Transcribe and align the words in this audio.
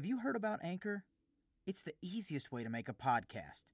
Have 0.00 0.06
you 0.06 0.20
heard 0.20 0.34
about 0.34 0.64
Anchor? 0.64 1.04
It's 1.66 1.82
the 1.82 1.92
easiest 2.00 2.50
way 2.50 2.64
to 2.64 2.70
make 2.70 2.88
a 2.88 2.94
podcast. 2.94 3.64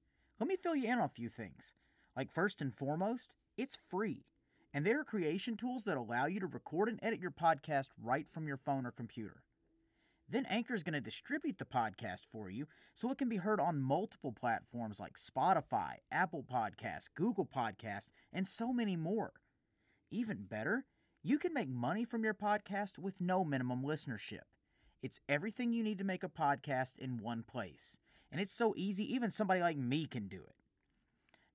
Let 0.40 0.48
me 0.48 0.56
fill 0.56 0.74
you 0.74 0.92
in 0.92 0.98
on 0.98 1.04
a 1.04 1.08
few 1.08 1.28
things. 1.28 1.72
Like, 2.16 2.32
first 2.32 2.60
and 2.60 2.74
foremost, 2.74 3.32
it's 3.56 3.78
free. 3.88 4.24
And 4.74 4.84
there 4.84 4.98
are 4.98 5.04
creation 5.04 5.56
tools 5.56 5.84
that 5.84 5.96
allow 5.96 6.26
you 6.26 6.40
to 6.40 6.48
record 6.48 6.88
and 6.88 6.98
edit 7.00 7.20
your 7.20 7.30
podcast 7.30 7.90
right 8.02 8.28
from 8.28 8.48
your 8.48 8.56
phone 8.56 8.86
or 8.86 8.90
computer. 8.90 9.44
Then 10.28 10.46
Anchor 10.46 10.74
is 10.74 10.82
going 10.82 10.94
to 10.94 11.00
distribute 11.00 11.58
the 11.58 11.64
podcast 11.64 12.22
for 12.24 12.50
you 12.50 12.66
so 12.92 13.12
it 13.12 13.18
can 13.18 13.28
be 13.28 13.36
heard 13.36 13.60
on 13.60 13.80
multiple 13.80 14.32
platforms 14.32 14.98
like 14.98 15.18
Spotify, 15.18 15.98
Apple 16.10 16.42
Podcasts, 16.42 17.08
Google 17.14 17.46
Podcasts, 17.46 18.08
and 18.32 18.48
so 18.48 18.72
many 18.72 18.96
more. 18.96 19.32
Even 20.10 20.38
better, 20.42 20.86
you 21.22 21.38
can 21.38 21.54
make 21.54 21.68
money 21.68 22.04
from 22.04 22.24
your 22.24 22.34
podcast 22.34 22.98
with 22.98 23.20
no 23.20 23.44
minimum 23.44 23.84
listenership. 23.84 24.40
It's 25.02 25.20
everything 25.28 25.72
you 25.72 25.82
need 25.82 25.98
to 25.98 26.04
make 26.04 26.24
a 26.24 26.28
podcast 26.28 26.98
in 26.98 27.18
one 27.18 27.42
place. 27.42 27.98
And 28.30 28.40
it's 28.40 28.52
so 28.52 28.74
easy, 28.76 29.12
even 29.14 29.30
somebody 29.30 29.60
like 29.60 29.76
me 29.76 30.06
can 30.06 30.28
do 30.28 30.38
it. 30.38 30.54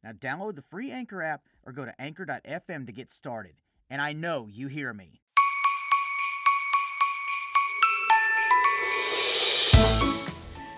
Now, 0.04 0.12
download 0.12 0.56
the 0.56 0.62
free 0.62 0.92
Anchor 0.92 1.22
app 1.22 1.44
or 1.64 1.74
go 1.74 1.86
to 1.86 2.02
anchor.fm 2.02 2.86
to 2.88 2.92
get 2.92 3.12
started. 3.12 3.54
And 3.90 4.02
I 4.02 4.14
know 4.14 4.48
you 4.50 4.68
hear 4.68 4.94
me. 4.94 5.21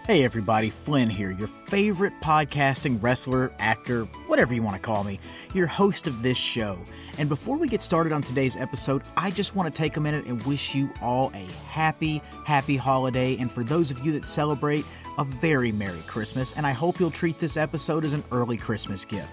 Hey 0.05 0.25
everybody, 0.25 0.69
Flynn 0.69 1.09
here, 1.09 1.31
your 1.31 1.47
favorite 1.47 2.11
podcasting 2.19 3.01
wrestler, 3.01 3.53
actor, 3.57 4.03
whatever 4.27 4.53
you 4.53 4.61
want 4.61 4.75
to 4.75 4.81
call 4.81 5.01
me, 5.05 5.17
your 5.55 5.65
host 5.65 6.07
of 6.07 6.21
this 6.21 6.35
show. 6.35 6.77
And 7.17 7.29
before 7.29 7.55
we 7.55 7.69
get 7.69 7.81
started 7.81 8.11
on 8.11 8.21
today's 8.21 8.57
episode, 8.57 9.03
I 9.15 9.31
just 9.31 9.55
want 9.55 9.73
to 9.73 9.77
take 9.81 9.95
a 9.95 10.01
minute 10.01 10.25
and 10.25 10.45
wish 10.45 10.75
you 10.75 10.89
all 11.01 11.31
a 11.33 11.47
happy, 11.69 12.21
happy 12.45 12.75
holiday. 12.75 13.37
And 13.37 13.49
for 13.49 13.63
those 13.63 13.91
of 13.91 14.05
you 14.05 14.11
that 14.11 14.25
celebrate, 14.25 14.83
a 15.17 15.23
very 15.23 15.71
Merry 15.71 16.03
Christmas. 16.05 16.51
And 16.51 16.67
I 16.67 16.73
hope 16.73 16.99
you'll 16.99 17.09
treat 17.09 17.39
this 17.39 17.55
episode 17.55 18.03
as 18.03 18.11
an 18.11 18.25
early 18.33 18.57
Christmas 18.57 19.05
gift. 19.05 19.31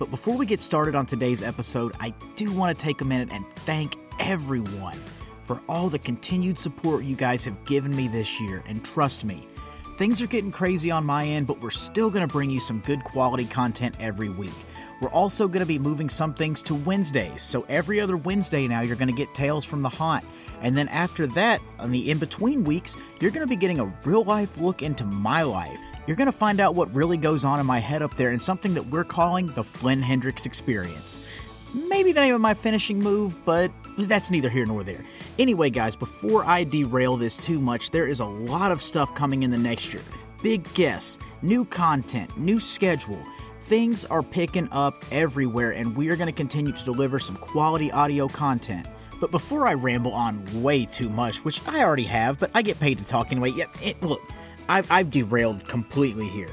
But 0.00 0.10
before 0.10 0.36
we 0.36 0.44
get 0.44 0.60
started 0.60 0.96
on 0.96 1.06
today's 1.06 1.40
episode, 1.40 1.92
I 2.00 2.12
do 2.34 2.52
want 2.52 2.76
to 2.76 2.84
take 2.84 3.00
a 3.00 3.04
minute 3.04 3.28
and 3.30 3.46
thank 3.58 3.94
everyone 4.18 4.98
for 5.44 5.60
all 5.68 5.88
the 5.88 6.00
continued 6.00 6.58
support 6.58 7.04
you 7.04 7.14
guys 7.14 7.44
have 7.44 7.64
given 7.64 7.94
me 7.94 8.08
this 8.08 8.40
year. 8.40 8.64
And 8.66 8.84
trust 8.84 9.24
me, 9.24 9.46
Things 10.00 10.22
are 10.22 10.26
getting 10.26 10.50
crazy 10.50 10.90
on 10.90 11.04
my 11.04 11.26
end, 11.26 11.46
but 11.46 11.60
we're 11.60 11.68
still 11.68 12.08
going 12.08 12.26
to 12.26 12.32
bring 12.32 12.48
you 12.48 12.58
some 12.58 12.78
good 12.86 13.04
quality 13.04 13.44
content 13.44 13.94
every 14.00 14.30
week. 14.30 14.54
We're 15.02 15.10
also 15.10 15.46
going 15.46 15.60
to 15.60 15.66
be 15.66 15.78
moving 15.78 16.08
some 16.08 16.32
things 16.32 16.62
to 16.62 16.74
Wednesdays, 16.74 17.42
so 17.42 17.66
every 17.68 18.00
other 18.00 18.16
Wednesday 18.16 18.66
now 18.66 18.80
you're 18.80 18.96
going 18.96 19.10
to 19.10 19.14
get 19.14 19.34
Tales 19.34 19.62
from 19.62 19.82
the 19.82 19.90
Haunt. 19.90 20.24
And 20.62 20.74
then 20.74 20.88
after 20.88 21.26
that, 21.26 21.60
on 21.78 21.90
the 21.90 22.10
in 22.10 22.16
between 22.16 22.64
weeks, 22.64 22.96
you're 23.20 23.30
going 23.30 23.46
to 23.46 23.54
be 23.54 23.56
getting 23.56 23.78
a 23.78 23.92
real 24.02 24.24
life 24.24 24.56
look 24.56 24.80
into 24.80 25.04
my 25.04 25.42
life. 25.42 25.78
You're 26.06 26.16
going 26.16 26.32
to 26.32 26.32
find 26.32 26.60
out 26.60 26.74
what 26.74 26.94
really 26.94 27.18
goes 27.18 27.44
on 27.44 27.60
in 27.60 27.66
my 27.66 27.78
head 27.78 28.00
up 28.00 28.16
there 28.16 28.30
and 28.30 28.40
something 28.40 28.72
that 28.72 28.86
we're 28.86 29.04
calling 29.04 29.48
the 29.48 29.62
Flynn 29.62 30.00
Hendrix 30.00 30.46
Experience. 30.46 31.20
Maybe 31.74 32.12
the 32.12 32.20
name 32.20 32.34
of 32.34 32.40
my 32.40 32.54
finishing 32.54 32.98
move, 32.98 33.36
but 33.44 33.70
that's 33.98 34.30
neither 34.30 34.48
here 34.48 34.66
nor 34.66 34.82
there. 34.82 35.04
Anyway, 35.38 35.70
guys, 35.70 35.94
before 35.94 36.44
I 36.44 36.64
derail 36.64 37.16
this 37.16 37.36
too 37.36 37.60
much, 37.60 37.90
there 37.90 38.08
is 38.08 38.20
a 38.20 38.24
lot 38.24 38.72
of 38.72 38.82
stuff 38.82 39.14
coming 39.14 39.42
in 39.42 39.50
the 39.50 39.58
next 39.58 39.92
year. 39.92 40.02
Big 40.42 40.72
guests, 40.74 41.18
new 41.42 41.64
content, 41.64 42.36
new 42.36 42.58
schedule. 42.58 43.22
Things 43.62 44.04
are 44.04 44.22
picking 44.22 44.68
up 44.72 45.04
everywhere, 45.12 45.70
and 45.72 45.96
we 45.96 46.08
are 46.08 46.16
going 46.16 46.26
to 46.26 46.32
continue 46.32 46.72
to 46.72 46.84
deliver 46.84 47.18
some 47.18 47.36
quality 47.36 47.92
audio 47.92 48.26
content. 48.26 48.86
But 49.20 49.30
before 49.30 49.66
I 49.66 49.74
ramble 49.74 50.12
on 50.12 50.62
way 50.62 50.86
too 50.86 51.08
much, 51.08 51.44
which 51.44 51.66
I 51.68 51.84
already 51.84 52.04
have, 52.04 52.40
but 52.40 52.50
I 52.54 52.62
get 52.62 52.80
paid 52.80 52.98
to 52.98 53.04
talk 53.04 53.30
anyway, 53.30 53.50
yeah, 53.50 53.66
it, 53.80 54.02
look, 54.02 54.20
I've, 54.68 54.90
I've 54.90 55.10
derailed 55.10 55.68
completely 55.68 56.26
here. 56.26 56.48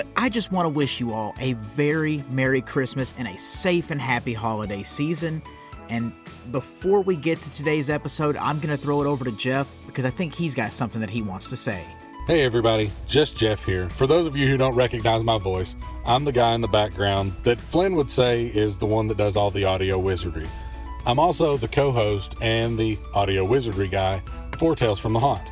But 0.00 0.06
I 0.16 0.30
just 0.30 0.50
want 0.50 0.64
to 0.64 0.70
wish 0.70 0.98
you 0.98 1.12
all 1.12 1.34
a 1.40 1.52
very 1.52 2.24
Merry 2.30 2.62
Christmas 2.62 3.12
and 3.18 3.28
a 3.28 3.36
safe 3.36 3.90
and 3.90 4.00
happy 4.00 4.32
holiday 4.32 4.82
season. 4.82 5.42
And 5.90 6.10
before 6.50 7.02
we 7.02 7.16
get 7.16 7.38
to 7.42 7.50
today's 7.52 7.90
episode, 7.90 8.34
I'm 8.38 8.60
going 8.60 8.74
to 8.74 8.82
throw 8.82 9.02
it 9.02 9.06
over 9.06 9.26
to 9.26 9.32
Jeff 9.32 9.70
because 9.84 10.06
I 10.06 10.10
think 10.10 10.34
he's 10.34 10.54
got 10.54 10.72
something 10.72 11.02
that 11.02 11.10
he 11.10 11.20
wants 11.20 11.48
to 11.48 11.56
say. 11.56 11.84
Hey 12.26 12.44
everybody, 12.44 12.90
just 13.08 13.36
Jeff 13.36 13.62
here. 13.66 13.90
For 13.90 14.06
those 14.06 14.24
of 14.24 14.34
you 14.34 14.48
who 14.48 14.56
don't 14.56 14.74
recognize 14.74 15.22
my 15.22 15.38
voice, 15.38 15.76
I'm 16.06 16.24
the 16.24 16.32
guy 16.32 16.54
in 16.54 16.62
the 16.62 16.68
background 16.68 17.34
that 17.42 17.58
Flynn 17.60 17.94
would 17.96 18.10
say 18.10 18.46
is 18.46 18.78
the 18.78 18.86
one 18.86 19.06
that 19.08 19.18
does 19.18 19.36
all 19.36 19.50
the 19.50 19.66
audio 19.66 19.98
wizardry. 19.98 20.46
I'm 21.04 21.18
also 21.18 21.58
the 21.58 21.68
co 21.68 21.92
host 21.92 22.36
and 22.40 22.78
the 22.78 22.96
audio 23.12 23.44
wizardry 23.44 23.88
guy 23.88 24.22
for 24.56 24.74
Tales 24.74 24.98
from 24.98 25.12
the 25.12 25.20
Haunt. 25.20 25.42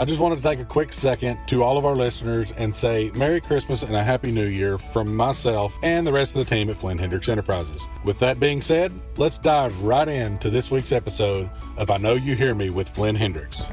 I 0.00 0.04
just 0.04 0.20
wanted 0.20 0.36
to 0.36 0.42
take 0.42 0.60
a 0.60 0.64
quick 0.64 0.92
second 0.92 1.40
to 1.48 1.64
all 1.64 1.76
of 1.76 1.84
our 1.84 1.96
listeners 1.96 2.52
and 2.52 2.74
say 2.74 3.10
Merry 3.16 3.40
Christmas 3.40 3.82
and 3.82 3.96
a 3.96 4.02
Happy 4.04 4.30
New 4.30 4.46
Year 4.46 4.78
from 4.78 5.16
myself 5.16 5.76
and 5.82 6.06
the 6.06 6.12
rest 6.12 6.36
of 6.36 6.46
the 6.46 6.54
team 6.54 6.70
at 6.70 6.76
Flynn 6.76 6.98
Hendrix 6.98 7.28
Enterprises. 7.28 7.84
With 8.04 8.20
that 8.20 8.38
being 8.38 8.60
said, 8.60 8.92
let's 9.16 9.38
dive 9.38 9.76
right 9.82 10.06
into 10.06 10.50
this 10.50 10.70
week's 10.70 10.92
episode 10.92 11.50
of 11.76 11.90
I 11.90 11.96
Know 11.96 12.14
You 12.14 12.36
Hear 12.36 12.54
Me 12.54 12.70
with 12.70 12.88
Flynn 12.88 13.16
Hendrix. 13.16 13.64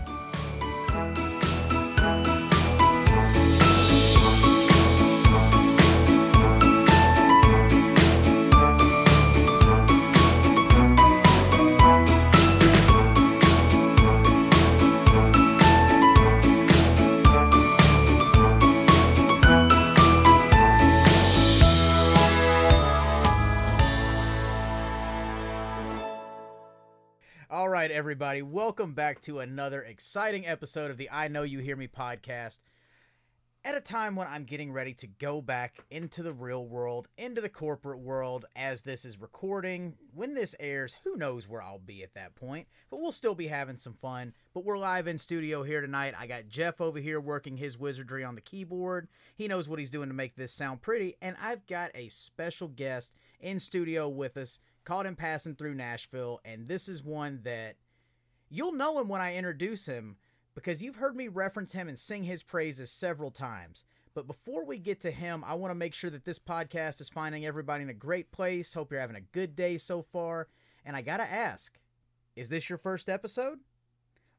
Everybody, 27.95 28.41
welcome 28.41 28.93
back 28.93 29.21
to 29.21 29.39
another 29.39 29.81
exciting 29.81 30.45
episode 30.45 30.91
of 30.91 30.97
the 30.97 31.09
I 31.09 31.29
Know 31.29 31.43
You 31.43 31.59
Hear 31.59 31.77
Me 31.77 31.87
podcast. 31.87 32.59
At 33.63 33.77
a 33.77 33.79
time 33.79 34.17
when 34.17 34.27
I'm 34.27 34.43
getting 34.43 34.73
ready 34.73 34.93
to 34.95 35.07
go 35.07 35.41
back 35.41 35.77
into 35.89 36.21
the 36.21 36.33
real 36.33 36.67
world, 36.67 37.07
into 37.17 37.39
the 37.39 37.47
corporate 37.47 37.99
world, 37.99 38.43
as 38.53 38.81
this 38.81 39.05
is 39.05 39.21
recording. 39.21 39.95
When 40.13 40.33
this 40.33 40.57
airs, 40.59 40.97
who 41.05 41.15
knows 41.15 41.47
where 41.47 41.61
I'll 41.61 41.79
be 41.79 42.03
at 42.03 42.15
that 42.15 42.35
point, 42.35 42.67
but 42.89 42.99
we'll 42.99 43.13
still 43.13 43.33
be 43.33 43.47
having 43.47 43.77
some 43.77 43.93
fun. 43.93 44.33
But 44.53 44.65
we're 44.65 44.77
live 44.77 45.07
in 45.07 45.17
studio 45.17 45.63
here 45.63 45.79
tonight. 45.79 46.15
I 46.19 46.27
got 46.27 46.49
Jeff 46.49 46.81
over 46.81 46.99
here 46.99 47.21
working 47.21 47.55
his 47.55 47.79
wizardry 47.79 48.25
on 48.25 48.35
the 48.35 48.41
keyboard. 48.41 49.07
He 49.37 49.47
knows 49.47 49.69
what 49.69 49.79
he's 49.79 49.89
doing 49.89 50.09
to 50.09 50.13
make 50.13 50.35
this 50.35 50.51
sound 50.51 50.81
pretty, 50.81 51.15
and 51.21 51.37
I've 51.41 51.65
got 51.65 51.91
a 51.95 52.09
special 52.09 52.67
guest 52.67 53.13
in 53.39 53.61
studio 53.61 54.09
with 54.09 54.35
us 54.35 54.59
caught 54.85 55.07
him 55.07 55.15
passing 55.15 55.55
through 55.55 55.75
Nashville, 55.75 56.39
and 56.45 56.67
this 56.67 56.87
is 56.87 57.03
one 57.03 57.39
that 57.43 57.75
you'll 58.55 58.71
know 58.71 58.99
him 58.99 59.07
when 59.07 59.21
I 59.21 59.35
introduce 59.35 59.85
him 59.85 60.17
because 60.55 60.81
you've 60.81 60.95
heard 60.95 61.15
me 61.15 61.27
reference 61.27 61.73
him 61.73 61.87
and 61.87 61.99
sing 61.99 62.23
his 62.23 62.43
praises 62.43 62.89
several 62.89 63.31
times. 63.31 63.83
But 64.13 64.27
before 64.27 64.65
we 64.65 64.77
get 64.77 65.01
to 65.01 65.11
him, 65.11 65.43
I 65.45 65.55
want 65.55 65.71
to 65.71 65.75
make 65.75 65.93
sure 65.93 66.09
that 66.09 66.23
this 66.23 66.39
podcast 66.39 67.01
is 67.01 67.09
finding 67.09 67.45
everybody 67.45 67.83
in 67.83 67.89
a 67.89 67.93
great 67.93 68.31
place. 68.31 68.73
Hope 68.73 68.91
you're 68.91 69.01
having 69.01 69.17
a 69.17 69.21
good 69.21 69.55
day 69.55 69.77
so 69.77 70.01
far. 70.01 70.47
And 70.85 70.95
I 70.95 71.01
got 71.01 71.17
to 71.17 71.31
ask 71.31 71.77
is 72.35 72.49
this 72.49 72.69
your 72.69 72.77
first 72.77 73.09
episode? 73.09 73.59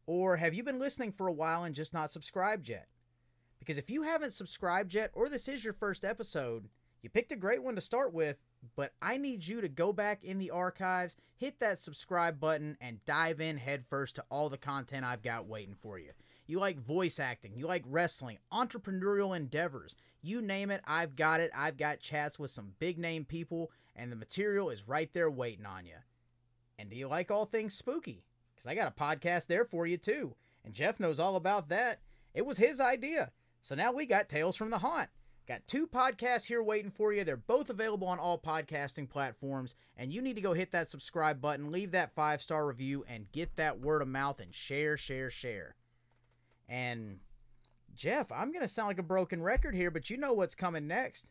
Or 0.07 0.37
have 0.37 0.55
you 0.55 0.63
been 0.63 0.79
listening 0.79 1.13
for 1.13 1.27
a 1.27 1.33
while 1.33 1.65
and 1.65 1.75
just 1.75 1.93
not 1.95 2.13
subscribed 2.13 2.69
yet? 2.69 2.89
Because 3.59 3.79
if 3.79 3.91
you 3.91 4.03
haven't 4.03 4.33
subscribed 4.33 4.95
yet, 4.95 5.11
or 5.15 5.29
this 5.29 5.49
is 5.49 5.65
your 5.65 5.73
first 5.73 6.05
episode, 6.05 6.69
you 7.03 7.11
picked 7.11 7.33
a 7.33 7.37
great 7.37 7.63
one 7.63 7.75
to 7.75 7.81
start 7.81 8.13
with, 8.13 8.37
but 8.75 8.93
I 9.01 9.17
need 9.17 9.47
you 9.47 9.61
to 9.61 9.69
go 9.69 9.93
back 9.93 10.25
in 10.25 10.39
the 10.39 10.51
archives, 10.51 11.17
hit 11.37 11.61
that 11.61 11.79
subscribe 11.79 12.41
button, 12.41 12.77
and 12.81 13.05
dive 13.05 13.41
in 13.41 13.59
headfirst 13.59 14.17
to 14.17 14.25
all 14.29 14.49
the 14.49 14.59
content 14.59 15.05
I've 15.05 15.23
got 15.23 15.47
waiting 15.47 15.75
for 15.75 15.99
you. 15.99 16.11
You 16.47 16.59
like 16.59 16.79
voice 16.79 17.19
acting, 17.19 17.55
you 17.57 17.67
like 17.67 17.85
wrestling, 17.87 18.39
entrepreneurial 18.53 19.37
endeavors, 19.37 19.97
you 20.23 20.41
name 20.41 20.71
it, 20.71 20.81
I've 20.87 21.17
got 21.17 21.41
it. 21.41 21.51
I've 21.55 21.77
got 21.77 22.01
chats 22.01 22.39
with 22.39 22.51
some 22.51 22.73
big 22.79 22.99
name 22.99 23.25
people, 23.25 23.71
and 23.95 24.11
the 24.11 24.17
material 24.17 24.71
is 24.71 24.89
right 24.89 25.13
there 25.13 25.31
waiting 25.31 25.67
on 25.67 25.87
you. 25.87 25.97
And 26.79 26.91
do 26.91 26.97
you 26.97 27.09
like 27.09 27.31
all 27.31 27.47
things 27.47 27.75
spooky? 27.75 28.25
Because 28.55 28.67
I 28.67 28.75
got 28.75 28.89
a 28.89 29.01
podcast 29.01 29.47
there 29.47 29.65
for 29.65 29.87
you 29.87 29.97
too. 29.97 30.35
And 30.65 30.75
Jeff 30.75 30.99
knows 30.99 31.21
all 31.21 31.37
about 31.37 31.69
that. 31.69 32.01
It 32.35 32.45
was 32.45 32.59
his 32.59 32.81
idea. 32.81 33.31
So 33.63 33.75
now 33.75 33.93
we 33.93 34.07
got 34.07 34.29
Tales 34.29 34.57
from 34.57 34.71
the 34.71 34.79
Haunt. 34.79 35.09
Got 35.47 35.67
two 35.69 35.87
podcasts 35.87 36.47
here 36.47 36.61
waiting 36.61 36.91
for 36.91 37.13
you. 37.13 37.23
They're 37.23 37.37
both 37.37 37.71
available 37.71 38.09
on 38.09 38.19
all 38.19 38.37
podcasting 38.37 39.09
platforms. 39.09 39.77
And 39.97 40.13
you 40.13 40.21
need 40.21 40.35
to 40.35 40.43
go 40.43 40.55
hit 40.55 40.73
that 40.73 40.91
subscribe 40.91 41.41
button, 41.41 41.71
leave 41.71 41.93
that 41.93 42.15
five 42.15 42.43
star 42.43 42.67
review, 42.67 43.05
and 43.09 43.31
get 43.31 43.55
that 43.57 43.81
word 43.81 44.03
of 44.03 44.09
mouth 44.09 44.41
and 44.41 44.53
share, 44.53 44.97
share, 44.97 45.31
share. 45.31 45.77
And 46.69 47.21
Jeff, 47.95 48.33
I'm 48.33 48.51
going 48.51 48.63
to 48.63 48.69
sound 48.69 48.89
like 48.89 48.99
a 48.99 49.05
broken 49.05 49.41
record 49.41 49.77
here, 49.77 49.91
but 49.93 50.11
you 50.11 50.17
know 50.17 50.33
what's 50.33 50.57
coming 50.57 50.89
next. 50.89 51.27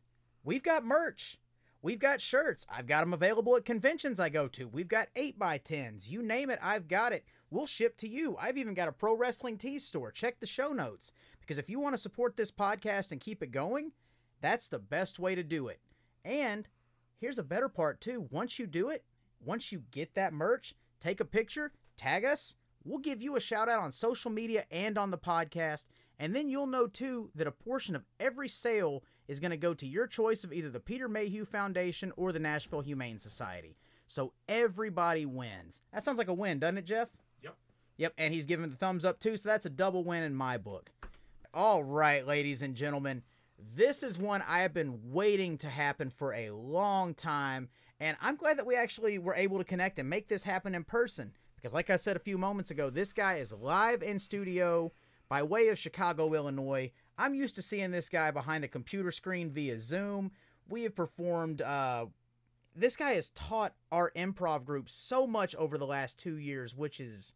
We've 0.46 0.64
got 0.64 0.86
merch. 0.86 1.38
We've 1.82 2.00
got 2.00 2.22
shirts. 2.22 2.66
I've 2.68 2.88
got 2.88 3.02
them 3.02 3.14
available 3.14 3.56
at 3.58 3.66
conventions 3.66 4.20
I 4.20 4.30
go 4.30 4.48
to. 4.48 4.68
We've 4.68 4.88
got 4.88 5.14
8x10s. 5.16 6.10
You 6.10 6.24
name 6.24 6.50
it, 6.50 6.58
I've 6.62 6.88
got 6.88 7.12
it. 7.12 7.26
We'll 7.52 7.68
ship 7.68 7.98
to 7.98 8.08
you. 8.08 8.38
I've 8.40 8.58
even 8.58 8.74
got 8.74 8.88
a 8.88 8.94
pro 8.94 9.14
wrestling 9.14 9.58
tees 9.58 9.86
store. 9.86 10.12
Check 10.12 10.40
the 10.40 10.48
show 10.48 10.70
notes. 10.70 11.12
Because 11.40 11.60
if 11.60 11.70
you 11.70 11.80
want 11.80 11.94
to 11.94 12.02
support 12.02 12.38
this 12.38 12.50
podcast 12.50 13.12
and 13.12 13.22
keep 13.22 13.44
it 13.44 13.52
going, 13.52 13.92
that's 14.45 14.68
the 14.68 14.80
best 14.80 15.18
way 15.18 15.33
to 15.33 15.44
do 15.44 15.68
it. 15.68 15.80
And 16.24 16.68
here's 17.18 17.39
a 17.39 17.44
better 17.44 17.68
part, 17.68 18.00
too. 18.00 18.27
Once 18.30 18.59
you 18.59 18.68
do 18.68 18.89
it, 18.89 19.03
once 19.44 19.71
you 19.71 19.83
get 19.92 20.13
that 20.13 20.33
merch, 20.33 20.75
take 21.00 21.19
a 21.19 21.25
picture, 21.25 21.71
tag 21.97 22.24
us. 22.24 22.53
We'll 22.83 23.00
give 23.00 23.21
you 23.21 23.36
a 23.36 23.39
shout 23.39 23.68
out 23.68 23.81
on 23.81 23.92
social 23.92 24.30
media 24.30 24.65
and 24.69 24.97
on 24.97 25.09
the 25.09 25.18
podcast. 25.18 25.86
And 26.19 26.36
then 26.36 26.47
you'll 26.47 26.68
know, 26.68 26.86
too, 26.86 27.31
that 27.33 27.47
a 27.47 27.51
portion 27.51 27.95
of 27.95 28.06
every 28.19 28.47
sale 28.47 29.03
is 29.27 29.39
going 29.39 29.51
to 29.51 29.57
go 29.57 29.74
to 29.74 29.88
your 29.88 30.06
choice 30.06 30.44
of 30.44 30.53
either 30.53 30.69
the 30.69 30.80
Peter 30.80 31.09
Mayhew 31.09 31.45
Foundation 31.45 32.13
or 32.15 32.31
the 32.31 32.39
Nashville 32.39 32.81
Humane 32.81 33.19
Society. 33.19 33.75
So 34.07 34.33
everybody 34.47 35.25
wins. 35.25 35.81
That 35.92 36.03
sounds 36.03 36.19
like 36.19 36.27
a 36.27 36.33
win, 36.33 36.59
doesn't 36.59 36.77
it, 36.77 36.86
Jeff? 36.86 37.09
Yep. 37.42 37.56
Yep, 37.97 38.13
and 38.18 38.33
he's 38.33 38.45
giving 38.45 38.69
the 38.69 38.75
thumbs 38.75 39.03
up 39.03 39.19
too, 39.19 39.36
so 39.38 39.50
that's 39.50 39.65
a 39.65 39.69
double 39.71 40.03
win 40.03 40.24
in 40.24 40.36
my 40.36 40.57
book. 40.57 40.92
All 41.53 41.83
right, 41.83 42.25
ladies 42.25 42.62
and 42.62 42.75
gentlemen, 42.75 43.24
this 43.75 44.04
is 44.04 44.18
one 44.18 44.44
I 44.48 44.60
have 44.60 44.74
been 44.74 45.00
waiting 45.12 45.57
to 45.60 45.69
happen 45.69 46.10
for 46.10 46.34
a 46.34 46.52
long 46.52 47.13
time, 47.13 47.69
and 48.00 48.18
I'm 48.22 48.36
glad 48.36 48.57
that 48.57 48.66
we 48.66 48.75
actually 48.75 49.18
were 49.18 49.36
able 49.36 49.57
to 49.57 49.63
connect 49.63 50.00
and 50.00 50.10
make 50.10 50.28
this 50.28 50.44
happen 50.44 50.75
in 50.75 50.84
person. 50.84 51.34
Because, 51.56 51.74
like 51.74 51.90
I 51.90 51.96
said 51.96 52.16
a 52.16 52.19
few 52.19 52.38
moments 52.38 52.72
ago, 52.72 52.90
this 52.90 53.13
guy 53.13 53.36
is 53.36 53.54
live 53.54 54.04
in 54.04 54.19
studio 54.19 54.92
by 55.30 55.42
way 55.42 55.69
of 55.69 55.80
Chicago, 55.80 56.34
Illinois. 56.34 56.92
I'm 57.18 57.34
used 57.34 57.56
to 57.56 57.62
seeing 57.62 57.92
this 57.92 58.10
guy 58.10 58.31
behind 58.31 58.63
a 58.63 58.68
computer 58.68 59.12
screen 59.12 59.50
via 59.50 59.80
Zoom. 59.80 60.31
We 60.68 60.84
have 60.84 60.96
performed. 60.96 61.62
Uh, 61.62 62.07
this 62.75 62.98
guy 62.98 63.13
has 63.13 63.30
taught 63.31 63.74
our 63.92 64.12
improv 64.16 64.66
group 64.66 64.90
so 64.90 65.25
much 65.25 65.56
over 65.56 65.78
the 65.78 65.88
last 65.88 66.19
two 66.19 66.38
years, 66.38 66.75
which 66.75 67.00
is 67.00 67.34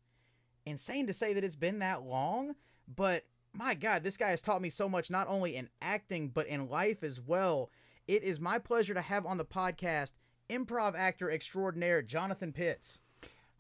insane 0.66 1.08
to 1.08 1.14
say 1.14 1.34
that 1.34 1.44
it's 1.44 1.56
been 1.56 1.80
that 1.80 2.04
long. 2.04 2.56
But 2.94 3.26
my 3.54 3.74
God, 3.74 4.04
this 4.04 4.18
guy 4.18 4.30
has 4.30 4.42
taught 4.42 4.62
me 4.62 4.70
so 4.70 4.88
much, 4.88 5.10
not 5.10 5.28
only 5.28 5.56
in 5.56 5.70
acting, 5.82 6.30
but 6.30 6.48
in 6.48 6.70
life 6.70 7.04
as 7.04 7.20
well. 7.20 7.70
It 8.08 8.24
is 8.24 8.40
my 8.40 8.60
pleasure 8.60 8.94
to 8.94 9.02
have 9.02 9.26
on 9.26 9.38
the 9.38 9.46
podcast 9.46 10.14
improv 10.50 10.96
actor 10.98 11.30
extraordinaire 11.30 12.02
Jonathan 12.02 12.52
Pitts. 12.54 13.02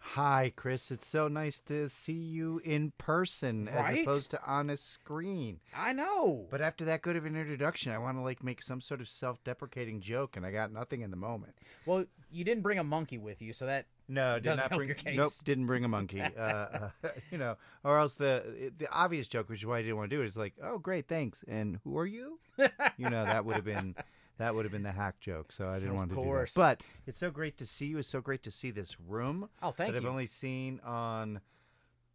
Hi, 0.01 0.53
Chris. 0.55 0.91
It's 0.91 1.05
so 1.05 1.27
nice 1.27 1.59
to 1.61 1.89
see 1.89 2.13
you 2.13 2.61
in 2.63 2.93
person 2.97 3.65
Right? 3.71 3.97
as 3.97 4.01
opposed 4.01 4.31
to 4.31 4.43
on 4.45 4.69
a 4.69 4.77
screen. 4.77 5.59
I 5.75 5.91
know. 5.91 6.47
But 6.49 6.61
after 6.61 6.85
that 6.85 7.01
good 7.01 7.17
of 7.17 7.25
an 7.25 7.35
introduction, 7.35 7.91
I 7.91 7.97
want 7.97 8.17
to 8.17 8.21
like 8.21 8.41
make 8.41 8.61
some 8.61 8.79
sort 8.79 9.01
of 9.01 9.09
self-deprecating 9.09 9.99
joke, 9.99 10.37
and 10.37 10.45
I 10.45 10.51
got 10.51 10.71
nothing 10.71 11.01
in 11.01 11.11
the 11.11 11.17
moment. 11.17 11.55
well, 11.85 12.05
you 12.31 12.43
didn't 12.45 12.63
bring 12.63 12.79
a 12.79 12.83
monkey 12.83 13.17
with 13.17 13.41
you, 13.41 13.51
so 13.53 13.65
that 13.65 13.87
No, 14.09 14.35
did 14.35 14.43
Doesn't 14.45 14.71
not 14.71 14.75
bring. 14.77 14.87
your 14.89 14.95
case. 14.95 15.15
Nope, 15.15 15.31
didn't 15.45 15.67
bring 15.67 15.85
a 15.85 15.87
monkey. 15.87 16.19
uh, 16.37 16.41
uh, 16.41 16.89
you 17.31 17.37
know, 17.37 17.55
or 17.83 17.99
else 17.99 18.15
the 18.15 18.71
the 18.77 18.91
obvious 18.91 19.27
joke, 19.27 19.49
which 19.49 19.59
is 19.59 19.65
why 19.65 19.77
I 19.77 19.81
didn't 19.83 19.97
want 19.97 20.09
to 20.09 20.15
do 20.17 20.23
it, 20.23 20.25
is 20.25 20.35
like, 20.35 20.53
oh, 20.63 20.79
great, 20.79 21.07
thanks. 21.07 21.45
And 21.47 21.79
who 21.83 21.97
are 21.97 22.07
you? 22.07 22.39
you 22.57 23.09
know, 23.09 23.23
that 23.23 23.45
would 23.45 23.55
have 23.55 23.65
been 23.65 23.95
that 24.39 24.55
would 24.55 24.65
have 24.65 24.71
been 24.71 24.83
the 24.83 24.91
hack 24.91 25.19
joke. 25.19 25.51
So 25.51 25.69
I 25.69 25.75
didn't 25.75 25.91
Of 25.91 25.95
want 25.95 26.09
to 26.09 26.15
course. 26.15 26.55
do 26.55 26.61
that. 26.61 26.79
But 26.79 26.85
it's 27.05 27.19
so 27.19 27.29
great 27.29 27.57
to 27.57 27.65
see 27.65 27.85
you. 27.85 27.99
It's 27.99 28.09
so 28.09 28.19
great 28.19 28.41
to 28.43 28.51
see 28.51 28.71
this 28.71 28.99
room. 28.99 29.47
Oh, 29.61 29.71
thank 29.71 29.91
that 29.91 29.97
I've 29.97 30.03
you. 30.03 30.09
only 30.09 30.27
seen 30.27 30.79
on 30.83 31.39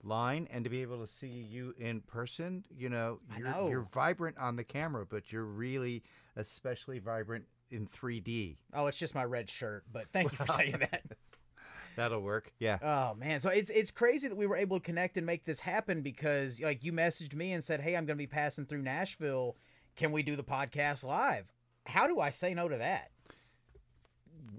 line 0.02 0.46
and 0.50 0.64
to 0.64 0.70
be 0.70 0.82
able 0.82 1.00
to 1.00 1.06
see 1.06 1.26
you 1.29 1.75
in 1.79 2.02
person 2.02 2.62
you 2.76 2.91
know 2.91 3.20
you're, 3.38 3.49
know. 3.50 3.69
you're 3.70 3.88
vibrant 3.94 4.37
on 4.37 4.55
the 4.55 4.62
camera 4.62 5.06
but 5.06 5.32
you're 5.32 5.46
really 5.46 6.02
especially 6.37 6.99
vibrant 6.99 7.46
in 7.70 7.87
3d 7.87 8.55
Oh, 8.75 8.87
it's 8.87 8.99
just 8.99 9.14
my 9.14 9.25
red 9.25 9.49
shirt, 9.49 9.85
but 9.91 10.05
thank 10.12 10.31
you 10.31 10.37
for 10.37 10.46
saying 10.52 10.76
that. 10.79 11.02
That'll 11.96 12.20
work 12.20 12.52
yeah 12.58 12.79
Oh 12.82 13.14
man, 13.14 13.41
so 13.41 13.50
it's 13.50 13.70
it's 13.70 13.91
crazy 13.91 14.29
that 14.29 14.37
we 14.37 14.46
were 14.46 14.56
able 14.56 14.79
to 14.79 14.85
connect 14.85 15.17
and 15.17 15.26
make 15.26 15.44
this 15.44 15.61
happen 15.61 16.02
because 16.02 16.61
like 16.61 16.85
you 16.85 16.93
messaged 16.93 17.35
me 17.35 17.52
and 17.52 17.62
said, 17.64 17.81
"Hey, 17.81 17.96
I'm 17.96 18.06
going 18.06 18.17
to 18.17 18.23
be 18.23 18.26
passing 18.26 18.67
through 18.67 18.82
Nashville. 18.82 19.56
Can 19.96 20.12
we 20.12 20.23
do 20.23 20.37
the 20.37 20.44
podcast 20.44 21.05
live?" 21.05 21.52
How 21.87 22.06
do 22.06 22.19
I 22.20 22.31
say 22.31 22.55
no 22.55 22.69
to 22.69 22.76
that? 22.79 23.11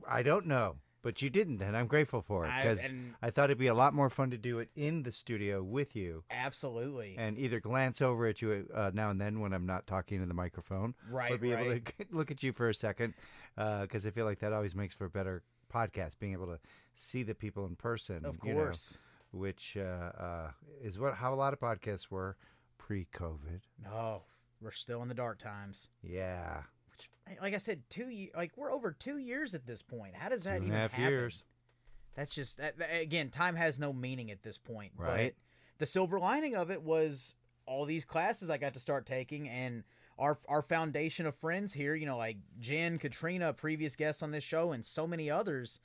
I 0.07 0.21
don't 0.23 0.45
know, 0.45 0.75
but 1.01 1.21
you 1.21 1.29
didn't, 1.29 1.61
and 1.61 1.75
I'm 1.75 1.87
grateful 1.87 2.21
for 2.21 2.45
it 2.45 2.51
because 2.61 2.85
and- 2.85 3.15
I, 3.21 3.31
thought 3.31 3.45
it'd 3.45 3.57
be 3.57 3.67
a 3.67 3.73
lot 3.73 3.93
more 3.93 4.09
fun 4.09 4.29
to 4.31 4.37
do 4.37 4.59
it 4.59 4.69
in 4.75 5.03
the 5.03 5.11
studio 5.11 5.63
with 5.63 5.95
you 5.95 6.23
Absolutely. 6.29 7.15
and 7.17 7.37
either 7.39 7.59
glance 7.59 8.01
over 8.01 8.27
at 8.27 8.41
you 8.41 8.67
uh, 8.73 8.91
now 8.93 9.09
and 9.09 9.19
then 9.19 9.39
when 9.39 9.53
I'm 9.53 9.65
not 9.65 9.87
talking 9.87 10.19
to 10.19 10.25
the 10.25 10.33
microphone, 10.33 10.93
right? 11.09 11.31
or 11.31 11.33
Right, 11.33 11.41
be 11.41 11.51
able 11.53 11.79
to 11.79 11.81
look 12.11 12.29
at 12.31 12.43
you 12.43 12.53
for 12.53 12.69
a 12.69 12.73
second 12.75 13.13
because 13.55 14.05
I 14.05 14.11
feel 14.11 14.25
like 14.25 14.39
that 14.39 14.53
always 14.53 14.75
makes 14.75 14.93
for 14.93 15.05
a 15.05 15.09
better 15.09 15.43
podcast, 15.75 16.19
being 16.19 16.33
able 16.33 16.47
to 16.47 16.59
see 16.93 17.23
the 17.23 17.35
people 17.35 17.65
in 17.65 17.75
person. 17.75 18.25
of 18.25 18.37
you 18.43 18.53
know, 18.53 18.59
course. 18.61 18.97
which 19.31 19.75
uh, 19.77 19.81
uh, 19.81 20.51
is 20.81 20.97
what 20.97 21.15
how 21.15 21.33
a 21.33 21.35
lot 21.35 21.53
of 21.53 21.59
podcasts 21.59 22.09
were 22.09 22.37
pre-COVID. 22.77 23.61
No, 23.83 24.21
we're 24.61 24.71
still 24.71 25.01
in 25.01 25.07
the 25.09 25.13
dark 25.15 25.39
times. 25.39 25.89
Yeah, 26.01 26.61
Which, 26.91 27.09
like 27.41 27.53
I 27.53 27.57
said, 27.57 27.81
two 27.89 28.09
years. 28.09 28.31
Like 28.35 28.51
we're 28.55 28.71
over 28.71 28.91
two 28.91 29.17
years 29.17 29.53
at 29.55 29.65
this 29.65 29.81
point. 29.81 30.15
How 30.15 30.29
does 30.29 30.43
that 30.43 30.57
even 30.57 30.71
half 30.71 30.91
happen? 30.91 31.09
years. 31.11 31.43
That's 32.15 32.31
just 32.33 32.57
that- 32.59 32.75
again, 33.01 33.29
time 33.29 33.55
has 33.55 33.77
no 33.77 33.91
meaning 33.91 34.31
at 34.31 34.41
this 34.43 34.57
point. 34.57 34.93
Right. 34.95 35.35
But 35.35 35.79
the 35.79 35.85
silver 35.85 36.19
lining 36.19 36.55
of 36.55 36.71
it 36.71 36.81
was 36.81 37.35
all 37.65 37.85
these 37.85 38.05
classes 38.05 38.49
I 38.49 38.57
got 38.57 38.73
to 38.75 38.79
start 38.79 39.05
taking, 39.05 39.49
and 39.49 39.83
our 40.17 40.37
our 40.47 40.61
foundation 40.61 41.25
of 41.25 41.35
friends 41.35 41.73
here. 41.73 41.95
You 41.95 42.05
know, 42.05 42.17
like 42.17 42.37
Jen, 42.59 42.97
Katrina, 42.97 43.53
previous 43.53 43.95
guests 43.95 44.23
on 44.23 44.31
this 44.31 44.43
show, 44.43 44.71
and 44.71 44.85
so 44.85 45.07
many 45.07 45.29
others. 45.29 45.79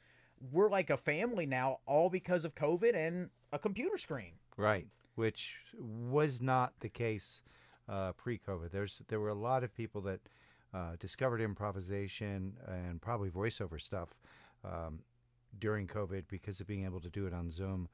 We're 0.53 0.71
like 0.71 0.89
a 0.89 0.97
family 0.97 1.45
now, 1.45 1.81
all 1.85 2.09
because 2.09 2.47
of 2.47 2.55
COVID 2.55 2.95
and 2.95 3.29
a 3.53 3.59
computer 3.59 3.99
screen. 3.99 4.33
Right, 4.57 4.87
which 5.15 5.57
was 5.79 6.41
not 6.41 6.73
the 6.81 6.89
case 6.89 7.43
uh, 7.89 8.13
pre-COVID. 8.13 8.71
There's 8.71 9.03
there 9.09 9.21
were 9.21 9.29
a 9.29 9.35
lot 9.35 9.65
of 9.65 9.75
people 9.75 10.01
that 10.03 10.21
uh, 10.73 10.93
discovered 10.99 11.41
improvisation 11.41 12.55
and 12.67 13.03
probably 13.03 13.29
voiceover 13.29 13.81
stuff 13.81 14.11
um, 14.65 15.01
during 15.59 15.87
COVID 15.87 16.25
because 16.29 16.61
of 16.61 16.67
being 16.67 16.85
able 16.85 17.01
to 17.01 17.11
do 17.11 17.27
it 17.27 17.35
on 17.35 17.51
Zoom. 17.51 17.89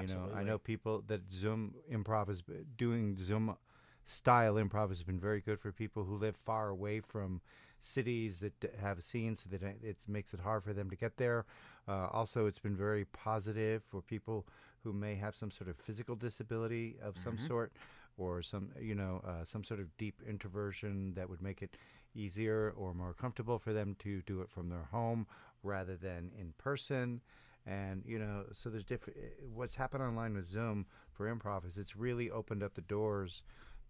You 0.00 0.06
know, 0.06 0.30
I 0.32 0.44
know 0.44 0.56
people 0.56 1.02
that 1.08 1.22
Zoom 1.32 1.74
improv 1.92 2.30
is 2.30 2.44
doing 2.76 3.16
Zoom 3.20 3.56
style 4.04 4.54
improv 4.54 4.88
has 4.90 5.02
been 5.02 5.18
very 5.20 5.40
good 5.40 5.60
for 5.60 5.72
people 5.72 6.04
who 6.04 6.16
live 6.16 6.36
far 6.36 6.68
away 6.68 7.00
from 7.00 7.40
cities 7.78 8.40
that 8.40 8.52
have 8.80 9.02
scenes 9.02 9.40
so 9.40 9.48
that 9.50 9.62
it 9.82 9.96
makes 10.08 10.34
it 10.34 10.40
hard 10.40 10.62
for 10.62 10.72
them 10.72 10.90
to 10.90 10.96
get 10.96 11.16
there. 11.16 11.44
Uh, 11.88 12.06
also, 12.12 12.46
it's 12.46 12.58
been 12.58 12.76
very 12.76 13.04
positive 13.06 13.82
for 13.84 14.00
people 14.02 14.46
who 14.82 14.92
may 14.92 15.14
have 15.14 15.34
some 15.34 15.50
sort 15.50 15.68
of 15.68 15.76
physical 15.76 16.14
disability 16.16 16.96
of 17.02 17.16
some 17.18 17.36
Mhm. 17.36 17.46
sort, 17.46 17.72
or 18.18 18.42
some 18.42 18.70
you 18.80 18.94
know 18.94 19.22
uh, 19.26 19.44
some 19.44 19.64
sort 19.64 19.80
of 19.80 19.96
deep 19.96 20.20
introversion 20.28 21.14
that 21.14 21.28
would 21.28 21.40
make 21.42 21.62
it 21.62 21.76
easier 22.14 22.72
or 22.76 22.92
more 22.94 23.14
comfortable 23.14 23.58
for 23.58 23.72
them 23.72 23.94
to 23.98 24.22
do 24.22 24.40
it 24.40 24.50
from 24.50 24.68
their 24.68 24.88
home 24.90 25.26
rather 25.62 25.96
than 25.96 26.30
in 26.38 26.52
person. 26.58 27.20
And 27.66 28.02
you 28.06 28.18
know, 28.18 28.44
so 28.52 28.70
there's 28.70 28.84
different. 28.84 29.18
What's 29.54 29.76
happened 29.76 30.02
online 30.02 30.34
with 30.34 30.46
Zoom 30.46 30.86
for 31.12 31.32
improv 31.32 31.66
is 31.66 31.76
it's 31.76 31.96
really 31.96 32.30
opened 32.30 32.62
up 32.62 32.74
the 32.74 32.80
doors 32.82 33.42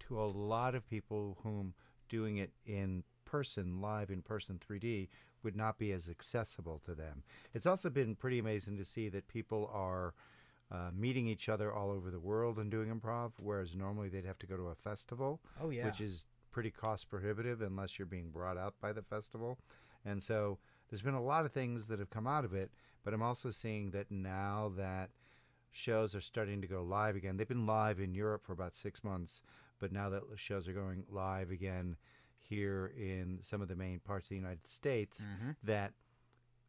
to 0.08 0.20
a 0.20 0.24
lot 0.26 0.74
of 0.74 0.88
people 0.88 1.38
whom 1.42 1.74
doing 2.08 2.38
it 2.38 2.50
in 2.66 3.04
person, 3.24 3.80
live 3.80 4.10
in 4.10 4.22
person 4.22 4.58
3D, 4.58 5.08
would 5.42 5.56
not 5.56 5.78
be 5.78 5.92
as 5.92 6.08
accessible 6.08 6.80
to 6.84 6.94
them. 6.94 7.22
It's 7.54 7.66
also 7.66 7.88
been 7.88 8.14
pretty 8.14 8.38
amazing 8.38 8.76
to 8.78 8.84
see 8.84 9.08
that 9.10 9.28
people 9.28 9.70
are 9.72 10.14
uh, 10.70 10.90
meeting 10.94 11.26
each 11.26 11.48
other 11.48 11.72
all 11.72 11.90
over 11.90 12.10
the 12.10 12.20
world 12.20 12.58
and 12.58 12.70
doing 12.70 12.88
improv, 12.94 13.32
whereas 13.38 13.74
normally 13.74 14.08
they'd 14.08 14.24
have 14.26 14.38
to 14.40 14.46
go 14.46 14.56
to 14.56 14.68
a 14.68 14.74
festival, 14.74 15.40
Oh 15.62 15.70
yeah. 15.70 15.86
which 15.86 16.00
is 16.00 16.26
pretty 16.50 16.70
cost 16.70 17.08
prohibitive 17.08 17.62
unless 17.62 17.98
you're 17.98 18.06
being 18.06 18.30
brought 18.30 18.58
out 18.58 18.74
by 18.80 18.92
the 18.92 19.02
festival. 19.02 19.58
And 20.04 20.22
so 20.22 20.58
there's 20.88 21.02
been 21.02 21.14
a 21.14 21.22
lot 21.22 21.44
of 21.44 21.52
things 21.52 21.86
that 21.86 21.98
have 22.00 22.10
come 22.10 22.26
out 22.26 22.44
of 22.44 22.52
it, 22.54 22.70
but 23.04 23.14
I'm 23.14 23.22
also 23.22 23.50
seeing 23.50 23.90
that 23.92 24.10
now 24.10 24.72
that 24.76 25.10
shows 25.70 26.14
are 26.14 26.20
starting 26.20 26.60
to 26.60 26.66
go 26.66 26.82
live 26.82 27.14
again. 27.16 27.36
They've 27.36 27.46
been 27.48 27.66
live 27.66 28.00
in 28.00 28.14
Europe 28.14 28.44
for 28.44 28.52
about 28.52 28.74
six 28.74 29.04
months, 29.04 29.40
but 29.80 29.90
now 29.92 30.08
that 30.10 30.22
shows 30.36 30.68
are 30.68 30.72
going 30.72 31.04
live 31.10 31.50
again 31.50 31.96
here 32.38 32.92
in 32.96 33.38
some 33.42 33.60
of 33.60 33.68
the 33.68 33.74
main 33.76 33.98
parts 34.00 34.26
of 34.26 34.30
the 34.30 34.36
United 34.36 34.66
States, 34.66 35.20
Mhm. 35.22 35.56
that 35.62 35.94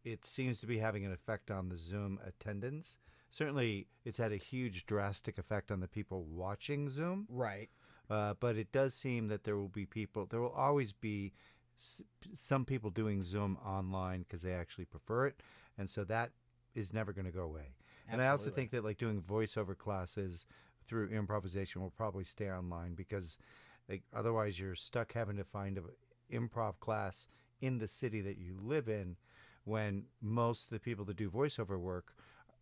it 0.04 0.26
seems 0.26 0.60
to 0.62 0.68
be 0.68 0.80
having 0.80 1.06
an 1.06 1.12
effect 1.12 1.52
on 1.52 1.70
the 1.70 1.78
Zoom 1.78 2.20
attendance. 2.24 2.98
Certainly, 3.30 3.88
it's 4.04 4.18
had 4.18 4.32
a 4.32 4.38
huge 4.38 4.86
drastic 4.86 5.38
effect 5.38 5.72
on 5.72 5.80
the 5.80 5.88
people 5.88 6.26
watching 6.26 6.90
Zoom. 6.90 7.28
Right. 7.30 7.70
Uh, 8.10 8.34
but 8.34 8.58
it 8.58 8.72
does 8.72 8.94
seem 8.94 9.28
that 9.28 9.44
there 9.44 9.58
will 9.58 9.70
be 9.70 9.86
people, 9.86 10.26
there 10.26 10.42
will 10.42 10.50
always 10.52 10.92
be 10.92 11.34
s- 11.78 12.02
some 12.34 12.66
people 12.66 12.90
doing 12.90 13.24
Zoom 13.24 13.56
online 13.58 14.24
because 14.24 14.42
they 14.42 14.54
actually 14.54 14.86
prefer 14.86 15.28
it. 15.28 15.42
And 15.78 15.90
so 15.90 16.04
that 16.06 16.34
is 16.74 16.92
never 16.94 17.14
going 17.14 17.26
to 17.26 17.32
go 17.32 17.44
away. 17.44 17.76
And 18.08 18.22
I 18.22 18.28
also 18.28 18.50
think 18.50 18.72
that 18.72 18.84
like 18.84 18.98
doing 18.98 19.22
voiceover 19.22 19.78
classes 19.78 20.46
through 20.88 21.10
improvisation 21.10 21.82
will 21.82 21.92
probably 21.92 22.24
stay 22.24 22.50
online 22.50 22.94
because 22.94 23.38
like, 23.90 24.04
otherwise 24.14 24.60
you're 24.60 24.76
stuck 24.76 25.14
having 25.14 25.38
to 25.38 25.44
find 25.44 25.78
an 25.78 25.86
improv 26.32 26.80
class 26.80 27.28
in 27.62 27.78
the 27.78 27.88
city 27.88 28.22
that 28.22 28.38
you 28.38 28.58
live 28.62 28.88
in 28.88 29.16
when 29.64 30.06
most 30.22 30.66
of 30.66 30.70
the 30.72 30.80
people 30.80 31.06
that 31.06 31.18
do 31.18 31.30
voiceover 31.30 31.80
work 31.80 32.16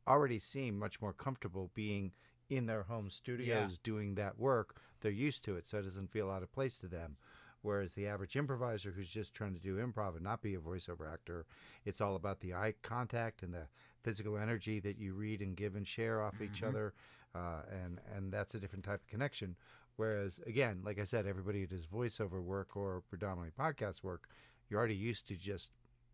already 0.07 0.39
seem 0.39 0.77
much 0.77 1.01
more 1.01 1.13
comfortable 1.13 1.71
being 1.73 2.11
in 2.49 2.65
their 2.65 2.83
home 2.83 3.09
studios 3.09 3.77
doing 3.77 4.15
that 4.15 4.39
work. 4.39 4.75
They're 5.01 5.11
used 5.11 5.45
to 5.45 5.55
it, 5.55 5.67
so 5.67 5.77
it 5.77 5.83
doesn't 5.83 6.11
feel 6.11 6.29
out 6.29 6.43
of 6.43 6.51
place 6.51 6.79
to 6.79 6.87
them. 6.87 7.17
Whereas 7.61 7.93
the 7.93 8.07
average 8.07 8.35
improviser 8.35 8.91
who's 8.91 9.09
just 9.09 9.33
trying 9.33 9.53
to 9.53 9.61
do 9.61 9.77
improv 9.77 10.15
and 10.15 10.23
not 10.23 10.41
be 10.41 10.55
a 10.55 10.59
voiceover 10.59 11.11
actor, 11.11 11.45
it's 11.85 12.01
all 12.01 12.15
about 12.15 12.39
the 12.39 12.53
eye 12.53 12.73
contact 12.81 13.43
and 13.43 13.53
the 13.53 13.67
physical 14.01 14.37
energy 14.37 14.79
that 14.79 14.97
you 14.97 15.13
read 15.13 15.41
and 15.41 15.57
give 15.57 15.75
and 15.75 15.85
share 15.85 16.21
off 16.21 16.41
each 16.41 16.61
mm-hmm. 16.61 16.67
other, 16.67 16.93
uh, 17.35 17.61
and 17.71 17.99
and 18.15 18.31
that's 18.31 18.55
a 18.55 18.59
different 18.59 18.85
type 18.85 19.01
of 19.01 19.07
connection. 19.07 19.55
Whereas 19.95 20.39
again, 20.45 20.81
like 20.83 20.99
I 20.99 21.03
said, 21.03 21.27
everybody 21.27 21.61
who 21.61 21.67
does 21.67 21.85
voiceover 21.85 22.41
work 22.41 22.75
or 22.75 23.03
predominantly 23.09 23.51
podcast 23.57 24.03
work, 24.03 24.29
you're 24.69 24.79
already 24.79 24.95
used 24.95 25.27
to 25.27 25.35
just 25.35 25.71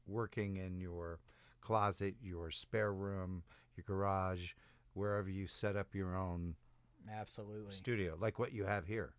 working 0.08 0.58
in 0.58 0.80
your 0.80 1.20
closet, 1.62 2.16
your 2.22 2.52
spare 2.52 2.94
room, 2.94 3.44
your 3.76 3.84
garage, 3.88 4.54
wherever 4.94 5.30
you 5.30 5.48
set 5.48 5.76
up 5.76 5.94
your 5.94 6.16
own 6.16 6.56
Absolutely. 7.12 7.74
studio, 7.74 8.18
like 8.20 8.40
what 8.40 8.54
you 8.54 8.66
have 8.66 8.88
here. 8.88 9.14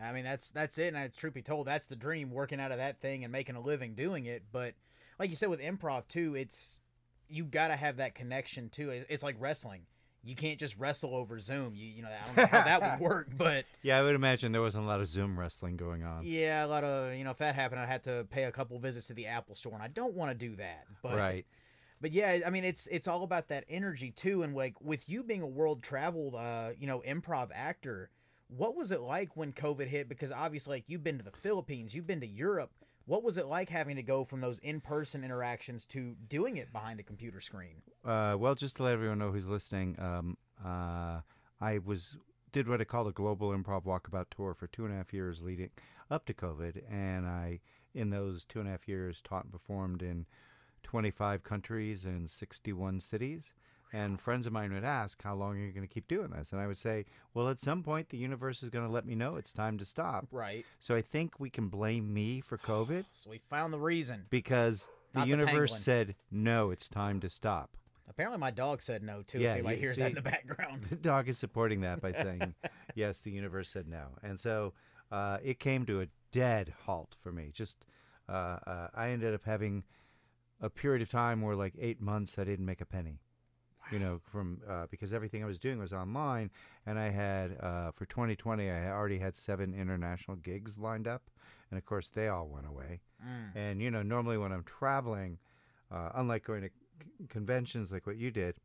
I 0.00 0.12
mean, 0.12 0.24
that's 0.24 0.50
that's 0.50 0.78
it. 0.78 0.94
And 0.94 1.16
truth 1.16 1.34
be 1.34 1.42
told, 1.42 1.66
that's 1.66 1.86
the 1.86 1.96
dream, 1.96 2.30
working 2.30 2.60
out 2.60 2.72
of 2.72 2.78
that 2.78 3.00
thing 3.00 3.24
and 3.24 3.32
making 3.32 3.56
a 3.56 3.60
living 3.60 3.94
doing 3.94 4.26
it. 4.26 4.44
But 4.50 4.74
like 5.18 5.30
you 5.30 5.36
said 5.36 5.50
with 5.50 5.60
improv 5.60 6.08
too, 6.08 6.34
it's 6.34 6.78
you 7.28 7.44
got 7.44 7.68
to 7.68 7.76
have 7.76 7.96
that 7.96 8.14
connection 8.14 8.68
too. 8.68 9.04
It's 9.08 9.22
like 9.22 9.36
wrestling. 9.38 9.82
You 10.24 10.36
can't 10.36 10.58
just 10.58 10.78
wrestle 10.78 11.16
over 11.16 11.40
Zoom. 11.40 11.74
You 11.74 11.86
you 11.86 12.02
know 12.02 12.08
I 12.08 12.26
don't 12.26 12.36
know 12.36 12.46
how 12.46 12.64
that 12.64 13.00
would 13.00 13.00
work, 13.08 13.28
but 13.36 13.64
Yeah, 13.82 13.98
I 13.98 14.02
would 14.02 14.14
imagine 14.14 14.52
there 14.52 14.62
wasn't 14.62 14.84
a 14.84 14.86
lot 14.86 15.00
of 15.00 15.08
Zoom 15.08 15.38
wrestling 15.38 15.76
going 15.76 16.04
on. 16.04 16.24
yeah, 16.24 16.64
a 16.64 16.68
lot 16.68 16.84
of 16.84 17.14
you 17.16 17.24
know 17.24 17.30
if 17.30 17.38
that 17.38 17.54
happened, 17.54 17.80
I'd 17.80 17.88
have 17.88 18.02
to 18.02 18.26
pay 18.30 18.44
a 18.44 18.52
couple 18.52 18.78
visits 18.78 19.08
to 19.08 19.14
the 19.14 19.26
Apple 19.26 19.54
Store, 19.54 19.74
and 19.74 19.82
I 19.82 19.88
don't 19.88 20.14
want 20.14 20.30
to 20.30 20.34
do 20.36 20.54
that. 20.56 20.86
But 21.02 21.16
right. 21.16 21.46
but 22.00 22.12
yeah, 22.12 22.40
I 22.46 22.50
mean 22.50 22.64
it's 22.64 22.86
it's 22.88 23.08
all 23.08 23.24
about 23.24 23.48
that 23.48 23.64
energy 23.68 24.10
too, 24.12 24.42
and 24.42 24.54
like 24.54 24.80
with 24.80 25.08
you 25.08 25.22
being 25.24 25.42
a 25.42 25.46
world 25.46 25.82
traveled, 25.82 26.34
uh, 26.34 26.70
you 26.78 26.86
know, 26.86 27.02
improv 27.06 27.48
actor, 27.54 28.10
what 28.48 28.76
was 28.76 28.92
it 28.92 29.00
like 29.00 29.36
when 29.36 29.52
COVID 29.52 29.86
hit? 29.88 30.08
Because 30.08 30.30
obviously, 30.30 30.76
like 30.76 30.84
you've 30.86 31.04
been 31.04 31.18
to 31.18 31.24
the 31.24 31.32
Philippines, 31.32 31.94
you've 31.94 32.06
been 32.06 32.20
to 32.20 32.26
Europe. 32.26 32.70
What 33.06 33.22
was 33.22 33.38
it 33.38 33.46
like 33.46 33.68
having 33.68 33.96
to 33.96 34.02
go 34.02 34.24
from 34.24 34.40
those 34.40 34.58
in 34.60 34.80
person 34.80 35.24
interactions 35.24 35.86
to 35.86 36.14
doing 36.28 36.56
it 36.56 36.72
behind 36.72 37.00
a 37.00 37.02
computer 37.02 37.40
screen? 37.40 37.82
Uh, 38.04 38.36
well, 38.38 38.54
just 38.54 38.76
to 38.76 38.84
let 38.84 38.94
everyone 38.94 39.18
know 39.18 39.32
who's 39.32 39.46
listening, 39.46 39.96
um, 39.98 40.36
uh, 40.64 41.20
I 41.60 41.78
was 41.84 42.16
did 42.52 42.68
what 42.68 42.80
I 42.80 42.84
called 42.84 43.08
a 43.08 43.12
global 43.12 43.50
improv 43.50 43.84
walkabout 43.84 44.26
tour 44.30 44.54
for 44.54 44.66
two 44.66 44.84
and 44.84 44.92
a 44.92 44.96
half 44.96 45.12
years 45.12 45.40
leading 45.40 45.70
up 46.10 46.26
to 46.26 46.34
COVID, 46.34 46.82
and 46.90 47.26
I 47.26 47.60
in 47.94 48.10
those 48.10 48.44
two 48.44 48.60
and 48.60 48.68
a 48.68 48.72
half 48.72 48.86
years 48.86 49.20
taught 49.22 49.44
and 49.44 49.52
performed 49.52 50.02
in 50.02 50.26
25 50.82 51.42
countries 51.42 52.04
and 52.04 52.28
61 52.28 53.00
cities. 53.00 53.54
And 53.92 54.18
friends 54.20 54.46
of 54.46 54.52
mine 54.52 54.72
would 54.72 54.84
ask, 54.84 55.22
"How 55.22 55.34
long 55.34 55.56
are 55.56 55.60
you 55.60 55.72
going 55.72 55.86
to 55.86 55.92
keep 55.92 56.08
doing 56.08 56.30
this?" 56.30 56.52
And 56.52 56.60
I 56.60 56.66
would 56.66 56.78
say, 56.78 57.04
"Well, 57.34 57.48
at 57.48 57.60
some 57.60 57.82
point, 57.82 58.08
the 58.08 58.16
universe 58.16 58.62
is 58.62 58.70
going 58.70 58.86
to 58.86 58.92
let 58.92 59.04
me 59.04 59.14
know 59.14 59.36
it's 59.36 59.52
time 59.52 59.76
to 59.78 59.84
stop." 59.84 60.28
Right. 60.30 60.64
So 60.80 60.94
I 60.94 61.02
think 61.02 61.38
we 61.38 61.50
can 61.50 61.68
blame 61.68 62.12
me 62.14 62.40
for 62.40 62.56
COVID 62.56 63.04
So 63.14 63.30
we 63.30 63.38
found 63.50 63.72
the 63.72 63.78
reason. 63.78 64.26
because 64.30 64.88
the 65.12 65.20
Not 65.20 65.24
the 65.24 65.30
universe 65.30 65.72
penguin. 65.72 65.80
said, 65.82 66.14
"No, 66.30 66.70
it's 66.70 66.88
time 66.88 67.20
to 67.20 67.28
stop." 67.28 67.76
Apparently, 68.08 68.38
my 68.38 68.50
dog 68.50 68.82
said 68.82 69.02
no 69.02 69.22
too. 69.22 69.38
Yeah, 69.38 69.50
if 69.50 69.54
anybody 69.58 69.76
you 69.76 69.82
hears 69.82 69.96
that 69.96 70.08
in 70.08 70.14
the 70.14 70.22
background. 70.22 70.86
The 70.90 70.96
dog 70.96 71.28
is 71.28 71.38
supporting 71.38 71.82
that 71.82 72.00
by 72.00 72.12
saying, 72.12 72.54
yes, 72.94 73.20
the 73.20 73.30
universe 73.30 73.70
said 73.70 73.86
no. 73.88 74.08
And 74.22 74.38
so 74.40 74.74
uh, 75.10 75.38
it 75.42 75.58
came 75.60 75.86
to 75.86 76.00
a 76.02 76.08
dead 76.30 76.74
halt 76.84 77.14
for 77.22 77.30
me. 77.32 77.50
Just, 77.54 77.84
uh, 78.28 78.58
uh, 78.66 78.88
I 78.94 79.10
ended 79.10 79.32
up 79.34 79.44
having 79.44 79.84
a 80.60 80.68
period 80.68 81.00
of 81.00 81.10
time 81.10 81.40
where, 81.42 81.54
like, 81.56 81.74
eight 81.78 82.00
months, 82.00 82.38
I 82.38 82.44
didn't 82.44 82.66
make 82.66 82.80
a 82.80 82.86
penny. 82.86 83.20
You 83.92 83.98
know, 83.98 84.20
from 84.30 84.60
uh, 84.68 84.86
because 84.90 85.12
everything 85.12 85.42
I 85.42 85.46
was 85.46 85.58
doing 85.58 85.78
was 85.78 85.92
online, 85.92 86.50
and 86.86 86.98
I 86.98 87.10
had 87.10 87.58
uh, 87.60 87.90
for 87.90 88.06
2020, 88.06 88.70
I 88.70 88.90
already 88.90 89.18
had 89.18 89.36
seven 89.36 89.74
international 89.74 90.38
gigs 90.38 90.78
lined 90.78 91.06
up, 91.06 91.30
and 91.70 91.76
of 91.78 91.84
course 91.84 92.08
they 92.08 92.28
all 92.28 92.48
went 92.48 92.66
away. 92.66 93.00
Mm. 93.22 93.54
And 93.54 93.82
you 93.82 93.90
know, 93.90 94.02
normally 94.02 94.38
when 94.38 94.50
I'm 94.50 94.64
traveling, 94.64 95.38
uh, 95.90 96.10
unlike 96.14 96.44
going 96.44 96.62
to 96.62 96.68
c- 96.68 97.26
conventions 97.28 97.92
like 97.92 98.06
what 98.06 98.16
you 98.16 98.30
did, 98.30 98.56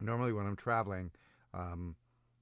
normally 0.00 0.32
when 0.32 0.46
I'm 0.46 0.56
traveling, 0.56 1.10
um, 1.52 1.96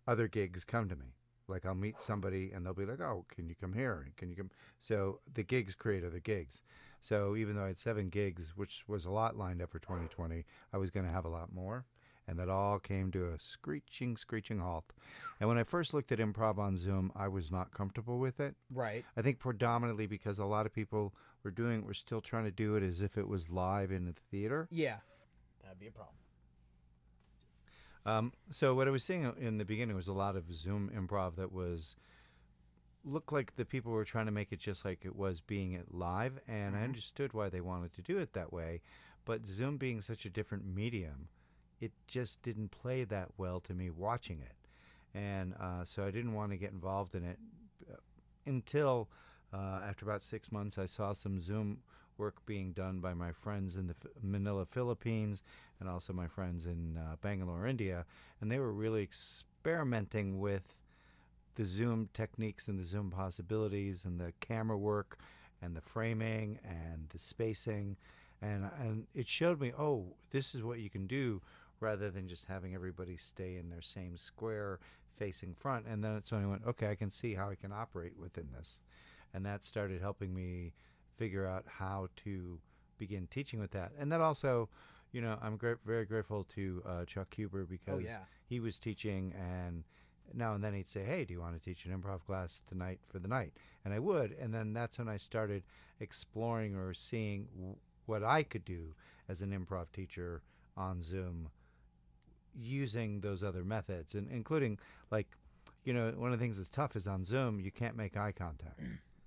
other 0.06 0.28
gigs 0.28 0.64
come 0.64 0.88
to 0.88 0.96
me. 0.96 1.14
Like 1.50 1.66
I'll 1.66 1.74
meet 1.74 2.00
somebody 2.00 2.52
and 2.52 2.64
they'll 2.64 2.72
be 2.74 2.86
like, 2.86 3.00
"Oh, 3.00 3.26
can 3.28 3.48
you 3.48 3.54
come 3.54 3.72
here? 3.72 4.06
Can 4.16 4.30
you 4.30 4.36
come?" 4.36 4.50
So 4.80 5.20
the 5.34 5.42
gigs 5.42 5.74
create 5.74 6.04
other 6.04 6.20
gigs. 6.20 6.62
So 7.00 7.34
even 7.36 7.56
though 7.56 7.64
I 7.64 7.68
had 7.68 7.78
seven 7.78 8.08
gigs, 8.08 8.52
which 8.56 8.84
was 8.86 9.04
a 9.04 9.10
lot 9.10 9.36
lined 9.36 9.62
up 9.62 9.70
for 9.70 9.78
2020, 9.78 10.44
I 10.72 10.76
was 10.76 10.90
going 10.90 11.06
to 11.06 11.12
have 11.12 11.24
a 11.24 11.30
lot 11.30 11.52
more. 11.52 11.86
And 12.28 12.38
that 12.38 12.48
all 12.48 12.78
came 12.78 13.10
to 13.12 13.32
a 13.32 13.40
screeching, 13.40 14.16
screeching 14.16 14.60
halt. 14.60 14.92
And 15.40 15.48
when 15.48 15.58
I 15.58 15.64
first 15.64 15.92
looked 15.92 16.12
at 16.12 16.20
improv 16.20 16.58
on 16.58 16.76
Zoom, 16.76 17.10
I 17.16 17.26
was 17.26 17.50
not 17.50 17.72
comfortable 17.72 18.18
with 18.20 18.38
it. 18.38 18.54
Right. 18.72 19.04
I 19.16 19.22
think 19.22 19.40
predominantly 19.40 20.06
because 20.06 20.38
a 20.38 20.44
lot 20.44 20.64
of 20.64 20.72
people 20.72 21.12
were 21.42 21.50
doing, 21.50 21.84
were 21.84 21.94
still 21.94 22.20
trying 22.20 22.44
to 22.44 22.52
do 22.52 22.76
it 22.76 22.84
as 22.84 23.00
if 23.00 23.18
it 23.18 23.26
was 23.26 23.50
live 23.50 23.90
in 23.90 24.04
the 24.04 24.14
theater. 24.30 24.68
Yeah. 24.70 24.98
That'd 25.64 25.80
be 25.80 25.88
a 25.88 25.90
problem. 25.90 26.14
Um, 28.06 28.32
so 28.50 28.74
what 28.74 28.88
I 28.88 28.90
was 28.90 29.04
seeing 29.04 29.30
in 29.38 29.58
the 29.58 29.64
beginning 29.64 29.96
was 29.96 30.08
a 30.08 30.12
lot 30.12 30.36
of 30.36 30.52
Zoom 30.54 30.90
improv 30.94 31.36
that 31.36 31.52
was 31.52 31.96
looked 33.04 33.32
like 33.32 33.56
the 33.56 33.64
people 33.64 33.92
were 33.92 34.04
trying 34.04 34.26
to 34.26 34.32
make 34.32 34.52
it 34.52 34.58
just 34.58 34.84
like 34.84 35.04
it 35.04 35.16
was 35.16 35.40
being 35.40 35.72
it 35.72 35.92
live, 35.92 36.38
and 36.46 36.76
I 36.76 36.80
Mhm. 36.80 36.84
understood 36.84 37.32
why 37.32 37.48
they 37.48 37.60
wanted 37.60 37.92
to 37.94 38.02
do 38.02 38.18
it 38.18 38.32
that 38.34 38.52
way. 38.52 38.82
But 39.24 39.46
Zoom 39.46 39.76
being 39.76 40.00
such 40.00 40.24
a 40.26 40.30
different 40.30 40.64
medium, 40.66 41.28
it 41.80 41.92
just 42.06 42.42
didn't 42.42 42.70
play 42.70 43.04
that 43.04 43.38
well 43.38 43.60
to 43.60 43.74
me 43.74 43.90
watching 43.90 44.40
it, 44.40 44.56
and 45.14 45.54
uh, 45.54 45.84
so 45.84 46.04
I 46.04 46.10
didn't 46.10 46.34
want 46.34 46.52
to 46.52 46.58
get 46.58 46.72
involved 46.72 47.14
in 47.14 47.24
it 47.24 47.38
uh, 47.90 47.96
until 48.46 49.08
uh, 49.52 49.80
after 49.82 50.04
about 50.04 50.22
six 50.22 50.52
months, 50.52 50.78
I 50.78 50.86
saw 50.86 51.12
some 51.12 51.40
Zoom 51.40 51.82
work 52.20 52.36
being 52.44 52.72
done 52.72 53.00
by 53.00 53.14
my 53.14 53.32
friends 53.32 53.76
in 53.76 53.86
the 53.86 53.96
Manila, 54.22 54.66
Philippines, 54.66 55.42
and 55.80 55.88
also 55.88 56.12
my 56.12 56.28
friends 56.28 56.66
in 56.66 56.98
uh, 56.98 57.16
Bangalore, 57.22 57.66
India, 57.66 58.04
and 58.40 58.52
they 58.52 58.58
were 58.58 58.72
really 58.72 59.02
experimenting 59.02 60.38
with 60.38 60.76
the 61.54 61.64
Zoom 61.64 62.08
techniques 62.12 62.68
and 62.68 62.78
the 62.78 62.84
Zoom 62.84 63.10
possibilities 63.10 64.04
and 64.04 64.20
the 64.20 64.32
camera 64.40 64.78
work 64.78 65.18
and 65.62 65.74
the 65.74 65.80
framing 65.80 66.58
and 66.62 67.08
the 67.08 67.18
spacing, 67.18 67.96
and 68.42 68.70
and 68.80 69.06
it 69.14 69.26
showed 69.26 69.58
me, 69.60 69.72
oh, 69.78 70.04
this 70.30 70.54
is 70.54 70.62
what 70.62 70.78
you 70.78 70.90
can 70.90 71.06
do 71.06 71.40
rather 71.80 72.10
than 72.10 72.28
just 72.28 72.44
having 72.46 72.74
everybody 72.74 73.16
stay 73.16 73.56
in 73.56 73.70
their 73.70 73.82
same 73.82 74.16
square 74.16 74.78
facing 75.16 75.54
front. 75.54 75.86
And 75.86 76.04
then 76.04 76.22
when 76.28 76.44
I 76.44 76.46
went, 76.46 76.66
okay, 76.66 76.90
I 76.90 76.94
can 76.94 77.10
see 77.10 77.34
how 77.34 77.48
I 77.50 77.54
can 77.54 77.72
operate 77.72 78.16
within 78.18 78.48
this, 78.56 78.78
and 79.32 79.44
that 79.46 79.64
started 79.64 80.00
helping 80.00 80.34
me 80.34 80.72
figure 81.20 81.46
out 81.46 81.64
how 81.66 82.08
to 82.24 82.58
begin 82.98 83.26
teaching 83.26 83.60
with 83.60 83.70
that. 83.72 83.92
And 83.98 84.10
that 84.10 84.20
also, 84.22 84.68
you 85.12 85.20
know, 85.20 85.38
I'm 85.42 85.56
gra- 85.58 85.78
very 85.84 86.06
grateful 86.06 86.44
to 86.56 86.82
uh, 86.88 87.04
Chuck 87.04 87.34
Huber 87.34 87.64
because 87.64 87.94
Oh 87.96 87.98
yeah. 87.98 88.18
he 88.46 88.58
was 88.58 88.78
teaching 88.78 89.34
and 89.38 89.84
now 90.32 90.54
and 90.54 90.62
then 90.64 90.72
he'd 90.74 90.88
say 90.88 91.02
hey 91.02 91.24
do 91.24 91.34
you 91.34 91.40
want 91.40 91.54
to 91.58 91.60
teach 91.60 91.84
an 91.84 91.90
improv 91.92 92.24
class 92.24 92.62
tonight 92.64 93.00
for 93.08 93.18
the 93.18 93.26
night 93.26 93.52
and 93.84 93.92
i 93.92 93.98
would 93.98 94.30
and 94.40 94.54
then 94.54 94.72
that's 94.72 94.96
when 94.96 95.08
i 95.08 95.16
started 95.16 95.64
exploring 95.98 96.76
or 96.76 96.94
seeing 96.94 97.48
w- 97.56 97.74
what 98.06 98.22
i 98.22 98.44
could 98.44 98.64
do 98.64 98.94
as 99.28 99.42
an 99.42 99.50
improv 99.50 99.86
teacher 99.92 100.40
on 100.76 101.02
zoom 101.02 101.48
using 102.54 103.20
those 103.22 103.42
other 103.42 103.64
methods 103.64 104.14
and 104.14 104.30
including 104.30 104.78
like 105.10 105.26
you 105.84 105.92
know 105.92 106.12
one 106.16 106.32
of 106.32 106.38
the 106.38 106.44
things 106.44 106.56
that's 106.58 106.68
tough 106.68 106.94
is 106.94 107.08
on 107.08 107.24
zoom 107.24 107.58
you 107.58 107.72
can't 107.72 107.96
make 107.96 108.16
eye 108.16 108.32
contact 108.32 108.78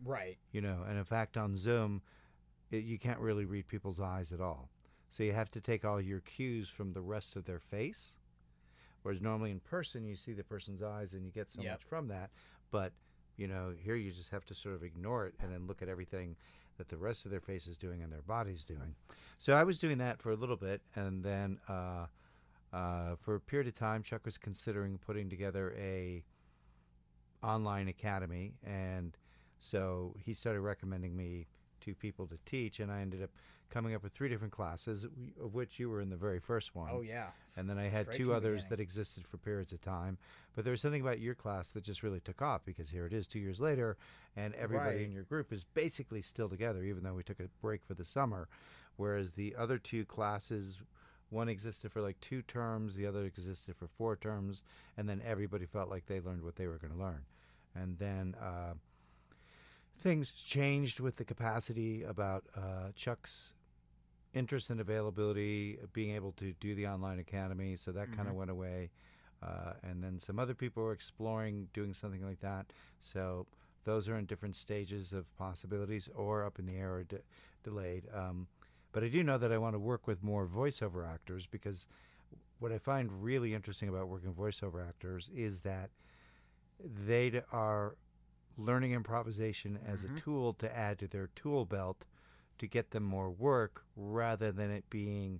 Right. 0.03 0.37
you 0.51 0.61
know 0.61 0.83
and 0.87 0.97
in 0.97 1.03
fact 1.05 1.37
on 1.37 1.55
zoom 1.55 2.01
it, 2.71 2.83
you 2.83 2.97
can't 2.97 3.19
really 3.19 3.45
read 3.45 3.67
people's 3.67 3.99
eyes 3.99 4.31
at 4.31 4.41
all 4.41 4.69
so 5.09 5.23
you 5.23 5.33
have 5.33 5.51
to 5.51 5.61
take 5.61 5.85
all 5.85 6.01
your 6.01 6.19
cues 6.21 6.69
from 6.69 6.93
the 6.93 7.01
rest 7.01 7.35
of 7.35 7.45
their 7.45 7.59
face 7.59 8.17
whereas 9.03 9.21
normally 9.21 9.51
in 9.51 9.59
person 9.59 10.05
you 10.05 10.15
see 10.15 10.33
the 10.33 10.43
person's 10.43 10.81
eyes 10.81 11.13
and 11.13 11.25
you 11.25 11.31
get 11.31 11.51
so 11.51 11.61
Yep. 11.61 11.71
much 11.73 11.83
from 11.83 12.07
that 12.07 12.29
but 12.71 12.93
you 13.37 13.47
know 13.47 13.73
here 13.77 13.95
you 13.95 14.11
just 14.11 14.29
have 14.29 14.45
to 14.45 14.55
sort 14.55 14.75
of 14.75 14.83
ignore 14.83 15.25
it 15.27 15.33
and 15.41 15.51
then 15.51 15.67
look 15.67 15.81
at 15.81 15.89
everything 15.89 16.35
that 16.77 16.87
the 16.89 16.97
rest 16.97 17.25
of 17.25 17.31
their 17.31 17.39
face 17.41 17.67
is 17.67 17.77
doing 17.77 18.01
and 18.01 18.11
their 18.11 18.21
body's 18.23 18.63
doing 18.65 18.95
so 19.39 19.53
i 19.53 19.63
was 19.63 19.77
doing 19.79 19.97
that 19.99 20.19
for 20.21 20.31
a 20.31 20.35
little 20.35 20.55
bit 20.57 20.81
and 20.95 21.23
then 21.23 21.59
uh, 21.69 22.05
uh, 22.73 23.15
for 23.21 23.35
a 23.35 23.39
period 23.39 23.67
of 23.67 23.75
time 23.75 24.01
chuck 24.03 24.25
was 24.25 24.37
considering 24.37 24.97
putting 24.97 25.29
together 25.29 25.73
a 25.77 26.23
online 27.43 27.87
academy 27.87 28.53
and 28.63 29.17
so 29.63 30.15
he 30.25 30.33
started 30.33 30.61
recommending 30.61 31.15
me 31.15 31.47
to 31.81 31.95
people 31.95 32.27
to 32.27 32.37
teach, 32.45 32.79
and 32.79 32.91
I 32.91 33.01
ended 33.01 33.23
up 33.23 33.29
coming 33.69 33.95
up 33.95 34.03
with 34.03 34.13
three 34.13 34.29
different 34.29 34.53
classes, 34.53 35.05
of 35.41 35.53
which 35.53 35.79
you 35.79 35.89
were 35.89 35.99
in 36.01 36.09
the 36.09 36.15
very 36.15 36.39
first 36.39 36.75
one. 36.75 36.89
Oh 36.91 37.01
yeah. 37.01 37.27
And 37.55 37.69
then 37.69 37.77
I 37.79 37.85
had 37.87 38.05
Straight 38.07 38.17
two 38.17 38.33
others 38.33 38.65
that 38.67 38.79
existed 38.79 39.25
for 39.27 39.37
periods 39.37 39.71
of 39.73 39.81
time. 39.81 40.17
But 40.55 40.63
there 40.63 40.71
was 40.71 40.81
something 40.81 41.01
about 41.01 41.19
your 41.19 41.33
class 41.33 41.69
that 41.69 41.83
just 41.83 42.03
really 42.03 42.19
took 42.19 42.41
off 42.41 42.61
because 42.65 42.89
here 42.89 43.05
it 43.05 43.13
is 43.13 43.25
two 43.25 43.39
years 43.39 43.59
later, 43.59 43.97
and 44.35 44.53
everybody 44.55 44.97
Right. 44.97 45.05
in 45.05 45.11
your 45.11 45.23
group 45.23 45.51
is 45.53 45.63
basically 45.63 46.21
still 46.21 46.49
together, 46.49 46.83
even 46.83 47.03
though 47.03 47.13
we 47.15 47.23
took 47.23 47.39
a 47.39 47.47
break 47.61 47.83
for 47.85 47.93
the 47.95 48.05
summer. 48.05 48.47
Whereas 48.95 49.31
the 49.31 49.55
other 49.55 49.77
two 49.79 50.05
classes, 50.05 50.79
one 51.29 51.49
existed 51.49 51.91
for 51.91 52.01
like 52.01 52.19
two 52.19 52.41
terms, 52.43 52.95
the 52.95 53.07
other 53.07 53.25
existed 53.25 53.75
for 53.75 53.87
four 53.87 54.15
terms, 54.15 54.61
and 54.97 55.09
then 55.09 55.21
everybody 55.25 55.65
felt 55.65 55.89
like 55.89 56.05
they 56.05 56.19
learned 56.21 56.43
what 56.43 56.55
they 56.57 56.67
were 56.67 56.77
going 56.77 56.93
to 56.93 56.99
learn. 56.99 57.25
And 57.75 57.97
then 57.97 58.35
uh, 58.39 58.73
things 59.97 60.31
changed 60.31 60.99
with 60.99 61.17
the 61.17 61.23
capacity 61.23 62.03
about 62.03 62.43
uh, 62.55 62.91
Chuck's 62.95 63.53
interest 64.33 64.69
and 64.69 64.79
availability, 64.79 65.77
being 65.93 66.15
able 66.15 66.31
to 66.33 66.53
do 66.59 66.75
the 66.75 66.87
online 66.87 67.19
academy. 67.19 67.75
So 67.75 67.91
that 67.91 68.15
kind 68.15 68.27
of 68.27 68.35
went 68.35 68.49
away. 68.49 68.89
Uh, 69.41 69.73
and 69.83 70.03
then 70.03 70.19
some 70.19 70.39
other 70.39 70.53
people 70.53 70.83
were 70.83 70.93
exploring 70.93 71.67
doing 71.73 71.93
something 71.93 72.25
like 72.25 72.39
that. 72.41 72.67
So 72.99 73.45
those 73.83 74.07
are 74.07 74.17
in 74.17 74.25
different 74.25 74.55
stages 74.55 75.13
of 75.13 75.25
possibilities 75.37 76.09
or 76.15 76.45
up 76.45 76.59
in 76.59 76.65
the 76.65 76.75
air 76.75 76.93
or 76.95 77.03
de- 77.03 77.19
delayed. 77.63 78.03
Um, 78.13 78.47
but 78.91 79.03
I 79.03 79.09
do 79.09 79.23
know 79.23 79.37
that 79.37 79.51
I 79.51 79.57
want 79.57 79.75
to 79.75 79.79
work 79.79 80.07
with 80.07 80.23
more 80.23 80.47
voiceover 80.47 81.07
actors 81.07 81.45
because 81.49 81.87
what 82.59 82.71
I 82.71 82.77
find 82.77 83.23
really 83.23 83.53
interesting 83.53 83.89
about 83.89 84.07
working 84.07 84.33
with 84.33 84.37
voiceover 84.37 84.87
actors 84.87 85.29
is 85.35 85.59
that 85.61 85.89
they 86.79 87.41
are 87.51 87.95
learning 88.57 88.91
improvisation 88.91 89.79
as 89.87 90.03
a 90.03 90.19
tool 90.19 90.53
to 90.53 90.77
add 90.77 90.99
to 90.99 91.07
their 91.07 91.29
tool 91.35 91.65
belt 91.65 92.05
to 92.59 92.67
get 92.67 92.91
them 92.91 93.03
more 93.03 93.29
work 93.29 93.83
rather 93.95 94.51
than 94.51 94.69
it 94.69 94.89
being 94.89 95.39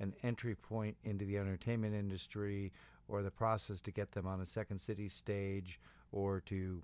an 0.00 0.14
entry 0.22 0.54
point 0.54 0.96
into 1.04 1.24
the 1.24 1.38
entertainment 1.38 1.94
industry 1.94 2.72
or 3.08 3.22
the 3.22 3.30
process 3.30 3.80
to 3.80 3.90
get 3.90 4.12
them 4.12 4.26
on 4.26 4.40
a 4.40 4.46
Second 4.46 4.78
City 4.78 5.08
stage 5.08 5.78
or 6.10 6.40
to 6.40 6.82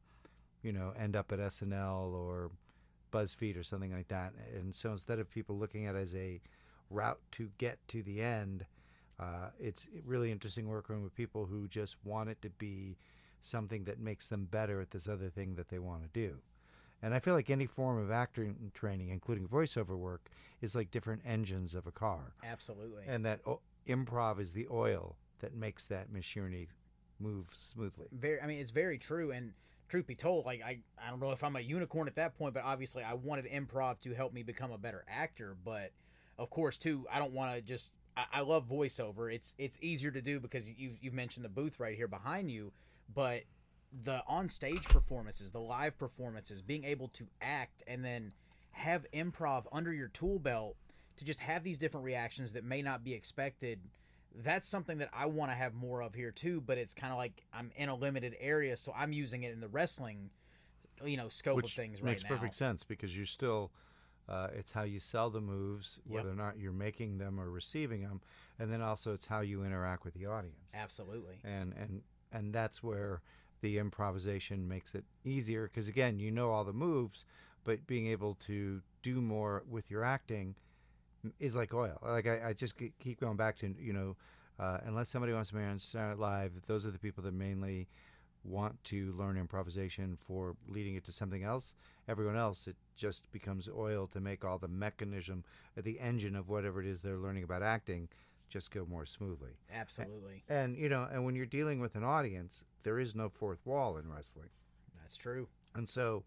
you 0.63 0.73
know 0.73 0.93
end 0.99 1.17
up 1.17 1.33
at 1.33 1.39
SNL 1.39 2.13
or 2.13 2.51
BuzzFeed 3.13 3.59
or 3.59 3.63
something 3.63 3.93
like 3.93 4.09
that. 4.09 4.33
And 4.55 4.75
so 4.75 4.93
instead 4.93 5.19
of 5.19 5.31
people 5.31 5.57
looking 5.57 5.87
at 5.87 5.95
it 5.95 5.99
as 5.99 6.15
a 6.15 6.41
route 6.91 7.21
to 7.33 7.51
get 7.59 7.79
to 7.89 8.03
the 8.03 8.21
end 8.21 8.67
uh, 9.21 9.51
it's 9.61 9.87
really 10.07 10.33
interesting 10.33 10.67
working 10.67 11.03
with 11.05 11.15
people 11.15 11.45
who 11.45 11.69
just 11.69 11.97
want 12.05 12.31
it 12.31 12.41
to 12.41 12.49
be 12.51 12.97
something 13.41 13.85
that 13.85 13.99
makes 13.99 14.29
them 14.29 14.45
better 14.51 14.81
at 14.81 14.91
this 14.91 15.09
other 15.09 15.29
thing 15.31 15.55
that 15.57 15.69
they 15.69 15.79
want 15.79 16.03
to 16.03 16.09
do. 16.09 16.37
And 17.03 17.15
I 17.15 17.19
feel 17.19 17.35
like 17.35 17.49
any 17.49 17.67
form 17.67 17.99
of 17.99 18.11
acting 18.11 18.71
training, 18.75 19.09
including 19.09 19.49
voiceover 19.49 19.97
work, 19.97 20.31
is 20.61 20.75
like 20.75 20.91
different 20.91 21.23
engines 21.25 21.75
of 21.75 21.87
a 21.87 21.93
car. 21.93 22.33
Absolutely. 22.45 23.05
And 23.07 23.25
that 23.25 23.41
o- 23.47 23.61
improv 23.89 24.39
is 24.39 24.53
the 24.53 24.67
oil 24.71 25.17
that 25.41 25.55
makes 25.55 25.87
that 25.87 26.13
machinery 26.13 26.69
move 27.19 27.47
smoothly. 27.53 28.07
very 28.13 28.41
i 28.41 28.47
mean 28.47 28.59
it's 28.61 28.71
very 28.71 28.97
true 28.97 29.31
and 29.31 29.53
truth 29.89 30.07
be 30.07 30.15
told 30.15 30.47
like 30.47 30.63
i 30.63 30.79
i 30.99 31.11
don't 31.11 31.21
know 31.21 31.33
if 31.33 31.45
i'm 31.45 31.55
a 31.57 31.61
unicorn 31.61 32.09
at 32.09 32.15
that 32.15 32.35
point 32.39 32.55
but 32.55 32.63
obviously 32.65 33.03
i 33.03 33.13
wanted 33.13 33.45
improv 33.45 34.01
to 34.01 34.15
help 34.15 34.33
me 34.33 34.43
become 34.43 34.73
a 34.73 34.79
better 34.79 35.05
actor 35.07 35.55
but 35.63 35.91
of 36.39 36.49
course 36.49 36.79
too 36.79 37.07
i 37.13 37.19
don't 37.19 37.33
want 37.33 37.55
to 37.55 37.61
just 37.61 37.93
I, 38.17 38.25
I 38.33 38.41
love 38.41 38.67
voiceover 38.67 39.31
it's 39.35 39.55
it's 39.59 39.77
easier 39.83 40.11
to 40.13 40.23
do 40.23 40.41
because 40.41 40.67
you've, 40.67 40.97
you've 41.03 41.13
mentioned 41.13 41.45
the 41.45 41.51
booth 41.51 41.79
right 41.79 41.95
here 41.95 42.09
behind 42.09 42.51
you 42.51 42.73
but 43.15 43.43
the 44.05 44.23
on 44.27 44.49
stage 44.49 44.85
performances 44.85 45.51
the 45.51 45.61
live 45.61 45.99
performances 45.99 46.63
being 46.63 46.85
able 46.85 47.09
to 47.09 47.27
act 47.43 47.83
and 47.87 48.05
then 48.05 48.33
have 48.73 49.05
improv 49.13 49.65
under 49.73 49.93
your 49.93 50.09
tool 50.09 50.39
belt 50.39 50.77
to 51.17 51.25
just 51.25 51.41
have 51.41 51.65
these 51.65 51.77
different 51.77 52.05
reactions 52.05 52.53
that 52.53 52.65
may 52.65 52.83
not 52.83 53.03
be 53.03 53.13
expected 53.15 53.81
that's 54.45 54.69
something 54.69 54.99
that 54.99 55.11
I 55.13 55.27
want 55.27 55.51
to 55.51 55.57
have 55.57 55.75
more 55.75 56.03
of 56.03 56.15
here 56.15 56.31
too, 56.31 56.61
but 56.61 56.79
it's 56.79 56.95
kind 56.95 57.13
of 57.13 57.19
like 57.19 57.43
I'm 57.53 57.73
in 57.77 57.89
a 57.89 57.95
limited 57.97 58.37
area, 58.41 58.77
so 58.77 58.93
I'm 58.97 59.13
using 59.13 59.43
it 59.43 59.53
in 59.53 59.61
the 59.61 59.69
wrestling, 59.69 60.31
you 61.05 61.17
know, 61.17 61.29
scope 61.29 61.57
Which 61.57 61.67
of 61.67 61.73
things 61.73 62.01
right 62.01 62.11
makes 62.11 62.23
now. 62.23 62.29
perfect 62.29 62.55
sense 62.55 62.85
because 62.85 63.17
you're 63.17 63.27
still, 63.27 63.73
uh, 64.29 64.49
it's 64.55 64.71
how 64.73 64.83
you 64.83 65.01
sell 65.01 65.31
the 65.31 65.41
moves, 65.41 65.99
Yep. 66.07 66.15
whether 66.15 66.31
or 66.31 66.37
not 66.37 66.59
you're 66.59 66.73
making 66.73 67.19
them 67.19 67.41
or 67.41 67.51
receiving 67.51 68.03
them. 68.03 68.21
And 68.59 68.73
then 68.73 68.83
also 68.83 69.13
it's 69.15 69.27
how 69.27 69.41
you 69.41 69.65
interact 69.65 70.05
with 70.05 70.15
the 70.15 70.27
audience. 70.27 70.71
Absolutely. 70.75 71.41
and 71.43 71.73
and 71.73 72.03
and 72.33 72.53
that's 72.53 72.83
where 72.83 73.21
the 73.61 73.79
improvisation 73.79 74.67
makes 74.67 74.95
it 74.95 75.05
easier 75.25 75.65
because 75.69 75.89
again 75.89 76.19
you 76.19 76.31
know 76.31 76.51
all 76.51 76.65
the 76.65 76.73
moves 76.73 77.25
but 77.65 77.87
being 77.87 78.07
able 78.07 78.35
to 78.47 78.81
do 79.03 79.21
more 79.21 79.63
with 79.69 79.91
your 79.91 80.05
acting 80.05 80.55
is 81.39 81.55
like 81.55 81.75
oil 81.75 81.99
like 82.03 82.27
i, 82.27 82.49
I 82.49 82.53
just 82.53 82.75
keep 82.77 83.21
going 83.21 83.37
back 83.37 83.59
to 83.59 83.75
you 83.79 83.93
know 83.93 84.17
uh, 84.61 84.79
unless 84.85 85.09
somebody 85.09 85.33
wants 85.33 85.49
to 85.49 85.57
be 85.57 85.63
on 85.63 85.79
Saturday 85.79 86.21
Live, 86.21 86.53
those 86.67 86.85
are 86.85 86.91
the 86.91 86.99
people 86.99 87.25
that 87.25 87.33
mainly 87.33 87.89
want 88.45 88.83
to 88.85 89.13
learn 89.19 89.39
improvisation 89.39 90.19
for 90.27 90.55
leading 90.69 90.97
it 90.97 91.05
to 91.05 91.13
something 91.13 91.43
else. 91.43 91.75
Everyone 92.09 92.37
else, 92.37 92.67
it 92.67 92.77
just 92.95 93.31
becomes 93.33 93.71
oil 93.75 94.07
to 94.09 94.21
make 94.21 94.45
all 94.45 94.59
the 94.59 94.69
mechanism, 94.69 95.45
the 95.77 95.99
engine 95.99 96.37
of 96.37 96.51
whatever 96.51 96.83
it 96.83 96.87
is 96.87 97.01
they're 97.01 97.17
learning 97.17 97.45
about 97.45 97.63
acting, 97.63 98.09
just 98.51 98.71
go 98.71 98.85
more 98.85 99.07
smoothly. 99.07 99.53
Absolutely. 99.73 100.45
And 100.49 100.77
you 100.77 100.89
know, 100.89 101.09
and 101.11 101.25
when 101.25 101.35
you're 101.35 101.47
dealing 101.47 101.81
with 101.81 101.95
an 101.95 102.05
audience, 102.05 102.65
there 102.83 102.99
is 102.99 103.15
no 103.15 103.31
fourth 103.31 103.65
wall 103.65 103.97
in 103.97 104.11
wrestling. 104.11 104.51
That's 105.01 105.17
true. 105.17 105.49
And 105.75 105.89
so, 105.89 106.25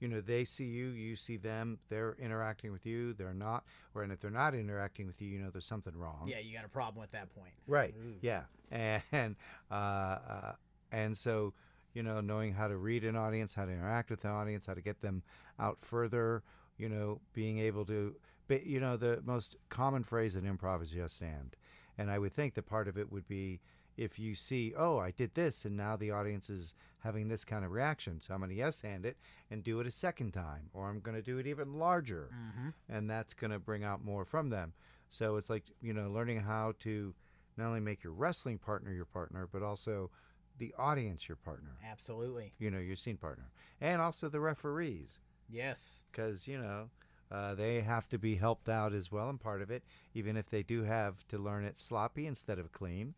you 0.00 0.08
know, 0.08 0.20
they 0.20 0.44
see 0.44 0.64
you, 0.64 0.88
you 0.88 1.14
see 1.16 1.36
them, 1.36 1.78
they're 1.88 2.16
interacting 2.18 2.72
with 2.72 2.84
you, 2.86 3.12
they're 3.12 3.34
not, 3.34 3.64
or 3.94 4.02
and 4.02 4.10
if 4.10 4.20
they're 4.20 4.30
not 4.30 4.54
interacting 4.54 5.06
with 5.06 5.20
you, 5.20 5.28
you 5.28 5.38
know 5.38 5.50
there's 5.50 5.66
something 5.66 5.94
wrong. 5.94 6.26
Yeah, 6.26 6.38
you 6.38 6.56
got 6.56 6.64
a 6.64 6.68
problem 6.68 7.04
at 7.04 7.12
that 7.12 7.34
point. 7.34 7.52
Right. 7.66 7.94
Ooh. 7.96 8.16
Yeah. 8.20 8.42
And 9.12 9.36
uh, 9.70 9.74
uh, 9.74 10.52
and 10.90 11.16
so 11.16 11.54
you 11.94 12.02
know, 12.02 12.20
knowing 12.20 12.52
how 12.52 12.66
to 12.68 12.76
read 12.76 13.04
an 13.04 13.16
audience, 13.16 13.54
how 13.54 13.64
to 13.64 13.72
interact 13.72 14.10
with 14.10 14.22
the 14.22 14.28
audience, 14.28 14.66
how 14.66 14.74
to 14.74 14.82
get 14.82 15.00
them 15.00 15.22
out 15.58 15.78
further. 15.80 16.42
You 16.78 16.90
know, 16.90 17.20
being 17.32 17.58
able 17.58 17.86
to, 17.86 18.16
but 18.48 18.66
you 18.66 18.80
know, 18.80 18.98
the 18.98 19.22
most 19.24 19.56
common 19.70 20.04
phrase 20.04 20.36
in 20.36 20.44
improv 20.44 20.82
is 20.82 20.92
"yes 20.94 21.20
and," 21.22 21.56
and 21.98 22.10
I 22.10 22.18
would 22.18 22.32
think 22.32 22.54
that 22.54 22.66
part 22.66 22.88
of 22.88 22.96
it 22.98 23.10
would 23.12 23.26
be 23.28 23.60
if 23.96 24.18
you 24.18 24.34
see, 24.34 24.74
oh, 24.76 24.98
I 24.98 25.10
did 25.10 25.34
this, 25.34 25.64
and 25.64 25.74
now 25.76 25.96
the 25.96 26.10
audience 26.10 26.50
is 26.50 26.74
having 26.98 27.28
this 27.28 27.44
kind 27.46 27.64
of 27.64 27.70
reaction, 27.70 28.20
so 28.20 28.34
I'm 28.34 28.40
going 28.40 28.50
to 28.50 28.56
yes 28.56 28.82
and 28.84 29.06
it 29.06 29.16
and 29.50 29.64
do 29.64 29.80
it 29.80 29.86
a 29.86 29.90
second 29.90 30.32
time, 30.32 30.68
or 30.74 30.88
I'm 30.88 31.00
going 31.00 31.16
to 31.16 31.22
do 31.22 31.38
it 31.38 31.46
even 31.46 31.78
larger 31.78 32.28
Mm-hmm. 32.32 32.68
and 32.88 33.08
that's 33.08 33.32
going 33.32 33.52
to 33.52 33.58
bring 33.58 33.84
out 33.84 34.04
more 34.04 34.24
from 34.26 34.50
them. 34.50 34.74
So 35.08 35.36
it's 35.36 35.48
like 35.48 35.64
you 35.80 35.94
know 35.94 36.10
learning 36.10 36.40
how 36.40 36.74
to 36.80 37.14
not 37.56 37.68
only 37.68 37.80
make 37.80 38.04
your 38.04 38.12
wrestling 38.12 38.58
partner 38.58 38.92
your 38.92 39.04
partner, 39.06 39.48
but 39.50 39.62
also 39.62 40.10
the 40.58 40.74
audience 40.78 41.26
your 41.28 41.36
partner. 41.36 41.70
Absolutely. 41.90 42.52
You 42.58 42.70
know 42.70 42.78
your 42.80 42.96
scene 42.96 43.16
partner, 43.16 43.50
and 43.80 44.02
also 44.02 44.28
the 44.28 44.40
referees, 44.40 45.20
Yes. 45.48 46.02
because 46.12 46.46
you 46.46 46.58
know 46.58 46.90
uh, 47.30 47.54
they 47.54 47.80
have 47.80 48.08
to 48.08 48.18
be 48.18 48.36
helped 48.36 48.68
out 48.68 48.92
as 48.92 49.10
well. 49.10 49.28
And 49.28 49.40
part 49.40 49.62
of 49.62 49.70
it, 49.70 49.82
even 50.14 50.36
if 50.36 50.48
they 50.50 50.62
do 50.62 50.82
have 50.84 51.26
to 51.28 51.38
learn 51.38 51.64
it 51.64 51.78
sloppy 51.78 52.26
instead 52.26 52.58
of 52.58 52.72
clean, 52.72 53.14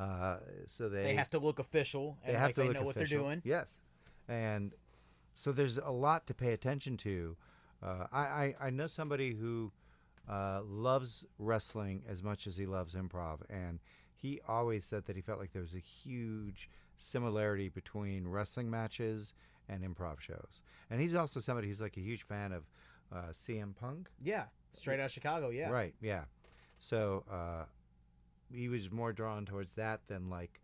uh, 0.00 0.38
so 0.66 0.88
they 0.88 1.02
They, 1.04 1.14
have 1.14 1.30
to 1.30 1.38
look 1.38 1.58
official 1.58 2.18
and 2.24 2.34
they 2.34 2.38
have 2.38 2.48
like 2.48 2.54
to 2.56 2.60
they 2.62 2.66
look 2.68 2.76
know 2.76 2.82
what 2.82 2.96
official. 2.96 3.18
they're 3.18 3.28
doing. 3.36 3.42
Yes, 3.44 3.78
and 4.28 4.72
so 5.34 5.52
there's 5.52 5.78
a 5.78 5.90
lot 5.90 6.26
to 6.26 6.34
pay 6.34 6.52
attention 6.52 6.96
to. 6.98 7.36
Uh, 7.82 8.06
I, 8.12 8.20
I 8.20 8.54
I 8.66 8.70
know 8.70 8.86
somebody 8.86 9.34
who 9.34 9.72
uh, 10.28 10.60
loves 10.64 11.24
wrestling 11.38 12.02
as 12.08 12.22
much 12.22 12.46
as 12.46 12.56
he 12.56 12.66
loves 12.66 12.94
improv, 12.94 13.38
and 13.50 13.80
he 14.16 14.40
always 14.48 14.84
said 14.84 15.06
that 15.06 15.16
he 15.16 15.22
felt 15.22 15.38
like 15.40 15.52
there 15.52 15.62
was 15.62 15.74
a 15.74 15.78
huge 15.80 16.68
similarity 16.96 17.68
between 17.68 18.28
wrestling 18.28 18.70
matches 18.70 19.34
and 19.68 19.82
improv 19.84 20.20
shows. 20.20 20.60
And 20.90 21.00
he's 21.00 21.14
also 21.14 21.40
somebody 21.40 21.68
who's 21.68 21.80
like 21.80 21.96
a 21.96 22.00
huge 22.00 22.22
fan 22.22 22.52
of 22.52 22.64
uh, 23.14 23.32
CM 23.32 23.74
Punk. 23.74 24.08
Yeah. 24.22 24.44
Straight 24.74 25.00
out 25.00 25.06
of 25.06 25.12
Chicago. 25.12 25.50
Yeah. 25.50 25.70
Right. 25.70 25.94
Yeah. 26.00 26.24
So 26.78 27.24
uh, 27.30 27.64
he 28.52 28.68
was 28.68 28.90
more 28.90 29.12
drawn 29.12 29.44
towards 29.44 29.74
that 29.74 30.00
than 30.08 30.30
like 30.30 30.60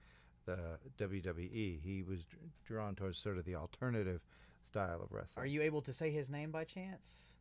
the 0.46 0.78
WWE. 0.98 1.80
He 1.82 2.02
was 2.08 2.24
dr- 2.24 2.42
drawn 2.64 2.94
towards 2.94 3.18
sort 3.18 3.38
of 3.38 3.44
the 3.44 3.54
alternative 3.54 4.20
style 4.64 5.00
of 5.02 5.12
wrestling. 5.12 5.44
Are 5.44 5.46
you 5.46 5.62
able 5.62 5.82
to 5.82 5.92
say 5.92 6.10
his 6.10 6.30
name 6.30 6.50
by 6.50 6.64
chance? 6.64 7.34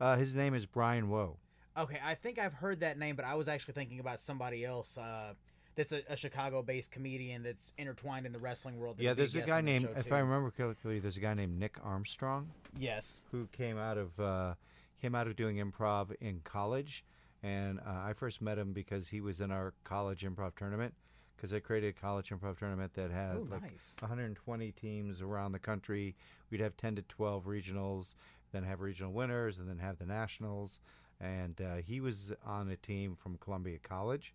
Uh, 0.00 0.16
his 0.16 0.34
name 0.34 0.54
is 0.54 0.66
Brian 0.66 1.08
Woe. 1.08 1.36
Okay, 1.76 1.98
I 2.04 2.14
think 2.14 2.38
I've 2.38 2.54
heard 2.54 2.80
that 2.80 2.98
name, 2.98 3.16
but 3.16 3.24
I 3.24 3.34
was 3.34 3.48
actually 3.48 3.74
thinking 3.74 4.00
about 4.00 4.20
somebody 4.20 4.64
else. 4.64 4.96
Uh, 4.96 5.34
that's 5.74 5.92
a, 5.92 6.02
a 6.08 6.16
Chicago-based 6.16 6.90
comedian 6.90 7.42
that's 7.42 7.72
intertwined 7.78 8.26
in 8.26 8.32
the 8.32 8.38
wrestling 8.38 8.78
world. 8.78 8.96
Yeah, 8.98 9.14
there's 9.14 9.34
a 9.34 9.42
guy 9.42 9.60
named, 9.60 9.88
if 9.96 10.06
too. 10.08 10.14
I 10.14 10.18
remember 10.18 10.50
correctly, 10.50 10.98
there's 11.00 11.16
a 11.16 11.20
guy 11.20 11.34
named 11.34 11.58
Nick 11.58 11.76
Armstrong 11.82 12.50
Yes. 12.78 13.22
who 13.30 13.46
came 13.52 13.78
out 13.78 13.98
of 13.98 14.18
uh, 14.20 14.54
came 15.00 15.14
out 15.14 15.26
of 15.26 15.36
doing 15.36 15.56
improv 15.56 16.14
in 16.20 16.40
college, 16.44 17.04
and 17.42 17.80
uh, 17.80 18.02
I 18.06 18.12
first 18.14 18.40
met 18.40 18.58
him 18.58 18.72
because 18.72 19.08
he 19.08 19.20
was 19.20 19.40
in 19.40 19.50
our 19.50 19.74
college 19.84 20.22
improv 20.22 20.56
tournament. 20.56 20.94
Because 21.36 21.52
I 21.52 21.58
created 21.58 21.88
a 21.88 22.00
college 22.00 22.30
improv 22.30 22.58
tournament 22.58 22.94
that 22.94 23.10
had 23.10 23.50
like 23.50 23.62
nice. 23.62 23.96
120 23.98 24.70
teams 24.72 25.20
around 25.20 25.50
the 25.52 25.58
country. 25.58 26.14
We'd 26.48 26.60
have 26.60 26.76
10 26.76 26.94
to 26.96 27.02
12 27.02 27.44
regionals. 27.44 28.14
then 28.52 28.62
have 28.62 28.80
regional 28.80 29.12
winners, 29.12 29.58
and 29.58 29.68
then 29.68 29.78
have 29.78 29.98
the 29.98 30.06
nationals. 30.06 30.78
And 31.20 31.60
uh, 31.60 31.76
he 31.84 32.00
was 32.00 32.32
on 32.46 32.70
a 32.70 32.76
team 32.76 33.16
from 33.20 33.36
Columbia 33.38 33.78
College, 33.82 34.32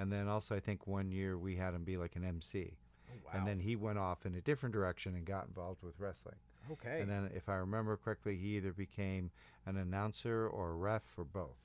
and 0.00 0.10
then 0.12 0.26
also 0.28 0.56
I 0.56 0.60
think 0.60 0.86
one 0.86 1.10
year 1.10 1.36
we 1.38 1.56
had 1.56 1.74
him 1.74 1.84
be 1.84 1.96
like 1.96 2.16
an 2.16 2.24
MC, 2.24 2.72
Oh, 3.08 3.12
wow. 3.26 3.30
and 3.34 3.46
then 3.46 3.58
he 3.60 3.76
went 3.76 3.98
off 3.98 4.24
in 4.26 4.34
a 4.34 4.40
different 4.40 4.72
direction 4.72 5.14
and 5.14 5.24
got 5.24 5.46
involved 5.46 5.82
with 5.82 5.94
wrestling. 5.98 6.36
okay. 6.72 7.00
And 7.00 7.10
then, 7.10 7.30
if 7.34 7.48
I 7.48 7.54
remember 7.56 7.96
correctly, 7.96 8.36
he 8.36 8.56
either 8.56 8.72
became 8.72 9.30
an 9.66 9.76
announcer 9.76 10.46
or 10.48 10.70
a 10.70 10.74
ref 10.74 11.02
for 11.14 11.24
both. 11.24 11.56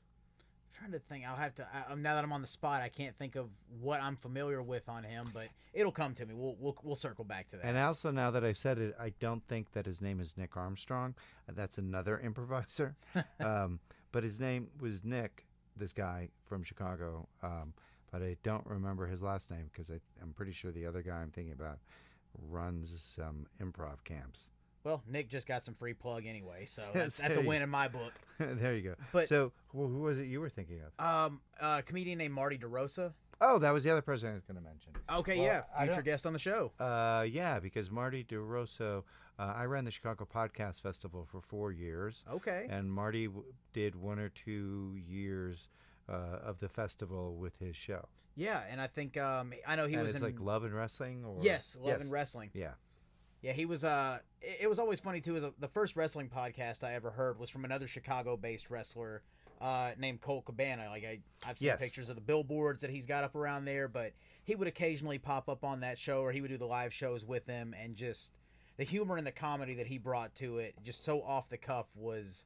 I'm 0.73 0.79
trying 0.89 0.91
to 0.93 0.99
think. 1.07 1.25
I'll 1.25 1.35
have 1.37 1.53
to. 1.55 1.67
I, 1.73 1.93
um, 1.93 2.01
now 2.01 2.15
that 2.15 2.23
I'm 2.23 2.33
on 2.33 2.41
the 2.41 2.47
spot, 2.47 2.81
I 2.81 2.89
can't 2.89 3.15
think 3.17 3.35
of 3.35 3.49
what 3.79 4.01
I'm 4.01 4.15
familiar 4.17 4.61
with 4.61 4.89
on 4.89 5.03
him, 5.03 5.29
but 5.33 5.47
it'll 5.73 5.91
come 5.91 6.13
to 6.15 6.25
me. 6.25 6.33
We'll 6.33 6.55
we'll, 6.59 6.75
we'll 6.83 6.95
circle 6.97 7.23
back 7.23 7.47
to 7.49 7.57
that. 7.57 7.65
And 7.65 7.77
also, 7.77 8.09
now 8.11 8.31
that 8.31 8.43
I've 8.43 8.57
said 8.57 8.77
it, 8.79 8.95
I 8.99 9.13
don't 9.19 9.43
think 9.47 9.71
that 9.73 9.85
his 9.85 10.01
name 10.01 10.19
is 10.19 10.35
Nick 10.37 10.57
Armstrong. 10.57 11.13
Uh, 11.47 11.53
That's 11.55 11.77
another 11.77 12.19
improviser. 12.23 12.95
um, 13.39 13.79
but 14.11 14.23
his 14.23 14.39
name 14.39 14.67
was 14.81 15.03
Nick, 15.03 15.45
this 15.77 15.93
guy 15.93 16.29
from 16.45 16.63
Chicago. 16.63 17.27
Um, 17.43 17.73
but 18.17 18.25
I 18.25 18.37
don't 18.43 18.65
remember 18.65 19.07
his 19.07 19.21
last 19.21 19.51
name 19.51 19.69
because 19.69 19.89
I'm 19.89 20.31
pretty 20.35 20.53
sure 20.53 20.71
the 20.71 20.85
other 20.85 21.01
guy 21.01 21.15
I'm 21.17 21.31
thinking 21.31 21.51
about 21.51 21.79
runs 22.49 23.13
some 23.17 23.45
improv 23.61 24.03
camps. 24.05 24.47
well, 24.85 25.01
Nick 25.05 25.29
just 25.29 25.47
got 25.47 25.63
some 25.65 25.73
free 25.73 25.93
plug 25.93 26.25
anyway, 26.25 26.63
so 26.65 26.83
that's, 26.93 27.17
that's 27.17 27.35
a 27.35 27.41
win 27.41 27.61
in 27.61 27.69
my 27.69 27.89
book. 27.89 28.13
there 28.39 28.73
you 28.75 28.81
go. 28.83 28.95
But- 29.11 29.27
so, 29.27 29.51
who 29.69 29.87
who 29.87 29.99
was 29.99 30.17
it 30.19 30.27
you 30.27 30.39
were 30.39 30.49
thinking 30.49 30.79
of? 30.81 31.05
Um, 31.05 31.41
a 31.59 31.83
comedian 31.83 32.17
named 32.17 32.33
Marty 32.33 32.57
DeRosa. 32.57 33.11
Oh, 33.41 33.59
that 33.59 33.71
was 33.73 33.83
the 33.83 33.89
other 33.91 34.01
person 34.01 34.29
I 34.29 34.33
was 34.35 34.45
going 34.45 34.55
to 34.55 34.63
mention. 34.63 34.93
Okay, 35.11 35.39
Well, 35.39 35.45
yeah, 35.77 35.85
future 35.85 36.01
guest 36.01 36.25
on 36.25 36.31
the 36.31 36.39
show. 36.39 36.71
Uh, 36.79 37.25
yeah, 37.29 37.59
because 37.59 37.91
Marty 37.91 38.23
DeRosa, 38.23 39.03
uh, 39.37 39.41
I 39.41 39.65
ran 39.65 39.83
the 39.83 39.91
Chicago 39.91 40.25
Podcast 40.33 40.81
Festival 40.81 41.27
for 41.29 41.41
four 41.41 41.73
years, 41.73 42.23
Okay. 42.31 42.67
and 42.69 42.89
Marty 42.89 43.25
w- 43.25 43.43
did 43.73 43.93
one 43.93 44.19
or 44.19 44.29
two 44.29 44.95
years 45.05 45.67
uh, 46.09 46.11
of 46.43 46.59
the 46.59 46.69
festival 46.69 47.35
with 47.35 47.57
his 47.59 47.75
show. 47.75 48.07
Yeah, 48.35 48.61
and 48.69 48.81
I 48.81 48.87
think 48.87 49.17
um, 49.17 49.53
I 49.65 49.75
know 49.75 49.87
he 49.87 49.93
and 49.95 50.03
was 50.03 50.11
it's 50.11 50.19
in 50.21 50.25
like 50.25 50.39
Love 50.39 50.63
and 50.65 50.73
Wrestling, 50.75 51.23
or 51.25 51.37
yes, 51.41 51.77
Love 51.79 51.87
Yes. 51.87 52.01
and 52.01 52.11
Wrestling. 52.11 52.49
Yeah, 52.53 52.71
Yeah, 53.41 53.53
he 53.53 53.65
was. 53.65 53.83
Uh, 53.83 54.19
it, 54.41 54.57
it 54.61 54.67
was 54.67 54.77
always 54.79 54.99
funny 54.99 55.21
too. 55.21 55.37
Is 55.37 55.43
the 55.59 55.67
first 55.69 55.95
wrestling 55.95 56.29
podcast 56.29 56.83
I 56.83 56.93
ever 56.95 57.11
heard 57.11 57.39
was 57.39 57.49
from 57.49 57.63
another 57.65 57.87
Chicago-based 57.87 58.69
wrestler 58.69 59.21
uh, 59.61 59.91
named 59.97 60.19
Colt 60.19 60.43
Cabana. 60.45 60.87
Like 60.89 61.05
I, 61.05 61.19
I've 61.47 61.57
seen 61.57 61.67
Yes. 61.67 61.79
pictures 61.81 62.09
of 62.09 62.15
the 62.15 62.21
billboards 62.21 62.81
that 62.81 62.89
he's 62.89 63.05
got 63.05 63.23
up 63.23 63.35
around 63.35 63.63
there, 63.63 63.87
but 63.87 64.11
he 64.43 64.53
would 64.55 64.67
occasionally 64.67 65.17
pop 65.17 65.47
up 65.47 65.63
on 65.63 65.79
that 65.79 65.97
show, 65.97 66.21
or 66.21 66.31
he 66.33 66.41
would 66.41 66.49
do 66.51 66.57
the 66.57 66.65
live 66.67 66.93
shows 66.93 67.25
with 67.25 67.45
them, 67.45 67.73
and 67.81 67.95
just 67.95 68.31
the 68.75 68.83
humor 68.83 69.15
and 69.15 69.25
the 69.25 69.31
comedy 69.31 69.75
that 69.75 69.87
he 69.87 69.97
brought 69.97 70.35
to 70.35 70.57
it, 70.57 70.75
just 70.83 71.05
so 71.05 71.21
off 71.21 71.47
the 71.47 71.57
cuff, 71.57 71.85
was 71.95 72.45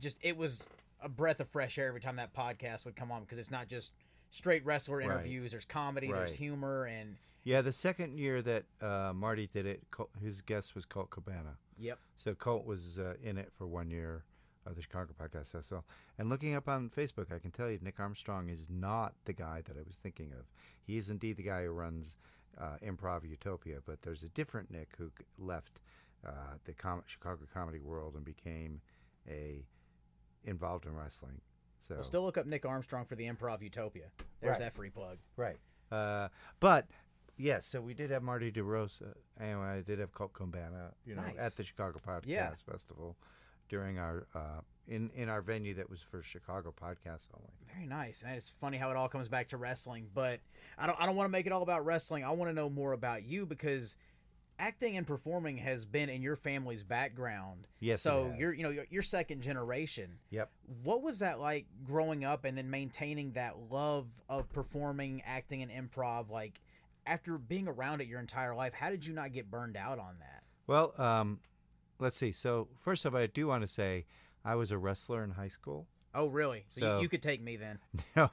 just 0.00 0.18
it 0.20 0.36
was 0.36 0.66
a 1.02 1.08
breath 1.08 1.40
of 1.40 1.48
fresh 1.48 1.78
air 1.78 1.88
every 1.88 2.00
time 2.00 2.16
that 2.16 2.34
podcast 2.34 2.84
would 2.84 2.96
come 2.96 3.10
on 3.12 3.22
because 3.22 3.38
it's 3.38 3.50
not 3.50 3.68
just 3.68 3.92
straight 4.30 4.64
wrestler 4.64 4.98
Right. 4.98 5.04
interviews. 5.06 5.52
There's 5.52 5.64
comedy, 5.64 6.12
there's 6.12 6.34
humor, 6.34 6.84
and 6.86 7.16
yeah. 7.44 7.60
The 7.62 7.72
second 7.72 8.18
year 8.18 8.42
that 8.42 8.64
uh, 8.82 9.12
Marty 9.14 9.48
did 9.52 9.64
it, 9.66 9.82
his 10.22 10.40
guest 10.42 10.74
was 10.74 10.84
Colt 10.84 11.10
Cabana. 11.10 11.56
yep. 11.78 11.98
So 12.16 12.34
Colt 12.34 12.66
was 12.66 12.98
uh, 12.98 13.14
in 13.22 13.38
it 13.38 13.52
for 13.56 13.66
one 13.66 13.90
year 13.90 14.24
of 14.66 14.74
the 14.76 14.82
Chicago 14.82 15.12
Podcast 15.18 15.52
Festival. 15.52 15.84
And 16.18 16.28
looking 16.28 16.54
up 16.54 16.68
on 16.68 16.90
Facebook, 16.90 17.32
I 17.34 17.38
can 17.38 17.50
tell 17.52 17.70
you 17.70 17.78
Nick 17.80 17.98
Armstrong 18.00 18.50
is 18.50 18.68
not 18.68 19.14
the 19.24 19.32
guy 19.32 19.62
that 19.66 19.76
I 19.78 19.82
was 19.86 19.96
thinking 19.96 20.32
of. 20.38 20.44
He 20.86 20.98
is 20.98 21.08
indeed 21.08 21.36
the 21.38 21.42
guy 21.44 21.62
who 21.64 21.70
runs 21.70 22.18
uh, 22.60 22.76
Improv 22.84 23.26
Utopia, 23.26 23.78
but 23.86 24.02
there's 24.02 24.24
a 24.24 24.28
different 24.30 24.70
Nick 24.70 24.88
who 24.98 25.10
left 25.38 25.80
uh, 26.26 26.30
the 26.64 26.72
com- 26.74 27.04
Chicago 27.06 27.44
comedy 27.54 27.78
world 27.78 28.14
and 28.16 28.24
became 28.24 28.80
a 29.26 29.64
involved 30.44 30.86
in 30.86 30.94
wrestling. 30.94 31.40
So 31.80 31.94
Well, 31.96 32.04
still 32.04 32.22
look 32.22 32.36
up 32.36 32.46
Nick 32.46 32.64
Armstrong 32.66 33.04
for 33.06 33.14
the 33.16 33.26
Improv 33.28 33.62
Utopia. 33.62 34.10
There's 34.40 34.52
Right. 34.52 34.58
that 34.60 34.74
free 34.74 34.90
plug. 34.90 35.18
Right. 35.36 35.58
Uh, 35.90 36.28
but 36.60 36.86
yes, 37.36 37.64
so 37.66 37.80
we 37.80 37.94
did 37.94 38.10
have 38.10 38.22
Marty 38.22 38.52
DeRosa. 38.52 39.14
Anyway, 39.40 39.66
I 39.66 39.80
did 39.80 39.98
have 39.98 40.12
Colt 40.12 40.32
Cabana, 40.34 40.92
you 41.04 41.14
know, 41.14 41.22
Nice. 41.22 41.38
at 41.38 41.56
the 41.56 41.64
Chicago 41.64 41.98
Podcast 42.04 42.26
Yeah. 42.26 42.54
Festival 42.54 43.16
during 43.68 43.98
our 43.98 44.26
uh, 44.34 44.60
in 44.86 45.10
in 45.10 45.28
our 45.28 45.42
venue 45.42 45.74
that 45.74 45.88
was 45.90 46.00
for 46.02 46.22
Chicago 46.22 46.72
podcasts 46.72 47.28
only. 47.34 47.52
Very 47.74 47.86
nice. 47.86 48.22
And 48.22 48.34
it's 48.34 48.48
funny 48.48 48.78
how 48.78 48.90
it 48.90 48.96
all 48.96 49.08
comes 49.08 49.28
back 49.28 49.48
to 49.48 49.56
wrestling, 49.58 50.08
but 50.14 50.40
I 50.78 50.86
don't 50.86 50.98
I 51.00 51.04
don't 51.06 51.16
want 51.16 51.26
to 51.26 51.32
make 51.32 51.46
it 51.46 51.52
all 51.52 51.62
about 51.62 51.84
wrestling. 51.84 52.24
I 52.24 52.30
want 52.30 52.48
to 52.48 52.54
know 52.54 52.70
more 52.70 52.92
about 52.94 53.24
you 53.24 53.44
because 53.44 53.96
acting 54.58 54.96
and 54.96 55.06
performing 55.06 55.56
has 55.58 55.84
been 55.84 56.08
in 56.08 56.22
your 56.22 56.36
family's 56.36 56.82
background. 56.82 57.66
Yes, 57.80 58.02
So 58.02 58.34
you're 58.36 58.52
you 58.52 58.62
know 58.62 58.70
you're, 58.70 58.86
you're 58.90 59.02
second 59.02 59.42
generation. 59.42 60.18
Yep. 60.30 60.50
What 60.82 61.02
was 61.02 61.20
that 61.20 61.40
like 61.40 61.66
growing 61.84 62.24
up 62.24 62.44
and 62.44 62.56
then 62.56 62.68
maintaining 62.70 63.32
that 63.32 63.56
love 63.70 64.06
of 64.28 64.50
performing, 64.52 65.22
acting 65.26 65.62
and 65.62 65.70
improv 65.70 66.30
like 66.30 66.60
after 67.06 67.38
being 67.38 67.68
around 67.68 68.00
it 68.00 68.08
your 68.08 68.20
entire 68.20 68.54
life? 68.54 68.72
How 68.74 68.90
did 68.90 69.06
you 69.06 69.14
not 69.14 69.32
get 69.32 69.50
burned 69.50 69.76
out 69.76 69.98
on 69.98 70.16
that? 70.20 70.42
Well, 70.66 70.92
um, 71.00 71.40
let's 71.98 72.16
see. 72.16 72.32
So 72.32 72.68
first 72.82 73.04
of 73.04 73.14
all, 73.14 73.20
I 73.20 73.26
do 73.26 73.46
want 73.46 73.62
to 73.62 73.68
say 73.68 74.04
I 74.44 74.54
was 74.56 74.70
a 74.70 74.78
wrestler 74.78 75.24
in 75.24 75.30
high 75.30 75.48
school. 75.48 75.86
Oh, 76.14 76.26
really? 76.26 76.64
So, 76.70 76.80
So- 76.80 76.96
you, 76.96 77.02
you 77.02 77.08
could 77.08 77.22
take 77.22 77.42
me 77.42 77.56
then. 77.56 77.78
No, 78.16 78.30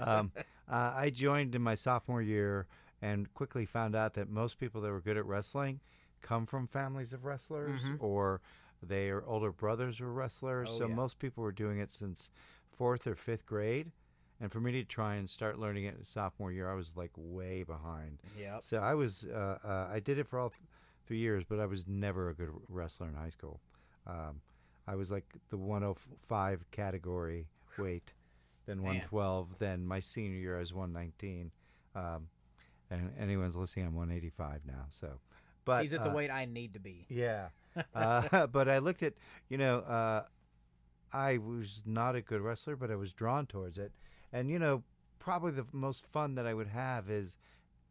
um, 0.00 0.32
uh, 0.70 0.92
I 0.94 1.10
joined 1.10 1.54
in 1.54 1.62
my 1.62 1.74
sophomore 1.74 2.20
year 2.22 2.66
and 3.02 3.32
quickly 3.34 3.66
found 3.66 3.94
out 3.94 4.14
that 4.14 4.30
most 4.30 4.58
people 4.58 4.80
that 4.80 4.90
were 4.90 5.00
good 5.00 5.16
at 5.18 5.26
wrestling 5.26 5.80
come 6.22 6.46
from 6.46 6.66
families 6.68 7.12
of 7.12 7.24
wrestlers 7.24 7.82
Mhm. 7.82 7.96
or 8.00 8.40
their 8.80 9.24
older 9.26 9.52
brothers 9.52 10.00
were 10.00 10.12
wrestlers. 10.12 10.68
Oh, 10.72 10.78
so 10.78 10.86
yeah. 10.88 10.94
most 10.94 11.18
people 11.18 11.42
were 11.42 11.52
doing 11.52 11.78
it 11.80 11.92
since 11.92 12.30
fourth 12.70 13.06
or 13.06 13.14
fifth 13.16 13.44
grade. 13.44 13.90
And 14.40 14.50
for 14.50 14.60
me 14.60 14.72
to 14.72 14.84
try 14.84 15.16
and 15.16 15.28
start 15.28 15.58
learning 15.58 15.84
it 15.84 15.96
in 15.96 16.04
sophomore 16.04 16.50
year, 16.50 16.68
I 16.70 16.74
was 16.74 16.96
like 16.96 17.10
way 17.16 17.62
behind. 17.64 18.20
Yep. 18.38 18.62
So 18.64 18.78
I 18.78 18.94
was, 18.94 19.24
uh, 19.24 19.58
uh, 19.62 19.88
I 19.92 20.00
did 20.00 20.18
it 20.18 20.26
for 20.26 20.38
all 20.38 20.50
th- 20.50 20.60
three 21.06 21.18
years, 21.18 21.44
but 21.44 21.60
I 21.60 21.66
was 21.66 21.86
never 21.86 22.28
a 22.28 22.34
good 22.34 22.50
wrestler 22.68 23.08
in 23.08 23.14
high 23.14 23.30
school. 23.30 23.60
Um, 24.06 24.40
I 24.86 24.96
was 24.96 25.12
like 25.12 25.26
the 25.50 25.56
105 25.56 26.68
category 26.72 27.46
weight, 27.78 28.14
then 28.66 28.78
Man. 28.78 28.86
112. 28.86 29.58
Then 29.60 29.86
my 29.86 30.00
senior 30.00 30.38
year, 30.38 30.56
I 30.56 30.60
was 30.60 30.72
119. 30.72 31.52
Um, 31.94 32.28
and 32.92 33.12
anyone's 33.18 33.56
listening, 33.56 33.86
I'm 33.86 33.94
185 33.94 34.60
now. 34.66 34.86
So, 34.90 35.08
but 35.64 35.82
He's 35.82 35.92
at 35.92 36.04
the 36.04 36.10
uh, 36.10 36.14
weight 36.14 36.30
I 36.30 36.44
need 36.44 36.74
to 36.74 36.80
be. 36.80 37.06
yeah. 37.08 37.48
uh, 37.94 38.46
but 38.52 38.68
I 38.68 38.78
looked 38.78 39.02
at, 39.02 39.14
you 39.48 39.58
know, 39.58 39.78
uh, 39.78 40.24
I 41.12 41.38
was 41.38 41.82
not 41.86 42.16
a 42.16 42.20
good 42.20 42.40
wrestler, 42.40 42.76
but 42.76 42.90
I 42.90 42.96
was 42.96 43.12
drawn 43.12 43.46
towards 43.46 43.78
it. 43.78 43.92
And, 44.32 44.50
you 44.50 44.58
know, 44.58 44.82
probably 45.18 45.52
the 45.52 45.66
most 45.72 46.06
fun 46.06 46.34
that 46.34 46.46
I 46.46 46.54
would 46.54 46.68
have 46.68 47.10
is 47.10 47.38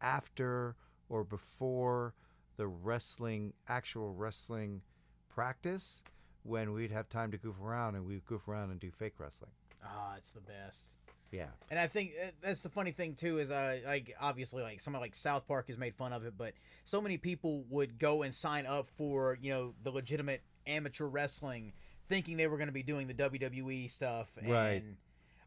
after 0.00 0.76
or 1.08 1.24
before 1.24 2.14
the 2.56 2.66
wrestling, 2.66 3.52
actual 3.68 4.12
wrestling 4.12 4.82
practice, 5.28 6.02
when 6.44 6.72
we'd 6.72 6.90
have 6.90 7.08
time 7.08 7.30
to 7.30 7.38
goof 7.38 7.56
around 7.62 7.94
and 7.94 8.06
we'd 8.06 8.24
goof 8.26 8.48
around 8.48 8.70
and 8.70 8.80
do 8.80 8.90
fake 8.90 9.14
wrestling. 9.18 9.50
Ah, 9.84 10.14
it's 10.16 10.32
the 10.32 10.40
best. 10.40 10.96
Yeah. 11.32 11.46
And 11.70 11.80
I 11.80 11.86
think 11.88 12.12
uh, 12.22 12.26
that's 12.42 12.60
the 12.60 12.68
funny 12.68 12.92
thing 12.92 13.14
too 13.14 13.38
is 13.38 13.50
uh 13.50 13.78
like 13.86 14.14
obviously 14.20 14.62
like 14.62 14.80
something 14.80 15.00
like 15.00 15.14
South 15.14 15.48
Park 15.48 15.68
has 15.68 15.78
made 15.78 15.94
fun 15.94 16.12
of 16.12 16.24
it, 16.26 16.34
but 16.36 16.52
so 16.84 17.00
many 17.00 17.16
people 17.16 17.64
would 17.70 17.98
go 17.98 18.22
and 18.22 18.34
sign 18.34 18.66
up 18.66 18.88
for 18.96 19.38
you 19.40 19.50
know 19.50 19.74
the 19.82 19.90
legitimate 19.90 20.42
amateur 20.66 21.06
wrestling, 21.06 21.72
thinking 22.08 22.36
they 22.36 22.46
were 22.46 22.58
going 22.58 22.68
to 22.68 22.72
be 22.72 22.82
doing 22.82 23.06
the 23.08 23.14
WWE 23.14 23.90
stuff, 23.90 24.28
and 24.36 24.48
Right. 24.50 24.82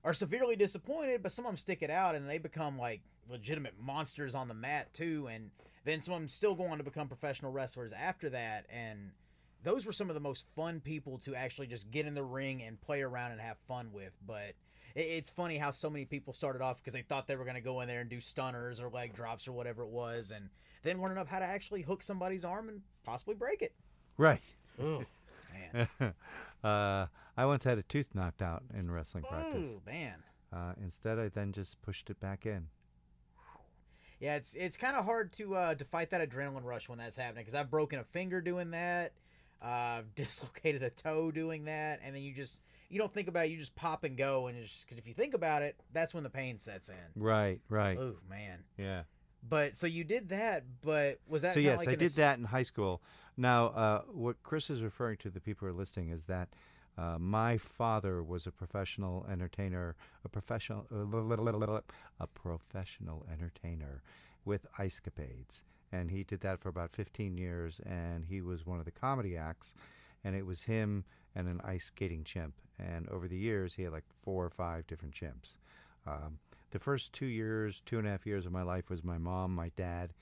are 0.03 0.13
severely 0.13 0.55
disappointed. 0.55 1.21
But 1.23 1.31
some 1.31 1.45
of 1.45 1.51
them 1.51 1.57
stick 1.57 1.81
it 1.83 1.89
out 1.91 2.15
and 2.15 2.27
they 2.27 2.39
become 2.39 2.77
like 2.77 3.01
legitimate 3.29 3.75
monsters 3.79 4.33
on 4.35 4.47
the 4.47 4.53
mat 4.55 4.91
too, 4.93 5.27
and 5.31 5.51
then 5.83 6.01
some 6.01 6.15
of 6.15 6.19
them 6.19 6.27
still 6.27 6.55
go 6.55 6.65
on 6.65 6.79
to 6.79 6.83
become 6.83 7.07
professional 7.07 7.51
wrestlers 7.51 7.91
after 7.93 8.29
that, 8.31 8.65
and 8.71 9.11
those 9.63 9.85
were 9.85 9.91
some 9.91 10.09
of 10.09 10.13
the 10.15 10.19
most 10.19 10.45
fun 10.55 10.79
people 10.79 11.17
to 11.19 11.35
actually 11.35 11.67
just 11.67 11.89
get 11.91 12.05
in 12.07 12.13
the 12.15 12.23
ring 12.23 12.61
and 12.63 12.81
play 12.81 13.01
around 13.03 13.31
and 13.31 13.41
have 13.41 13.57
fun 13.67 13.91
with. 13.93 14.13
But 14.25 14.53
it's 14.95 15.29
funny 15.29 15.57
how 15.57 15.71
so 15.71 15.89
many 15.89 16.05
people 16.05 16.33
started 16.33 16.61
off 16.61 16.77
because 16.77 16.93
they 16.93 17.01
thought 17.01 17.27
they 17.27 17.35
were 17.35 17.43
going 17.43 17.55
to 17.55 17.61
go 17.61 17.81
in 17.81 17.87
there 17.87 18.01
and 18.01 18.09
do 18.09 18.21
stunners 18.21 18.79
or 18.79 18.89
leg 18.89 19.13
drops 19.13 19.47
or 19.47 19.51
whatever 19.51 19.83
it 19.83 19.89
was, 19.89 20.31
and 20.31 20.49
then 20.83 21.01
learning 21.01 21.17
up 21.17 21.27
how 21.27 21.39
to 21.39 21.45
actually 21.45 21.81
hook 21.81 22.01
somebody's 22.01 22.45
arm 22.45 22.69
and 22.69 22.81
possibly 23.03 23.35
break 23.35 23.61
it. 23.61 23.73
Right. 24.17 24.41
Man, 24.77 25.87
uh, 26.63 27.05
I 27.37 27.45
once 27.45 27.63
had 27.63 27.77
a 27.77 27.83
tooth 27.83 28.07
knocked 28.13 28.41
out 28.41 28.63
in 28.73 28.89
wrestling 28.89 29.23
practice. 29.23 29.61
Ooh, 29.61 29.81
man. 29.85 30.15
Uh, 30.53 30.73
instead, 30.81 31.19
I 31.19 31.27
then 31.27 31.51
just 31.51 31.81
pushed 31.81 32.09
it 32.09 32.19
back 32.19 32.45
in. 32.45 32.67
Yeah, 34.19 34.35
it's 34.35 34.55
it's 34.55 34.77
kind 34.77 34.95
of 34.95 35.03
hard 35.03 35.33
to 35.33 35.55
uh, 35.55 35.75
to 35.75 35.83
fight 35.83 36.09
that 36.11 36.27
adrenaline 36.27 36.63
rush 36.63 36.87
when 36.87 36.97
that's 36.97 37.17
happening 37.17 37.43
because 37.43 37.55
I've 37.55 37.69
broken 37.69 37.99
a 37.99 38.03
finger 38.05 38.39
doing 38.39 38.71
that, 38.71 39.11
uh, 39.61 40.01
dislocated 40.15 40.83
a 40.83 40.89
toe 40.89 41.31
doing 41.31 41.65
that, 41.65 41.99
and 42.03 42.15
then 42.15 42.23
you 42.23 42.33
just 42.33 42.61
you 42.89 42.99
don't 42.99 43.13
think 43.13 43.27
about 43.27 43.45
it, 43.45 43.51
you 43.51 43.57
just 43.57 43.75
pop 43.75 44.03
and 44.03 44.17
go, 44.17 44.47
and 44.47 44.57
it's 44.57 44.83
because 44.83 44.97
if 44.97 45.07
you 45.07 45.13
think 45.13 45.33
about 45.33 45.61
it, 45.61 45.75
that's 45.93 46.13
when 46.13 46.23
the 46.23 46.29
pain 46.29 46.59
sets 46.59 46.89
in. 46.89 47.21
Right, 47.21 47.59
right. 47.69 47.97
Oh 47.97 48.15
man. 48.29 48.59
Yeah. 48.77 49.03
But 49.47 49.77
so 49.77 49.85
you 49.85 50.03
did 50.03 50.29
that, 50.29 50.63
but 50.81 51.19
was 51.27 51.43
that 51.43 51.53
so 51.53 51.59
yes, 51.59 51.79
like 51.79 51.89
I 51.89 51.95
did 51.95 52.07
ass- 52.07 52.15
that 52.15 52.37
in 52.37 52.45
high 52.45 52.63
school. 52.63 53.01
Now, 53.37 53.67
uh, 53.67 54.01
what 54.11 54.41
Chris 54.43 54.69
is 54.69 54.81
referring 54.81 55.17
to, 55.17 55.29
the 55.29 55.41
people 55.41 55.67
who 55.67 55.73
are 55.73 55.77
listening, 55.77 56.09
is 56.09 56.25
that 56.25 56.49
uh, 56.97 57.17
my 57.19 57.57
father 57.57 58.23
was 58.23 58.47
a 58.47 58.51
professional 58.51 59.25
entertainer, 59.29 59.95
a 60.23 60.29
professional, 60.29 60.87
uh 60.91 61.03
little 61.03 61.45
little 61.45 61.81
a 62.19 62.27
professional 62.27 63.25
entertainer 63.31 64.01
with 64.45 64.65
Ice 64.77 65.01
Capades, 65.01 65.63
and 65.91 66.09
he 66.09 66.23
did 66.23 66.39
that 66.41 66.59
for 66.59 66.69
about 66.69 66.91
15 66.93 67.37
years. 67.37 67.81
And 67.85 68.25
he 68.25 68.41
was 68.41 68.65
one 68.65 68.79
of 68.79 68.85
the 68.85 68.91
comedy 68.91 69.35
acts, 69.35 69.73
and 70.23 70.35
it 70.35 70.45
was 70.45 70.63
him 70.63 71.03
and 71.35 71.47
an 71.47 71.61
ice 71.63 71.85
skating 71.85 72.23
chimp. 72.23 72.55
And 72.79 73.07
over 73.09 73.27
the 73.27 73.37
years, 73.37 73.75
he 73.75 73.83
had 73.83 73.91
like 73.91 74.05
four 74.23 74.45
or 74.45 74.49
five 74.49 74.87
different 74.87 75.13
chimps. 75.13 75.55
Um, 76.07 76.39
the 76.71 76.79
first 76.79 77.13
two 77.13 77.25
years, 77.25 77.81
two 77.85 77.97
and 77.97 78.07
a 78.07 78.11
half 78.11 78.25
years 78.25 78.45
of 78.45 78.51
my 78.51 78.63
life 78.63 78.89
was 78.89 79.03
my 79.03 79.17
mom, 79.17 79.55
my 79.55 79.71
dad, 79.75 80.13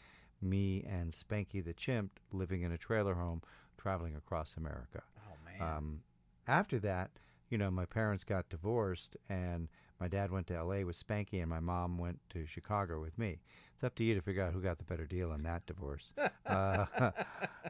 me, 0.42 0.86
and 0.88 1.12
Spanky 1.12 1.64
the 1.64 1.74
chimp 1.74 2.20
living 2.32 2.62
in 2.62 2.72
a 2.72 2.78
trailer 2.78 3.16
home, 3.16 3.42
traveling 3.78 4.16
across 4.16 4.56
America. 4.58 5.04
Oh 5.28 5.36
man. 5.46 5.76
Um, 5.76 6.02
after 6.48 6.80
that, 6.80 7.12
you 7.50 7.58
know, 7.58 7.72
my 7.72 7.86
parents 7.86 8.24
got 8.24 8.50
divorced, 8.50 9.16
and 9.30 9.68
my 10.04 10.10
dad 10.10 10.32
went 10.32 10.48
to 10.48 10.54
L.A. 10.54 10.84
with 10.84 11.02
Spanky, 11.02 11.40
and 11.40 11.50
my 11.50 11.62
mom 11.62 11.98
went 11.98 12.20
to 12.32 12.46
Chicago 12.46 13.00
with 13.00 13.18
me. 13.18 13.40
It's 13.74 13.86
up 13.86 13.96
to 13.96 14.04
you 14.04 14.14
to 14.16 14.22
figure 14.22 14.44
out 14.44 14.52
who 14.52 14.60
got 14.60 14.78
the 14.78 14.84
better 14.84 15.06
deal 15.06 15.32
in 15.32 15.44
that 15.44 15.66
divorce. 15.66 16.12
uh, 16.46 16.86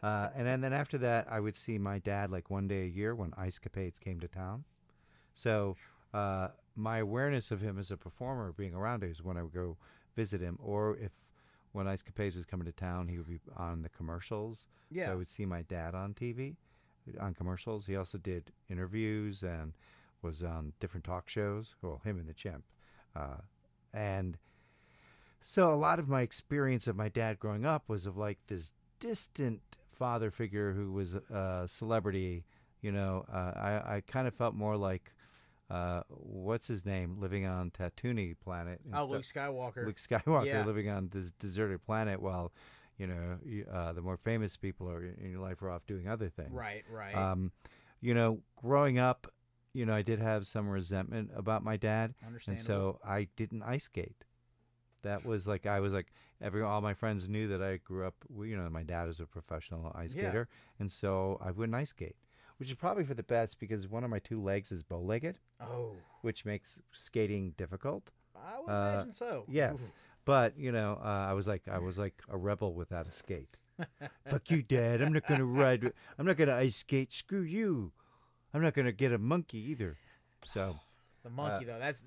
uh, 0.01 0.29
and 0.35 0.47
then, 0.47 0.59
then 0.61 0.73
after 0.73 0.97
that, 0.97 1.27
I 1.29 1.39
would 1.39 1.55
see 1.55 1.77
my 1.77 1.99
dad 1.99 2.31
like 2.31 2.49
one 2.49 2.67
day 2.67 2.85
a 2.85 2.87
year 2.87 3.13
when 3.13 3.35
Ice 3.37 3.59
Capades 3.59 3.99
came 3.99 4.19
to 4.19 4.27
town. 4.27 4.63
So 5.35 5.75
uh, 6.11 6.47
my 6.75 6.97
awareness 6.97 7.51
of 7.51 7.61
him 7.61 7.77
as 7.77 7.91
a 7.91 7.97
performer 7.97 8.51
being 8.51 8.73
around 8.73 9.03
is 9.03 9.21
when 9.21 9.37
I 9.37 9.43
would 9.43 9.53
go 9.53 9.77
visit 10.15 10.41
him, 10.41 10.57
or 10.59 10.97
if 10.97 11.11
when 11.71 11.87
Ice 11.87 12.01
Capades 12.01 12.35
was 12.35 12.47
coming 12.47 12.65
to 12.65 12.71
town, 12.71 13.09
he 13.09 13.19
would 13.19 13.29
be 13.29 13.41
on 13.55 13.83
the 13.83 13.89
commercials. 13.89 14.65
So 14.91 15.01
yeah. 15.01 15.11
I 15.11 15.13
would 15.13 15.29
see 15.29 15.45
my 15.45 15.61
dad 15.61 15.93
on 15.93 16.15
TV, 16.15 16.55
on 17.19 17.35
commercials. 17.35 17.85
He 17.85 17.95
also 17.95 18.17
did 18.17 18.51
interviews 18.71 19.43
and 19.43 19.73
was 20.23 20.41
on 20.41 20.73
different 20.79 21.03
talk 21.03 21.29
shows. 21.29 21.75
Well, 21.81 22.01
him 22.03 22.17
and 22.19 22.27
the 22.27 22.33
chimp. 22.33 22.63
Uh, 23.15 23.37
and 23.93 24.37
so 25.41 25.71
a 25.71 25.75
lot 25.75 25.99
of 25.99 26.07
my 26.07 26.21
experience 26.21 26.87
of 26.87 26.95
my 26.95 27.09
dad 27.09 27.39
growing 27.39 27.65
up 27.65 27.89
was 27.89 28.05
of 28.05 28.17
like 28.17 28.39
this 28.47 28.73
distant 28.99 29.61
father 29.91 30.31
figure 30.31 30.73
who 30.73 30.91
was 30.91 31.13
a 31.15 31.65
celebrity. 31.67 32.45
You 32.81 32.91
know, 32.91 33.25
uh, 33.31 33.53
I, 33.55 33.95
I 33.95 34.03
kind 34.07 34.27
of 34.27 34.33
felt 34.33 34.55
more 34.55 34.75
like, 34.75 35.13
uh, 35.69 36.01
what's 36.09 36.67
his 36.67 36.85
name, 36.85 37.17
living 37.19 37.45
on 37.45 37.71
Tatooine 37.71 38.35
planet. 38.43 38.81
Oh. 38.93 39.05
Luke 39.05 39.23
Skywalker. 39.23 39.85
Luke 39.85 39.97
Skywalker 39.97 40.45
Yeah. 40.45 40.65
living 40.65 40.89
on 40.89 41.09
this 41.11 41.31
deserted 41.31 41.85
planet 41.85 42.21
while, 42.21 42.51
you 42.97 43.07
know, 43.07 43.37
uh, 43.71 43.93
the 43.93 44.01
more 44.01 44.17
famous 44.17 44.57
people 44.57 44.89
are 44.89 45.03
in 45.03 45.31
your 45.31 45.39
life 45.39 45.61
are 45.61 45.69
off 45.69 45.85
doing 45.87 46.07
other 46.07 46.29
things. 46.29 46.51
Right, 46.51 46.83
right. 46.91 47.15
Um, 47.15 47.51
you 48.01 48.13
know, 48.13 48.39
growing 48.61 48.99
up, 48.99 49.27
you 49.73 49.85
know, 49.85 49.93
I 49.93 50.01
did 50.01 50.19
have 50.19 50.45
some 50.47 50.69
resentment 50.69 51.31
about 51.35 51.63
my 51.63 51.77
dad, 51.77 52.13
and 52.47 52.59
so 52.59 52.99
I 53.05 53.27
didn't 53.35 53.63
ice 53.63 53.83
skate. 53.85 54.23
That 55.01 55.25
was 55.25 55.45
like 55.47 55.65
I 55.65 55.79
was 55.81 55.91
like 55.93 56.13
every 56.41 56.61
all 56.61 56.79
my 56.81 56.93
friends 56.93 57.27
knew 57.27 57.47
that 57.49 57.61
I 57.61 57.77
grew 57.77 58.05
up. 58.07 58.15
You 58.33 58.55
know, 58.55 58.69
my 58.69 58.83
dad 58.83 59.09
is 59.09 59.19
a 59.19 59.25
professional 59.25 59.91
ice 59.95 60.15
Yeah. 60.15 60.23
skater, 60.29 60.47
and 60.79 60.91
so 60.91 61.37
I 61.43 61.51
wouldn't 61.51 61.75
ice 61.75 61.89
skate, 61.89 62.15
which 62.57 62.69
is 62.69 62.75
probably 62.75 63.03
for 63.03 63.13
the 63.13 63.23
best 63.23 63.59
because 63.59 63.87
one 63.87 64.03
of 64.03 64.09
my 64.09 64.19
two 64.19 64.41
legs 64.41 64.71
is 64.71 64.81
bow-legged, 64.83 65.39
oh, 65.59 65.95
which 66.21 66.45
makes 66.45 66.79
skating 66.93 67.51
difficult. 67.57 68.11
I 68.35 68.59
would 68.59 68.69
Uh, 68.69 68.91
imagine 68.93 69.13
so. 69.13 69.43
Yes, 69.49 69.77
but 70.23 70.57
you 70.57 70.71
know, 70.71 70.99
uh, 71.03 71.07
I 71.29 71.33
was 71.33 71.47
like 71.47 71.67
I 71.67 71.79
was 71.79 71.97
like 71.97 72.21
a 72.29 72.37
rebel 72.37 72.73
without 72.73 73.05
a 73.07 73.11
skate. 73.11 73.57
Fuck 74.27 74.51
you, 74.51 74.61
Dad. 74.61 75.01
I'm 75.01 75.11
not 75.11 75.27
gonna 75.27 75.43
ride. 75.45 75.83
with- 75.83 75.93
I'm 76.17 76.25
not 76.25 76.37
gonna 76.37 76.55
ice 76.55 76.77
skate. 76.77 77.11
Screw 77.11 77.41
you. 77.41 77.91
I'm 78.53 78.61
not 78.61 78.73
gonna 78.73 78.91
get 78.91 79.11
a 79.11 79.17
monkey 79.17 79.57
either. 79.71 79.97
So 80.45 80.75
The 81.23 81.29
Uh, 81.29 81.31
monkey 81.31 81.65
though, 81.65 81.79
that's 81.79 81.99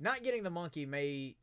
not 0.00 0.22
getting 0.22 0.42
the 0.42 0.50
monkey 0.50 0.86
may. 0.86 1.36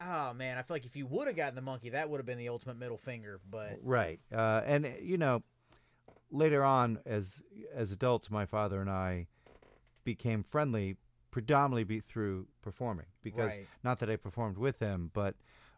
Oh 0.00 0.32
man, 0.32 0.58
I 0.58 0.62
feel 0.62 0.74
like 0.74 0.86
if 0.86 0.96
you 0.96 1.06
would 1.06 1.26
have 1.28 1.36
gotten 1.36 1.54
the 1.54 1.60
monkey, 1.60 1.90
that 1.90 2.08
would 2.10 2.18
have 2.18 2.26
been 2.26 2.38
the 2.38 2.48
ultimate 2.48 2.76
middle 2.78 2.96
finger. 2.96 3.40
But 3.48 3.78
right, 3.82 4.20
uh, 4.34 4.62
and 4.64 4.86
uh, 4.86 4.90
you 5.00 5.16
know, 5.18 5.42
later 6.30 6.64
on 6.64 6.98
as 7.06 7.42
as 7.74 7.92
adults, 7.92 8.30
my 8.30 8.46
father 8.46 8.80
and 8.80 8.90
I 8.90 9.26
became 10.04 10.42
friendly 10.42 10.96
predominantly 11.30 11.84
be 11.84 12.00
through 12.00 12.46
performing 12.62 13.06
because 13.22 13.52
Right. 13.52 13.66
not 13.82 13.98
that 14.00 14.10
I 14.10 14.16
performed 14.16 14.58
with 14.58 14.80
him, 14.80 15.10
but 15.14 15.34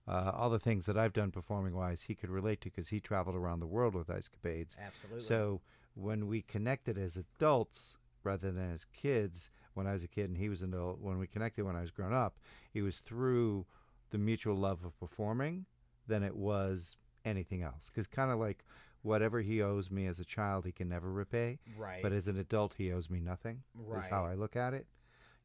uh, 0.09 0.33
all 0.35 0.51
the 0.51 0.59
things 0.59 0.85
that 0.87 0.99
I've 0.99 1.13
done 1.13 1.31
performing 1.31 1.75
wise, 1.77 2.03
he 2.03 2.15
could 2.15 2.31
relate 2.31 2.61
to 2.63 2.71
because 2.71 2.89
he 2.89 2.99
traveled 3.01 3.37
around 3.37 3.61
the 3.61 3.67
world 3.67 3.95
with 3.95 4.11
Ice 4.11 4.29
Capades. 4.29 4.77
absolutely. 4.79 5.25
So 5.25 5.61
when 5.95 6.27
we 6.27 6.43
connected 6.43 6.99
as 6.99 7.17
adults 7.17 7.97
rather 8.25 8.51
than 8.51 8.73
as 8.73 8.85
kids, 8.87 9.51
when 9.75 9.87
I 9.87 9.93
was 9.93 10.03
a 10.05 10.09
kid 10.09 10.29
and 10.29 10.39
he 10.39 10.49
was 10.49 10.63
an 10.63 10.73
adult, 10.75 11.01
when 11.01 11.19
we 11.19 11.27
connected 11.27 11.65
when 11.65 11.77
I 11.77 11.81
was 11.81 11.91
grown 11.91 12.13
up, 12.13 12.39
it 12.73 12.83
was 12.83 12.99
through 12.99 13.67
the 14.11 14.19
mutual 14.19 14.57
love 14.57 14.85
of 14.85 14.99
performing 14.99 15.67
than 16.07 16.23
it 16.23 16.37
was 16.37 16.97
anything 17.25 17.63
else. 17.63 17.91
Because 17.93 18.07
kind 18.07 18.31
of 18.31 18.39
like 18.39 18.65
whatever 19.03 19.41
he 19.41 19.61
owes 19.63 19.91
me 19.91 20.07
as 20.07 20.19
a 20.21 20.25
child, 20.25 20.65
he 20.65 20.73
can 20.73 20.89
never 20.89 21.11
repay. 21.13 21.59
right. 21.77 22.03
But 22.03 22.13
as 22.13 22.29
an 22.29 22.39
adult, 22.39 22.75
he 22.79 22.93
owes 22.93 23.11
me 23.11 23.21
nothing. 23.21 23.63
Right. 23.75 24.01
Is 24.03 24.07
how 24.09 24.25
I 24.25 24.35
look 24.35 24.57
at 24.57 24.75
it. 24.75 24.87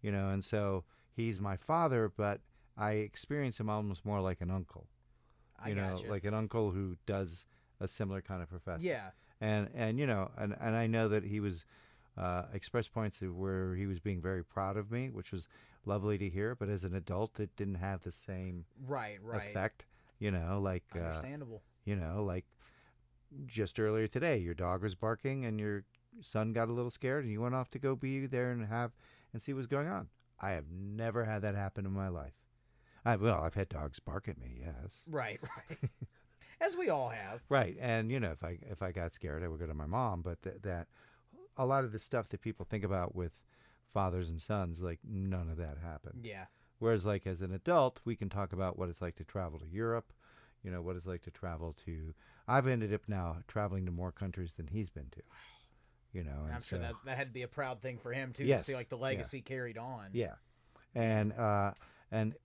You 0.02 0.12
know, 0.12 0.30
and 0.30 0.44
so 0.44 0.86
he's 1.12 1.40
my 1.42 1.58
father, 1.58 2.12
but 2.16 2.42
I 2.78 2.92
experience 2.92 3.60
him 3.60 3.70
almost 3.70 4.06
more 4.06 4.22
like 4.22 4.40
an 4.42 4.50
uncle. 4.52 4.88
I 5.62 5.70
You 5.70 5.76
know, 5.76 5.96
gotcha. 5.98 6.10
like 6.10 6.24
an 6.24 6.34
uncle 6.34 6.72
who 6.72 6.96
does 7.06 7.46
a 7.82 7.88
similar 7.88 8.22
kind 8.22 8.42
of 8.42 8.50
profession 8.50 8.84
yeah, 8.84 9.12
and 9.42 9.70
and 9.74 9.98
you 10.00 10.06
know 10.06 10.32
and 10.38 10.54
and 10.60 10.76
I 10.76 10.88
know 10.88 11.08
that 11.10 11.24
he 11.24 11.40
was 11.40 11.64
uh, 12.20 12.44
expressed 12.54 12.94
points 12.94 13.20
where 13.22 13.76
he 13.76 13.86
was 13.86 14.00
being 14.00 14.22
very 14.22 14.44
proud 14.44 14.78
of 14.78 14.92
me, 14.92 15.10
which 15.10 15.32
was 15.32 15.48
lovely 15.86 16.18
to 16.18 16.30
hear. 16.30 16.56
But 16.56 16.70
as 16.70 16.84
an 16.84 16.94
adult, 16.94 17.40
it 17.40 17.56
didn't 17.56 17.76
have 17.76 18.04
the 18.04 18.12
same 18.12 18.66
right, 18.86 19.20
right. 19.24 19.50
effect. 19.50 19.86
You 20.20 20.32
know, 20.32 20.60
like 20.62 20.84
uh, 20.96 21.00
Understandable. 21.00 21.62
you 21.86 21.96
know, 21.96 22.24
like 22.24 22.46
just 23.46 23.80
earlier 23.80 24.08
today, 24.08 24.38
your 24.38 24.54
dog 24.54 24.84
was 24.84 24.96
barking 24.96 25.46
and 25.46 25.60
your 25.60 25.86
son 26.22 26.52
got 26.52 26.68
a 26.68 26.74
little 26.74 26.92
scared, 26.92 27.24
and 27.24 27.32
you 27.32 27.42
went 27.42 27.56
off 27.56 27.70
to 27.72 27.80
go 27.80 27.96
be 27.96 28.26
there 28.26 28.52
and 28.52 28.66
have 28.68 28.92
and 29.32 29.42
see 29.42 29.54
what's 29.54 29.68
going 29.68 29.88
on. 29.88 30.10
I 30.42 30.52
have 30.52 30.66
never 30.70 31.26
had 31.26 31.42
that 31.44 31.56
happen 31.56 31.86
in 31.86 31.94
my 31.94 32.10
life. 32.10 32.34
I 33.06 33.16
well, 33.16 33.42
I've 33.42 33.56
had 33.56 33.70
dogs 33.70 34.00
bark 34.00 34.28
at 34.28 34.38
me, 34.40 34.62
yes. 34.62 34.92
Right, 35.08 35.40
right. 35.70 35.78
As 36.62 36.76
we 36.76 36.90
all 36.90 37.08
have. 37.08 37.42
Right, 37.48 37.78
and 37.80 38.12
you 38.12 38.20
know, 38.20 38.32
if 38.32 38.44
I 38.44 38.58
if 38.70 38.82
I 38.82 38.92
got 38.92 39.14
scared, 39.14 39.44
I 39.44 39.48
would 39.48 39.60
go 39.60 39.68
to 39.68 39.74
my 39.74 39.86
mom. 39.86 40.22
But 40.22 40.42
th- 40.42 40.58
that 40.64 40.88
a 41.60 41.66
lot 41.66 41.84
of 41.84 41.92
the 41.92 42.00
stuff 42.00 42.30
that 42.30 42.42
people 42.42 42.66
think 42.68 42.84
about 42.84 43.14
with 43.14 43.34
fathers 43.94 44.30
and 44.30 44.42
sons, 44.42 44.82
like 44.82 45.00
none 45.04 45.50
of 45.50 45.58
that 45.58 45.78
happened. 45.84 46.22
Yeah. 46.24 46.46
Whereas, 46.80 47.06
like 47.06 47.28
as 47.28 47.42
an 47.42 47.54
adult, 47.54 48.00
we 48.06 48.16
can 48.16 48.30
talk 48.30 48.54
about 48.54 48.80
what 48.80 48.88
it's 48.90 49.02
like 49.02 49.18
to 49.18 49.24
travel 49.26 49.60
to 49.60 49.68
Europe. 49.68 50.14
You 50.64 50.72
know, 50.72 50.82
what 50.82 50.96
it's 50.96 51.06
like 51.06 51.22
to 51.24 51.32
travel 51.32 51.76
to. 51.86 52.14
I've 52.48 52.68
ended 52.68 52.94
up 52.94 53.02
now 53.08 53.38
traveling 53.48 53.86
to 53.86 53.92
more 53.92 54.12
countries 54.12 54.54
than 54.54 54.68
he's 54.68 54.90
been 54.90 55.10
to. 55.12 55.22
You 56.14 56.24
know, 56.24 56.48
I'm 56.52 56.62
sure 56.62 56.80
so- 56.80 56.84
that 56.84 56.94
that 57.06 57.18
had 57.18 57.28
to 57.28 57.34
be 57.34 57.44
a 57.44 57.48
proud 57.48 57.82
thing 57.82 57.98
for 57.98 58.12
him 58.14 58.34
too 58.34 58.46
Yes, 58.46 58.62
to 58.66 58.72
see 58.72 58.76
like 58.76 58.90
the 58.90 58.98
yeah. 58.98 59.04
legacy 59.04 59.42
carried 59.42 59.78
on. 59.78 60.10
Yeah, 60.14 60.36
and 60.96 61.34
uh, 61.34 61.74
and 62.12 62.36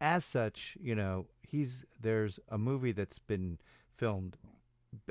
as 0.00 0.24
such, 0.24 0.76
you 0.80 0.94
know, 0.94 1.26
he's 1.42 1.84
there's 2.00 2.38
a 2.48 2.58
movie 2.58 2.92
that's 2.92 3.18
been 3.18 3.58
filmed 3.96 4.36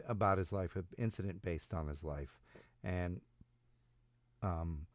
about 0.08 0.38
his 0.38 0.52
life, 0.52 0.75
an 0.75 0.86
incident 0.97 1.41
based 1.41 1.73
on 1.73 1.88
his 1.88 2.04
life, 2.04 2.39
and 2.84 3.22
um, 4.42 4.86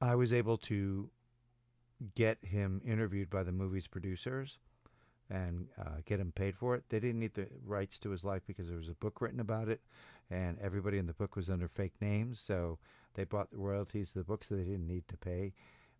I 0.00 0.14
was 0.14 0.32
able 0.32 0.58
to 0.58 1.10
get 2.14 2.38
him 2.42 2.82
interviewed 2.84 3.30
by 3.30 3.42
the 3.42 3.52
movie's 3.52 3.86
producers 3.86 4.58
and 5.30 5.68
uh, 5.80 6.00
get 6.04 6.20
him 6.20 6.32
paid 6.32 6.56
for 6.56 6.74
it. 6.74 6.84
They 6.88 7.00
didn't 7.00 7.20
need 7.20 7.34
the 7.34 7.48
rights 7.64 7.98
to 8.00 8.10
his 8.10 8.24
life 8.24 8.42
because 8.46 8.68
there 8.68 8.76
was 8.76 8.88
a 8.88 8.94
book 8.94 9.20
written 9.20 9.40
about 9.40 9.68
it, 9.68 9.80
and 10.30 10.58
everybody 10.60 10.98
in 10.98 11.06
the 11.06 11.14
book 11.14 11.36
was 11.36 11.48
under 11.48 11.68
fake 11.68 11.94
names. 12.00 12.40
So 12.40 12.78
they 13.14 13.24
bought 13.24 13.50
the 13.50 13.58
royalties 13.58 14.10
to 14.10 14.18
the 14.18 14.24
book, 14.24 14.44
so 14.44 14.54
they 14.54 14.64
didn't 14.64 14.86
need 14.86 15.08
to 15.08 15.16
pay 15.16 15.54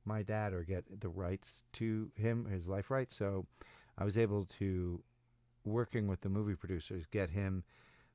my 0.04 0.22
dad 0.22 0.52
or 0.52 0.62
get 0.62 1.00
the 1.00 1.08
rights 1.08 1.62
to 1.74 2.10
him, 2.16 2.44
his 2.46 2.68
life 2.68 2.90
rights. 2.90 3.16
So 3.16 3.46
I 3.96 4.04
was 4.04 4.18
able 4.18 4.44
to, 4.58 5.02
working 5.64 6.06
with 6.06 6.20
the 6.20 6.28
movie 6.28 6.56
producers, 6.56 7.06
get 7.10 7.30
him 7.30 7.64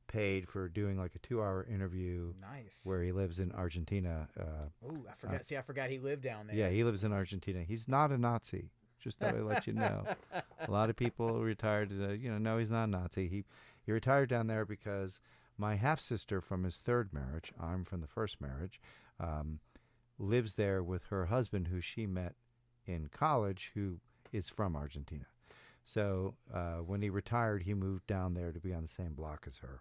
paid 0.10 0.50
for 0.50 0.68
doing 0.68 0.98
like 0.98 1.16
a 1.16 1.20
two-hour 1.20 1.66
interview 1.72 2.34
Nice. 2.42 2.82
where 2.84 3.02
he 3.02 3.14
lives 3.14 3.40
in 3.40 3.52
Argentina. 3.54 4.28
Uh, 4.38 4.88
Ooh, 4.92 5.06
I 5.10 5.14
forgot. 5.18 5.46
see, 5.46 5.56
I 5.56 5.62
forgot 5.62 5.90
he 5.90 6.00
lived 6.00 6.24
down 6.24 6.48
there. 6.48 6.56
yeah, 6.58 6.70
he 6.70 6.84
lives 6.84 7.04
in 7.06 7.14
Argentina. 7.14 7.64
He's 7.64 7.88
not 7.88 8.12
a 8.12 8.18
Nazi. 8.18 8.72
Just 9.02 9.20
thought 9.20 9.34
I'd 9.36 9.42
let 9.44 9.66
you 9.66 9.72
know. 9.74 10.04
A 10.68 10.70
lot 10.70 10.90
of 10.90 10.98
people 10.98 11.40
retired. 11.42 11.90
Uh, 11.98 12.10
you 12.10 12.30
know, 12.30 12.38
no, 12.38 12.58
he's 12.58 12.70
not 12.70 12.84
a 12.84 12.88
Nazi. 12.88 13.30
He 13.30 13.46
he 13.86 13.94
retired 13.94 14.28
down 14.28 14.48
there 14.48 14.66
because 14.66 15.20
my 15.58 15.76
half 15.76 16.02
sister 16.02 16.42
from 16.42 16.66
his 16.66 16.76
third 16.76 17.14
marriage, 17.14 17.54
I'm 17.58 17.86
from 17.86 18.02
the 18.02 18.08
first 18.08 18.42
marriage, 18.42 18.82
um, 19.18 19.60
lives 20.18 20.56
there 20.56 20.84
with 20.84 21.04
her 21.06 21.28
husband, 21.28 21.68
who 21.70 21.80
she 21.80 22.06
met 22.06 22.36
in 22.86 23.08
college, 23.08 23.72
who 23.74 24.00
is 24.34 24.50
from 24.50 24.76
Argentina. 24.76 25.26
So 25.86 26.36
uh, 26.54 26.78
when 26.86 27.02
he 27.02 27.10
retired, 27.10 27.64
he 27.64 27.74
moved 27.74 28.06
down 28.06 28.34
there 28.34 28.52
to 28.52 28.60
be 28.60 28.74
on 28.74 28.84
the 28.84 28.90
same 28.90 29.14
block 29.14 29.46
as 29.48 29.58
her. 29.60 29.80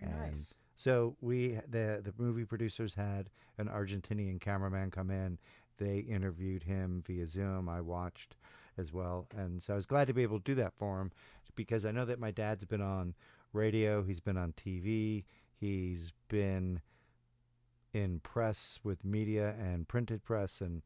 And 0.00 0.32
Nice. 0.32 0.54
so 0.74 1.16
we 1.20 1.58
the 1.68 2.00
the 2.04 2.12
movie 2.18 2.44
producers 2.44 2.94
had 2.94 3.30
an 3.58 3.68
Argentinian 3.68 4.40
cameraman 4.40 4.90
come 4.90 5.10
in. 5.10 5.38
They 5.78 5.98
interviewed 5.98 6.62
him 6.64 7.02
via 7.06 7.26
Zoom. 7.28 7.68
I 7.68 7.80
watched 7.80 8.36
as 8.78 8.92
well, 8.92 9.26
and 9.36 9.62
so 9.62 9.72
I 9.72 9.76
was 9.76 9.86
glad 9.86 10.06
to 10.08 10.14
be 10.14 10.22
able 10.22 10.38
to 10.38 10.44
do 10.44 10.54
that 10.56 10.74
for 10.74 11.00
him 11.00 11.12
because 11.54 11.84
I 11.84 11.90
know 11.92 12.04
that 12.04 12.18
my 12.20 12.30
dad's 12.30 12.64
been 12.64 12.82
on 12.82 13.14
radio. 13.52 14.02
He's 14.02 14.20
been 14.20 14.36
on 14.36 14.52
TV. 14.52 15.24
He's 15.58 16.12
been 16.28 16.80
in 17.94 18.20
press 18.20 18.78
with 18.82 19.04
media 19.04 19.54
and 19.58 19.88
printed 19.88 20.22
press 20.24 20.60
and. 20.60 20.82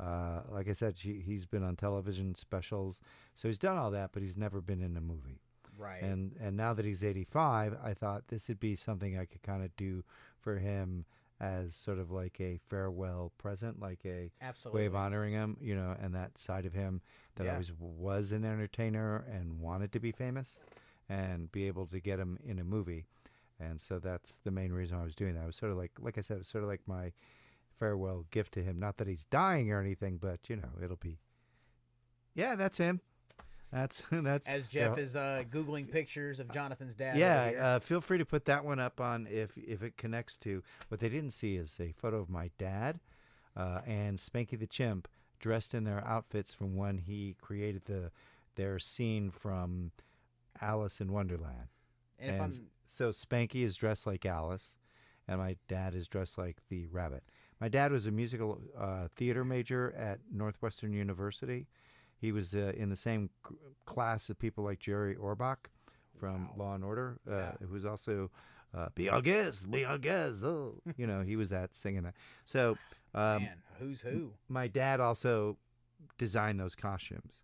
Uh, 0.00 0.42
like 0.52 0.68
I 0.68 0.72
said, 0.74 0.96
she, 0.96 1.20
he's 1.26 1.44
been 1.44 1.64
on 1.64 1.74
television 1.74 2.36
specials, 2.36 3.00
so 3.34 3.48
he's 3.48 3.58
done 3.58 3.76
all 3.76 3.90
that, 3.90 4.10
but 4.12 4.22
he's 4.22 4.36
never 4.36 4.60
been 4.60 4.80
in 4.80 4.96
a 4.96 5.00
movie. 5.00 5.40
Right. 5.78 6.02
And 6.02 6.34
and 6.40 6.56
now 6.56 6.74
that 6.74 6.84
he's 6.84 7.04
85, 7.04 7.76
I 7.82 7.94
thought 7.94 8.28
this 8.28 8.48
would 8.48 8.60
be 8.60 8.76
something 8.76 9.16
I 9.18 9.24
could 9.24 9.42
kind 9.42 9.64
of 9.64 9.74
do 9.76 10.04
for 10.40 10.58
him 10.58 11.04
as 11.40 11.74
sort 11.76 11.98
of 12.00 12.10
like 12.10 12.40
a 12.40 12.58
farewell 12.68 13.32
present, 13.38 13.78
like 13.80 14.00
a 14.04 14.32
Absolutely. 14.42 14.82
way 14.82 14.86
of 14.86 14.96
honoring 14.96 15.32
him, 15.34 15.56
you 15.60 15.76
know, 15.76 15.94
and 16.02 16.12
that 16.14 16.36
side 16.36 16.66
of 16.66 16.72
him 16.74 17.00
that 17.36 17.44
Yeah. 17.44 17.52
always 17.52 17.70
was 17.78 18.32
an 18.32 18.44
entertainer 18.44 19.18
and 19.18 19.60
wanted 19.60 19.92
to 19.92 20.00
be 20.00 20.10
famous 20.10 20.58
and 21.08 21.50
be 21.52 21.68
able 21.68 21.86
to 21.86 22.00
get 22.00 22.18
him 22.18 22.38
in 22.44 22.58
a 22.58 22.64
movie. 22.64 23.06
And 23.60 23.80
so 23.80 23.98
that's 24.00 24.38
the 24.44 24.50
main 24.50 24.72
reason 24.72 24.98
I 24.98 25.04
was 25.04 25.14
doing 25.14 25.34
that. 25.34 25.44
It 25.44 25.46
was 25.46 25.56
sort 25.56 25.70
of 25.72 25.78
like 25.78 25.92
like 26.00 26.18
I 26.18 26.22
said, 26.22 26.34
it 26.34 26.40
was 26.40 26.48
sort 26.48 26.64
of 26.64 26.70
like 26.70 26.82
my 26.86 27.12
farewell 27.78 28.26
gift 28.32 28.52
to 28.54 28.62
him. 28.64 28.80
Not 28.80 28.96
that 28.96 29.06
he's 29.06 29.24
dying 29.24 29.70
or 29.70 29.80
anything, 29.80 30.18
but 30.18 30.48
you 30.50 30.56
know, 30.56 30.70
it'll 30.82 30.96
be 30.96 31.18
Yeah, 32.34 32.56
that's 32.56 32.78
him. 32.78 33.00
That's 33.72 34.02
that's 34.10 34.48
As 34.48 34.66
Jeff 34.68 34.98
is 34.98 35.16
uh, 35.16 35.44
googling 35.50 35.90
pictures 35.90 36.40
of 36.40 36.50
Jonathan's 36.52 36.94
dad. 36.94 37.18
yeah, 37.18 37.52
uh, 37.60 37.78
feel 37.80 38.00
free 38.00 38.18
to 38.18 38.24
put 38.24 38.44
that 38.46 38.64
one 38.64 38.80
up 38.80 39.00
on 39.00 39.26
if 39.30 39.56
if 39.56 39.82
it 39.82 39.96
connects 39.96 40.36
to 40.38 40.62
what 40.88 41.00
they 41.00 41.08
didn't 41.08 41.32
see 41.32 41.56
is 41.56 41.76
a 41.80 41.92
photo 41.92 42.18
of 42.18 42.30
my 42.30 42.50
dad 42.58 43.00
uh, 43.56 43.80
and 43.86 44.18
Spanky 44.18 44.58
the 44.58 44.66
chimp 44.66 45.08
dressed 45.38 45.74
in 45.74 45.84
their 45.84 46.04
outfits 46.06 46.54
from 46.54 46.76
when 46.76 46.98
he 46.98 47.36
created 47.40 47.84
the 47.84 48.10
their 48.54 48.78
scene 48.78 49.30
from 49.30 49.92
Alice 50.60 51.00
in 51.00 51.12
Wonderland. 51.12 51.68
and 52.18 52.34
and 52.34 52.42
I'm 52.42 52.52
so 52.86 53.10
Spanky 53.10 53.64
is 53.64 53.76
dressed 53.76 54.06
like 54.06 54.24
Alice, 54.24 54.76
and 55.26 55.38
my 55.38 55.56
dad 55.68 55.94
is 55.94 56.08
dressed 56.08 56.38
like 56.38 56.56
the 56.68 56.86
rabbit. 56.86 57.22
My 57.60 57.68
dad 57.68 57.92
was 57.92 58.06
a 58.06 58.10
musical 58.10 58.60
uh, 58.78 59.08
theater 59.16 59.44
major 59.44 59.92
at 59.96 60.20
Northwestern 60.32 60.92
University. 60.92 61.66
He 62.20 62.32
was 62.32 62.54
uh, 62.54 62.72
in 62.76 62.88
the 62.88 62.96
same 62.96 63.30
c- 63.48 63.54
class 63.86 64.28
of 64.28 64.38
people 64.38 64.64
like 64.64 64.78
Jerry 64.80 65.14
Orbach 65.16 65.68
from 66.18 66.48
Wow. 66.48 66.54
Law 66.56 66.74
and 66.74 66.84
Order, 66.84 67.18
uh, 67.30 67.34
Yeah. 67.36 67.52
who 67.60 67.72
was 67.74 67.84
also 67.84 68.30
uh, 68.74 68.88
be 68.94 69.08
our 69.08 69.22
guest, 69.22 69.70
be 69.70 69.84
our 69.84 69.98
guest. 69.98 70.42
Oh. 70.42 70.80
you 70.96 71.06
know, 71.06 71.22
he 71.22 71.36
was 71.36 71.50
that 71.50 71.74
singing 71.76 72.02
that. 72.02 72.14
So 72.44 72.76
um, 73.14 73.42
man, 73.44 73.62
who's 73.78 74.00
who? 74.02 74.32
my 74.48 74.66
dad 74.68 75.00
also 75.00 75.56
designed 76.18 76.58
those 76.60 76.74
costumes 76.74 77.42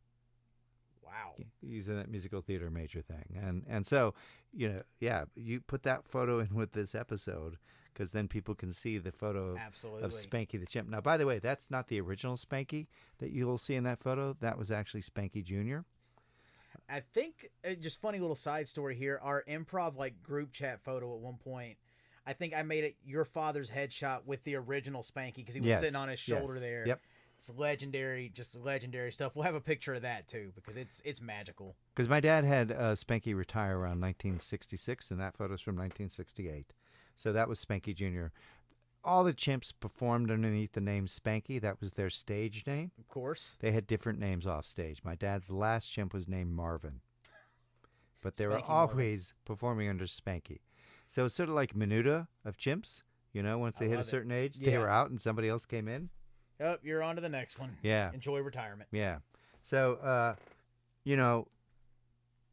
Wow. 1.05 1.35
using 1.63 1.97
that 1.97 2.09
musical 2.11 2.41
theater 2.41 2.71
major 2.71 3.01
thing 3.03 3.37
and 3.41 3.65
and 3.69 3.87
so 3.87 4.15
you 4.53 4.69
know 4.69 4.83
yeah 5.01 5.25
you 5.37 5.61
put 5.61 5.83
that 5.85 6.07
photo 6.09 6.39
in 6.41 6.55
with 6.55 6.73
this 6.73 6.95
episode 6.95 7.57
because 7.95 8.13
then 8.13 8.29
people 8.29 8.55
can 8.55 8.73
see 8.73 8.99
the 8.99 9.13
photo 9.13 9.57
Absolutely. 9.57 10.03
of 10.03 10.11
spanky 10.13 10.59
the 10.61 10.67
chimp 10.67 10.89
now 10.89 11.01
by 11.01 11.17
the 11.17 11.25
way 11.27 11.39
that's 11.39 11.71
not 11.71 11.89
the 11.89 12.01
original 12.01 12.37
spanky 12.37 12.87
that 13.19 13.31
you'll 13.31 13.57
see 13.59 13.75
in 13.75 13.85
that 13.85 14.03
photo 14.03 14.37
that 14.41 14.59
was 14.59 14.71
actually 14.71 15.01
spanky 15.03 15.43
junior 15.43 15.85
I 16.89 17.01
think 17.01 17.49
uh, 17.67 17.75
just 17.75 18.01
funny 18.01 18.19
little 18.19 18.37
side 18.37 18.69
story 18.69 18.95
here. 18.95 19.19
Our 19.23 19.45
improv 19.49 19.97
like 19.97 20.23
group 20.23 20.53
chat 20.53 20.81
photo 20.83 21.15
at 21.15 21.21
one 21.21 21.37
point. 21.37 21.79
I 22.27 22.33
think 22.33 22.55
I 22.55 22.63
made 22.63 22.85
it 22.85 22.97
your 23.05 23.25
father's 23.25 23.71
headshot 23.71 24.25
with 24.27 24.43
the 24.45 24.57
original 24.57 25.03
Spanky 25.03 25.37
because 25.37 25.55
he 25.55 25.61
was 25.61 25.69
Yes, 25.69 25.81
sitting 25.81 25.97
on 25.97 26.09
his 26.09 26.19
shoulder 26.19 26.55
yes, 26.55 26.61
there. 26.61 26.85
yep. 26.87 27.01
It's 27.39 27.51
legendary, 27.57 28.31
just 28.35 28.57
legendary 28.57 29.13
stuff. 29.13 29.33
We'll 29.35 29.45
have 29.45 29.55
a 29.55 29.61
picture 29.61 29.95
of 29.95 30.03
that 30.03 30.29
too 30.29 30.53
because 30.55 30.77
it's 30.77 31.01
it's 31.05 31.21
magical. 31.21 31.77
because 31.95 32.09
my 32.09 32.21
dad 32.21 32.45
had 32.45 32.73
uh, 32.73 32.93
spanky 32.95 33.35
retire 33.37 33.79
around 33.79 34.01
1966 34.01 35.11
and 35.11 35.21
that 35.21 35.37
photo's 35.37 35.61
from 35.61 35.77
1968 35.77 36.73
so 37.17 37.33
that 37.33 37.49
was 37.49 37.65
spanky 37.65 37.95
junior 37.95 38.33
all 39.07 39.23
the 39.23 39.35
chimps 39.35 39.71
performed 39.79 40.31
underneath 40.31 40.73
the 40.73 40.81
name 40.81 41.07
spanky 41.07 41.61
that 41.61 41.79
was 41.81 41.93
their 41.93 42.09
stage 42.11 42.65
name 42.67 42.91
Of 42.99 43.07
course. 43.09 43.51
They 43.61 43.73
had 43.73 43.87
different 43.87 44.19
names 44.19 44.47
off 44.47 44.65
stage. 44.65 45.03
My 45.05 45.15
dad's 45.15 45.51
last 45.51 45.89
chimp 45.89 46.15
was 46.15 46.27
named 46.27 46.53
Marvin, 46.53 47.01
but 48.23 48.37
they 48.37 48.47
were 48.47 48.55
Spanky 48.55 48.69
Marvin. 48.69 48.95
always 48.97 49.35
performing 49.45 49.89
under 49.89 50.07
Spanky. 50.07 50.61
So 51.07 51.27
it's 51.27 51.35
sort 51.35 51.51
of 51.51 51.55
like 51.55 51.75
Menudo 51.75 52.29
of 52.45 52.57
chimps. 52.57 53.03
You 53.35 53.43
know, 53.43 53.59
once 53.59 53.77
I 53.79 53.85
they 53.85 53.89
hit 53.91 53.95
a 53.95 53.99
love 53.99 54.07
it. 54.07 54.11
certain 54.11 54.33
age, 54.33 54.57
they 54.57 54.73
Yeah. 54.73 54.79
were 54.79 54.89
out 54.89 55.11
and 55.11 55.21
somebody 55.21 55.49
else 55.49 55.67
came 55.67 55.87
in. 55.89 56.09
Oh, 56.61 56.79
you're 56.83 57.03
on 57.03 57.17
to 57.17 57.21
the 57.21 57.29
next 57.29 57.59
one. 57.59 57.77
Yeah, 57.83 58.11
Enjoy 58.13 58.39
retirement. 58.41 58.89
yeah. 58.93 59.19
So, 59.63 59.95
uh, 59.97 60.37
you 61.05 61.17
know, 61.17 61.49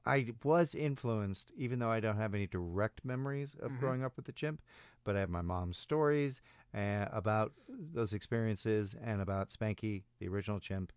I 0.05 0.33
was 0.43 0.73
influenced, 0.73 1.51
even 1.55 1.79
though 1.79 1.91
I 1.91 1.99
don't 1.99 2.17
have 2.17 2.33
any 2.33 2.47
direct 2.47 3.05
memories 3.05 3.55
of 3.59 3.71
Mhm. 3.71 3.79
growing 3.79 4.03
up 4.03 4.15
with 4.15 4.25
the 4.25 4.31
chimp, 4.31 4.61
but 5.03 5.15
I 5.15 5.19
have 5.19 5.29
my 5.29 5.41
mom's 5.41 5.77
stories 5.77 6.41
uh, 6.73 7.07
about 7.11 7.53
those 7.67 8.13
experiences 8.13 8.95
and 8.95 9.21
about 9.21 9.49
Spanky, 9.49 10.03
the 10.19 10.27
original 10.27 10.59
chimp. 10.59 10.91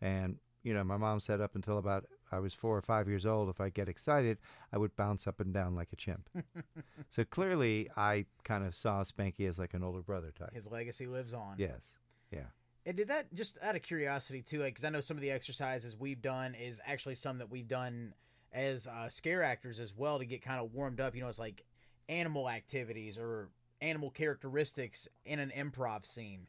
And, 0.00 0.38
you 0.62 0.72
know, 0.74 0.84
my 0.84 0.96
mom 0.96 1.18
said 1.20 1.40
up 1.40 1.54
until 1.54 1.78
about 1.78 2.06
I 2.30 2.38
was 2.40 2.52
four 2.54 2.76
or 2.76 2.82
five 2.82 3.08
years 3.08 3.24
old, 3.26 3.48
if 3.48 3.60
I 3.60 3.70
get 3.70 3.88
excited, 3.88 4.38
I 4.72 4.78
would 4.78 4.96
bounce 4.96 5.26
up 5.26 5.40
and 5.40 5.52
down 5.54 5.74
like 5.74 5.92
a 5.92 5.96
chimp. 5.96 6.28
so 7.10 7.24
clearly, 7.24 7.88
I 7.96 8.26
kind 8.44 8.64
of 8.64 8.74
saw 8.74 9.02
Spanky 9.02 9.48
as 9.48 9.58
like 9.58 9.74
an 9.74 9.82
older 9.82 10.02
brother 10.02 10.30
type. 10.32 10.52
His 10.52 10.70
legacy 10.70 11.06
lives 11.06 11.32
on. 11.32 11.54
Yes. 11.58 11.96
Yeah. 12.30 12.46
And 12.86 12.96
did 12.96 13.08
that 13.08 13.32
just 13.34 13.58
out 13.62 13.76
of 13.76 13.82
curiosity 13.82 14.42
too? 14.42 14.62
Because 14.62 14.84
I 14.84 14.90
know 14.90 15.00
some 15.00 15.16
of 15.16 15.20
the 15.22 15.30
exercises 15.30 15.96
we've 15.96 16.20
done 16.20 16.54
is 16.54 16.80
actually 16.84 17.14
some 17.14 17.38
that 17.38 17.50
we've 17.50 17.68
done 17.68 18.14
as 18.54 18.86
uh, 18.86 19.08
scare 19.10 19.42
actors 19.42 19.80
as 19.80 19.94
well 19.94 20.18
to 20.18 20.24
get 20.24 20.40
kind 20.42 20.60
of 20.64 20.72
warmed 20.72 21.00
up. 21.00 21.14
You 21.14 21.20
know, 21.22 21.28
it's 21.28 21.38
like 21.38 21.64
animal 22.08 22.48
activities 22.48 23.18
or 23.18 23.48
animal 23.82 24.10
characteristics 24.10 25.08
in 25.26 25.38
an 25.40 25.52
improv 25.54 26.06
scene. 26.06 26.46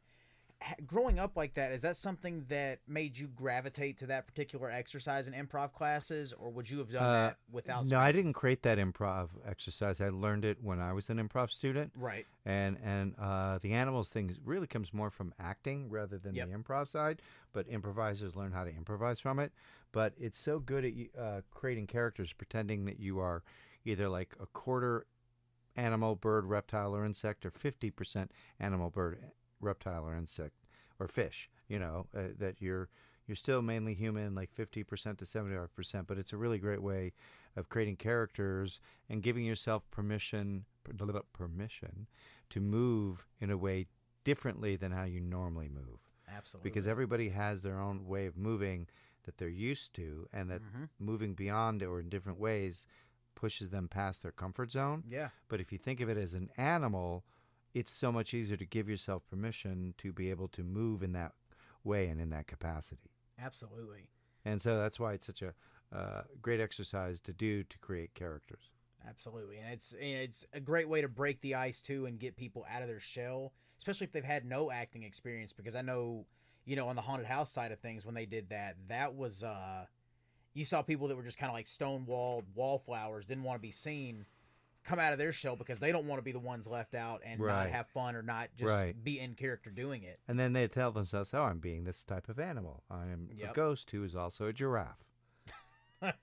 Growing 0.87 1.19
up 1.19 1.35
like 1.35 1.53
that, 1.55 1.73
is 1.73 1.81
that 1.81 1.97
something 1.97 2.45
that 2.47 2.79
made 2.87 3.17
you 3.19 3.27
gravitate 3.27 3.97
to 3.99 4.07
that 4.07 4.25
particular 4.25 4.71
exercise 4.71 5.27
in 5.27 5.33
improv 5.33 5.73
classes, 5.73 6.33
or 6.33 6.49
would 6.49 6.69
you 6.69 6.77
have 6.77 6.89
done 6.91 7.03
Uh, 7.03 7.27
that 7.27 7.37
without? 7.51 7.85
No, 7.87 7.99
I 7.99 8.13
didn't 8.13 8.33
create 8.33 8.63
that 8.63 8.77
improv 8.77 9.29
exercise. 9.45 9.99
I 9.99 10.09
learned 10.09 10.45
it 10.45 10.57
when 10.63 10.79
I 10.79 10.93
was 10.93 11.09
an 11.09 11.17
improv 11.17 11.51
student. 11.51 11.91
Right. 11.95 12.25
and 12.45 12.77
and 12.83 13.15
uh, 13.19 13.57
the 13.59 13.73
animals 13.73 14.09
thing 14.09 14.35
really 14.45 14.65
comes 14.65 14.93
more 14.93 15.09
from 15.09 15.33
acting 15.39 15.89
rather 15.89 16.17
than 16.17 16.33
Yep. 16.35 16.49
the 16.49 16.57
improv 16.57 16.87
side. 16.87 17.21
But 17.51 17.67
improvisers 17.67 18.35
learn 18.35 18.51
how 18.53 18.63
to 18.63 18.73
improvise 18.73 19.19
from 19.19 19.39
it. 19.39 19.51
But 19.95 20.11
it's 20.19 20.37
so 20.37 20.59
good 20.59 20.83
at 20.83 20.93
uh, 21.17 21.41
creating 21.51 21.87
characters, 21.87 22.33
pretending 22.33 22.83
that 22.83 22.99
you 22.99 23.19
are 23.19 23.43
either 23.85 24.09
like 24.09 24.35
a 24.41 24.45
quarter 24.45 25.05
animal, 25.77 26.15
bird, 26.15 26.43
reptile, 26.43 26.93
or 26.93 27.05
insect, 27.05 27.45
or 27.45 27.49
fifty 27.49 27.89
percent 27.89 28.33
animal, 28.59 28.89
bird, 28.89 29.19
reptile, 29.61 30.03
or 30.03 30.13
insect, 30.13 30.65
or 30.99 31.07
fish. 31.07 31.49
You 31.69 31.79
know 31.79 32.07
uh, 32.13 32.23
that 32.39 32.61
you're 32.61 32.89
you're 33.25 33.37
still 33.37 33.61
mainly 33.61 33.93
human, 33.93 34.35
like 34.35 34.51
fifty 34.51 34.83
percent 34.83 35.17
to 35.19 35.25
seventy 35.25 35.55
five 35.55 35.73
percent. 35.73 36.07
But 36.07 36.17
it's 36.17 36.33
a 36.33 36.37
really 36.37 36.57
great 36.57 36.83
way 36.83 37.13
of 37.55 37.69
creating 37.69 37.95
characters 37.95 38.81
and 39.09 39.23
giving 39.23 39.45
yourself 39.45 39.89
permission 39.91 40.65
permission 41.31 42.07
to 42.49 42.59
move 42.59 43.25
in 43.39 43.49
a 43.49 43.55
way 43.57 43.87
differently 44.25 44.75
than 44.75 44.91
how 44.91 45.05
you 45.05 45.21
normally 45.21 45.69
move 45.69 45.99
Absolutely. 46.35 46.69
because 46.69 46.85
everybody 46.85 47.29
has 47.29 47.61
their 47.61 47.79
own 47.79 48.05
way 48.05 48.25
of 48.25 48.35
moving 48.35 48.87
that 49.25 49.37
they're 49.37 49.49
used 49.49 49.93
to 49.93 50.27
and 50.31 50.49
that 50.49 50.61
Mhm. 50.61 50.89
moving 50.99 51.33
beyond 51.35 51.83
or 51.83 51.99
in 51.99 52.09
different 52.09 52.39
ways 52.39 52.87
pushes 53.35 53.69
them 53.69 53.87
past 53.89 54.21
their 54.23 54.31
comfort 54.31 54.71
zone 54.71 55.03
Yeah. 55.07 55.29
but 55.49 55.59
if 55.59 55.71
you 55.71 55.77
think 55.77 55.99
of 55.99 56.09
it 56.09 56.17
as 56.17 56.33
an 56.33 56.49
animal 56.57 57.25
it's 57.73 57.91
so 57.91 58.11
much 58.11 58.33
easier 58.33 58.55
to 58.55 58.65
give 58.65 58.87
yourself 58.87 59.27
permission 59.29 59.93
to 59.97 60.13
be 60.13 60.29
able 60.29 60.47
to 60.47 60.63
move 60.63 61.03
in 61.03 61.11
that 61.11 61.33
way 61.83 62.07
and 62.07 62.21
in 62.21 62.29
that 62.29 62.47
capacity 62.47 63.11
Absolutely. 63.37 64.07
and 64.45 64.61
so 64.61 64.77
that's 64.77 64.99
why 64.99 65.13
it's 65.13 65.25
such 65.25 65.41
a 65.41 65.53
uh, 65.91 66.23
great 66.41 66.59
exercise 66.59 67.19
to 67.21 67.33
do 67.33 67.63
to 67.63 67.77
create 67.79 68.13
characters 68.13 68.71
Absolutely, 69.07 69.59
and 69.59 69.71
it's 69.71 69.91
and 69.93 70.01
it's 70.03 70.47
a 70.51 70.59
great 70.59 70.89
way 70.89 70.99
to 70.99 71.07
break 71.07 71.39
the 71.41 71.53
ice 71.53 71.79
too 71.79 72.07
and 72.07 72.17
get 72.19 72.35
people 72.35 72.65
out 72.67 72.81
of 72.81 72.87
their 72.87 72.99
shell, 72.99 73.53
especially 73.77 74.05
if 74.05 74.11
they've 74.11 74.23
had 74.23 74.45
no 74.45 74.71
acting 74.71 75.03
experience. 75.03 75.53
Because 75.53 75.75
I 75.75 75.83
know, 75.83 76.25
you 76.65 76.75
know, 76.75 76.87
on 76.87 76.95
the 76.95 77.01
haunted 77.01 77.27
house 77.27 77.51
side 77.51 77.71
of 77.71 77.79
things, 77.79 78.05
when 78.05 78.15
they 78.15 78.25
did 78.25 78.49
that, 78.49 78.75
that 78.89 79.15
was 79.15 79.43
uh, 79.43 79.85
you 80.53 80.65
saw 80.65 80.81
people 80.81 81.07
that 81.07 81.15
were 81.17 81.23
just 81.23 81.37
kind 81.37 81.49
of 81.49 81.53
like 81.53 81.65
stonewalled 81.67 82.43
wallflowers, 82.53 83.25
didn't 83.25 83.43
want 83.43 83.57
to 83.57 83.61
be 83.61 83.71
seen, 83.71 84.25
come 84.83 84.99
out 84.99 85.11
of 85.13 85.19
their 85.19 85.33
shell 85.33 85.55
because 85.55 85.79
they 85.79 85.91
don't 85.91 86.05
want 86.05 86.19
to 86.19 86.23
be 86.23 86.31
the 86.31 86.39
ones 86.39 86.67
left 86.67 86.95
out 86.95 87.21
and 87.25 87.39
not 87.39 87.69
have 87.69 87.87
fun 87.87 88.15
or 88.15 88.21
not 88.21 88.49
just 88.57 88.69
Right. 88.71 89.03
be 89.03 89.19
in 89.19 89.33
character 89.35 89.69
doing 89.69 90.03
it. 90.03 90.19
And 90.27 90.39
then 90.39 90.53
they 90.53 90.67
tell 90.67 90.91
themselves, 90.91 91.33
"Oh, 91.33 91.43
I'm 91.43 91.59
being 91.59 91.83
this 91.83 92.03
type 92.03 92.29
of 92.29 92.39
animal. 92.39 92.83
I 92.89 93.07
am 93.07 93.29
Yep. 93.35 93.51
a 93.51 93.53
ghost 93.53 93.91
who 93.91 94.03
is 94.03 94.15
also 94.15 94.47
a 94.47 94.53
giraffe." 94.53 95.03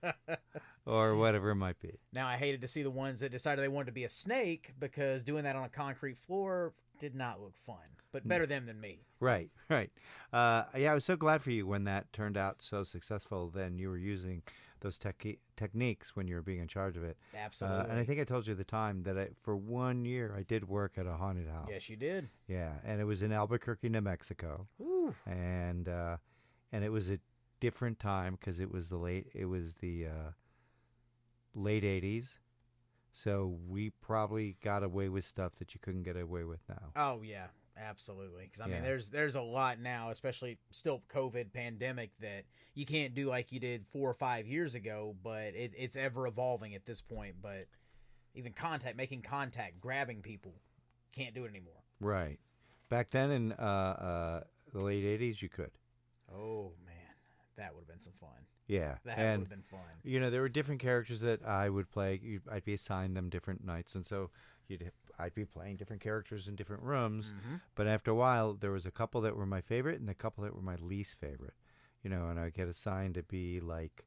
or 0.86 1.16
whatever 1.16 1.50
it 1.50 1.54
might 1.56 1.78
be. 1.80 1.98
now 2.12 2.26
I 2.26 2.36
hated 2.36 2.60
to 2.60 2.68
see 2.68 2.82
the 2.82 2.90
ones 2.90 3.20
that 3.20 3.32
decided 3.32 3.62
they 3.62 3.68
wanted 3.68 3.86
to 3.86 3.92
be 3.92 4.04
a 4.04 4.08
snake 4.08 4.72
because 4.78 5.24
doing 5.24 5.44
that 5.44 5.56
on 5.56 5.64
a 5.64 5.68
concrete 5.68 6.18
floor 6.18 6.72
did 7.02 7.14
not 7.16 7.40
look 7.40 7.56
fun. 7.66 7.98
But 8.12 8.28
better 8.28 8.46
them 8.46 8.66
than 8.66 8.80
me. 8.80 9.00
Right, 9.18 9.50
right. 9.68 9.90
Uh, 10.32 10.64
yeah, 10.76 10.92
I 10.92 10.94
was 10.94 11.04
so 11.04 11.16
glad 11.16 11.42
for 11.42 11.50
you 11.50 11.66
when 11.66 11.82
that 11.84 12.12
turned 12.12 12.36
out 12.36 12.62
so 12.62 12.84
successful. 12.84 13.50
Then 13.50 13.76
you 13.76 13.88
were 13.88 13.98
using 13.98 14.42
those 14.80 14.98
tech- 14.98 15.38
techniques 15.56 16.14
when 16.14 16.28
you 16.28 16.36
were 16.36 16.42
being 16.42 16.60
in 16.60 16.68
charge 16.68 16.96
of 16.96 17.02
it. 17.02 17.16
Absolutely. 17.34 17.80
Uh, 17.80 17.84
and 17.88 17.98
I 17.98 18.04
think 18.04 18.20
I 18.20 18.24
told 18.24 18.46
you 18.46 18.52
at 18.52 18.58
the 18.58 18.64
time 18.64 19.02
that 19.02 19.18
I, 19.18 19.28
for 19.42 19.56
one 19.56 20.04
year 20.04 20.32
I 20.38 20.42
did 20.42 20.68
work 20.68 20.92
at 20.96 21.06
a 21.06 21.14
haunted 21.14 21.48
house. 21.48 21.66
yes, 21.70 21.88
you 21.88 21.96
did. 21.96 22.28
Yeah, 22.46 22.74
and 22.84 23.00
it 23.00 23.04
was 23.04 23.22
in 23.22 23.32
Albuquerque, 23.32 23.88
New 23.88 24.00
Mexico, 24.00 24.68
Ooh. 24.80 25.12
and 25.26 25.88
uh, 25.88 26.18
and 26.70 26.84
it 26.84 26.90
was 26.90 27.10
a 27.10 27.18
different 27.58 27.98
time 27.98 28.36
because 28.38 28.60
it 28.60 28.70
was 28.70 28.88
the 28.88 28.96
late 28.98 29.26
it 29.34 29.46
was 29.46 29.74
the 29.80 30.06
uh, 30.06 30.30
late 31.54 31.84
'80s, 31.84 32.38
so 33.12 33.58
we 33.68 33.90
probably 33.90 34.56
got 34.62 34.82
away 34.82 35.08
with 35.08 35.24
stuff 35.24 35.52
that 35.58 35.74
you 35.74 35.80
couldn't 35.80 36.02
get 36.02 36.16
away 36.16 36.44
with 36.44 36.60
now. 36.68 36.92
Oh 36.96 37.22
yeah, 37.22 37.46
absolutely. 37.76 38.44
Because 38.44 38.60
I 38.60 38.68
Yeah. 38.68 38.74
mean, 38.76 38.82
there's 38.84 39.10
there's 39.10 39.34
a 39.34 39.42
lot 39.42 39.78
now, 39.78 40.10
especially 40.10 40.58
still 40.70 41.02
COVID 41.08 41.52
pandemic 41.52 42.10
that 42.20 42.44
you 42.74 42.86
can't 42.86 43.14
do 43.14 43.28
like 43.28 43.52
you 43.52 43.60
did 43.60 43.86
four 43.92 44.08
or 44.10 44.14
five 44.14 44.46
years 44.46 44.74
ago. 44.74 45.14
But 45.22 45.54
it, 45.54 45.72
it's 45.76 45.96
ever 45.96 46.26
evolving 46.26 46.74
at 46.74 46.86
this 46.86 47.00
point. 47.00 47.36
But 47.42 47.66
even 48.34 48.52
contact, 48.52 48.96
making 48.96 49.22
contact, 49.22 49.80
grabbing 49.80 50.22
people, 50.22 50.54
can't 51.12 51.34
do 51.34 51.44
it 51.44 51.48
anymore. 51.50 51.82
Right. 52.00 52.38
Back 52.88 53.10
then 53.10 53.30
in 53.30 53.52
uh, 53.52 53.54
uh, 53.56 54.42
the 54.72 54.80
late 54.80 55.04
'80s, 55.04 55.40
you 55.42 55.48
could. 55.48 55.70
Oh 56.34 56.72
man, 56.86 56.94
that 57.56 57.74
would 57.74 57.80
have 57.82 57.88
been 57.88 58.00
some 58.00 58.14
fun. 58.20 58.46
Yeah, 58.68 58.96
That 59.04 59.16
would 59.18 59.24
and 59.26 59.40
have 59.40 59.48
been 59.50 59.62
fun. 59.62 59.80
you 60.04 60.20
know 60.20 60.30
there 60.30 60.40
were 60.40 60.48
different 60.48 60.80
characters 60.80 61.20
that 61.20 61.44
I 61.44 61.68
would 61.68 61.90
play. 61.90 62.20
I'd 62.50 62.64
be 62.64 62.74
assigned 62.74 63.16
them 63.16 63.28
different 63.28 63.64
nights, 63.64 63.94
and 63.94 64.06
so 64.06 64.30
you'd 64.68 64.90
I'd 65.18 65.34
be 65.34 65.44
playing 65.44 65.76
different 65.76 66.00
characters 66.02 66.48
in 66.48 66.56
different 66.56 66.82
rooms. 66.82 67.32
Mhm. 67.46 67.60
But 67.74 67.86
after 67.86 68.10
a 68.10 68.14
while, 68.14 68.54
there 68.54 68.70
was 68.70 68.86
a 68.86 68.90
couple 68.90 69.20
that 69.22 69.36
were 69.36 69.46
my 69.46 69.60
favorite 69.60 70.00
and 70.00 70.08
a 70.08 70.14
couple 70.14 70.44
that 70.44 70.54
were 70.54 70.62
my 70.62 70.76
least 70.76 71.18
favorite. 71.18 71.54
You 72.02 72.10
know, 72.10 72.28
and 72.28 72.38
I 72.40 72.50
get 72.50 72.68
assigned 72.68 73.14
to 73.14 73.22
be 73.22 73.60
like 73.60 74.06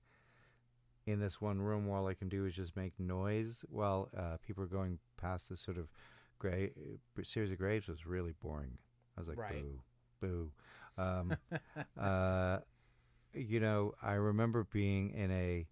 in 1.05 1.19
this 1.19 1.39
one 1.41 1.61
room. 1.61 1.89
All 1.89 2.07
I 2.07 2.13
can 2.13 2.29
do 2.29 2.45
is 2.45 2.53
just 2.55 2.75
make 2.75 2.99
noise 2.99 3.63
while 3.69 4.09
uh, 4.17 4.37
people 4.45 4.63
are 4.63 4.67
going 4.67 4.99
past 5.17 5.49
this 5.49 5.61
sort 5.61 5.77
of 5.77 5.87
gra- 6.39 6.69
series 7.23 7.51
of 7.51 7.57
graves. 7.57 7.87
Was 7.87 8.05
really 8.05 8.33
boring. 8.41 8.77
I 9.17 9.21
was 9.21 9.27
like, 9.27 9.37
Right. 9.37 9.63
boo, 10.21 10.51
boo. 10.97 11.01
Um, 11.01 11.37
uh, 11.99 12.59
you 13.35 13.59
know, 13.59 13.93
I 14.01 14.13
remember 14.13 14.63
being 14.63 15.11
in 15.11 15.31
a 15.31 15.67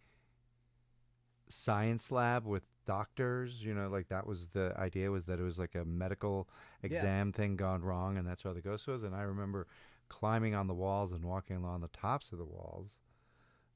science 1.50 2.12
lab 2.12 2.46
with 2.46 2.64
doctors. 2.86 3.64
You 3.64 3.74
know, 3.74 3.90
like 3.90 4.10
that 4.10 4.28
was 4.28 4.50
the 4.50 4.74
idea 4.78 5.12
was 5.12 5.26
that 5.26 5.40
it 5.40 5.44
was 5.44 5.60
like 5.60 5.76
a 5.76 5.86
medical 5.86 6.48
exam 6.82 7.32
thing 7.32 7.56
gone 7.56 7.82
wrong, 7.82 8.18
and 8.18 8.28
that's 8.28 8.44
where 8.44 8.54
the 8.54 8.62
ghost 8.62 8.88
was. 8.88 9.04
And 9.04 9.16
I 9.16 9.22
remember 9.22 9.68
climbing 10.10 10.54
on 10.56 10.68
the 10.68 10.74
walls 10.74 11.12
and 11.12 11.24
walking 11.24 11.58
along 11.58 11.82
the 11.82 11.88
tops 11.90 12.32
of 12.32 12.38
the 12.38 12.46
walls 12.46 12.92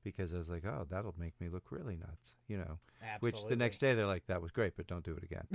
because 0.04 0.34
I 0.34 0.38
was 0.38 0.50
like, 0.50 0.66
oh, 0.66 0.86
that'll 0.90 1.16
make 1.18 1.34
me 1.40 1.50
look 1.50 1.72
really 1.72 1.98
nuts. 1.98 2.36
You 2.48 2.58
know, 2.58 2.80
Absolutely. 3.04 3.42
which 3.42 3.50
the 3.50 3.56
next 3.56 3.80
day 3.80 3.94
they're 3.94 4.06
like, 4.06 4.28
that 4.28 4.42
was 4.42 4.52
great, 4.52 4.74
but 4.76 4.88
don't 4.88 5.04
do 5.04 5.16
it 5.16 5.24
again. 5.24 5.48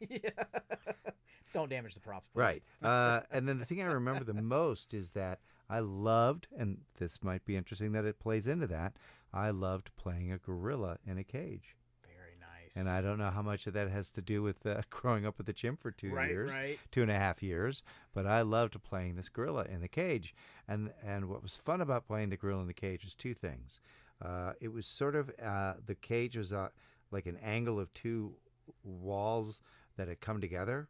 yeah. 0.08 0.30
Don't 1.52 1.68
damage 1.68 1.94
the 1.94 2.00
props, 2.00 2.28
please. 2.32 2.40
Right. 2.40 2.62
Uh, 2.80 3.22
and 3.32 3.48
then 3.48 3.58
the 3.58 3.64
thing 3.64 3.82
I 3.82 3.86
remember 3.86 4.22
the 4.22 4.34
most 4.34 4.94
is 4.94 5.10
that 5.12 5.40
I 5.70 5.78
loved, 5.78 6.48
and 6.56 6.78
this 6.98 7.22
might 7.22 7.44
be 7.44 7.56
interesting 7.56 7.92
that 7.92 8.04
it 8.04 8.18
plays 8.18 8.46
into 8.48 8.66
that. 8.66 8.94
I 9.32 9.50
loved 9.50 9.90
playing 9.96 10.32
a 10.32 10.38
gorilla 10.38 10.98
in 11.06 11.16
a 11.16 11.22
cage, 11.22 11.76
Very 12.02 12.34
nice. 12.40 12.74
and 12.74 12.88
I 12.88 13.00
don't 13.00 13.18
know 13.18 13.30
how 13.30 13.42
much 13.42 13.68
of 13.68 13.74
that 13.74 13.88
has 13.88 14.10
to 14.12 14.20
do 14.20 14.42
with 14.42 14.66
uh, 14.66 14.82
growing 14.90 15.24
up 15.24 15.38
with 15.38 15.46
the 15.46 15.52
chimp 15.52 15.80
for 15.80 15.92
two 15.92 16.12
right, 16.12 16.28
years, 16.28 16.50
right. 16.50 16.78
two 16.90 17.02
and 17.02 17.10
a 17.10 17.14
half 17.14 17.40
years. 17.40 17.84
But 18.12 18.26
I 18.26 18.40
loved 18.42 18.82
playing 18.82 19.14
this 19.14 19.28
gorilla 19.28 19.66
in 19.72 19.80
the 19.80 19.88
cage, 19.88 20.34
and 20.66 20.90
and 21.06 21.28
what 21.28 21.42
was 21.42 21.54
fun 21.54 21.80
about 21.80 22.08
playing 22.08 22.30
the 22.30 22.36
gorilla 22.36 22.62
in 22.62 22.66
the 22.66 22.74
cage 22.74 23.04
was 23.04 23.14
two 23.14 23.34
things. 23.34 23.80
Uh, 24.20 24.52
it 24.60 24.72
was 24.72 24.86
sort 24.86 25.14
of 25.14 25.30
uh, 25.40 25.74
the 25.86 25.94
cage 25.94 26.36
was 26.36 26.52
uh, 26.52 26.70
like 27.12 27.26
an 27.26 27.38
angle 27.42 27.78
of 27.78 27.94
two 27.94 28.34
walls 28.82 29.60
that 29.96 30.08
had 30.08 30.20
come 30.20 30.40
together. 30.40 30.88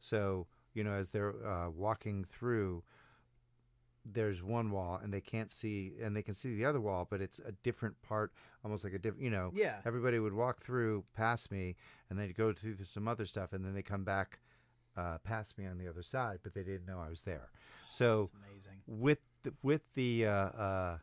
So 0.00 0.46
you 0.74 0.84
know, 0.84 0.92
as 0.92 1.10
they're 1.10 1.34
uh, 1.46 1.70
walking 1.70 2.24
through, 2.24 2.82
there's 4.12 4.42
one 4.42 4.70
wall, 4.70 4.98
and 5.02 5.12
they 5.12 5.20
can't 5.20 5.50
see, 5.50 5.92
and 6.00 6.16
they 6.16 6.22
can 6.22 6.34
see 6.34 6.54
the 6.56 6.64
other 6.64 6.80
wall, 6.80 7.06
but 7.08 7.20
it's 7.20 7.38
a 7.40 7.52
different 7.62 8.00
part, 8.02 8.32
almost 8.64 8.84
like 8.84 8.92
a 8.94 8.98
different. 8.98 9.22
You 9.24 9.30
know, 9.30 9.50
Yeah. 9.54 9.80
everybody 9.84 10.18
would 10.18 10.32
walk 10.32 10.60
through 10.60 11.04
past 11.14 11.50
me, 11.50 11.76
and 12.08 12.18
they'd 12.18 12.34
go 12.34 12.52
through 12.52 12.76
some 12.84 13.06
other 13.08 13.26
stuff, 13.26 13.52
and 13.52 13.64
then 13.64 13.74
they 13.74 13.82
come 13.82 14.04
back 14.04 14.40
uh, 14.96 15.18
past 15.18 15.56
me 15.58 15.66
on 15.66 15.78
the 15.78 15.86
other 15.88 16.02
side, 16.02 16.40
but 16.42 16.54
they 16.54 16.62
didn't 16.64 16.86
know 16.86 16.98
I 16.98 17.08
was 17.08 17.22
there. 17.22 17.50
So 17.90 18.22
It's 18.24 18.32
amazing. 18.34 18.82
with 18.86 19.18
the, 19.44 19.54
with 19.62 19.82
the 19.94 20.26
uh, 20.26 20.30
uh, 20.30 20.98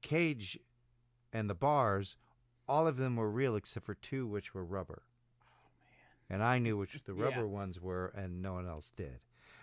cage 0.00 0.58
and 1.32 1.48
the 1.50 1.54
bars, 1.54 2.16
all 2.68 2.86
of 2.86 2.96
them 2.96 3.16
were 3.16 3.30
real 3.30 3.56
except 3.56 3.84
for 3.86 3.94
two, 3.94 4.26
which 4.26 4.54
were 4.54 4.64
rubber. 4.64 5.02
Oh, 5.42 5.68
man. 6.30 6.40
and 6.40 6.42
I 6.42 6.58
knew 6.58 6.76
which 6.78 7.02
the 7.04 7.12
Yeah. 7.14 7.24
rubber 7.24 7.46
ones 7.46 7.80
were, 7.80 8.06
and 8.16 8.40
no 8.40 8.54
one 8.54 8.66
else 8.68 8.90
did. 8.96 9.20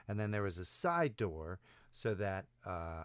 And 0.07 0.20
then 0.20 0.32
there 0.32 0.43
was 0.43 0.57
a 0.57 0.66
side 0.66 1.16
door 1.18 1.60
so 1.92 2.14
that 2.16 2.46
uh, 2.66 3.04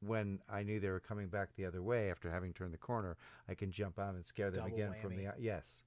when 0.00 0.38
I 0.50 0.62
knew 0.62 0.80
they 0.80 0.90
were 0.90 1.00
coming 1.00 1.28
back 1.28 1.48
the 1.56 1.64
other 1.64 1.82
way 1.82 2.10
after 2.10 2.30
having 2.30 2.52
turned 2.52 2.74
the 2.74 2.78
corner, 2.78 3.16
I 3.48 3.54
can 3.54 3.70
jump 3.70 3.98
out 3.98 4.14
and 4.14 4.24
scare 4.24 4.50
them 4.50 4.64
Double 4.64 4.74
again 4.76 4.94
from 5.00 5.16
the 5.16 5.22
whammy. 5.24 5.28
o- 5.30 5.38
yes, 5.38 5.82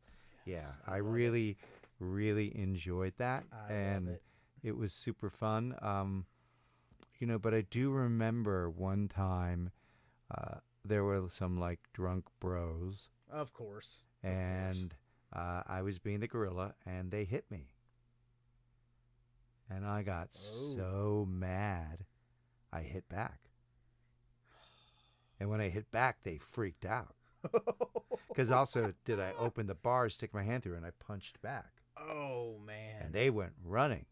yeah. 0.45 0.71
I 0.87 0.95
I 0.97 0.99
love 0.99 1.07
it. 1.07 1.09
really, 1.11 1.57
really 1.99 2.57
enjoyed 2.57 3.13
that, 3.17 3.45
I 3.51 3.71
and 3.73 4.07
it. 4.09 4.21
it 4.63 4.77
was 4.77 4.91
super 4.93 5.29
fun. 5.29 5.75
Um, 5.81 6.25
you 7.19 7.27
know, 7.27 7.37
but 7.39 7.53
I 7.53 7.61
do 7.61 7.91
remember 7.91 8.69
one 8.69 9.07
time 9.07 9.71
uh, 10.35 10.55
there 10.85 11.03
were 11.03 11.27
some 11.29 11.59
like 11.59 11.79
drunk 11.93 12.25
bros, 12.39 13.09
Of 13.29 13.53
course. 13.53 14.03
Of 14.23 14.31
course. 14.31 14.37
and 14.73 14.95
uh, 15.33 15.61
I 15.67 15.81
was 15.83 15.99
being 15.99 16.19
the 16.21 16.27
gorilla, 16.27 16.73
and 16.85 17.11
they 17.11 17.23
hit 17.23 17.45
me, 17.51 17.67
and 19.69 19.85
I 19.85 20.03
got 20.03 20.29
Oh. 20.33 20.75
so 20.75 21.27
mad, 21.29 22.05
I 22.71 22.81
hit 22.81 23.07
back. 23.09 23.39
And 25.39 25.49
when 25.49 25.61
I 25.61 25.69
hit 25.69 25.91
back, 25.91 26.17
they 26.23 26.37
freaked 26.37 26.85
out. 26.85 27.15
Because 28.29 28.51
also, 28.51 28.93
did 29.03 29.19
I 29.19 29.31
open 29.39 29.65
the 29.65 29.73
bars, 29.73 30.13
stick 30.13 30.31
my 30.31 30.43
hand 30.43 30.61
through, 30.61 30.75
and 30.75 30.85
I 30.85 30.91
punched 30.99 31.41
back, 31.41 31.71
oh 31.97 32.59
man. 32.63 33.01
and 33.05 33.13
they 33.13 33.31
went 33.31 33.53
running, 33.65 34.05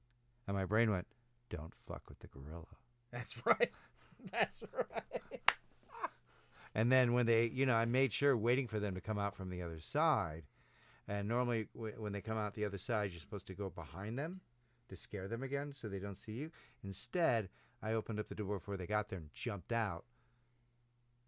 and 0.48 0.58
my 0.58 0.66
brain 0.66 0.90
went, 0.90 1.06
"Don't 1.52 1.76
fuck 1.76 2.10
with 2.10 2.18
the 2.20 2.28
gorilla." 2.28 2.66
That's 3.12 3.46
right. 3.46 3.70
That's 4.32 4.64
right. 4.74 5.22
And 6.74 6.92
then 6.92 7.14
when 7.14 7.26
they, 7.28 7.46
you 7.46 7.66
know, 7.68 7.76
I 7.76 7.86
made 7.86 8.12
sure 8.12 8.36
waiting 8.36 8.68
for 8.68 8.80
them 8.80 8.96
to 8.96 9.02
come 9.02 9.18
out 9.20 9.36
from 9.36 9.50
the 9.50 9.62
other 9.62 9.80
side. 9.80 10.44
And 11.08 11.28
normally, 11.28 11.68
w- 11.76 11.96
when 12.02 12.12
they 12.14 12.22
come 12.22 12.38
out 12.38 12.54
the 12.56 12.66
other 12.66 12.78
side, 12.80 13.12
you're 13.12 13.22
supposed 13.22 13.48
to 13.48 13.54
go 13.54 13.70
behind 13.70 14.18
them 14.20 14.42
to 14.90 14.96
scare 14.96 15.28
them 15.28 15.44
again 15.44 15.74
so 15.74 15.88
they 15.88 16.00
don't 16.00 16.18
see 16.18 16.34
you. 16.34 16.52
Instead, 16.84 17.50
I 17.82 17.94
opened 17.94 18.20
up 18.20 18.30
the 18.30 18.36
door 18.36 18.58
before 18.60 18.78
they 18.78 18.88
got 18.88 19.10
there 19.10 19.20
and 19.20 19.30
jumped 19.34 19.72
out, 19.72 20.06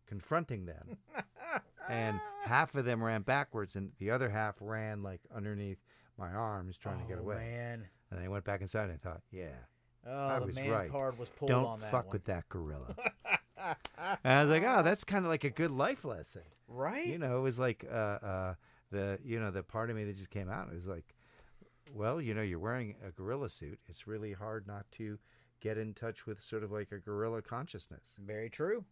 confronting 0.05 0.65
them. 0.65 0.97
and 1.89 2.19
half 2.43 2.73
of 2.75 2.85
them 2.85 3.03
ran 3.03 3.21
backwards, 3.21 3.75
and 3.75 3.91
the 3.99 4.11
other 4.11 4.29
half 4.29 4.55
ran 4.59 5.03
like 5.03 5.21
underneath 5.35 5.79
my 6.17 6.29
arms 6.31 6.77
trying 6.77 6.99
to 7.01 7.07
get 7.07 7.17
Oh, 7.17 7.21
away. 7.21 7.35
Man. 7.35 7.87
And 8.11 8.19
I 8.19 8.27
went 8.27 8.45
back 8.45 8.61
inside 8.61 8.85
and 8.89 8.93
I 8.93 8.97
thought, 9.09 9.21
yeah, 9.31 9.49
Oh, 10.05 10.39
the 10.39 10.45
was 10.47 10.55
man 10.55 10.69
right. 10.69 10.89
card 10.91 11.19
was 11.19 11.27
pulled 11.29 11.49
don't 11.49 11.65
on 11.65 11.79
that 11.81 11.91
fuck 11.91 12.05
one. 12.05 12.13
with 12.13 12.23
that 12.25 12.47
gorilla. 12.49 12.95
and 14.23 14.33
I 14.39 14.41
was 14.41 14.49
like, 14.49 14.63
oh, 14.65 14.81
that's 14.81 15.03
kind 15.03 15.25
of 15.25 15.29
like 15.31 15.43
a 15.43 15.49
good 15.49 15.71
life 15.71 16.05
lesson. 16.05 16.43
right? 16.69 17.05
you 17.05 17.17
know, 17.17 17.37
it 17.37 17.41
was 17.41 17.59
like 17.59 17.85
uh, 17.91 17.95
uh, 17.95 18.53
the 18.91 19.19
you 19.25 19.39
know 19.39 19.51
the 19.51 19.63
part 19.63 19.89
of 19.89 19.95
me 19.97 20.05
that 20.05 20.15
just 20.15 20.29
came 20.29 20.49
out. 20.49 20.69
It 20.69 20.75
was 20.75 20.85
like, 20.87 21.03
well, 21.93 22.21
you 22.21 22.33
know, 22.33 22.41
you're 22.41 22.59
wearing 22.59 22.95
a 23.05 23.11
gorilla 23.11 23.49
suit. 23.49 23.79
It's 23.87 24.07
really 24.07 24.33
hard 24.33 24.67
not 24.67 24.85
to 24.93 25.17
get 25.59 25.77
in 25.77 25.93
touch 25.93 26.25
with 26.25 26.41
sort 26.41 26.63
of 26.63 26.71
like 26.71 26.91
a 26.91 26.99
gorilla 26.99 27.41
consciousness. 27.41 28.03
Very 28.19 28.49
true. 28.49 28.85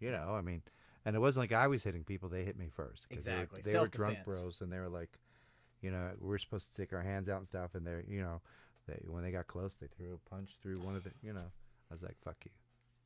You 0.00 0.10
know, 0.10 0.34
I 0.34 0.40
mean, 0.40 0.62
and 1.04 1.14
it 1.16 1.20
wasn't 1.20 1.42
like 1.44 1.52
I 1.52 1.66
was 1.68 1.82
hitting 1.82 2.04
people; 2.04 2.28
they 2.28 2.44
hit 2.44 2.58
me 2.58 2.68
first. 2.68 3.06
Exactly. 3.10 3.60
They 3.62 3.70
were, 3.70 3.74
they 3.74 3.80
were 3.82 3.88
drunk 3.88 4.18
bros, 4.24 4.60
and 4.60 4.72
they 4.72 4.78
were 4.78 4.88
like, 4.88 5.18
you 5.80 5.90
know, 5.90 6.10
we're 6.20 6.38
supposed 6.38 6.68
to 6.68 6.72
stick 6.74 6.92
our 6.92 7.02
hands 7.02 7.28
out 7.28 7.38
and 7.38 7.46
stuff, 7.46 7.74
and 7.74 7.86
they're, 7.86 8.04
you 8.08 8.20
know, 8.20 8.40
they 8.86 9.00
when 9.06 9.22
they 9.22 9.30
got 9.30 9.46
close, 9.46 9.74
they 9.80 9.86
threw 9.86 10.14
a 10.14 10.30
punch 10.30 10.56
through 10.62 10.80
one 10.80 10.96
of 10.96 11.04
the, 11.04 11.10
you 11.22 11.32
know, 11.32 11.50
I 11.90 11.94
was 11.94 12.02
like, 12.02 12.16
fuck 12.24 12.36
you. 12.44 12.50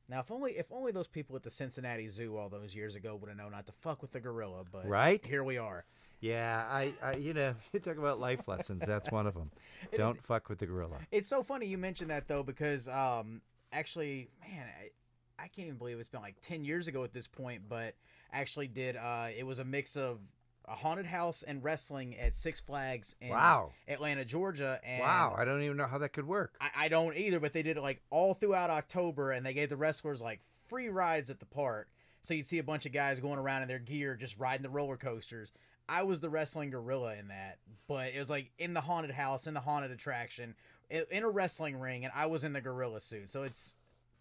Now, 0.08 0.20
if 0.20 0.30
only 0.30 0.52
if 0.52 0.70
only 0.70 0.92
those 0.92 1.08
people 1.08 1.36
at 1.36 1.42
the 1.42 1.50
Cincinnati 1.50 2.08
Zoo 2.08 2.36
all 2.36 2.48
those 2.48 2.74
years 2.74 2.94
ago 2.94 3.16
would 3.16 3.28
have 3.28 3.36
known 3.36 3.52
not 3.52 3.66
to 3.66 3.72
fuck 3.72 4.02
with 4.02 4.12
the 4.12 4.20
gorilla, 4.20 4.62
but 4.70 4.86
Right? 4.88 5.24
here 5.24 5.42
we 5.44 5.58
are. 5.58 5.84
Yeah, 6.20 6.64
I, 6.68 6.94
I 7.02 7.16
you 7.16 7.34
know, 7.34 7.54
you 7.72 7.80
talk 7.80 7.98
about 7.98 8.20
life 8.20 8.48
lessons. 8.48 8.84
That's 8.84 9.10
one 9.10 9.26
of 9.26 9.34
them. 9.34 9.50
Don't 9.96 10.22
fuck 10.24 10.48
with 10.48 10.58
the 10.58 10.66
gorilla. 10.66 10.98
It's 11.10 11.28
so 11.28 11.42
funny 11.42 11.66
you 11.66 11.78
mentioned 11.78 12.10
that 12.10 12.28
though 12.28 12.42
because 12.42 12.88
um 12.88 13.42
actually, 13.72 14.28
man, 14.40 14.66
I, 14.80 15.44
I 15.44 15.48
can't 15.48 15.66
even 15.66 15.78
believe 15.78 15.98
it's 16.00 16.08
been 16.08 16.22
like 16.22 16.36
10 16.42 16.64
years 16.64 16.88
ago 16.88 17.04
at 17.04 17.12
this 17.12 17.26
point, 17.26 17.62
but 17.68 17.94
actually 18.32 18.68
did 18.68 18.96
uh 18.96 19.28
it 19.36 19.44
was 19.44 19.58
a 19.58 19.64
mix 19.64 19.96
of 19.96 20.20
a 20.68 20.74
haunted 20.74 21.06
house 21.06 21.44
and 21.44 21.62
wrestling 21.62 22.16
at 22.18 22.34
Six 22.34 22.58
Flags 22.58 23.14
in 23.20 23.28
Wow. 23.28 23.70
Atlanta, 23.86 24.24
Georgia. 24.24 24.80
And 24.82 25.00
Wow. 25.02 25.34
I 25.36 25.44
don't 25.44 25.62
even 25.62 25.76
know 25.76 25.86
how 25.86 25.98
that 25.98 26.12
could 26.12 26.26
work. 26.26 26.56
I, 26.60 26.70
I 26.76 26.88
don't 26.88 27.16
either, 27.16 27.38
but 27.38 27.52
they 27.52 27.62
did 27.62 27.76
it 27.76 27.82
like 27.82 28.02
all 28.10 28.34
throughout 28.34 28.70
October, 28.70 29.30
and 29.30 29.46
they 29.46 29.54
gave 29.54 29.68
the 29.68 29.76
wrestlers 29.76 30.20
like 30.20 30.40
free 30.66 30.88
rides 30.88 31.30
at 31.30 31.38
the 31.38 31.46
park. 31.46 31.88
So 32.22 32.34
you'd 32.34 32.46
see 32.46 32.58
a 32.58 32.64
bunch 32.64 32.86
of 32.86 32.92
guys 32.92 33.20
going 33.20 33.38
around 33.38 33.62
in 33.62 33.68
their 33.68 33.78
gear, 33.78 34.16
just 34.16 34.36
riding 34.40 34.64
the 34.64 34.68
roller 34.68 34.96
coasters. 34.96 35.52
I 35.88 36.02
was 36.02 36.20
the 36.20 36.30
wrestling 36.30 36.70
gorilla 36.70 37.14
in 37.14 37.28
that, 37.28 37.58
but 37.86 38.12
it 38.14 38.18
was 38.18 38.30
like 38.30 38.50
in 38.58 38.74
the 38.74 38.80
haunted 38.80 39.12
house, 39.12 39.46
in 39.46 39.54
the 39.54 39.60
haunted 39.60 39.90
attraction, 39.90 40.54
in, 40.90 41.22
a 41.22 41.28
wrestling 41.28 41.78
ring, 41.78 42.04
and 42.04 42.12
I 42.14 42.26
was 42.26 42.44
in 42.44 42.52
the 42.52 42.60
gorilla 42.60 43.00
suit. 43.00 43.30
So 43.30 43.42
it's 43.42 43.74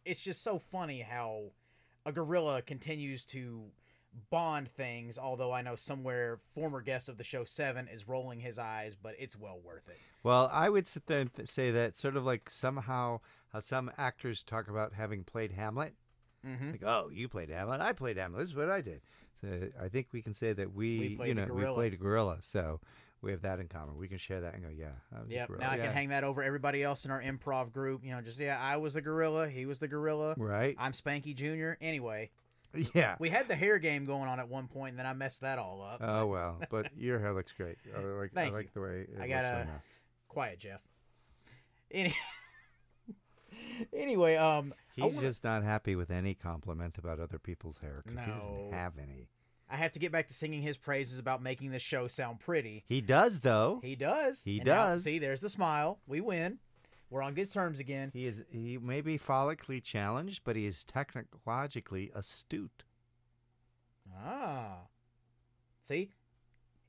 it's 0.06 0.22
just 0.22 0.44
so 0.44 0.60
funny 0.60 1.02
how 1.02 1.52
a 2.06 2.12
gorilla 2.12 2.62
continues 2.62 3.26
to 3.26 3.64
bond 4.30 4.70
things. 4.70 5.18
Although 5.18 5.52
I 5.52 5.62
know 5.62 5.76
somewhere 5.76 6.40
former 6.54 6.82
guest 6.82 7.10
of 7.10 7.18
the 7.18 7.24
show 7.24 7.44
Seven 7.44 7.88
is 7.88 8.08
rolling 8.08 8.40
his 8.40 8.60
eyes, 8.60 8.96
but 8.96 9.16
it's 9.18 9.38
well 9.38 9.60
worth 9.64 9.88
it. 9.90 10.00
Well, 10.24 10.50
I 10.52 10.70
would 10.70 10.88
sit 10.88 11.08
there 11.08 11.20
and 11.20 11.34
th- 11.34 11.50
say 11.50 11.72
that 11.72 11.98
sort 11.98 12.16
of 12.16 12.26
like 12.26 12.50
somehow 12.50 13.22
how 13.52 13.60
some 13.60 13.92
actors 13.98 14.44
talk 14.44 14.70
about 14.70 14.94
having 14.94 15.24
played 15.24 15.52
Hamlet. 15.52 15.94
Mm-hmm. 16.46 16.72
Like, 16.72 16.84
oh, 16.84 17.10
you 17.12 17.28
played 17.28 17.50
Hamlet. 17.50 17.82
I 17.82 17.94
played 17.94 18.18
Hamlet. 18.18 18.42
This 18.42 18.50
is 18.50 18.56
what 18.56 18.70
I 18.70 18.82
did. 18.82 19.02
So 19.42 19.70
I 19.82 19.90
think 19.90 20.08
we 20.12 20.22
can 20.22 20.34
say 20.34 20.54
that 20.54 20.74
we, 20.74 21.00
We 21.00 21.16
played 21.16 21.28
you 21.30 21.34
know, 21.36 21.48
we 21.54 21.66
played 21.66 21.94
a 21.94 21.98
gorilla. 21.98 22.38
So 22.42 22.80
we 23.22 23.32
have 23.32 23.42
that 23.42 23.60
in 23.60 23.68
common. 23.68 23.98
We 23.98 24.08
can 24.08 24.18
share 24.18 24.42
that 24.42 24.54
and 24.54 24.64
go, 24.64 24.70
yeah. 24.70 24.90
Yep. 25.28 25.48
gorilla. 25.48 25.64
Now 25.64 25.72
I 25.72 25.76
Yeah. 25.78 25.84
can 25.86 25.94
hang 25.94 26.10
that 26.10 26.24
over 26.24 26.44
everybody 26.44 26.84
else 26.84 27.06
in 27.06 27.12
our 27.12 27.22
improv 27.22 27.72
group. 27.72 28.04
You 28.04 28.12
know, 28.12 28.22
just 28.22 28.40
yeah, 28.40 28.60
I 28.62 28.78
was 28.78 28.94
the 28.96 29.02
gorilla, 29.02 29.48
he 29.50 29.66
was 29.66 29.80
the 29.80 29.88
gorilla. 29.88 30.36
Right. 30.38 30.76
I'm 30.80 30.92
Spanky 30.94 31.36
Junior. 31.36 31.78
Anyway, 31.82 32.30
Yeah. 32.94 33.16
we 33.20 33.30
had 33.30 33.48
the 33.48 33.56
hair 33.56 33.78
game 33.80 34.06
going 34.06 34.28
on 34.30 34.40
at 34.40 34.48
one 34.50 34.68
point, 34.68 34.92
and 34.92 35.00
then 35.00 35.06
I 35.06 35.14
messed 35.14 35.42
that 35.42 35.58
all 35.60 35.82
up. 35.82 36.02
Oh 36.02 36.28
well, 36.28 36.60
but 36.70 36.96
your 36.98 37.20
hair 37.20 37.34
looks 37.34 37.52
great. 37.54 37.78
I 37.96 38.00
like, 38.04 38.34
Thank 38.34 38.54
I 38.54 38.56
like 38.56 38.66
you. 38.66 38.72
the 38.74 38.82
way 38.82 39.02
it 39.02 39.10
I 39.16 39.20
looks 39.20 39.30
gotta- 39.30 39.58
right. 39.58 39.68
Quiet, 40.28 40.60
Jeff. 40.60 40.82
Any- 41.92 42.16
anyway, 43.94 44.36
um, 44.36 44.74
He's 44.96 45.04
wanna- 45.14 45.20
just 45.28 45.44
not 45.44 45.64
happy 45.64 45.96
with 45.96 46.10
any 46.10 46.34
compliment 46.34 46.98
about 46.98 47.20
other 47.20 47.38
people's 47.40 47.80
hair 47.80 48.02
because 48.04 48.20
he 48.24 48.32
doesn't 48.32 48.72
have 48.72 48.98
any. 48.98 49.28
I 49.70 49.78
have 49.78 49.92
to 49.94 50.00
get 50.00 50.12
back 50.12 50.28
to 50.28 50.34
singing 50.34 50.62
his 50.62 50.78
praises 50.78 51.18
about 51.20 51.42
making 51.42 51.72
the 51.72 51.80
show 51.80 52.08
sound 52.08 52.40
pretty. 52.40 52.84
He 52.88 53.02
does 53.02 53.40
though. 53.42 53.80
He 53.84 53.96
does. 53.96 54.44
He 54.44 54.58
And 54.60 54.68
now- 54.68 54.86
does. 54.86 55.04
see, 55.04 55.18
there's 55.20 55.42
the 55.42 55.50
smile. 55.50 56.00
We 56.08 56.22
win. 56.22 56.60
We're 57.10 57.22
on 57.22 57.34
good 57.34 57.52
terms 57.52 57.80
again. 57.80 58.12
He 58.14 58.26
is. 58.26 58.44
He 58.50 58.78
may 58.78 59.02
be 59.02 59.18
follically 59.18 59.82
challenged, 59.84 60.44
but 60.44 60.56
he 60.56 60.66
is 60.66 60.84
technologically 60.84 62.12
astute. 62.16 62.84
Ah. 64.16 64.88
See, 65.82 66.12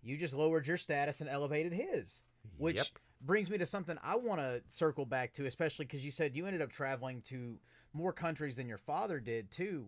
you 0.02 0.16
just 0.16 0.34
lowered 0.34 0.66
your 0.66 0.76
status 0.76 1.20
and 1.20 1.28
elevated 1.28 1.72
his. 1.72 2.24
Which 2.56 2.76
Yep. 2.76 2.86
brings 3.20 3.50
me 3.50 3.58
to 3.58 3.66
something 3.66 3.98
I 4.02 4.16
want 4.16 4.40
to 4.40 4.62
circle 4.68 5.04
back 5.06 5.32
to, 5.34 5.46
especially 5.46 5.84
because 5.84 6.04
you 6.04 6.10
said 6.10 6.36
you 6.36 6.46
ended 6.46 6.62
up 6.62 6.70
traveling 6.72 7.22
to 7.22 7.58
more 7.96 8.12
countries 8.12 8.56
than 8.56 8.68
your 8.68 8.78
father 8.78 9.18
did 9.20 9.50
too. 9.50 9.86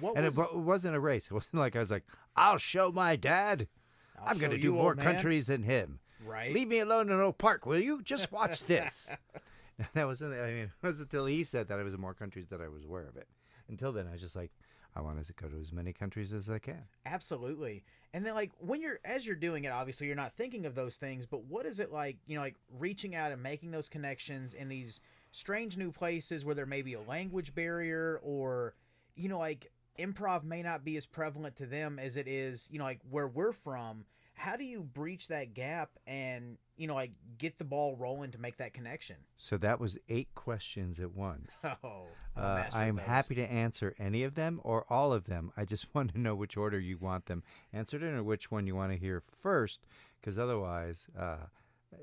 What 0.00 0.16
And 0.16 0.24
was? 0.26 0.38
it, 0.38 0.56
wasn't 0.56 0.96
a 0.96 1.00
race. 1.00 1.26
It 1.26 1.32
wasn't 1.34 1.54
like 1.60 1.76
I 1.76 1.78
was 1.78 1.90
like, 1.90 2.04
"I'll 2.34 2.58
show 2.58 2.90
my 2.92 3.16
dad. 3.16 3.68
I'll 4.18 4.28
I'm 4.30 4.38
going 4.38 4.50
to 4.50 4.58
do 4.58 4.72
more 4.72 4.94
man." 4.94 5.04
countries 5.04 5.46
than 5.46 5.62
him. 5.62 6.00
right? 6.26 6.52
Leave 6.52 6.68
me 6.68 6.80
alone 6.80 7.10
in 7.10 7.20
Oak 7.20 7.38
Park, 7.38 7.66
will 7.66 7.78
you? 7.78 8.02
Just 8.02 8.32
watch 8.32 8.64
this." 8.66 9.14
that 9.94 10.06
wasn't. 10.06 10.34
I 10.34 10.46
mean, 10.46 10.56
it 10.64 10.70
wasn't 10.82 11.12
until 11.12 11.26
he 11.26 11.44
said 11.44 11.68
that 11.68 11.78
I 11.78 11.82
was 11.82 11.94
in 11.94 12.00
more 12.00 12.14
countries 12.14 12.48
that 12.48 12.60
I 12.60 12.68
was 12.68 12.84
aware 12.84 13.06
of 13.06 13.16
it. 13.16 13.28
Until 13.68 13.92
then, 13.92 14.06
I 14.08 14.12
was 14.12 14.20
just 14.20 14.36
like, 14.36 14.50
I 14.94 15.00
want 15.02 15.24
to 15.24 15.32
go 15.34 15.48
to 15.48 15.60
as 15.60 15.72
many 15.72 15.92
countries 15.92 16.32
as 16.32 16.48
I 16.48 16.58
can. 16.58 16.82
Absolutely. 17.04 17.84
And 18.14 18.24
then 18.24 18.34
like 18.34 18.50
when 18.58 18.80
you're 18.80 18.98
as 19.04 19.26
you're 19.26 19.36
doing 19.36 19.64
it, 19.64 19.68
obviously 19.72 20.06
you're 20.06 20.16
not 20.16 20.34
thinking 20.36 20.64
of 20.66 20.74
those 20.74 20.96
things, 20.96 21.26
but 21.26 21.44
what 21.44 21.66
is 21.66 21.78
it 21.80 21.92
like, 21.92 22.16
you 22.26 22.36
know, 22.36 22.40
like 22.42 22.54
reaching 22.78 23.14
out 23.14 23.30
and 23.32 23.42
making 23.42 23.70
those 23.72 23.88
connections 23.88 24.54
in 24.54 24.68
these 24.68 25.00
strange 25.36 25.76
new 25.76 25.92
places 25.92 26.44
where 26.44 26.54
there 26.54 26.66
may 26.66 26.80
be 26.82 26.94
a 26.94 27.00
language 27.00 27.54
barrier 27.54 28.18
or 28.22 28.74
you 29.14 29.28
know, 29.28 29.38
like 29.38 29.70
improv 29.98 30.44
may 30.44 30.62
not 30.62 30.84
be 30.84 30.96
as 30.96 31.06
prevalent 31.06 31.56
to 31.56 31.66
them 31.66 31.98
as 31.98 32.16
it 32.16 32.28
is, 32.28 32.68
you 32.70 32.78
know, 32.78 32.84
like 32.84 33.00
where 33.10 33.28
we're 33.28 33.52
from. 33.52 34.04
How 34.34 34.54
do 34.56 34.64
you 34.64 34.82
breach 34.82 35.28
that 35.28 35.54
gap 35.54 35.88
and, 36.06 36.58
you 36.76 36.86
know, 36.86 36.94
like 36.94 37.12
get 37.38 37.56
the 37.56 37.64
ball 37.64 37.96
rolling 37.96 38.30
to 38.32 38.38
make 38.38 38.58
that 38.58 38.74
connection? 38.74 39.16
So 39.38 39.56
that 39.56 39.80
was 39.80 39.96
eight 40.10 40.28
questions 40.34 41.00
at 41.00 41.14
once. 41.14 41.50
Oh, 41.82 42.04
I'm 42.36 42.44
Uh, 42.44 42.64
I'm 42.74 42.96
those. 42.96 43.06
happy 43.06 43.34
to 43.36 43.50
answer 43.50 43.94
any 43.98 44.22
of 44.24 44.34
them 44.34 44.60
or 44.62 44.84
all 44.90 45.14
of 45.14 45.24
them. 45.24 45.50
I 45.56 45.64
just 45.64 45.86
want 45.94 46.12
to 46.12 46.18
know 46.20 46.34
which 46.34 46.58
order 46.58 46.78
you 46.78 46.98
want 46.98 47.24
them 47.24 47.42
answered 47.72 48.02
in 48.02 48.14
or 48.14 48.22
which 48.22 48.50
one 48.50 48.66
you 48.66 48.76
want 48.76 48.92
to 48.92 48.98
hear 48.98 49.22
first, 49.34 49.80
because 50.20 50.38
otherwise 50.38 51.06
uh, 51.18 51.46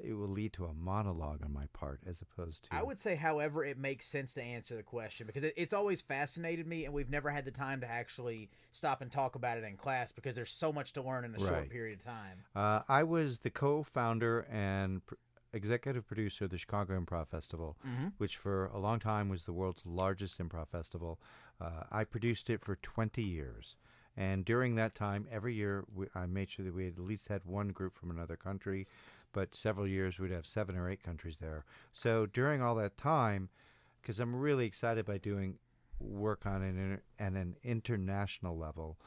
it 0.02 0.14
will 0.14 0.28
lead 0.30 0.54
to 0.54 0.66
a 0.66 0.74
monologue 0.74 1.44
on 1.44 1.52
my 1.54 1.66
part 1.74 2.00
as 2.08 2.22
opposed 2.22 2.64
to. 2.64 2.76
I 2.76 2.82
would 2.84 3.00
say, 3.00 3.16
however, 3.16 3.64
it 3.66 3.78
makes 3.78 4.06
sense 4.06 4.34
to 4.36 4.42
answer 4.42 4.76
the 4.76 4.84
question 4.84 5.28
because 5.28 5.44
it, 5.44 5.54
it's 5.58 5.74
always 5.74 6.02
fascinated 6.02 6.66
me, 6.68 6.86
and 6.86 6.94
we've 6.94 7.10
never 7.10 7.30
had 7.30 7.46
the 7.46 7.52
time 7.52 7.82
to 7.82 7.88
actually 7.90 8.50
stop 8.72 9.02
and 9.02 9.12
talk 9.12 9.36
about 9.36 9.58
it 9.58 9.64
in 9.64 9.76
class 9.78 10.12
because 10.12 10.36
there's 10.36 10.52
so 10.54 10.72
much 10.72 10.94
to 10.94 11.02
learn 11.02 11.26
in 11.26 11.36
a 11.36 11.40
short 11.40 11.70
period 11.70 12.00
of 12.00 12.06
time. 12.06 12.38
Uh, 12.56 12.82
I 12.88 13.04
was 13.04 13.40
the 13.40 13.50
co-founder 13.50 14.48
and 14.52 15.06
pr- 15.06 15.16
executive 15.54 16.08
producer 16.08 16.46
of 16.46 16.52
the 16.52 16.58
Chicago 16.58 17.00
Improv 17.00 17.28
Festival, 17.28 17.78
Mm-hmm. 17.88 18.08
which 18.18 18.38
for 18.38 18.66
a 18.68 18.80
long 18.80 19.00
time 19.00 19.30
was 19.30 19.44
the 19.46 19.54
world's 19.54 19.86
largest 19.86 20.40
improv 20.40 20.70
festival. 20.70 21.20
Uh, 21.62 21.84
I 21.92 22.04
produced 22.06 22.50
it 22.50 22.62
for 22.62 22.76
20 22.78 23.22
years. 23.22 23.76
And 24.16 24.46
during 24.46 24.76
that 24.76 24.94
time, 24.94 25.28
every 25.32 25.56
year, 25.56 25.86
we, 25.94 26.06
I 26.14 26.28
made 26.28 26.50
sure 26.52 26.64
that 26.66 26.74
we 26.76 26.86
had 26.86 26.94
at 27.00 27.04
least 27.04 27.30
had 27.30 27.46
one 27.46 27.70
group 27.70 27.96
from 27.98 28.12
another 28.12 28.36
country, 28.36 28.88
but 29.34 29.54
several 29.54 29.88
years 29.88 30.20
we'd 30.20 30.32
have 30.32 30.46
seven 30.46 30.78
or 30.78 30.90
eight 30.90 31.04
countries 31.04 31.40
there. 31.40 31.66
So 31.92 32.26
during 32.26 32.62
all 32.62 32.76
that 32.76 32.96
time, 32.98 33.50
because 34.02 34.20
I'm 34.20 34.36
really 34.36 34.66
excited 34.66 35.06
by 35.06 35.18
doing 35.18 35.58
work 36.00 36.46
on 36.46 36.62
an, 36.62 36.78
inter- 36.78 37.04
at 37.20 37.34
an 37.34 37.56
international 37.64 38.58
level. 38.58 38.98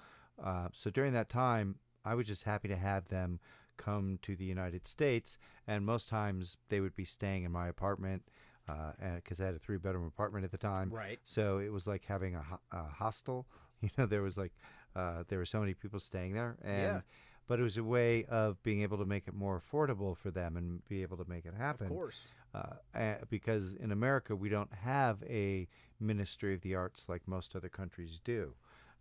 Uh, 0.42 0.68
so 0.72 0.90
during 0.90 1.12
that 1.14 1.28
time, 1.28 1.76
I 2.04 2.14
was 2.14 2.26
just 2.26 2.44
happy 2.44 2.68
to 2.68 2.76
have 2.76 3.08
them 3.08 3.40
come 3.76 4.18
to 4.22 4.36
the 4.36 4.44
United 4.44 4.86
States, 4.86 5.38
and 5.66 5.84
most 5.84 6.08
times 6.08 6.56
they 6.68 6.80
would 6.80 6.94
be 6.96 7.04
staying 7.04 7.44
in 7.44 7.52
my 7.52 7.68
apartment, 7.68 8.22
uh, 8.68 8.92
because 9.16 9.40
I 9.40 9.46
had 9.46 9.54
a 9.54 9.58
three-bedroom 9.58 10.06
apartment 10.06 10.44
at 10.44 10.50
the 10.50 10.58
time. 10.58 10.90
Right. 10.90 11.18
So 11.24 11.58
it 11.58 11.72
was 11.72 11.86
like 11.86 12.04
having 12.04 12.34
a, 12.34 12.42
ho- 12.42 12.60
a 12.72 12.84
hostel. 12.84 13.46
You 13.82 13.90
know, 13.98 14.06
there 14.06 14.22
was 14.22 14.38
like 14.38 14.52
uh, 14.96 15.24
there 15.28 15.38
were 15.38 15.44
so 15.44 15.60
many 15.60 15.74
people 15.74 16.00
staying 16.00 16.32
there, 16.32 16.56
and 16.64 16.94
Yeah. 16.94 17.00
But 17.48 17.58
it 17.60 17.62
was 17.62 17.76
a 17.76 17.84
way 17.84 18.24
of 18.24 18.62
being 18.62 18.82
able 18.82 18.98
to 18.98 19.04
make 19.04 19.28
it 19.28 19.34
more 19.34 19.60
affordable 19.60 20.16
for 20.16 20.30
them 20.30 20.56
and 20.56 20.84
be 20.88 21.02
able 21.02 21.16
to 21.16 21.28
make 21.28 21.44
it 21.46 21.54
happen 21.54 21.86
Of 21.86 21.92
course. 21.92 22.34
uh, 22.54 23.14
because 23.30 23.72
in 23.74 23.92
America 23.92 24.34
we 24.34 24.48
don't 24.48 24.72
have 24.72 25.22
a 25.24 25.68
Ministry 26.00 26.54
of 26.54 26.60
the 26.60 26.74
Arts 26.74 27.04
like 27.08 27.26
most 27.26 27.56
other 27.56 27.68
countries 27.68 28.20
do. 28.22 28.54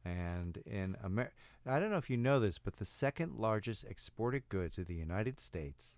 And 0.05 0.57
in 0.65 0.95
America, 1.03 1.33
I 1.65 1.79
don't 1.79 1.89
know 1.89 1.97
if 1.97 2.09
you 2.11 2.17
know 2.17 2.39
this, 2.39 2.59
but 2.59 2.75
the 2.77 2.85
second 2.85 3.35
largest 3.37 3.83
exported 3.85 4.47
goods 4.49 4.77
of 4.77 4.85
the 4.85 4.93
United 4.93 5.39
States 5.39 5.97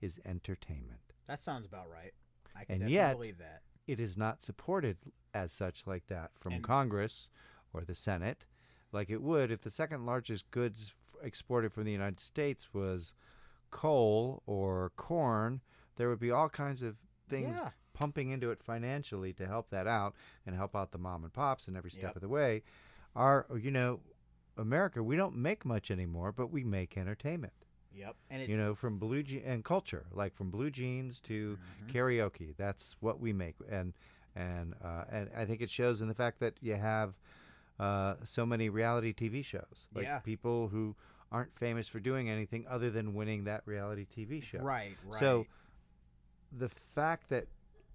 is 0.00 0.20
entertainment. 0.26 1.00
That 1.26 1.42
sounds 1.42 1.64
about 1.66 1.88
right. 1.88 2.12
I 2.56 2.64
can 2.64 2.82
And 2.82 2.90
yet- 2.90 3.16
believe 3.16 3.38
that. 3.38 3.62
It 3.86 4.00
is 4.00 4.16
not 4.16 4.42
supported 4.42 4.96
as 5.32 5.52
such 5.52 5.86
like 5.86 6.08
that 6.08 6.32
from 6.40 6.54
And- 6.54 6.64
Congress 6.64 7.28
or 7.72 7.82
the 7.84 7.94
Senate, 7.94 8.44
like 8.90 9.08
it 9.10 9.22
would 9.22 9.52
if 9.52 9.60
the 9.62 9.70
second 9.70 10.04
largest 10.04 10.50
goods 10.50 10.92
exported 11.22 11.72
from 11.72 11.84
the 11.84 11.92
United 11.92 12.20
States 12.20 12.72
was 12.72 13.14
coal 13.70 14.42
or 14.46 14.92
corn. 14.96 15.60
There 15.96 16.08
would 16.08 16.20
be 16.20 16.30
all 16.30 16.48
kinds 16.48 16.82
of 16.82 16.96
things 17.28 17.56
Yeah. 17.56 17.70
pumping 17.92 18.30
into 18.30 18.50
it 18.50 18.62
financially 18.62 19.32
to 19.34 19.46
help 19.46 19.70
that 19.70 19.86
out 19.86 20.14
and 20.44 20.54
help 20.54 20.76
out 20.76 20.92
the 20.92 20.98
mom 20.98 21.24
and 21.24 21.32
pops 21.32 21.66
in 21.68 21.76
every 21.76 21.90
step 21.90 22.10
Yep. 22.10 22.16
of 22.16 22.22
the 22.22 22.28
way. 22.28 22.62
Our, 23.14 23.46
you 23.58 23.70
know, 23.70 24.00
America, 24.56 25.02
we 25.02 25.16
don't 25.16 25.36
make 25.36 25.64
much 25.64 25.90
anymore, 25.90 26.32
but 26.32 26.48
we 26.48 26.64
make 26.64 26.96
entertainment. 26.96 27.52
Yep. 27.92 28.16
And 28.30 28.42
it, 28.42 28.50
You 28.50 28.56
know, 28.58 28.74
from 28.74 28.98
blue 28.98 29.22
je- 29.22 29.42
and 29.42 29.64
culture, 29.64 30.06
like 30.12 30.34
from 30.34 30.50
blue 30.50 30.70
jeans 30.70 31.18
to 31.22 31.56
Mhm. 31.56 31.88
karaoke. 31.92 32.54
That's 32.56 32.94
what 33.00 33.20
we 33.20 33.32
make, 33.32 33.56
and 33.68 33.94
and 34.34 34.74
uh, 34.82 35.06
and 35.08 35.30
I 35.34 35.46
think 35.46 35.62
it 35.62 35.70
shows 35.70 36.02
in 36.02 36.08
the 36.08 36.14
fact 36.14 36.40
that 36.40 36.58
you 36.60 36.74
have 36.74 37.14
uh, 37.78 38.14
so 38.24 38.46
many 38.46 38.68
reality 38.68 39.12
TV 39.12 39.44
shows, 39.44 39.86
like 39.94 40.04
Yeah. 40.04 40.18
people 40.20 40.68
who 40.68 40.94
aren't 41.32 41.56
famous 41.58 41.88
for 41.88 42.00
doing 42.00 42.30
anything 42.30 42.64
other 42.68 42.90
than 42.90 43.14
winning 43.14 43.44
that 43.44 43.62
reality 43.66 44.06
TV 44.06 44.40
show. 44.42 44.58
right, 44.58 44.96
right. 45.04 45.20
So 45.20 45.46
the 46.52 46.68
fact 46.94 47.28
that 47.30 47.46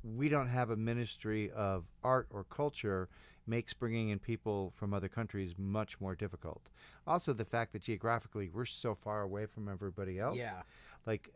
we 0.04 0.30
don't 0.30 0.48
have 0.50 0.70
a 0.70 0.76
ministry 0.76 1.52
of 1.52 1.86
art 2.04 2.28
or 2.32 2.44
culture 2.44 3.08
makes 3.48 3.74
bringing 3.74 4.10
in 4.10 4.20
people 4.20 4.72
from 4.76 4.94
other 4.94 5.08
countries 5.10 5.56
much 5.58 6.00
more 6.00 6.16
difficult. 6.16 6.70
Also, 7.08 7.34
the 7.34 7.46
fact 7.46 7.74
that 7.74 7.82
geographically 7.82 8.50
we're 8.50 8.66
so 8.66 8.94
far 8.96 9.22
away 9.22 9.46
from 9.46 9.68
everybody 9.68 10.20
else. 10.20 10.38
yeah. 10.38 10.62
Like 11.06 11.30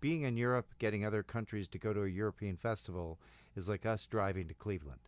being 0.00 0.22
in 0.22 0.36
Europe, 0.36 0.74
getting 0.78 1.04
other 1.04 1.22
countries 1.22 1.66
to 1.68 1.78
go 1.78 1.92
to 1.94 2.02
a 2.02 2.08
European 2.08 2.56
festival 2.56 3.18
is 3.54 3.68
like 3.68 3.86
us 3.86 4.06
driving 4.06 4.48
to 4.48 4.54
Cleveland. 4.54 5.00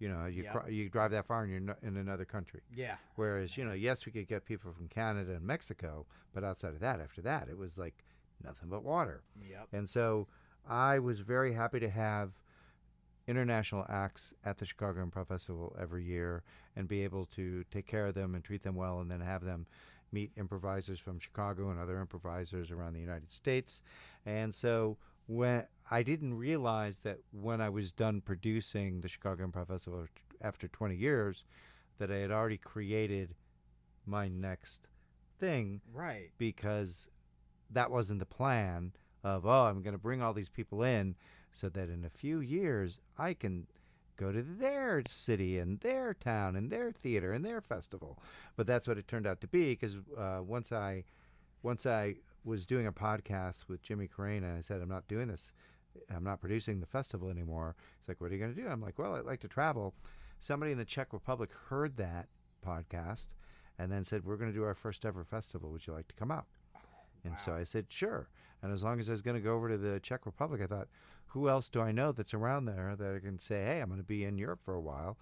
You 0.00 0.08
know, 0.08 0.26
you 0.26 0.42
Yep. 0.44 0.52
cr- 0.52 0.68
you 0.70 0.88
drive 0.88 1.10
that 1.12 1.26
far 1.26 1.44
and 1.44 1.52
you're 1.52 1.76
in 1.82 1.96
another 1.96 2.24
country. 2.24 2.62
Yeah. 2.74 2.96
Whereas, 3.14 3.56
you 3.56 3.64
know, 3.64 3.74
yes, 3.74 4.06
we 4.06 4.12
could 4.12 4.26
get 4.26 4.44
people 4.46 4.72
from 4.72 4.88
Canada 4.88 5.34
and 5.36 5.44
Mexico, 5.46 6.06
but 6.32 6.42
outside 6.42 6.72
of 6.74 6.80
that, 6.80 7.00
after 7.00 7.20
that, 7.22 7.48
it 7.48 7.56
was 7.58 7.76
like 7.78 8.02
nothing 8.42 8.68
but 8.70 8.82
water. 8.82 9.22
Yep. 9.48 9.68
And 9.72 9.88
so 9.88 10.26
I 10.66 10.98
was 10.98 11.20
very 11.20 11.52
happy 11.52 11.78
to 11.80 11.90
have 11.90 12.32
international 13.28 13.84
acts 13.88 14.32
at 14.44 14.58
the 14.58 14.64
Chicago 14.66 15.04
Improv 15.04 15.28
Festival 15.28 15.76
every 15.78 16.02
year 16.04 16.42
and 16.74 16.88
be 16.88 17.04
able 17.04 17.26
to 17.26 17.64
take 17.70 17.86
care 17.86 18.06
of 18.06 18.14
them 18.14 18.34
and 18.34 18.42
treat 18.42 18.62
them 18.62 18.74
well 18.74 19.00
and 19.00 19.10
then 19.10 19.20
have 19.20 19.44
them 19.44 19.66
meet 20.12 20.32
improvisers 20.36 20.98
from 20.98 21.20
Chicago 21.20 21.70
and 21.70 21.78
other 21.78 22.00
improvisers 22.00 22.70
around 22.72 22.94
the 22.94 23.00
United 23.00 23.30
States. 23.30 23.82
And 24.26 24.52
so 24.52 24.96
when 25.30 25.64
I 25.88 26.02
didn't 26.02 26.34
realize 26.34 27.00
that 27.00 27.18
when 27.30 27.60
I 27.60 27.68
was 27.68 27.92
done 27.92 28.20
producing 28.20 29.00
the 29.00 29.08
Chicago 29.08 29.46
Improv 29.46 29.68
Festival 29.68 30.06
after 30.40 30.66
20 30.66 30.96
years 30.96 31.44
that 31.98 32.10
I 32.10 32.16
had 32.16 32.32
already 32.32 32.56
created 32.58 33.34
my 34.06 34.26
next 34.26 34.88
thing 35.38 35.80
Right. 35.92 36.30
because 36.36 37.06
that 37.70 37.90
wasn't 37.92 38.18
the 38.18 38.26
plan 38.26 38.92
of 39.22 39.46
oh 39.46 39.66
i'm 39.66 39.82
going 39.82 39.94
to 39.94 39.98
bring 39.98 40.20
all 40.20 40.32
these 40.32 40.48
people 40.48 40.82
in 40.82 41.14
so 41.52 41.68
that 41.68 41.88
in 41.88 42.04
a 42.04 42.10
few 42.10 42.40
years 42.40 42.98
i 43.18 43.32
can 43.32 43.66
go 44.16 44.32
to 44.32 44.42
their 44.42 45.02
city 45.08 45.58
and 45.58 45.78
their 45.80 46.12
town 46.14 46.56
and 46.56 46.70
their 46.70 46.90
theater 46.90 47.32
and 47.32 47.44
their 47.44 47.60
festival 47.60 48.18
but 48.56 48.66
that's 48.66 48.88
what 48.88 48.98
it 48.98 49.06
turned 49.06 49.26
out 49.26 49.40
to 49.40 49.46
be 49.46 49.72
because 49.72 49.96
uh, 50.18 50.40
once 50.42 50.72
i 50.72 51.04
once 51.62 51.86
i 51.86 52.14
was 52.44 52.66
doing 52.66 52.86
a 52.86 52.92
podcast 52.92 53.68
with 53.68 53.82
jimmy 53.82 54.08
Carrane 54.08 54.44
and 54.44 54.56
i 54.56 54.60
said 54.60 54.80
i'm 54.80 54.88
not 54.88 55.08
doing 55.08 55.28
this 55.28 55.50
i'm 56.14 56.24
not 56.24 56.40
producing 56.40 56.80
the 56.80 56.86
festival 56.86 57.30
anymore 57.30 57.76
he's 57.98 58.08
like 58.08 58.20
what 58.20 58.30
are 58.30 58.34
you 58.34 58.40
going 58.40 58.54
to 58.54 58.60
do 58.60 58.68
i'm 58.68 58.80
like 58.80 58.98
well 58.98 59.14
i'd 59.14 59.24
like 59.24 59.40
to 59.40 59.48
travel 59.48 59.94
somebody 60.38 60.72
in 60.72 60.78
the 60.78 60.84
czech 60.84 61.12
republic 61.12 61.50
heard 61.68 61.96
that 61.96 62.28
podcast 62.66 63.26
and 63.78 63.90
then 63.90 64.04
said 64.04 64.24
we're 64.24 64.36
going 64.36 64.50
to 64.50 64.56
do 64.56 64.64
our 64.64 64.74
first 64.74 65.04
ever 65.04 65.24
festival 65.24 65.70
would 65.70 65.86
you 65.86 65.92
like 65.92 66.08
to 66.08 66.14
come 66.14 66.30
out 66.30 66.46
and 67.24 67.38
so 67.38 67.54
I 67.54 67.64
said, 67.64 67.86
sure. 67.88 68.28
And 68.62 68.72
as 68.72 68.82
long 68.82 68.98
as 68.98 69.08
I 69.08 69.12
was 69.12 69.22
going 69.22 69.36
to 69.36 69.42
go 69.42 69.54
over 69.54 69.68
to 69.68 69.78
the 69.78 70.00
Czech 70.00 70.26
Republic, 70.26 70.60
I 70.62 70.66
thought, 70.66 70.88
who 71.28 71.48
else 71.48 71.68
do 71.68 71.80
I 71.80 71.92
know 71.92 72.12
that's 72.12 72.34
around 72.34 72.64
there 72.64 72.94
that 72.98 73.14
I 73.14 73.18
can 73.18 73.38
say, 73.38 73.64
hey, 73.64 73.80
I'm 73.80 73.88
going 73.88 74.00
to 74.00 74.04
be 74.04 74.24
in 74.24 74.38
Europe 74.38 74.60
for 74.64 74.74
a 74.74 74.80
while. 74.80 75.16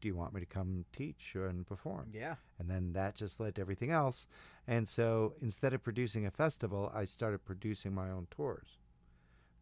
Do 0.00 0.08
you 0.08 0.16
want 0.16 0.32
me 0.32 0.40
to 0.40 0.46
come 0.46 0.84
teach 0.92 1.32
and 1.34 1.66
perform? 1.66 2.10
Yeah. 2.12 2.36
And 2.58 2.70
then 2.70 2.92
that 2.92 3.16
just 3.16 3.40
led 3.40 3.56
to 3.56 3.60
everything 3.60 3.90
else. 3.90 4.26
And 4.68 4.86
so 4.86 5.32
instead 5.40 5.72
of 5.72 5.82
producing 5.82 6.26
a 6.26 6.30
festival, 6.30 6.92
I 6.94 7.06
started 7.06 7.44
producing 7.46 7.94
my 7.94 8.10
own 8.10 8.28
tours. 8.30 8.76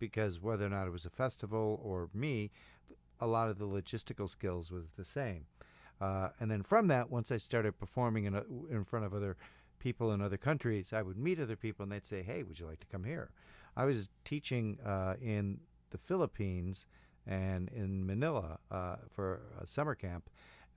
Because 0.01 0.43
whether 0.43 0.67
or 0.67 0.69
not 0.69 0.89
it 0.89 0.91
was 0.91 1.07
a 1.07 1.11
festival 1.11 1.81
or 1.83 2.11
me, 2.13 2.51
a 3.21 3.27
lot 3.27 3.49
of 3.49 3.59
the 3.59 3.69
logistical 3.69 4.29
skills 4.29 4.71
was 4.73 4.91
the 4.99 5.05
same. 5.05 5.47
Uh, 6.01 6.31
and 6.41 6.51
then 6.51 6.63
from 6.63 6.89
that, 6.89 7.09
once 7.09 7.31
I 7.31 7.37
started 7.37 7.79
performing 7.79 8.25
in, 8.25 8.35
a, 8.35 8.43
in 8.69 8.85
front 8.85 9.07
of 9.07 9.15
other 9.15 9.37
people 9.79 10.13
in 10.13 10.21
other 10.21 10.37
countries, 10.37 10.93
I 10.93 11.03
would 11.03 11.17
meet 11.17 11.41
other 11.41 11.57
people 11.57 11.85
and 11.85 11.93
they'd 11.93 12.05
say, 12.05 12.23
Hey, 12.23 12.43
would 12.43 12.59
you 12.59 12.67
like 12.67 12.81
to 12.81 12.87
come 12.87 13.05
here? 13.05 13.31
I 13.77 13.85
was 13.85 14.11
teaching 14.25 14.79
uh, 14.85 15.15
in 15.23 15.61
the 15.91 15.99
Philippines 15.99 16.85
and 17.27 17.69
in 17.69 18.05
Manila 18.05 18.59
uh, 18.73 18.97
for 19.15 19.41
a 19.61 19.67
summer 19.67 19.95
camp 19.95 20.29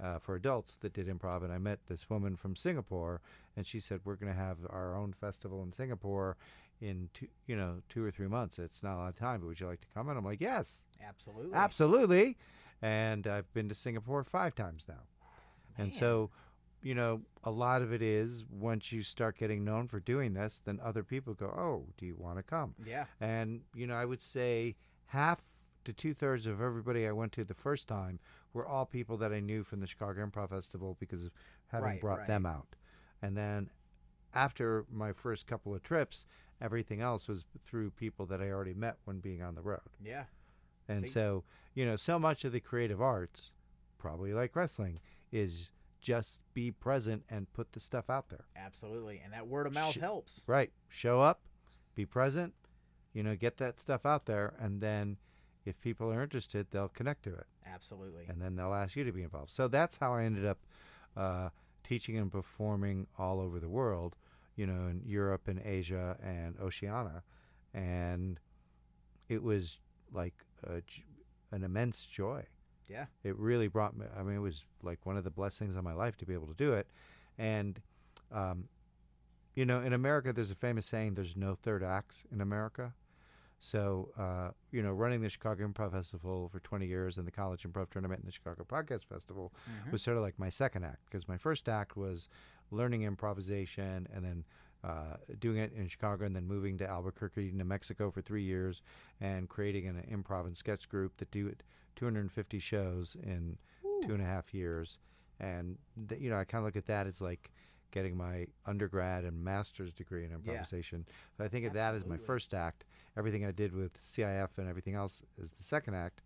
uh, 0.01 0.19
for 0.19 0.35
adults 0.35 0.77
that 0.81 0.93
did 0.93 1.07
improv. 1.07 1.43
And 1.43 1.51
I 1.51 1.57
met 1.57 1.79
this 1.87 2.09
woman 2.09 2.35
from 2.35 2.55
Singapore 2.55 3.21
and 3.57 3.65
she 3.65 3.79
said, 3.79 3.99
We're 4.03 4.15
going 4.15 4.31
to 4.33 4.39
have 4.39 4.57
our 4.69 4.95
own 4.95 5.13
festival 5.13 5.61
in 5.63 5.71
Singapore 5.71 6.37
in 6.81 7.09
two, 7.13 7.27
you 7.45 7.55
know, 7.57 7.81
two 7.89 8.05
or 8.05 8.11
three 8.11 8.27
months. 8.27 8.57
It's 8.59 8.81
not 8.83 8.95
a 8.95 8.99
lot 8.99 9.09
of 9.09 9.15
time, 9.17 9.41
but 9.41 9.47
would 9.47 9.59
you 9.59 9.67
like 9.67 9.81
to 9.81 9.87
come? 9.93 10.07
And 10.09 10.17
I'm 10.17 10.23
like, 10.25 10.39
Yes, 10.41 10.85
Absolutely. 11.05 11.53
absolutely. 11.53 12.37
And 12.81 13.27
I've 13.27 13.51
been 13.53 13.67
to 13.69 13.75
Singapore 13.75 14.23
five 14.23 14.55
times 14.55 14.85
now. 14.87 15.03
And 15.77 15.93
so, 15.93 16.29
you 16.81 16.95
know, 16.95 17.21
a 17.43 17.51
lot 17.51 17.81
of 17.81 17.91
it 17.93 18.01
is 18.01 18.43
once 18.49 18.91
you 18.93 19.03
start 19.03 19.37
getting 19.37 19.63
known 19.65 19.87
for 19.89 19.99
doing 19.99 20.33
this, 20.33 20.61
then 20.63 20.79
other 20.83 21.03
people 21.03 21.33
go, 21.33 21.47
Oh, 21.47 21.87
do 21.97 22.05
you 22.05 22.15
want 22.17 22.37
to 22.37 22.43
come? 22.43 22.75
Yeah. 22.85 23.05
And, 23.19 23.61
you 23.75 23.85
know, 23.87 23.95
I 23.95 24.05
would 24.05 24.21
say 24.21 24.75
half 25.07 25.39
to 25.85 25.91
two 25.93 26.13
thirds 26.13 26.45
of 26.45 26.61
everybody 26.61 27.07
I 27.07 27.11
went 27.11 27.31
to 27.33 27.43
the 27.43 27.53
first 27.53 27.87
time 27.87 28.19
were 28.53 28.65
all 28.67 28.85
people 28.85 29.17
that 29.17 29.31
I 29.31 29.39
knew 29.39 29.63
from 29.63 29.79
the 29.79 29.87
Chicago 29.87 30.25
Improv 30.25 30.49
Festival 30.49 30.97
because 30.99 31.23
of 31.23 31.31
having 31.67 31.85
Right, 31.89 32.01
brought 32.01 32.19
right. 32.19 32.27
them 32.27 32.45
out. 32.45 32.75
And 33.21 33.37
then 33.37 33.69
after 34.33 34.85
my 34.91 35.13
first 35.13 35.47
couple 35.47 35.73
of 35.75 35.83
trips, 35.83 36.25
everything 36.61 37.01
else 37.01 37.27
was 37.27 37.45
through 37.65 37.91
people 37.91 38.25
that 38.27 38.41
I 38.41 38.49
already 38.49 38.73
met 38.73 38.97
when 39.05 39.19
being 39.19 39.41
on 39.41 39.55
the 39.55 39.61
road. 39.61 39.81
Yeah. 40.03 40.23
And 40.87 41.01
See? 41.01 41.07
so, 41.07 41.43
you 41.75 41.85
know, 41.85 41.95
so 41.95 42.17
much 42.17 42.43
of 42.45 42.51
the 42.51 42.59
creative 42.59 43.01
arts, 43.01 43.51
probably 43.97 44.33
like 44.33 44.55
wrestling, 44.55 44.99
is 45.31 45.71
just 46.01 46.41
be 46.53 46.71
present 46.71 47.23
and 47.29 47.51
put 47.53 47.73
the 47.73 47.79
stuff 47.79 48.09
out 48.09 48.29
there. 48.29 48.45
Absolutely. 48.55 49.21
And 49.23 49.33
that 49.33 49.47
word 49.47 49.67
of 49.67 49.73
mouth 49.73 49.93
Sh- 49.93 49.97
helps. 49.99 50.43
Right. 50.47 50.71
Show 50.87 51.21
up, 51.21 51.41
be 51.95 52.05
present, 52.05 52.53
you 53.13 53.21
know, 53.21 53.35
get 53.35 53.57
that 53.57 53.79
stuff 53.79 54.05
out 54.05 54.25
there. 54.25 54.53
And 54.59 54.81
then 54.81 55.17
if 55.69 55.79
people 55.81 56.11
are 56.11 56.23
interested, 56.23 56.67
they'll 56.71 56.89
connect 56.89 57.23
to 57.23 57.33
it. 57.33 57.45
Absolutely. 57.71 58.23
And 58.27 58.41
then 58.41 58.55
they'll 58.55 58.73
ask 58.73 58.95
you 58.95 59.03
to 59.03 59.11
be 59.11 59.21
involved. 59.21 59.51
So 59.51 59.67
that's 59.67 59.97
how 59.97 60.15
I 60.15 60.23
ended 60.23 60.45
up 60.45 60.57
uh, 61.15 61.49
teaching 61.83 62.17
and 62.17 62.31
performing 62.31 63.07
all 63.17 63.39
over 63.39 63.59
the 63.59 63.69
world, 63.69 64.15
you 64.55 64.65
know, 64.65 64.87
in 64.87 65.01
Europe 65.05 65.47
and 65.47 65.61
Asia 65.63 66.17
and 66.23 66.55
Oceania. 66.59 67.21
And 67.73 68.39
it 69.29 69.43
was 69.43 69.79
like 70.11 70.33
a, 70.63 70.81
an 71.51 71.63
immense 71.63 72.07
joy. 72.07 72.43
Yeah. 72.87 73.05
It 73.23 73.37
really 73.37 73.67
brought 73.67 73.95
me, 73.95 74.07
I 74.17 74.23
mean, 74.23 74.35
it 74.35 74.39
was 74.41 74.63
like 74.81 75.05
one 75.05 75.17
of 75.17 75.23
the 75.23 75.29
blessings 75.29 75.75
of 75.75 75.83
my 75.83 75.93
life 75.93 76.17
to 76.17 76.25
be 76.25 76.33
able 76.33 76.47
to 76.47 76.55
do 76.55 76.73
it. 76.73 76.87
And, 77.37 77.79
um, 78.31 78.67
you 79.53 79.65
know, 79.65 79.81
in 79.81 79.93
America, 79.93 80.33
there's 80.33 80.51
a 80.51 80.55
famous 80.55 80.87
saying 80.87 81.13
there's 81.13 81.35
no 81.35 81.55
third 81.61 81.83
acts 81.83 82.23
in 82.31 82.41
America. 82.41 82.93
So, 83.59 84.09
uh, 84.17 84.51
you 84.71 84.81
know, 84.81 84.91
running 84.93 85.21
the 85.21 85.29
Chicago 85.29 85.67
Improv 85.67 85.91
Festival 85.91 86.47
for 86.49 86.59
20 86.59 86.85
years 86.87 87.17
and 87.17 87.27
the 87.27 87.31
College 87.31 87.63
Improv 87.63 87.89
Tournament 87.89 88.21
and 88.21 88.27
the 88.27 88.31
Chicago 88.31 88.63
Podcast 88.63 89.05
Festival 89.05 89.53
Mhm. 89.69 89.91
was 89.91 90.01
sort 90.01 90.15
of 90.17 90.23
like 90.23 90.39
my 90.39 90.49
second 90.49 90.85
act 90.85 91.03
because 91.05 91.27
my 91.27 91.37
first 91.37 91.67
act 91.67 91.97
was 91.97 92.29
learning 92.71 93.03
improvisation 93.03 94.07
and 94.13 94.23
then 94.23 94.45
uh, 94.81 95.17
doing 95.39 95.57
it 95.57 95.73
in 95.73 95.89
Chicago 95.89 96.25
and 96.25 96.33
then 96.33 96.47
moving 96.47 96.77
to 96.77 96.87
Albuquerque, 96.87 97.51
New 97.51 97.65
Mexico 97.65 98.09
for 98.11 98.21
three 98.21 98.43
years 98.43 98.81
and 99.19 99.49
creating 99.49 99.87
an 99.87 100.01
improv 100.09 100.45
and 100.45 100.55
sketch 100.55 100.87
group 100.87 101.17
that 101.17 101.29
do 101.31 101.47
it 101.47 101.63
250 101.97 102.59
shows 102.59 103.15
in 103.21 103.57
two 104.07 104.13
and 104.13 104.21
a 104.21 104.25
half 104.25 104.53
years. 104.53 104.97
And, 105.41 105.77
th- 106.07 106.21
you 106.21 106.29
know, 106.29 106.37
I 106.37 106.45
kind 106.45 106.61
of 106.61 106.65
look 106.65 106.77
at 106.77 106.85
that 106.85 107.07
as 107.07 107.19
like 107.19 107.51
getting 107.91 108.15
my 108.15 108.47
undergrad 108.65 109.23
and 109.23 109.43
master's 109.43 109.93
degree 109.93 110.23
in 110.25 110.31
improvisation. 110.31 111.05
So 111.37 111.43
I 111.43 111.47
think 111.47 111.65
of 111.65 111.73
that 111.73 111.95
as 111.95 112.05
my 112.05 112.17
first 112.17 112.53
act. 112.53 112.85
Everything 113.17 113.45
I 113.45 113.51
did 113.51 113.73
with 113.73 113.93
CIF 113.99 114.57
and 114.57 114.67
everything 114.69 114.95
else 114.95 115.21
is 115.41 115.51
the 115.51 115.63
second 115.63 115.95
act. 115.95 116.21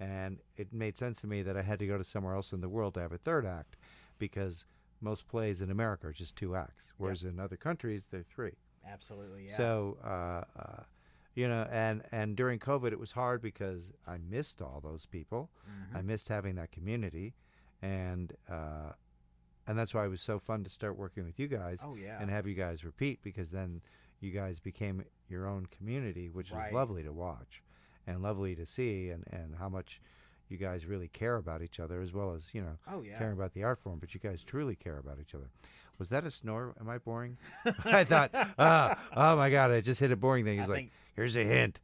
And 0.00 0.38
it 0.56 0.72
made 0.72 0.96
sense 0.96 1.20
to 1.22 1.26
me 1.26 1.42
that 1.42 1.56
I 1.56 1.62
had 1.62 1.78
to 1.80 1.86
go 1.86 1.98
to 1.98 2.04
somewhere 2.04 2.34
else 2.34 2.52
in 2.52 2.60
the 2.60 2.68
world 2.68 2.94
to 2.94 3.00
have 3.00 3.12
a 3.12 3.18
third 3.18 3.44
act 3.44 3.76
because 4.18 4.64
most 5.00 5.26
plays 5.28 5.60
in 5.60 5.70
America 5.70 6.06
are 6.08 6.12
just 6.12 6.36
two 6.36 6.54
acts, 6.56 6.92
whereas 6.96 7.24
in 7.24 7.38
other 7.40 7.56
countries 7.56 8.06
they're 8.10 8.22
three. 8.22 8.54
Absolutely. 8.86 9.46
Yeah. 9.46 9.56
So, 9.56 9.98
uh, 10.04 10.44
uh, 10.58 10.82
you 11.34 11.48
know, 11.48 11.66
and 11.70 12.02
and 12.10 12.36
during 12.36 12.58
COVID 12.58 12.92
it 12.92 12.98
was 12.98 13.12
hard 13.12 13.42
because 13.42 13.92
I 14.06 14.18
missed 14.18 14.60
all 14.62 14.80
those 14.82 15.06
people. 15.06 15.50
Mhm. 15.68 15.98
I 15.98 16.02
missed 16.02 16.28
having 16.28 16.54
that 16.56 16.72
community, 16.72 17.34
and 17.82 18.32
uh, 18.48 18.92
and 19.68 19.78
that's 19.78 19.94
why 19.94 20.04
it 20.04 20.08
was 20.08 20.20
so 20.20 20.38
fun 20.40 20.64
to 20.64 20.70
start 20.70 20.96
working 20.98 21.24
with 21.24 21.38
you 21.38 21.46
guys 21.46 21.78
oh 21.84 21.94
yeah. 21.94 22.20
and 22.20 22.28
have 22.30 22.46
you 22.48 22.54
guys 22.54 22.84
repeat 22.84 23.20
because 23.22 23.50
then 23.52 23.80
you 24.20 24.32
guys 24.32 24.58
became 24.58 25.04
your 25.28 25.46
own 25.46 25.66
community, 25.66 26.28
which 26.28 26.50
Right. 26.50 26.72
was 26.72 26.74
lovely 26.74 27.04
to 27.04 27.12
watch 27.12 27.62
and 28.06 28.20
lovely 28.22 28.56
to 28.56 28.66
see, 28.66 29.10
and 29.10 29.22
and 29.30 29.54
how 29.56 29.68
much 29.68 30.00
you 30.48 30.56
guys 30.56 30.86
really 30.86 31.08
care 31.08 31.36
about 31.36 31.60
each 31.62 31.78
other 31.78 32.00
as 32.00 32.12
well 32.12 32.32
as 32.34 32.48
you 32.54 32.62
know 32.62 32.78
oh 32.90 33.02
yeah. 33.02 33.18
caring 33.18 33.34
about 33.34 33.52
the 33.52 33.62
art 33.62 33.78
form, 33.78 33.98
but 34.00 34.14
you 34.14 34.20
guys 34.20 34.42
truly 34.42 34.74
care 34.74 34.98
about 34.98 35.18
each 35.20 35.34
other. 35.34 35.50
Was 35.98 36.08
that 36.08 36.24
a 36.24 36.30
snore? 36.30 36.74
Am 36.80 36.88
I 36.88 36.98
boring? 36.98 37.36
I 37.84 38.04
thought, 38.04 38.30
ah, 38.58 38.98
oh 39.14 39.36
my 39.36 39.50
god, 39.50 39.70
I 39.72 39.80
just 39.80 40.00
hit 40.00 40.10
a 40.10 40.16
boring 40.16 40.44
thing. 40.44 40.58
I 40.58 40.62
He's 40.62 40.68
like, 40.68 40.78
think 40.78 40.92
here's 41.14 41.36
a 41.36 41.44
hint. 41.44 41.78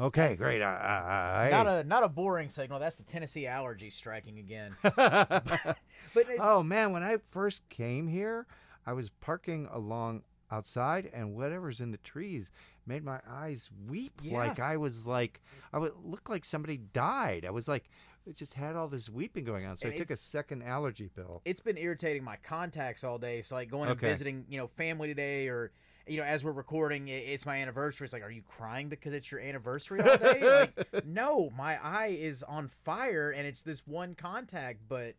Okay, 0.00 0.36
great. 0.36 0.62
Uh, 0.62 0.66
uh, 0.66 0.68
uh, 0.68 1.48
not 1.50 1.66
hey. 1.66 1.80
a 1.80 1.84
not 1.84 2.02
a 2.02 2.08
boring 2.08 2.48
signal. 2.48 2.78
That's 2.78 2.96
the 2.96 3.02
Tennessee 3.02 3.46
allergy 3.46 3.90
striking 3.90 4.38
again. 4.38 4.76
But 6.14 6.26
oh 6.40 6.62
man, 6.62 6.92
when 6.92 7.02
I 7.02 7.18
first 7.30 7.66
came 7.68 8.06
here, 8.06 8.46
I 8.86 8.92
was 8.92 9.08
parking 9.20 9.68
along 9.72 10.22
outside, 10.50 11.10
and 11.12 11.34
whatever's 11.34 11.80
in 11.80 11.90
the 11.90 11.96
trees 11.98 12.50
made 12.86 13.04
my 13.04 13.20
eyes 13.28 13.70
weep. 13.88 14.20
Yeah. 14.22 14.36
Like 14.36 14.60
I 14.60 14.76
was 14.76 15.06
like, 15.06 15.40
I 15.72 15.78
would 15.78 15.92
look 16.04 16.28
like 16.28 16.44
somebody 16.44 16.76
died. 16.76 17.44
I 17.46 17.50
was 17.50 17.66
like, 17.66 17.88
it 18.26 18.36
just 18.36 18.54
had 18.54 18.76
all 18.76 18.88
this 18.88 19.08
weeping 19.08 19.44
going 19.44 19.64
on. 19.66 19.76
So 19.76 19.86
And 19.86 19.94
I 19.94 19.96
took 19.96 20.10
a 20.10 20.16
second 20.16 20.62
allergy 20.62 21.08
pill. 21.14 21.42
it's 21.44 21.60
been 21.60 21.78
irritating 21.78 22.22
my 22.22 22.36
contacts 22.36 23.04
all 23.04 23.18
day. 23.18 23.42
So 23.42 23.54
like 23.54 23.70
going 23.70 23.88
and 23.88 23.98
visiting, 23.98 24.44
you 24.48 24.58
know, 24.58 24.66
family 24.66 25.08
today 25.08 25.48
or 25.48 25.72
you 26.06 26.18
know, 26.18 26.24
as 26.24 26.42
we're 26.44 26.52
recording, 26.52 27.08
it's 27.08 27.46
my 27.46 27.56
anniversary. 27.58 28.04
It's 28.04 28.12
like, 28.12 28.22
are 28.22 28.30
you 28.30 28.42
crying 28.42 28.88
because 28.88 29.12
it's 29.14 29.30
your 29.30 29.40
anniversary 29.40 30.00
all 30.00 30.16
day? 30.16 30.68
like, 30.92 31.06
no, 31.06 31.50
my 31.56 31.78
eye 31.82 32.16
is 32.18 32.42
on 32.42 32.68
fire, 32.68 33.30
and 33.30 33.46
it's 33.46 33.62
this 33.62 33.86
one 33.86 34.14
contact. 34.14 34.80
But 34.88 35.14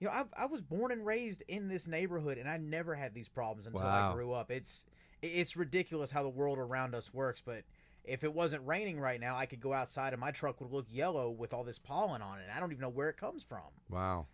you 0.00 0.06
know, 0.06 0.12
I, 0.12 0.24
I 0.36 0.46
was 0.46 0.60
born 0.60 0.92
and 0.92 1.04
raised 1.04 1.42
in 1.48 1.68
this 1.68 1.88
neighborhood, 1.88 2.38
and 2.38 2.48
I 2.48 2.56
never 2.56 2.94
had 2.94 3.14
these 3.14 3.28
problems 3.28 3.66
until 3.66 3.82
Wow. 3.82 4.10
I 4.10 4.14
grew 4.14 4.32
up. 4.32 4.50
It's 4.50 4.86
it's 5.22 5.56
ridiculous 5.56 6.10
how 6.10 6.22
the 6.22 6.28
world 6.28 6.58
around 6.58 6.94
us 6.94 7.12
works, 7.12 7.42
but. 7.44 7.64
If 8.04 8.24
it 8.24 8.32
wasn't 8.32 8.66
raining 8.66 8.98
right 8.98 9.20
now, 9.20 9.36
I 9.36 9.44
could 9.44 9.60
go 9.60 9.74
outside 9.74 10.14
and 10.14 10.20
my 10.20 10.30
truck 10.30 10.62
would 10.62 10.72
look 10.72 10.86
yellow 10.90 11.28
with 11.28 11.52
all 11.52 11.62
this 11.62 11.78
pollen 11.78 12.22
on 12.22 12.38
it. 12.38 12.46
I 12.54 12.58
don't 12.58 12.72
even 12.72 12.80
know 12.80 12.88
where 12.88 13.10
it 13.10 13.18
comes 13.18 13.42
from. 13.42 13.58
Wow. 13.90 14.24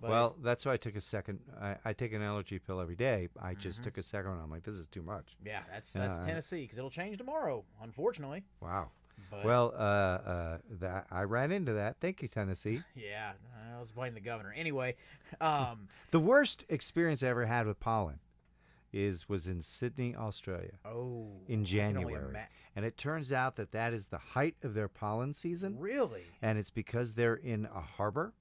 But 0.00 0.10
well, 0.10 0.36
that's 0.42 0.66
why 0.66 0.74
I 0.74 0.76
took 0.76 0.94
a 0.96 1.00
second. 1.00 1.40
I, 1.60 1.76
I 1.84 1.92
take 1.92 2.12
an 2.12 2.22
allergy 2.22 2.58
pill 2.58 2.80
every 2.80 2.96
day. 2.96 3.28
I 3.42 3.54
just 3.54 3.80
Mhm. 3.80 3.84
took 3.84 3.98
a 3.98 4.02
second 4.02 4.30
one. 4.32 4.40
I'm 4.40 4.50
like, 4.50 4.62
this 4.62 4.76
is 4.76 4.86
too 4.86 5.02
much. 5.02 5.36
yeah, 5.44 5.62
that's 5.72 5.92
that's 5.92 6.18
I- 6.18 6.24
Tennessee 6.26 6.62
because 6.62 6.78
it'll 6.78 6.90
change 6.90 7.16
tomorrow, 7.18 7.64
unfortunately. 7.82 8.44
Wow. 8.60 8.90
But 9.30 9.44
Well, 9.46 9.72
uh, 9.74 9.78
uh, 9.78 10.58
that 10.78 11.06
I 11.10 11.22
ran 11.22 11.50
into 11.50 11.72
that. 11.72 11.96
Thank 12.00 12.20
you, 12.20 12.28
Tennessee. 12.28 12.82
Yeah, 12.94 13.32
I 13.74 13.80
was 13.80 13.90
blaming 13.90 14.14
the 14.14 14.20
governor. 14.20 14.52
Anyway, 14.54 14.96
um, 15.40 15.88
The 16.10 16.20
worst 16.20 16.66
experience 16.68 17.22
I 17.22 17.28
ever 17.28 17.46
had 17.46 17.66
with 17.66 17.80
pollen 17.80 18.20
is 18.92 19.28
was 19.28 19.46
in 19.46 19.62
Sydney, 19.62 20.14
Australia, 20.14 20.72
oh, 20.84 21.28
in 21.48 21.62
I 21.62 21.64
can 21.64 21.96
only 21.96 22.04
January, 22.12 22.28
ima- 22.28 22.46
and 22.76 22.84
it 22.84 22.96
turns 22.98 23.32
out 23.32 23.56
that 23.56 23.72
that 23.72 23.92
is 23.94 24.08
the 24.08 24.18
height 24.18 24.56
of 24.62 24.74
their 24.74 24.88
pollen 24.88 25.32
season, 25.32 25.78
really? 25.78 26.22
and 26.42 26.58
it's 26.58 26.70
because 26.70 27.14
they're 27.14 27.34
in 27.36 27.66
a 27.74 27.80
harbor. 27.80 28.32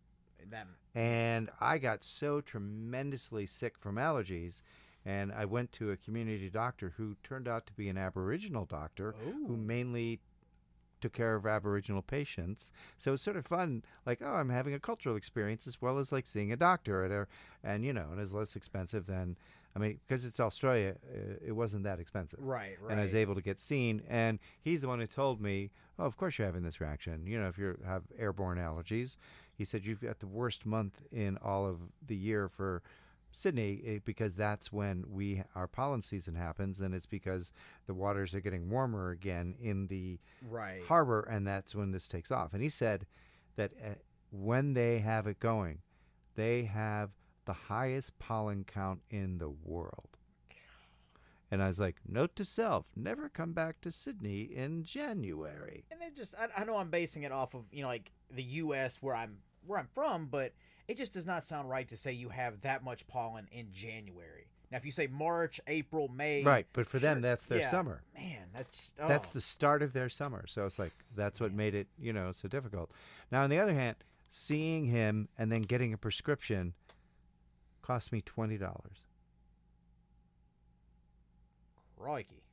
That 0.52 0.68
And 0.94 1.50
I 1.60 1.78
got 1.78 2.04
so 2.04 2.42
tremendously 2.42 3.46
sick 3.46 3.78
from 3.78 3.96
allergies, 3.96 4.62
and 5.06 5.32
I 5.32 5.46
went 5.46 5.72
to 5.74 5.92
a 5.92 5.98
community 5.98 6.50
doctor 6.50 6.94
who 6.98 7.16
turned 7.24 7.48
out 7.48 7.66
to 7.68 7.74
be 7.74 7.90
an 7.90 7.98
Aboriginal 7.98 8.66
doctor 8.66 9.16
who 9.48 9.58
mainly 9.58 10.20
took 11.02 11.14
care 11.14 11.36
of 11.36 11.46
Aboriginal 11.46 12.02
patients. 12.02 12.72
So 12.98 13.14
it's 13.14 13.22
sort 13.22 13.38
of 13.38 13.46
fun, 13.46 13.84
like, 14.06 14.22
oh, 14.24 14.34
I'm 14.34 14.50
having 14.50 14.74
a 14.74 14.80
cultural 14.80 15.16
experience 15.16 15.68
as 15.68 15.82
well 15.82 16.00
as 16.00 16.12
like 16.12 16.26
seeing 16.26 16.52
a 16.52 16.58
doctor 16.58 17.04
at 17.04 17.12
a, 17.12 17.28
and 17.64 17.84
you 17.86 17.94
know, 17.94 18.08
and 18.12 18.20
it's 18.20 18.32
less 18.32 18.56
expensive 18.56 19.06
than, 19.06 19.38
I 19.76 19.80
mean, 19.80 20.00
because 20.08 20.24
it's 20.24 20.40
Australia, 20.40 20.96
uh, 21.14 21.36
it 21.46 21.52
wasn't 21.52 21.84
that 21.84 22.00
expensive. 22.00 22.40
right, 22.42 22.78
right. 22.82 22.92
And 22.92 23.00
I 23.00 23.04
was 23.04 23.14
able 23.14 23.36
to 23.36 23.42
get 23.42 23.60
seen, 23.60 24.02
and 24.08 24.40
he's 24.62 24.82
the 24.82 24.88
one 24.88 25.00
who 25.00 25.08
told 25.08 25.42
me, 25.42 25.72
"Oh, 26.00 26.06
of 26.06 26.16
course 26.16 26.38
you're 26.38 26.48
having 26.48 26.64
this 26.64 26.80
reaction. 26.80 27.28
You 27.28 27.40
know, 27.40 27.48
if 27.48 27.58
you 27.58 27.78
have 27.86 28.04
airborne 28.18 28.58
allergies." 28.58 29.18
He 29.58 29.64
said 29.66 29.86
you've 29.86 30.02
got 30.02 30.20
the 30.20 30.28
worst 30.28 30.66
month 30.66 31.02
in 31.12 31.38
all 31.38 31.66
of 31.66 31.80
the 32.06 32.16
year 32.16 32.50
for 32.50 32.82
Sydney 33.36 33.82
eh, 33.86 34.00
because 34.04 34.36
that's 34.36 34.72
when 34.72 35.06
we 35.10 35.44
our 35.56 35.68
pollen 35.68 36.02
season 36.02 36.36
happens, 36.36 36.80
and 36.80 36.96
it's 36.96 37.06
because 37.06 37.52
the 37.86 37.94
waters 37.94 38.34
are 38.34 38.40
getting 38.40 38.70
warmer 38.70 39.12
again 39.12 39.56
in 39.62 39.88
the 39.88 40.20
right. 40.50 40.82
harbor, 40.88 41.22
and 41.30 41.46
that's 41.46 41.76
when 41.76 41.92
this 41.92 42.08
takes 42.08 42.32
off. 42.32 42.54
And 42.54 42.64
he 42.64 42.70
said 42.70 43.06
that 43.58 43.72
uh, 43.84 43.96
when 44.32 44.74
they 44.74 45.00
have 45.00 45.28
it 45.28 45.40
going, 45.40 45.80
they 46.36 46.64
have 46.64 47.12
the 47.46 47.54
highest 47.54 48.18
pollen 48.20 48.64
count 48.64 49.02
in 49.10 49.38
the 49.38 49.50
world. 49.50 50.10
And 51.52 51.62
I 51.62 51.68
was 51.68 51.80
like, 51.80 51.98
note 52.08 52.36
to 52.38 52.44
self, 52.44 52.86
never 52.96 53.30
come 53.30 53.54
back 53.54 53.80
to 53.82 53.92
Sydney 53.92 54.42
in 54.42 54.84
January. 54.84 55.86
And 55.92 56.02
it 56.02 56.16
just, 56.16 56.34
I, 56.36 56.62
I 56.62 56.66
know 56.66 56.78
I'm 56.78 56.90
basing 56.90 57.24
it 57.24 57.32
off 57.32 57.54
of 57.54 57.66
you 57.72 57.84
know 57.84 57.88
like 57.88 58.12
the 58.32 58.44
U.S. 58.44 58.98
where 59.00 59.16
I'm 59.16 59.38
where 59.66 59.80
I'm 59.80 59.88
from, 59.94 60.28
but 60.28 60.54
it 60.88 60.98
just 60.98 61.14
does 61.14 61.26
not 61.26 61.46
sound 61.46 61.70
right 61.70 61.88
to 61.90 61.98
say 61.98 62.12
you 62.12 62.30
have 62.30 62.62
that 62.62 62.84
much 62.84 63.08
pollen 63.08 63.48
in 63.52 63.72
January. 63.72 64.48
Now, 64.72 64.78
if 64.78 64.86
you 64.86 64.92
say 64.92 65.08
March, 65.08 65.62
April, 65.68 66.08
May, 66.08 66.44
Right, 66.44 66.66
but 66.74 66.88
for 66.88 67.00
them, 67.00 67.22
that's 67.22 67.46
their 67.46 67.60
yeah. 67.60 67.72
summer. 67.72 68.02
Man, 68.16 68.48
that's 68.54 68.94
That's 68.98 69.30
oh. 69.30 69.34
the 69.34 69.42
start 69.42 69.82
of 69.82 69.94
their 69.94 70.10
summer. 70.10 70.46
So 70.48 70.66
it's 70.66 70.80
like, 70.80 70.92
that's 71.16 71.40
what 71.40 71.52
Man. 71.52 71.58
made 71.58 71.76
it, 71.76 71.88
you 72.00 72.12
know, 72.12 72.32
so 72.32 72.48
difficult. 72.48 72.92
Now, 73.32 73.44
on 73.44 73.50
the 73.50 73.60
other 73.60 73.74
hand, 73.74 73.98
seeing 74.30 74.86
him 74.86 75.30
and 75.38 75.52
then 75.52 75.62
getting 75.62 75.94
a 75.94 75.98
prescription 75.98 76.74
cost 77.86 78.12
me 78.12 78.22
$20. 78.22 78.60
crikey. 81.98 82.44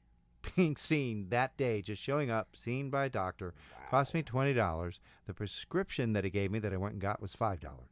being 0.57 0.77
seen 0.77 1.29
that 1.31 1.57
day, 1.57 1.81
just 1.83 2.03
showing 2.03 2.31
up, 2.31 2.49
seen 2.57 2.91
by 2.91 3.05
a 3.07 3.11
doctor, 3.11 3.55
Wow. 3.73 3.89
cost 3.91 4.15
me 4.15 4.23
twenty 4.23 4.53
dollars. 4.55 4.99
The 5.27 5.35
prescription 5.35 6.13
that 6.15 6.25
he 6.25 6.31
gave 6.31 6.51
me 6.51 6.59
that 6.61 6.73
I 6.73 6.77
went 6.77 6.95
and 6.95 7.03
got 7.03 7.21
was 7.21 7.35
five 7.35 7.61
dollars. 7.61 7.91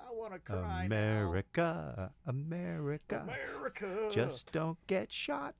I 0.00 0.10
want 0.12 0.32
to 0.34 0.38
cry 0.38 0.84
America, 0.84 2.12
now. 2.26 2.30
America, 2.32 3.24
America. 3.24 4.08
just 4.10 4.50
don't 4.52 4.78
get 4.86 5.10
shot. 5.12 5.54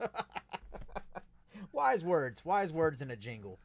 wise 1.72 2.04
words, 2.04 2.44
wise 2.44 2.72
words 2.72 3.02
in 3.02 3.10
a 3.10 3.16
jingle. 3.16 3.58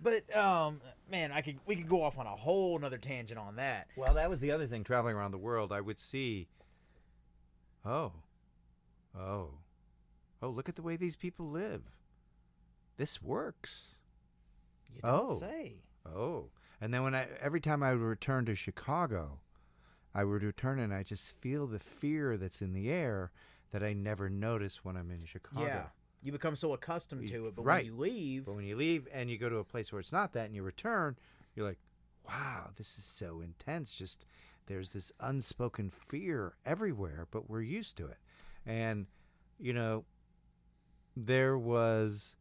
But 0.00 0.34
um, 0.36 0.80
man, 1.10 1.32
I 1.32 1.40
could 1.40 1.58
we 1.66 1.76
could 1.76 1.88
go 1.88 2.02
off 2.02 2.18
on 2.18 2.26
a 2.26 2.36
whole 2.36 2.76
another 2.76 2.98
tangent 2.98 3.38
on 3.38 3.56
that. 3.56 3.88
Well, 3.96 4.14
that 4.14 4.28
was 4.30 4.40
the 4.40 4.50
other 4.50 4.66
thing. 4.66 4.84
Traveling 4.84 5.16
around 5.16 5.30
the 5.32 5.38
world, 5.38 5.72
I 5.72 5.80
would 5.80 5.98
see. 5.98 6.48
Oh, 7.84 8.12
oh, 9.18 9.50
oh! 10.42 10.48
Look 10.50 10.68
at 10.68 10.76
the 10.76 10.82
way 10.82 10.96
these 10.96 11.16
people 11.16 11.48
live. 11.50 11.82
This 12.96 13.22
works. 13.22 13.94
You 14.94 15.00
don't 15.02 15.30
Oh. 15.30 15.34
say. 15.34 15.76
Oh, 16.06 16.50
and 16.80 16.92
then 16.92 17.02
when 17.02 17.14
I 17.14 17.28
every 17.40 17.60
time 17.60 17.82
I 17.82 17.92
would 17.92 18.00
return 18.02 18.44
to 18.46 18.54
Chicago, 18.54 19.38
I 20.14 20.24
would 20.24 20.42
return 20.42 20.78
and 20.78 20.92
I 20.92 21.02
just 21.02 21.34
feel 21.40 21.66
the 21.66 21.78
fear 21.78 22.36
that's 22.36 22.60
in 22.60 22.72
the 22.72 22.90
air 22.90 23.32
that 23.70 23.82
I 23.82 23.92
never 23.92 24.28
notice 24.28 24.84
when 24.84 24.96
I'm 24.96 25.10
in 25.10 25.24
Chicago. 25.24 25.64
Yeah, 25.66 25.86
you 26.22 26.32
become 26.32 26.54
so 26.56 26.72
accustomed 26.74 27.28
to 27.28 27.46
it, 27.46 27.54
but 27.56 27.64
right. 27.64 27.84
when 27.84 27.86
you 27.94 27.98
leave, 27.98 28.44
But 28.44 28.54
when 28.54 28.64
you 28.64 28.76
leave 28.76 29.08
and 29.12 29.30
you 29.30 29.38
go 29.38 29.48
to 29.48 29.56
a 29.56 29.64
place 29.64 29.90
where 29.92 30.00
it's 30.00 30.12
not 30.12 30.32
that 30.34 30.46
and 30.46 30.54
you 30.54 30.62
return, 30.62 31.16
you're 31.54 31.66
like, 31.66 31.78
wow, 32.26 32.70
this 32.76 32.98
is 32.98 33.04
so 33.04 33.40
intense. 33.40 33.96
Just 33.96 34.26
there's 34.66 34.92
this 34.92 35.10
unspoken 35.20 35.90
fear 35.90 36.54
everywhere, 36.66 37.26
but 37.30 37.48
we're 37.48 37.62
used 37.62 37.96
to 37.96 38.06
it. 38.06 38.18
And, 38.66 39.06
you 39.58 39.72
know, 39.72 40.04
there 41.16 41.56
was. 41.58 42.36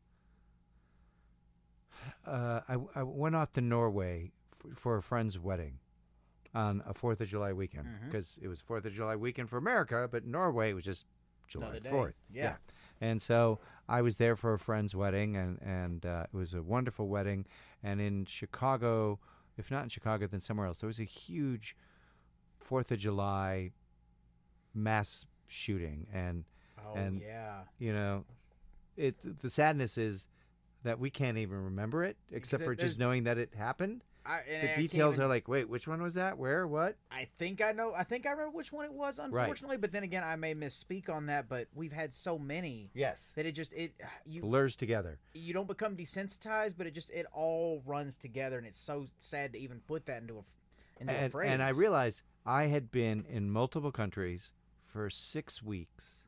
Uh, 2.25 2.61
I, 2.67 2.77
I 2.95 3.03
went 3.03 3.35
off 3.35 3.51
to 3.53 3.61
Norway 3.61 4.31
f- 4.65 4.77
for 4.77 4.97
a 4.97 5.03
friend's 5.03 5.37
wedding 5.37 5.79
on 6.53 6.81
a 6.85 6.93
Fourth 6.93 7.21
of 7.21 7.27
July 7.27 7.53
weekend 7.53 7.85
Mhm. 7.87 8.05
because 8.05 8.37
it 8.41 8.47
was 8.47 8.61
Fourth 8.61 8.85
of 8.85 8.93
July 8.93 9.15
weekend 9.15 9.49
for 9.49 9.57
America, 9.57 10.07
but 10.11 10.25
Norway 10.25 10.73
was 10.73 10.83
just 10.83 11.05
July. 11.47 11.79
Fourth. 11.89 12.15
Yeah. 12.31 12.55
And 13.01 13.21
so 13.21 13.59
I 13.87 14.01
was 14.01 14.17
there 14.17 14.35
for 14.35 14.53
a 14.53 14.59
friend's 14.59 14.95
wedding, 14.95 15.35
and 15.35 15.59
and 15.61 16.05
uh, 16.05 16.25
it 16.31 16.35
was 16.37 16.53
a 16.53 16.61
wonderful 16.61 17.07
wedding. 17.07 17.45
And 17.83 17.99
in 18.01 18.25
Chicago, 18.25 19.19
if 19.57 19.71
not 19.71 19.83
in 19.83 19.89
Chicago, 19.89 20.27
then 20.27 20.41
somewhere 20.41 20.67
else, 20.67 20.79
there 20.79 20.87
was 20.87 20.99
a 20.99 21.03
huge 21.05 21.75
Fourth 22.59 22.91
of 22.91 22.99
July 22.99 23.71
mass 24.73 25.25
shooting, 25.47 26.07
and 26.13 26.43
oh 26.85 26.93
and- 26.95 27.21
yeah, 27.21 27.61
you 27.79 27.93
know, 27.93 28.25
it 28.97 29.15
the 29.41 29.49
sadness 29.49 29.97
is 29.97 30.27
that 30.83 30.99
we 30.99 31.09
can't 31.09 31.37
even 31.37 31.63
remember 31.65 32.03
it 32.03 32.15
except 32.31 32.61
it- 32.61 32.65
for 32.65 32.75
just 32.75 32.99
knowing 32.99 33.23
that 33.23 33.37
it 33.37 33.53
happened. 33.55 34.03
I, 34.29 34.39
and 34.47 34.57
I 34.57 34.61
The 34.61 34.67
can't 34.67 34.77
details 34.77 35.15
even- 35.15 35.25
are 35.25 35.27
like, 35.27 35.47
wait, 35.47 35.67
which 35.67 35.87
one 35.87 36.01
was 36.03 36.13
that? 36.13 36.37
Where? 36.37 36.67
What? 36.67 36.97
I 37.09 37.27
think 37.39 37.61
I 37.61 37.71
know. 37.71 37.93
I 37.95 38.03
think 38.03 38.25
I 38.27 38.31
remember 38.31 38.51
which 38.55 38.71
one 38.71 38.85
it 38.85 38.93
was. 38.93 39.17
Unfortunately, 39.17 39.77
but 39.77 39.91
then 39.91 40.03
again, 40.03 40.23
I 40.23 40.35
may 40.35 40.53
misspeak 40.53 41.09
on 41.09 41.25
that. 41.25 41.49
But 41.49 41.67
we've 41.73 41.91
had 41.91 42.13
so 42.13 42.37
many 42.37 42.91
Yes. 42.93 43.23
that 43.35 43.45
it 43.45 43.53
just 43.53 43.73
it 43.73 43.93
you 44.25 44.41
Blurs 44.41 44.75
together. 44.75 45.17
you 45.33 45.53
don't 45.53 45.67
become 45.67 45.95
desensitized, 45.97 46.75
but 46.77 46.85
it 46.85 46.93
just 46.93 47.09
it 47.09 47.25
all 47.33 47.81
runs 47.85 48.17
together, 48.17 48.57
and 48.59 48.67
it's 48.67 48.79
so 48.79 49.07
sad 49.17 49.53
to 49.53 49.59
even 49.59 49.79
put 49.87 50.05
that 50.05 50.21
into 50.21 50.37
a 50.37 50.43
into 51.01 51.25
a 51.25 51.29
phrase. 51.29 51.49
and 51.49 51.63
I 51.63 51.69
realized 51.69 52.21
I 52.45 52.67
had 52.67 52.91
been 52.91 53.25
in 53.27 53.49
multiple 53.49 53.91
countries 53.91 54.51
for 54.85 55.09
six 55.09 55.63
weeks, 55.63 56.18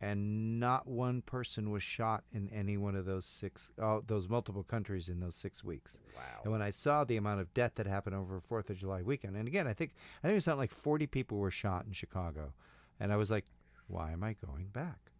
and 0.00 0.58
not 0.60 0.86
one 0.86 1.22
person 1.22 1.70
was 1.70 1.82
shot 1.82 2.24
in 2.32 2.50
any 2.50 2.76
one 2.76 2.94
of 2.94 3.06
those 3.06 3.24
six, 3.24 3.70
oh, 3.80 4.02
those 4.06 4.28
multiple 4.28 4.62
countries 4.62 5.08
in 5.08 5.20
those 5.20 5.36
six 5.36 5.62
weeks. 5.64 5.98
Wow! 6.14 6.40
And 6.42 6.52
when 6.52 6.62
I 6.62 6.70
saw 6.70 7.04
the 7.04 7.16
amount 7.16 7.40
of 7.40 7.54
death 7.54 7.72
that 7.76 7.86
happened 7.86 8.16
over 8.16 8.40
Fourth 8.40 8.70
of 8.70 8.78
July 8.78 9.02
weekend, 9.02 9.36
and 9.36 9.48
again, 9.48 9.66
I 9.66 9.72
think 9.72 9.92
I 10.18 10.26
think 10.26 10.32
it 10.32 10.34
was 10.34 10.44
something 10.44 10.58
like 10.58 10.72
forty 10.72 11.06
people 11.06 11.38
were 11.38 11.50
shot 11.50 11.86
in 11.86 11.92
Chicago, 11.92 12.52
and 13.00 13.12
I 13.12 13.16
was 13.16 13.30
like, 13.30 13.46
why 13.86 14.12
am 14.12 14.22
I 14.22 14.34
going 14.44 14.66
back? 14.66 15.12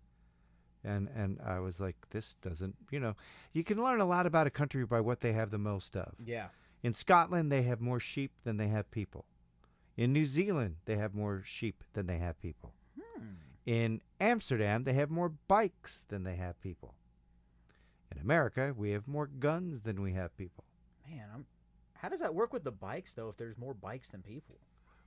And 0.83 1.09
and 1.15 1.41
I 1.45 1.61
was 1.61 1.81
like, 1.81 1.97
this 2.11 2.35
doesn't, 2.43 2.77
you 2.91 3.01
know, 3.01 3.17
you 3.53 3.65
can 3.65 3.83
learn 3.83 4.01
a 4.01 4.05
lot 4.05 4.27
about 4.27 4.47
a 4.47 4.51
country 4.51 4.85
by 4.85 5.01
what 5.01 5.21
they 5.21 5.33
have 5.33 5.51
the 5.51 5.59
most 5.59 5.97
of. 5.97 6.15
Yeah. 6.25 6.49
In 6.83 6.93
Scotland, 6.93 7.51
they 7.51 7.63
have 7.63 7.81
more 7.81 8.01
sheep 8.01 8.33
than 8.45 8.59
they 8.59 8.69
have 8.69 8.91
people. 8.91 9.25
In 9.97 10.13
New 10.13 10.27
Zealand, 10.27 10.77
they 10.85 10.97
have 10.97 11.15
more 11.15 11.43
sheep 11.45 11.83
than 11.95 12.07
they 12.07 12.19
have 12.19 12.39
people. 12.43 12.75
Hmm. 13.01 13.29
In 13.67 14.03
Amsterdam, 14.21 14.85
they 14.85 14.93
have 14.95 15.11
more 15.11 15.31
bikes 15.49 16.05
than 16.09 16.25
they 16.25 16.37
have 16.37 16.61
people. 16.61 16.95
In 18.15 18.21
America, 18.21 18.75
we 18.77 18.91
have 18.91 19.09
more 19.09 19.27
guns 19.27 19.83
than 19.83 20.03
we 20.03 20.13
have 20.13 20.37
people. 20.37 20.65
Man, 21.09 21.27
I'm. 21.33 21.47
How 21.95 22.09
does 22.11 22.21
that 22.21 22.35
work 22.35 22.53
with 22.53 22.65
the 22.65 22.71
bikes 22.71 23.15
though? 23.15 23.29
If 23.31 23.37
there's 23.37 23.57
more 23.57 23.75
bikes 23.75 24.11
than 24.11 24.23
people. 24.23 24.57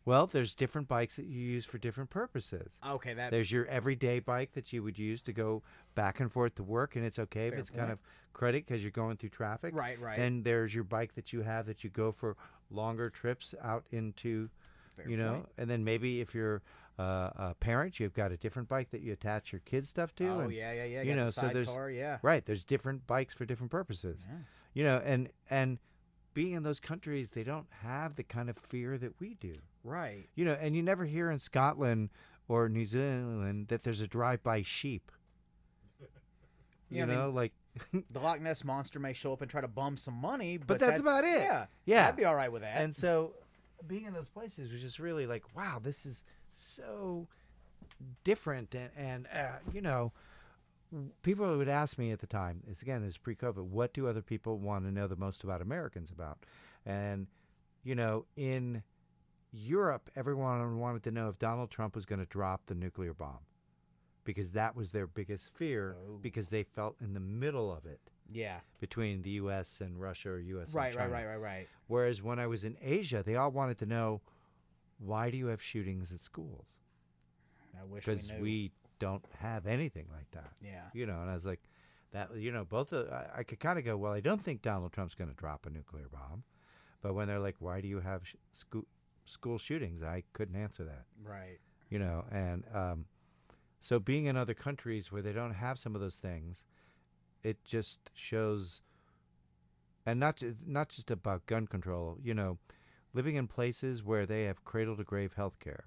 Well, 0.06 0.26
there's 0.26 0.56
different 0.56 0.88
bikes 0.88 1.18
that 1.18 1.26
you 1.26 1.38
use 1.38 1.66
for 1.66 1.78
different 1.78 2.10
purposes. 2.10 2.72
Okay, 2.86 3.14
that 3.14 3.30
There's 3.30 3.52
your 3.52 3.66
everyday 3.66 4.20
bike 4.20 4.54
that 4.54 4.72
you 4.72 4.82
would 4.82 4.98
use 4.98 5.22
to 5.24 5.34
go 5.34 5.64
back 5.96 6.22
and 6.22 6.32
forth 6.32 6.56
to 6.56 6.64
work, 6.64 6.96
and 6.96 7.04
it's 7.04 7.20
okay 7.20 7.48
if 7.48 7.56
it's 7.56 7.70
kind 7.70 7.92
of 7.92 8.00
credit 8.32 8.66
because 8.66 8.82
you're 8.82 8.92
going 8.92 9.18
through 9.18 9.30
traffic. 9.30 9.76
right, 9.76 10.00
right. 10.00 10.18
Then 10.18 10.44
there's 10.44 10.74
your 10.74 10.86
bike 10.86 11.14
that 11.16 11.34
you 11.34 11.42
have 11.42 11.66
that 11.66 11.84
you 11.84 11.90
go 11.90 12.14
for 12.14 12.38
longer 12.72 13.10
trips 13.10 13.54
out 13.62 13.84
into, 13.92 14.50
Fair 14.96 15.10
you 15.10 15.18
know, 15.18 15.34
point. 15.34 15.50
and 15.58 15.70
then 15.70 15.84
maybe 15.84 16.22
if 16.22 16.34
you're 16.34 16.62
uh, 17.00 17.30
a 17.36 17.56
parent, 17.60 18.00
you've 18.00 18.14
got 18.14 18.32
a 18.32 18.38
different 18.38 18.68
bike 18.68 18.90
that 18.92 19.02
you 19.02 19.14
attach 19.14 19.52
your 19.52 19.62
kids 19.66 19.90
stuff 19.90 20.16
to. 20.16 20.28
Oh 20.28 20.40
and, 20.42 20.52
yeah, 20.54 20.72
yeah, 20.74 20.84
yeah. 20.86 21.02
you 21.04 21.16
know, 21.16 21.28
the 21.28 21.32
so 21.32 21.42
there's- 21.50 21.68
sidecar, 21.68 21.92
yeah. 21.92 22.18
Right. 22.22 22.46
There's 22.46 22.64
different 22.64 23.06
bikes 23.08 23.34
for 23.34 23.46
different 23.46 23.72
purposes. 23.72 24.26
Yeah. 24.28 24.36
You 24.74 24.84
know, 24.84 25.02
and 25.06 25.30
and 25.50 25.78
being 26.34 26.54
in 26.54 26.64
those 26.64 26.80
countries, 26.80 27.30
they 27.30 27.44
don't 27.44 27.68
have 27.84 28.16
the 28.16 28.24
kind 28.24 28.50
of 28.50 28.58
fear 28.58 28.98
that 28.98 29.20
we 29.20 29.34
do. 29.36 29.56
Right. 29.84 30.28
You 30.36 30.46
know, 30.46 30.58
and 30.60 30.76
you 30.76 30.84
never 30.84 31.06
hear 31.06 31.32
in 31.32 31.40
Scotland 31.40 32.10
or 32.48 32.70
New 32.70 32.86
Zealand 32.86 33.68
that 33.70 33.84
there's 33.84 34.02
a 34.02 34.08
drive-by 34.08 34.62
sheep. 34.64 35.12
You 36.90 37.04
I 37.04 37.06
mean, 37.06 37.16
know, 37.18 37.30
like 37.30 37.52
The 38.12 38.20
Loch 38.20 38.40
Ness 38.42 38.64
monster 38.64 38.98
may 39.00 39.14
show 39.14 39.34
up 39.34 39.42
and 39.42 39.52
try 39.52 39.62
to 39.62 39.68
bum 39.68 39.98
some 39.98 40.14
money, 40.14 40.58
but, 40.58 40.68
But 40.68 40.80
that's 40.80 41.00
about 41.02 41.26
it. 41.26 41.40
Yeah, 41.40 41.66
Yeah. 41.86 42.08
I'd 42.08 42.16
be 42.16 42.24
all 42.26 42.36
right 42.36 42.52
with 42.52 42.62
that. 42.62 42.78
and 42.78 42.96
so 42.96 43.34
being 43.86 44.06
in 44.06 44.14
those 44.14 44.30
places 44.30 44.72
was 44.72 44.82
just 44.82 44.98
really 44.98 45.28
like, 45.28 45.44
wow, 45.56 45.80
this 45.84 46.06
is 46.06 46.24
so 46.60 47.28
different. 48.24 48.76
And 48.76 48.90
and 48.98 49.28
uh, 49.34 49.58
you 49.74 49.82
know, 49.82 50.12
people 51.22 51.58
would 51.58 51.70
ask 51.70 51.98
me 51.98 52.12
at 52.12 52.20
the 52.20 52.28
time, 52.28 52.64
is 52.70 52.82
again, 52.82 53.02
this 53.02 53.12
is 53.12 53.18
pre-COVID, 53.18 53.64
what 53.64 53.94
do 53.94 54.08
other 54.08 54.22
people 54.22 54.58
want 54.58 54.86
to 54.86 54.92
know 54.92 55.08
the 55.08 55.16
most 55.16 55.44
about 55.44 55.62
Americans 55.62 56.12
about? 56.12 56.40
And 56.86 57.28
you 57.84 57.96
know, 57.96 58.26
in 58.36 58.84
Europe, 59.52 60.10
everyone 60.16 60.78
wanted 60.80 61.04
to 61.04 61.12
know 61.12 61.30
if 61.30 61.40
Donald 61.40 61.72
Trump 61.72 61.96
was 61.96 62.06
going 62.06 62.20
to 62.20 62.26
drop 62.26 62.62
the 62.68 62.76
nuclear 62.76 63.14
bomb. 63.14 63.40
Because 64.26 64.52
that 64.52 64.76
was 64.76 64.92
their 64.92 65.08
biggest 65.08 65.50
fear, 65.56 65.96
Oh. 65.98 66.18
because 66.22 66.50
they 66.50 66.64
felt 66.64 66.98
in 67.00 67.14
the 67.14 67.20
middle 67.22 67.72
of 67.72 67.86
it 67.86 68.02
yeah. 68.30 68.58
between 68.82 69.22
the 69.22 69.30
U.S. 69.32 69.80
and 69.80 70.02
Russia 70.02 70.32
or 70.32 70.40
U.S. 70.40 70.74
Right, 70.74 70.94
right, 70.94 71.10
right, 71.10 71.26
right, 71.26 71.38
right. 71.38 71.68
Whereas 71.88 72.22
when 72.22 72.38
I 72.38 72.46
was 72.46 72.66
in 72.66 72.76
Asia, 72.82 73.24
they 73.26 73.38
all 73.38 73.52
wanted 73.52 73.78
to 73.78 73.86
know 73.86 74.20
why 75.00 75.30
do 75.30 75.38
you 75.38 75.48
have 75.48 75.62
shootings 75.62 76.12
at 76.12 76.20
schools? 76.20 76.66
I 77.80 77.84
wish 77.86 78.06
Because 78.06 78.30
knew. 78.30 78.42
we, 78.42 78.72
don't 79.00 79.24
have 79.40 79.68
anything 79.68 80.08
like 80.12 80.30
that. 80.32 80.52
yeah. 80.60 80.86
You 80.94 81.06
know, 81.06 81.22
and 81.22 81.30
I 81.30 81.34
was 81.36 81.46
like, 81.46 81.62
that. 82.14 82.36
You 82.36 82.52
know, 82.52 82.64
both. 82.66 82.94
Of, 82.94 83.10
I, 83.12 83.28
I 83.40 83.44
could 83.44 83.60
kind 83.60 83.78
of 83.78 83.86
go, 83.86 83.96
well, 83.96 84.12
I 84.14 84.22
don't 84.22 84.42
think 84.42 84.62
Donald 84.62 84.92
Trump's 84.92 85.14
going 85.16 85.30
to 85.30 85.36
drop 85.36 85.66
a 85.66 85.70
nuclear 85.70 86.08
bomb, 86.12 86.44
but 87.02 87.14
when 87.14 87.28
they're 87.28 87.40
like, 87.40 87.56
why 87.60 87.82
do 87.82 87.88
you 87.88 88.00
have 88.00 88.26
sh- 88.26 88.36
school 88.54 88.86
school 89.26 89.58
shootings? 89.58 90.02
I 90.02 90.24
couldn't 90.34 90.56
answer 90.56 90.84
that. 90.86 91.04
Right. 91.24 91.60
You 91.90 92.00
know, 92.00 92.26
and 92.32 92.64
um, 92.74 93.06
so 93.82 94.00
being 94.00 94.26
in 94.26 94.36
other 94.36 94.54
countries 94.56 95.12
where 95.12 95.22
they 95.22 95.32
don't 95.34 95.54
have 95.54 95.78
some 95.78 95.94
of 95.94 96.02
those 96.02 96.16
things, 96.16 96.64
it 97.44 97.64
just 97.64 98.10
shows, 98.16 98.82
and 100.06 100.20
not 100.20 100.42
not 100.66 100.90
just 100.90 101.12
about 101.12 101.46
gun 101.46 101.68
control. 101.68 102.18
You 102.24 102.34
know, 102.34 102.58
living 103.14 103.36
in 103.36 103.48
places 103.48 104.04
where 104.04 104.26
they 104.26 104.44
have 104.46 104.64
cradle 104.66 104.96
to 104.98 105.04
grave 105.04 105.34
health 105.34 105.60
care, 105.60 105.86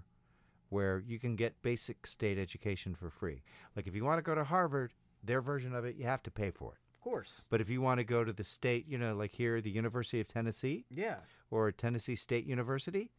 where 0.69 1.03
you 1.07 1.19
can 1.19 1.37
get 1.37 1.63
basic 1.63 2.07
state 2.07 2.39
education 2.39 2.95
for 2.95 3.11
free. 3.11 3.43
Like 3.77 3.87
if 3.87 3.95
you 3.95 4.05
want 4.05 4.19
to 4.19 4.23
go 4.23 4.35
to 4.35 4.45
Harvard, 4.45 4.93
their 5.23 5.41
version 5.41 5.75
of 5.75 5.85
it, 5.85 5.97
you 5.97 6.05
have 6.05 6.23
to 6.25 6.31
pay 6.31 6.51
for 6.51 6.73
it. 6.73 6.79
Of 6.95 7.01
course. 7.01 7.45
But 7.51 7.61
if 7.61 7.69
you 7.69 7.81
want 7.81 7.99
to 7.99 8.05
go 8.05 8.25
to 8.25 8.33
the 8.33 8.45
state, 8.45 8.87
you 8.89 8.99
know, 8.99 9.15
like 9.15 9.33
here, 9.33 9.61
the 9.61 9.71
University 9.71 10.21
of 10.21 10.29
Tennessee 10.29 10.85
Yeah. 10.91 11.17
or 11.51 11.73
Tennessee 11.73 12.17
State 12.17 12.47
University, 12.47 13.11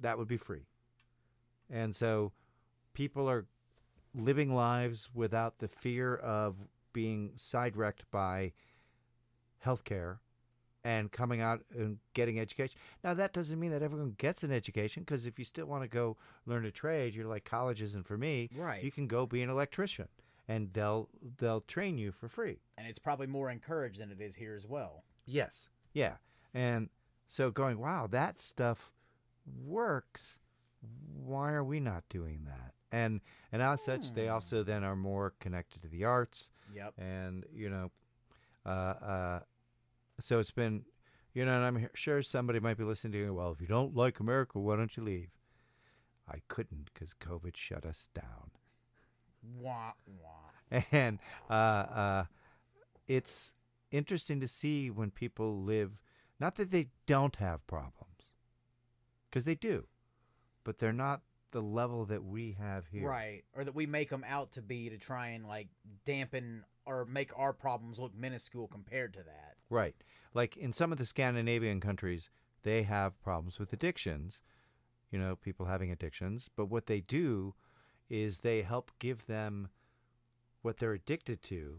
that 0.00 0.18
would 0.18 0.28
be 0.28 0.36
free. 0.36 0.66
And 1.68 1.94
so 1.94 2.32
people 2.94 3.28
are 3.28 3.46
living 4.14 4.54
lives 4.54 5.08
without 5.14 5.58
the 5.58 5.68
fear 5.68 6.16
of 6.16 6.56
being 6.92 7.32
side-wrecked 7.34 8.10
by 8.10 8.52
healthcare 9.64 10.18
and 10.86 11.10
coming 11.10 11.40
out 11.40 11.62
and 11.76 11.98
getting 12.14 12.38
education. 12.38 12.78
Now 13.02 13.12
that 13.14 13.32
doesn't 13.32 13.58
mean 13.58 13.72
that 13.72 13.82
everyone 13.82 14.14
gets 14.18 14.44
an 14.44 14.52
education 14.52 15.02
because 15.02 15.26
if 15.26 15.36
you 15.38 15.44
still 15.44 15.66
want 15.66 15.82
to 15.82 15.88
go 15.88 16.16
learn 16.46 16.64
a 16.64 16.70
trade, 16.70 17.12
you're 17.14 17.26
like 17.26 17.44
college 17.44 17.82
isn't 17.82 18.06
for 18.06 18.16
me. 18.16 18.48
Right. 18.54 18.84
You 18.84 18.92
can 18.92 19.06
go 19.08 19.26
be 19.26 19.42
an 19.42 19.50
electrician 19.50 20.06
and 20.46 20.72
they'll 20.72 21.08
they'll 21.38 21.62
train 21.62 21.98
you 21.98 22.12
for 22.12 22.28
free. 22.28 22.58
and 22.78 22.86
it's 22.86 23.00
probably 23.00 23.26
more 23.26 23.50
encouraged 23.50 23.98
than 24.00 24.12
it 24.12 24.20
is 24.20 24.36
here 24.36 24.54
as 24.54 24.64
well. 24.66 25.02
Yes. 25.26 25.68
Yeah. 25.92 26.16
And 26.54 26.88
so 27.26 27.50
going, 27.50 27.78
wow, 27.80 28.06
that 28.12 28.38
stuff 28.38 28.92
works. 29.64 30.38
Why 31.24 31.52
are 31.52 31.64
we 31.64 31.80
not 31.80 32.04
doing 32.08 32.44
that? 32.46 32.74
And 32.92 33.20
and 33.50 33.60
as 33.60 33.82
such, 33.84 34.12
they 34.14 34.26
Hmm. 34.26 34.34
also 34.34 34.62
then 34.62 34.84
are 34.84 34.94
more 34.96 35.34
connected 35.40 35.82
to 35.82 35.88
the 35.88 36.04
arts, 36.04 36.50
Yep. 36.72 36.94
and 36.98 37.44
you 37.52 37.68
know, 37.70 37.90
uh, 38.64 38.68
uh, 38.68 39.40
so 40.20 40.38
it's 40.38 40.50
been, 40.50 40.84
you 41.34 41.44
know, 41.44 41.54
and 41.54 41.64
I'm 41.64 41.88
sure 41.94 42.22
somebody 42.22 42.60
might 42.60 42.76
be 42.78 42.84
listening 42.84 43.12
to 43.12 43.18
you. 43.18 43.34
Well, 43.34 43.52
if 43.52 43.60
you 43.60 43.66
don't 43.66 43.94
like 43.94 44.20
America, 44.20 44.58
why 44.58 44.76
don't 44.76 44.96
you 44.96 45.02
leave? 45.02 45.30
I 46.28 46.38
couldn't 46.48 46.90
because 46.92 47.14
COVID 47.14 47.56
shut 47.56 47.84
us 47.86 48.08
down 48.14 48.50
Wah 49.60 49.92
wah. 50.06 50.80
and 50.92 51.18
uh, 51.48 51.52
uh, 51.52 52.24
it's 53.06 53.54
interesting 53.92 54.40
to 54.40 54.48
see 54.48 54.90
when 54.90 55.10
people 55.10 55.62
live 55.62 55.92
not 56.40 56.56
that 56.56 56.70
they 56.70 56.88
don't 57.06 57.36
have 57.36 57.64
problems 57.66 58.32
because 59.30 59.44
they 59.44 59.54
do 59.54 59.84
but 60.64 60.78
they're 60.78 60.92
not 60.92 61.22
the 61.52 61.62
level 61.62 62.04
that 62.06 62.24
we 62.24 62.56
have 62.58 62.86
here 62.88 63.08
Right. 63.08 63.44
Or 63.54 63.62
that 63.64 63.74
we 63.74 63.86
make 63.86 64.10
them 64.10 64.24
out 64.28 64.52
to 64.52 64.62
be 64.62 64.90
to 64.90 64.98
try 64.98 65.28
and 65.28 65.46
like 65.46 65.68
dampen 66.04 66.64
or 66.86 67.04
make 67.04 67.36
our 67.38 67.52
problems 67.52 67.98
look 67.98 68.14
minuscule 68.16 68.66
compared 68.68 69.12
to 69.12 69.20
that. 69.22 69.56
right 69.70 69.96
like 70.34 70.56
in 70.56 70.72
some 70.72 70.92
of 70.92 70.98
the 70.98 71.04
scandinavian 71.04 71.80
countries 71.80 72.30
they 72.62 72.82
have 72.82 73.20
problems 73.22 73.58
with 73.58 73.72
addictions 73.72 74.40
you 75.10 75.18
know 75.18 75.36
people 75.36 75.66
having 75.66 75.90
addictions 75.90 76.48
but 76.56 76.66
what 76.66 76.86
they 76.86 77.00
do 77.00 77.54
is 78.08 78.38
they 78.38 78.62
help 78.62 78.90
give 78.98 79.26
them 79.26 79.68
what 80.62 80.78
they're 80.78 80.92
addicted 80.92 81.42
to 81.42 81.78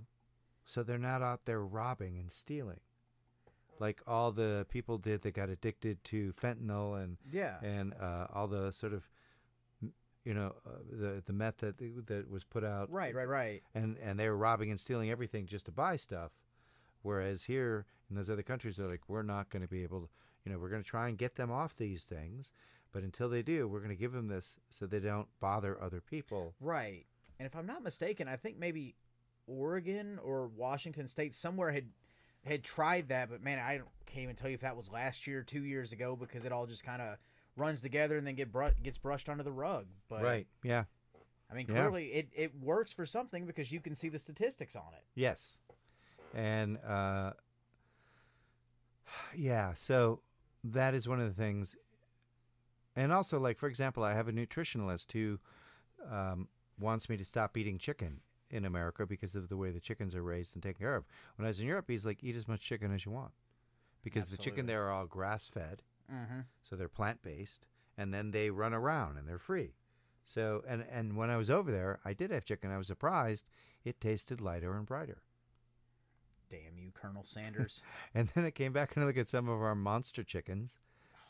so 0.66 0.84
they're 0.84 0.98
not 0.98 1.22
out 1.22 1.42
there 1.46 1.62
robbing 1.64 2.18
and 2.20 2.32
stealing 2.32 2.80
like 3.80 4.02
all 4.08 4.32
the 4.32 4.66
people 4.70 4.98
did 4.98 5.22
that 5.22 5.34
got 5.36 5.50
addicted 5.50 6.04
to 6.04 6.34
fentanyl 6.34 7.02
and 7.02 7.18
Yeah. 7.32 7.60
and 7.62 7.94
uh, 8.02 8.28
all 8.34 8.48
the 8.48 8.72
sort 8.72 8.94
of 8.94 9.08
you 10.28 10.34
know 10.34 10.54
uh, 10.66 10.72
the 10.92 11.24
the 11.26 11.34
meth 11.34 11.58
that 11.60 11.78
that 12.08 12.30
was 12.30 12.44
put 12.44 12.64
out 12.64 12.92
Right, 12.92 13.16
right, 13.16 13.28
right. 13.28 13.64
and 13.74 13.98
and 14.00 14.20
they 14.20 14.28
were 14.28 14.38
robbing 14.38 14.70
and 14.72 14.80
stealing 14.80 15.10
everything 15.10 15.46
just 15.46 15.66
to 15.68 15.72
buy 15.72 15.96
stuff 15.96 16.32
whereas 17.02 17.44
here 17.44 17.86
in 18.10 18.16
those 18.16 18.30
other 18.30 18.44
countries 18.44 18.76
they're 18.78 18.88
like 18.88 19.08
we're 19.08 19.24
not 19.24 19.50
going 19.50 19.62
to 19.62 19.68
be 19.70 19.84
able 19.84 20.02
to 20.02 20.10
you 20.44 20.52
know 20.52 20.60
we're 20.60 20.70
going 20.70 20.84
to 20.84 20.90
try 20.90 21.08
and 21.08 21.18
get 21.18 21.36
them 21.36 21.52
off 21.52 21.76
these 21.78 22.04
things 22.04 22.52
but 22.92 23.04
until 23.04 23.30
they 23.30 23.42
do 23.42 23.68
we're 23.68 23.80
going 23.80 23.90
to 23.98 24.04
give 24.04 24.12
them 24.12 24.28
this 24.28 24.58
so 24.70 24.86
they 24.86 25.00
don't 25.00 25.28
bother 25.40 25.82
other 25.82 26.02
people 26.02 26.54
Right. 26.60 27.06
And 27.40 27.46
if 27.46 27.56
I'm 27.56 27.68
not 27.68 27.84
mistaken, 27.84 28.28
I 28.28 28.36
think 28.36 28.58
maybe 28.58 28.96
Oregon 29.46 30.20
or 30.24 30.48
Washington 30.48 31.08
State 31.08 31.36
somewhere 31.36 31.72
had 31.72 31.86
had 32.44 32.64
tried 32.64 33.10
that, 33.10 33.30
but 33.30 33.44
man, 33.44 33.60
I 33.60 33.82
can't 34.06 34.24
even 34.24 34.36
tell 34.36 34.50
you 34.50 34.56
if 34.56 34.62
that 34.62 34.76
was 34.76 34.90
last 34.90 35.28
year, 35.28 35.44
two 35.44 35.64
years 35.64 35.92
ago, 35.92 36.16
because 36.16 36.46
it 36.46 36.52
all 36.52 36.66
just 36.66 36.84
kind 36.84 37.02
of 37.02 37.18
runs 37.58 37.82
together 37.82 38.18
and 38.18 38.26
then 38.28 38.36
get 38.36 38.52
br- 38.52 38.66
gets 38.84 38.98
brushed 38.98 39.28
under 39.30 39.44
the 39.44 39.52
rug. 39.52 39.86
But 40.10 40.24
right 40.24 40.48
yeah 40.64 40.86
I 41.50 41.54
mean, 41.56 41.66
Yeah. 41.70 41.76
clearly 41.76 42.08
it, 42.08 42.30
it 42.36 42.52
works 42.62 42.92
for 42.92 43.06
something 43.06 43.46
because 43.46 43.72
you 43.72 43.80
can 43.80 43.96
see 43.96 44.10
the 44.10 44.20
statistics 44.20 44.76
on 44.76 44.94
it. 44.94 45.04
Yes. 45.16 45.58
And 46.34 46.78
uh 46.86 47.34
yeah, 49.36 49.74
so 49.74 50.22
that 50.64 50.94
is 50.94 51.08
one 51.08 51.20
of 51.20 51.28
the 51.28 51.42
things. 51.42 51.76
And 52.96 53.12
also 53.12 53.40
like 53.40 53.58
for 53.58 53.68
example, 53.68 54.04
I 54.04 54.14
have 54.14 54.28
a 54.28 54.34
nutritionalist 54.34 55.12
who 55.12 55.40
um 56.12 56.48
wants 56.80 57.10
me 57.10 57.18
to 57.18 57.26
stop 57.26 57.58
eating 57.58 57.78
chicken 57.78 58.20
in 58.50 58.64
America 58.66 59.06
because 59.06 59.36
of 59.36 59.50
the 59.50 59.58
way 59.58 59.72
the 59.72 59.80
chickens 59.80 60.16
are 60.16 60.24
raised 60.24 60.56
and 60.56 60.64
taken 60.64 60.80
care 60.80 60.96
of. 60.96 61.06
When 61.36 61.46
I 61.46 61.50
was 61.50 61.60
in 61.60 61.66
Europe, 61.66 61.86
he's 61.88 62.06
like 62.06 62.24
eat 62.24 62.36
as 62.36 62.48
much 62.48 62.62
chicken 62.62 62.94
as 62.94 63.06
you 63.06 63.12
want. 63.12 63.32
Because 64.04 64.30
the 64.30 64.38
chicken 64.38 64.68
there 64.68 64.86
are 64.88 64.92
all 64.92 65.06
grass-fed, 65.06 65.82
Mm-hmm. 66.14 66.40
so 66.64 66.76
they're 66.76 66.88
plant-based 66.88 67.68
and 67.98 68.14
then 68.14 68.32
they 68.32 68.50
run 68.50 68.74
around 68.74 69.18
and 69.18 69.28
they're 69.28 69.38
free. 69.40 69.74
So 70.24 70.64
and 70.68 70.84
and 70.92 71.16
when 71.18 71.30
I 71.30 71.38
was 71.38 71.50
over 71.50 71.72
there, 71.72 72.00
I 72.06 72.14
did 72.14 72.32
have 72.32 72.46
chicken. 72.46 72.72
I 72.72 72.78
was 72.78 72.88
surprised 72.88 73.46
it 73.86 74.00
tasted 74.02 74.42
lighter 74.42 74.74
and 74.76 74.86
brighter. 74.86 75.22
Damn 76.50 76.78
you, 76.78 76.92
Colonel 76.94 77.24
Sanders. 77.26 77.82
And 78.16 78.30
then 78.34 78.46
I 78.46 78.52
came 78.52 78.72
back 78.74 78.96
and 78.96 79.04
I 79.04 79.08
looked 79.08 79.20
at 79.20 79.30
some 79.30 79.50
of 79.50 79.62
our 79.62 79.76
monster 79.76 80.24
chickens, 80.24 80.80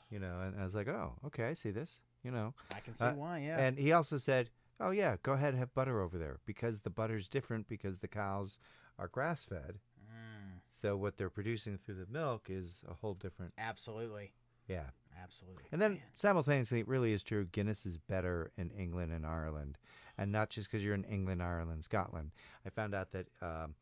you 0.10 0.20
know, 0.20 0.40
and 0.42 0.60
I 0.60 0.64
was 0.64 0.76
like, 0.76 0.88
oh, 0.88 1.14
okay, 1.26 1.46
I 1.46 1.54
see 1.54 1.72
this, 1.72 2.02
you 2.24 2.32
know. 2.32 2.54
I 2.74 2.80
can 2.82 2.96
see 2.96 3.06
Uh, 3.06 3.14
why. 3.14 3.40
Yeah. 3.40 3.58
And 3.60 3.78
he 3.78 3.92
also 3.92 4.18
said, 4.18 4.50
oh, 4.80 4.92
yeah, 4.92 5.16
go 5.24 5.34
ahead 5.34 5.50
and 5.54 5.60
have 5.60 5.74
butter 5.74 6.02
over 6.02 6.18
there 6.18 6.38
because 6.46 6.82
the 6.82 6.90
butter's 6.92 7.28
different 7.28 7.68
because 7.68 7.98
the 8.00 8.08
cows 8.08 8.60
are 9.00 9.08
grass 9.08 9.44
fed. 9.44 9.80
Mm, 10.04 10.60
So 10.72 10.96
what 10.96 11.18
they're 11.18 11.30
producing 11.32 11.78
through 11.78 11.96
the 11.96 12.12
milk 12.12 12.48
is 12.50 12.82
a 12.88 12.94
whole 12.94 13.16
different, 13.16 13.54
absolutely. 13.58 14.34
Yeah. 14.68 14.84
Absolutely. 15.24 15.64
And 15.72 15.82
then 15.82 15.94
Man. 15.94 16.02
simultaneously, 16.16 16.80
it 16.82 16.88
really 16.88 17.12
is 17.12 17.24
true. 17.24 17.46
Guinness 17.52 17.86
is 17.86 17.98
better 17.98 18.52
in 18.56 18.70
England 18.72 19.12
and 19.12 19.26
Ireland, 19.26 19.78
and 20.18 20.32
not 20.32 20.50
just 20.52 20.70
because 20.72 20.84
you're 20.84 20.94
in 20.94 21.04
England, 21.06 21.42
Ireland, 21.44 21.84
Scotland. 21.84 22.32
I 22.66 22.70
found 22.70 22.94
out 22.96 23.12
that 23.12 23.28
um, 23.42 23.74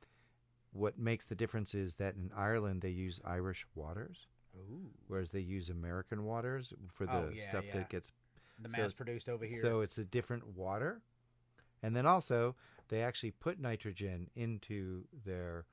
what 0.71 0.97
makes 0.97 1.25
the 1.25 1.35
difference 1.35 1.75
is 1.75 1.95
that 1.95 2.15
in 2.15 2.31
Ireland 2.35 2.81
they 2.81 2.89
use 2.89 3.19
Irish 3.25 3.65
waters, 3.75 4.27
Ooh. 4.57 4.89
whereas 5.07 5.31
they 5.31 5.41
use 5.41 5.69
American 5.69 6.23
waters 6.23 6.73
for 6.93 7.05
the 7.05 7.13
Oh, 7.13 7.29
yeah, 7.33 7.49
stuff 7.49 7.65
yeah. 7.67 7.73
that 7.75 7.89
gets. 7.89 8.11
The 8.61 8.69
So- 8.69 8.77
mass 8.81 8.93
produced 8.93 9.27
over 9.29 9.45
here. 9.45 9.61
So 9.61 9.81
it's 9.81 9.97
a 9.97 10.05
different 10.05 10.47
water, 10.55 11.01
and 11.83 11.95
then 11.95 12.05
also 12.05 12.55
they 12.87 13.03
actually 13.03 13.31
put 13.31 13.59
nitrogen 13.59 14.29
into 14.35 15.03
their 15.25 15.65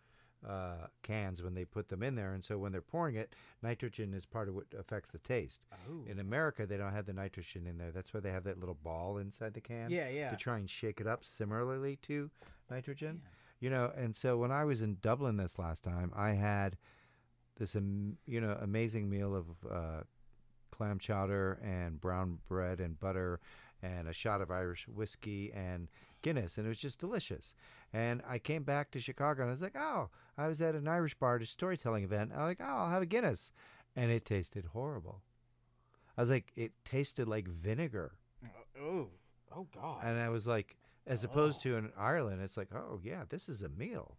uh, 0.49 0.86
cans 1.03 1.43
when 1.43 1.55
they 1.55 1.64
put 1.64 1.88
them 1.88 2.03
in 2.03 2.14
there, 2.14 2.32
and 2.34 2.43
so 2.45 2.59
when 2.59 2.72
they're 2.72 2.80
pouring 2.80 3.16
it, 3.16 3.34
nitrogen 3.62 4.14
is 4.14 4.24
part 4.24 4.49
of 4.49 4.55
what 4.55 4.66
affects 4.78 5.11
the 5.11 5.18
taste. 5.18 5.62
Ooh. 5.90 6.05
In 6.09 6.18
America, 6.18 6.66
they 6.66 6.76
don't 6.76 6.93
have 6.93 7.07
the 7.07 7.12
nitrogen 7.12 7.66
in 7.66 7.78
there. 7.78 7.93
That's 7.93 8.12
why 8.12 8.20
they 8.20 8.30
have 8.30 8.45
that 8.45 8.59
little 8.59 8.78
ball 8.82 9.18
inside 9.18 9.55
the 9.55 9.61
can 9.61 9.90
yeah, 9.90 10.09
yeah. 10.09 10.30
to 10.30 10.36
try 10.36 10.59
and 10.59 10.68
shake 10.68 11.01
it 11.01 11.07
up 11.07 11.24
similarly 11.24 11.97
to 12.03 12.30
nitrogen. 12.70 13.20
Man. 13.22 13.32
You 13.61 13.70
know, 13.70 13.93
and 13.97 14.16
so 14.16 14.36
when 14.36 14.51
I 14.51 14.64
was 14.64 14.82
in 14.82 14.99
Dublin 15.01 15.36
this 15.36 15.59
last 15.59 15.84
time, 15.84 16.12
I 16.16 16.30
had 16.30 16.76
this 17.57 17.76
am- 17.76 18.18
you 18.26 18.40
know 18.40 18.59
amazing 18.61 19.09
meal 19.09 19.36
of 19.36 19.47
uh, 19.70 20.01
clam 20.72 20.99
chowder 20.99 21.61
and 21.62 22.01
brown 22.01 22.38
bread 22.49 22.80
and 22.80 22.99
butter 22.99 23.38
and 23.82 24.09
a 24.09 24.12
shot 24.12 24.40
of 24.40 24.51
Irish 24.51 24.88
whiskey 24.88 25.53
and 25.53 25.88
Guinness, 26.23 26.57
and 26.57 26.66
it 26.66 26.68
was 26.68 26.79
just 26.81 26.99
delicious. 27.01 27.55
And 27.93 28.23
I 28.27 28.39
came 28.39 28.62
back 28.62 28.91
to 28.93 29.01
Chicago 29.01 29.43
and 29.43 29.51
I 29.51 29.53
was 29.53 29.61
like, 29.61 29.77
oh, 29.77 30.09
I 30.39 30.47
was 30.49 30.61
at 30.62 30.75
an 30.75 30.89
Irish 30.89 31.14
bar 31.14 31.37
at 31.37 31.43
a 31.43 31.47
storytelling 31.47 32.05
event. 32.05 32.33
I'm 32.35 32.43
like, 32.45 32.61
oh, 32.61 32.64
I'll 32.64 32.91
have 32.91 33.03
a 33.03 33.07
Guinness, 33.07 33.53
and 33.97 34.11
it 34.11 34.25
tasted 34.25 34.66
horrible. 34.73 35.23
I 36.16 36.23
was 36.23 36.31
like, 36.31 36.53
it 36.57 36.73
tasted 36.85 37.29
like 37.29 37.49
vinegar. 37.49 38.12
Oh, 38.81 39.09
oh 39.55 39.66
God. 39.75 40.03
And 40.05 40.18
I 40.20 40.29
was 40.31 40.47
like, 40.47 40.77
as 41.07 41.25
opposed 41.25 41.61
Oh. 41.61 41.62
to 41.70 41.77
in 41.77 41.93
Ireland, 41.97 42.41
it's 42.43 42.57
like, 42.57 42.75
oh 42.75 43.01
yeah, 43.03 43.25
this 43.29 43.49
is 43.49 43.62
a 43.62 43.68
meal. 43.68 44.16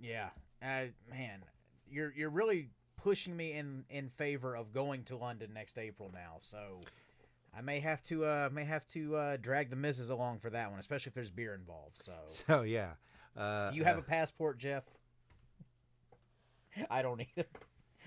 Yeah, 0.00 0.30
uh, 0.62 0.86
man, 1.10 1.44
you're 1.88 2.12
you're 2.14 2.30
really 2.30 2.70
pushing 2.96 3.36
me 3.36 3.52
in 3.52 3.84
in 3.90 4.08
favor 4.08 4.56
of 4.56 4.72
going 4.72 5.04
to 5.04 5.16
London 5.16 5.52
next 5.54 5.78
April 5.78 6.10
now. 6.12 6.36
So 6.40 6.80
I 7.56 7.60
may 7.60 7.80
have 7.80 8.02
to 8.04 8.24
uh 8.24 8.48
may 8.52 8.64
have 8.64 8.86
to 8.88 9.16
uh 9.16 9.36
drag 9.36 9.70
the 9.70 9.76
missus 9.76 10.10
along 10.10 10.40
for 10.40 10.50
that 10.50 10.70
one, 10.70 10.80
especially 10.80 11.10
if 11.10 11.14
there's 11.14 11.30
beer 11.30 11.54
involved. 11.54 11.98
So 11.98 12.12
So 12.26 12.62
yeah. 12.62 12.92
Uh, 13.36 13.70
do 13.70 13.76
you 13.76 13.84
have 13.84 13.96
uh, 13.96 14.00
a 14.00 14.02
passport, 14.02 14.58
Jeff? 14.58 14.84
I 16.90 17.02
don't 17.02 17.20
either. 17.36 17.48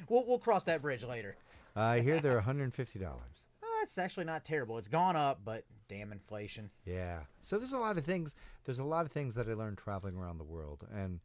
We'll 0.09 0.25
we'll 0.25 0.39
cross 0.39 0.65
that 0.65 0.81
bridge 0.81 1.03
later. 1.03 1.35
I 1.75 1.99
hear 1.99 2.19
they're 2.19 2.35
150 2.35 2.99
dollars. 2.99 3.19
Uh, 3.63 3.83
it's 3.83 3.97
actually 3.97 4.25
not 4.25 4.45
terrible. 4.45 4.77
It's 4.77 4.87
gone 4.87 5.15
up, 5.15 5.41
but 5.43 5.65
damn 5.87 6.11
inflation. 6.11 6.69
Yeah. 6.85 7.19
So 7.41 7.57
there's 7.57 7.73
a 7.73 7.77
lot 7.77 7.97
of 7.97 8.05
things. 8.05 8.33
There's 8.63 8.79
a 8.79 8.83
lot 8.83 9.05
of 9.05 9.11
things 9.11 9.33
that 9.35 9.47
I 9.47 9.53
learned 9.53 9.77
traveling 9.77 10.15
around 10.15 10.37
the 10.37 10.45
world, 10.45 10.87
and 10.91 11.19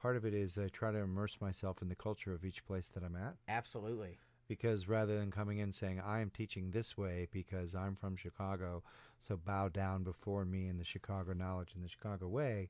part 0.00 0.16
of 0.16 0.24
it 0.24 0.34
is 0.34 0.58
I 0.58 0.68
try 0.68 0.90
to 0.90 0.98
immerse 0.98 1.36
myself 1.40 1.82
in 1.82 1.88
the 1.88 1.94
culture 1.94 2.32
of 2.32 2.44
each 2.44 2.64
place 2.64 2.88
that 2.94 3.04
I'm 3.04 3.14
at. 3.14 3.34
Absolutely. 3.46 4.18
Because 4.52 4.86
rather 4.86 5.18
than 5.18 5.30
coming 5.30 5.60
in 5.60 5.72
saying 5.72 5.98
I 6.04 6.20
am 6.20 6.28
teaching 6.28 6.70
this 6.72 6.94
way 6.94 7.26
because 7.32 7.74
I'm 7.74 7.96
from 7.96 8.16
Chicago, 8.16 8.82
so 9.26 9.34
bow 9.34 9.70
down 9.70 10.02
before 10.02 10.44
me 10.44 10.68
in 10.68 10.76
the 10.76 10.84
Chicago 10.84 11.32
knowledge 11.32 11.70
and 11.74 11.82
the 11.82 11.88
Chicago 11.88 12.28
way, 12.28 12.68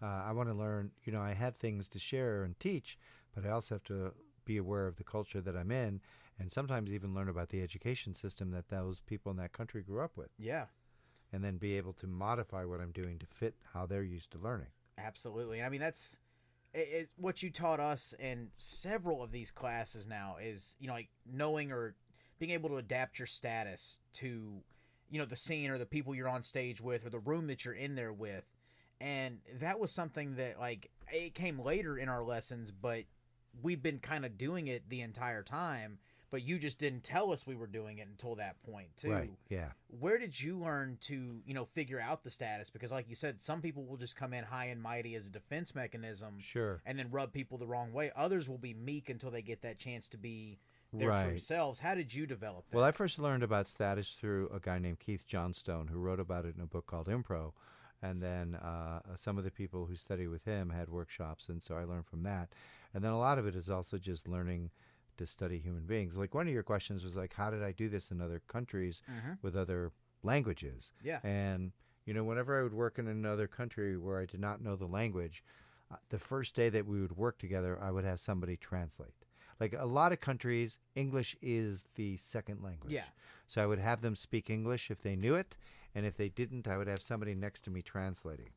uh, 0.00 0.06
I 0.06 0.32
want 0.32 0.48
to 0.48 0.54
learn. 0.54 0.90
You 1.04 1.12
know, 1.12 1.20
I 1.20 1.34
have 1.34 1.56
things 1.56 1.86
to 1.88 1.98
share 1.98 2.44
and 2.44 2.58
teach, 2.58 2.96
but 3.34 3.44
I 3.44 3.50
also 3.50 3.74
have 3.74 3.84
to 3.84 4.14
be 4.46 4.56
aware 4.56 4.86
of 4.86 4.96
the 4.96 5.04
culture 5.04 5.42
that 5.42 5.54
I'm 5.54 5.70
in, 5.70 6.00
and 6.38 6.50
sometimes 6.50 6.90
even 6.90 7.12
learn 7.12 7.28
about 7.28 7.50
the 7.50 7.62
education 7.62 8.14
system 8.14 8.50
that 8.52 8.70
those 8.70 9.00
people 9.00 9.30
in 9.30 9.36
that 9.36 9.52
country 9.52 9.82
grew 9.82 10.00
up 10.00 10.16
with, 10.16 10.30
Yeah. 10.38 10.64
and 11.30 11.44
then 11.44 11.58
be 11.58 11.76
able 11.76 11.92
to 11.92 12.06
modify 12.06 12.64
what 12.64 12.80
I'm 12.80 12.92
doing 12.92 13.18
to 13.18 13.26
fit 13.26 13.54
how 13.74 13.84
they're 13.84 14.02
used 14.02 14.30
to 14.30 14.38
learning. 14.38 14.68
Absolutely. 14.96 15.58
And 15.58 15.66
I 15.66 15.68
mean, 15.68 15.82
that's 15.82 16.16
it, 16.74 16.88
it, 16.92 17.08
what 17.16 17.42
you 17.42 17.50
taught 17.50 17.80
us 17.80 18.14
in 18.18 18.48
several 18.58 19.22
of 19.22 19.32
these 19.32 19.50
classes 19.50 20.06
now 20.06 20.36
is, 20.42 20.76
you 20.78 20.88
know, 20.88 20.94
like 20.94 21.08
knowing 21.30 21.72
or 21.72 21.94
being 22.38 22.52
able 22.52 22.68
to 22.70 22.76
adapt 22.76 23.18
your 23.18 23.26
status 23.26 23.98
to, 24.14 24.62
you 25.10 25.18
know, 25.18 25.24
the 25.24 25.36
scene 25.36 25.70
or 25.70 25.78
the 25.78 25.86
people 25.86 26.14
you're 26.14 26.28
on 26.28 26.42
stage 26.42 26.80
with 26.80 27.06
or 27.06 27.10
the 27.10 27.18
room 27.18 27.46
that 27.46 27.64
you're 27.64 27.74
in 27.74 27.94
there 27.94 28.12
with. 28.12 28.44
And 29.00 29.38
that 29.60 29.78
was 29.78 29.92
something 29.92 30.36
that, 30.36 30.58
like, 30.58 30.90
it 31.12 31.34
came 31.34 31.60
later 31.60 31.96
in 31.96 32.08
our 32.08 32.22
lessons, 32.22 32.70
but 32.70 33.04
we've 33.62 33.82
been 33.82 34.00
kind 34.00 34.24
of 34.24 34.36
doing 34.36 34.66
it 34.66 34.88
the 34.88 35.00
entire 35.00 35.42
time. 35.42 35.98
But 36.30 36.42
you 36.42 36.58
just 36.58 36.78
didn't 36.78 37.04
tell 37.04 37.32
us 37.32 37.46
we 37.46 37.54
were 37.54 37.66
doing 37.66 37.98
it 37.98 38.06
until 38.08 38.34
that 38.36 38.62
point, 38.62 38.88
too 38.96 39.10
Right? 39.10 39.30
Yeah. 39.48 39.68
where 39.98 40.18
did 40.18 40.38
you 40.38 40.58
learn 40.58 40.98
to 41.02 41.40
you 41.46 41.54
know 41.54 41.64
figure 41.64 42.00
out 42.00 42.22
the 42.22 42.30
status 42.30 42.68
because 42.70 42.92
like 42.92 43.08
you 43.08 43.14
said 43.14 43.40
some 43.40 43.60
people 43.62 43.84
will 43.84 43.96
just 43.96 44.16
come 44.16 44.34
in 44.34 44.44
high 44.44 44.66
and 44.66 44.82
mighty 44.82 45.14
as 45.14 45.26
a 45.26 45.30
defense 45.30 45.74
mechanism 45.74 46.34
Sure. 46.38 46.82
and 46.84 46.98
then 46.98 47.08
rub 47.10 47.32
people 47.32 47.56
the 47.56 47.66
wrong 47.66 47.92
way 47.92 48.10
others 48.14 48.48
will 48.48 48.58
be 48.58 48.74
meek 48.74 49.08
until 49.08 49.30
they 49.30 49.40
get 49.42 49.62
that 49.62 49.78
chance 49.78 50.06
to 50.08 50.18
be 50.18 50.58
their 50.92 51.10
true 51.24 51.38
selves 51.38 51.78
how 51.78 51.94
did 51.94 52.12
you 52.12 52.26
develop 52.26 52.64
that 52.70 52.76
Well, 52.76 52.84
I 52.84 52.92
first 52.92 53.18
learned 53.18 53.42
about 53.42 53.66
status 53.66 54.14
through 54.20 54.48
a 54.54 54.60
guy 54.60 54.78
named 54.78 55.00
Keith 55.00 55.26
Johnstone, 55.26 55.88
who 55.88 55.98
wrote 55.98 56.20
about 56.20 56.44
it 56.44 56.54
in 56.56 56.62
a 56.62 56.66
book 56.66 56.86
called 56.86 57.08
Impro. 57.08 57.52
And 58.00 58.22
then 58.22 58.54
uh, 58.54 59.00
some 59.16 59.38
of 59.38 59.44
the 59.44 59.50
people 59.50 59.86
who 59.86 59.96
study 59.96 60.26
with 60.28 60.44
him 60.44 60.70
had 60.70 60.88
workshops, 60.88 61.48
and 61.48 61.60
so 61.62 61.74
I 61.76 61.82
learned 61.84 62.06
from 62.06 62.22
that. 62.22 62.48
And 62.94 63.02
then 63.02 63.10
a 63.10 63.18
lot 63.18 63.38
of 63.38 63.46
it 63.46 63.56
is 63.56 63.68
also 63.68 63.98
just 63.98 64.28
learning 64.28 64.70
to 65.18 65.26
study 65.26 65.58
human 65.58 65.84
beings. 65.84 66.16
Like 66.16 66.34
one 66.34 66.46
of 66.48 66.52
your 66.54 66.62
questions 66.62 67.04
was 67.04 67.16
like, 67.16 67.34
how 67.34 67.50
did 67.50 67.62
I 67.62 67.72
do 67.72 67.88
this 67.88 68.10
in 68.10 68.20
other 68.20 68.40
countries 68.46 69.02
Mhm. 69.08 69.38
with 69.42 69.54
other 69.56 69.92
languages? 70.22 70.92
yeah 71.02 71.20
And 71.22 71.72
you 72.06 72.14
know, 72.14 72.24
whenever 72.24 72.58
I 72.58 72.62
would 72.62 72.72
work 72.72 72.98
in 72.98 73.06
another 73.06 73.46
country 73.46 73.98
where 73.98 74.18
I 74.18 74.24
did 74.24 74.40
not 74.40 74.62
know 74.62 74.76
the 74.76 74.86
language, 74.86 75.44
uh, 75.90 75.96
the 76.08 76.18
first 76.18 76.54
day 76.54 76.70
that 76.70 76.86
we 76.86 77.02
would 77.02 77.16
work 77.18 77.38
together, 77.38 77.78
I 77.82 77.90
would 77.90 78.04
have 78.06 78.18
somebody 78.18 78.56
translate. 78.56 79.12
Like 79.60 79.74
a 79.74 79.84
lot 79.84 80.12
of 80.12 80.20
countries, 80.20 80.78
English 80.94 81.36
is 81.42 81.84
the 81.96 82.16
second 82.16 82.62
language. 82.62 82.92
Yeah. 82.94 83.04
So 83.46 83.62
I 83.62 83.66
would 83.66 83.78
have 83.78 84.00
them 84.00 84.16
speak 84.16 84.48
English 84.48 84.90
if 84.90 85.02
they 85.02 85.16
knew 85.16 85.34
it, 85.34 85.56
and 85.94 86.06
if 86.06 86.16
they 86.16 86.30
didn't, 86.30 86.66
I 86.66 86.78
would 86.78 86.86
have 86.86 87.02
somebody 87.02 87.34
next 87.34 87.60
to 87.64 87.70
me 87.70 87.82
translating. 87.82 88.52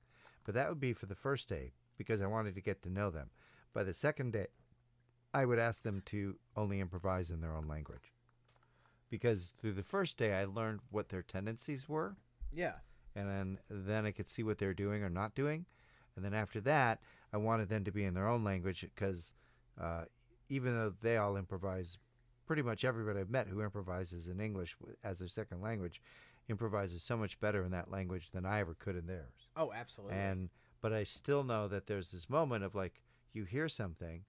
But 0.45 0.53
that 0.55 0.69
would 0.69 0.79
be 0.79 0.93
for 0.93 1.07
the 1.07 1.15
first 1.15 1.49
day 1.49 1.73
because 1.97 2.21
I 2.21 2.27
wanted 2.27 2.55
to 2.55 2.61
get 2.61 2.81
to 2.83 2.89
know 2.89 3.09
them. 3.09 3.31
By 3.73 3.83
the 3.83 3.93
second 3.93 4.31
day, 4.31 4.47
I 5.33 5.45
would 5.45 5.59
ask 5.59 5.83
them 5.83 6.01
to 6.07 6.35
only 6.55 6.79
improvise 6.79 7.31
in 7.31 7.41
their 7.41 7.55
own 7.55 7.67
language. 7.67 8.13
Because 9.09 9.51
through 9.57 9.73
the 9.73 9.83
first 9.83 10.17
day, 10.17 10.33
I 10.33 10.45
learned 10.45 10.79
what 10.89 11.09
their 11.09 11.21
tendencies 11.21 11.87
were 11.89 12.15
yeah 12.53 12.73
and 13.15 13.29
then 13.29 13.57
then 13.69 14.05
I 14.05 14.11
could 14.11 14.27
see 14.27 14.43
what 14.43 14.57
they're 14.57 14.73
doing 14.73 15.03
or 15.03 15.09
not 15.09 15.35
doing, 15.35 15.65
and 16.15 16.23
then 16.23 16.33
after 16.33 16.61
that, 16.61 17.01
I 17.33 17.37
wanted 17.37 17.69
them 17.69 17.83
to 17.85 17.91
be 17.91 18.05
in 18.05 18.13
their 18.13 18.27
own 18.27 18.43
language 18.43 18.81
because 18.95 19.33
uh, 19.79 20.03
even 20.49 20.73
though 20.75 20.93
they 21.01 21.17
all 21.17 21.37
improvise, 21.37 21.97
pretty 22.45 22.61
much 22.61 22.83
everybody 22.83 23.19
I've 23.19 23.29
met 23.29 23.47
who 23.47 23.61
improvises 23.61 24.27
in 24.27 24.39
English 24.39 24.75
as 25.03 25.19
their 25.19 25.27
second 25.27 25.61
language 25.61 26.01
improvises 26.49 27.03
so 27.03 27.15
much 27.17 27.39
better 27.39 27.63
in 27.63 27.71
that 27.71 27.91
language 27.91 28.31
than 28.31 28.45
I 28.45 28.59
ever 28.59 28.73
could 28.73 28.95
in 28.95 29.07
theirs. 29.07 29.49
oh 29.55 29.71
absolutely 29.73 30.17
And 30.17 30.49
but 30.81 30.93
I 30.93 31.03
still 31.03 31.43
know 31.43 31.67
that 31.67 31.87
there's 31.87 32.11
this 32.11 32.29
moment 32.29 32.63
of 32.63 32.75
like 32.75 33.01
you 33.33 33.43
hear 33.45 33.69
something, 33.69 34.23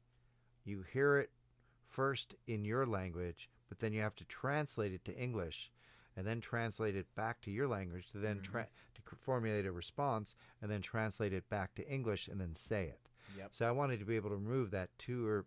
you 0.65 0.85
hear 0.93 1.19
it 1.19 1.31
first 1.89 2.35
in 2.47 2.65
your 2.65 2.87
language, 2.87 3.49
but 3.69 3.79
then 3.79 3.93
you 3.93 4.01
have 4.01 4.17
to 4.17 4.25
translate 4.25 4.93
it 4.93 5.05
to 5.05 5.17
English, 5.17 5.71
and 6.17 6.27
then 6.27 6.41
translate 6.41 6.97
it 6.97 7.07
back 7.15 7.41
to 7.43 7.51
your 7.51 7.69
language 7.69 8.11
to 8.13 8.19
then 8.19 8.37
mm-hmm. 8.37 8.53
tra- 8.53 8.69
to 8.95 9.03
formulate 9.17 9.67
a 9.67 9.73
response, 9.73 10.35
and 10.61 10.71
then 10.71 10.81
translate 10.81 11.33
it 11.33 11.49
back 11.49 11.75
to 11.75 11.89
English, 11.89 12.29
and 12.29 12.41
then 12.41 12.55
say 12.55 12.85
it. 12.85 13.09
yep 13.37 13.49
So 13.53 13.67
I 13.67 13.73
wanted 13.73 13.99
to 14.01 14.05
be 14.05 14.17
able 14.17 14.31
to 14.31 14.37
remove 14.37 14.71
that 14.71 14.91
two 14.99 15.27
or 15.27 15.45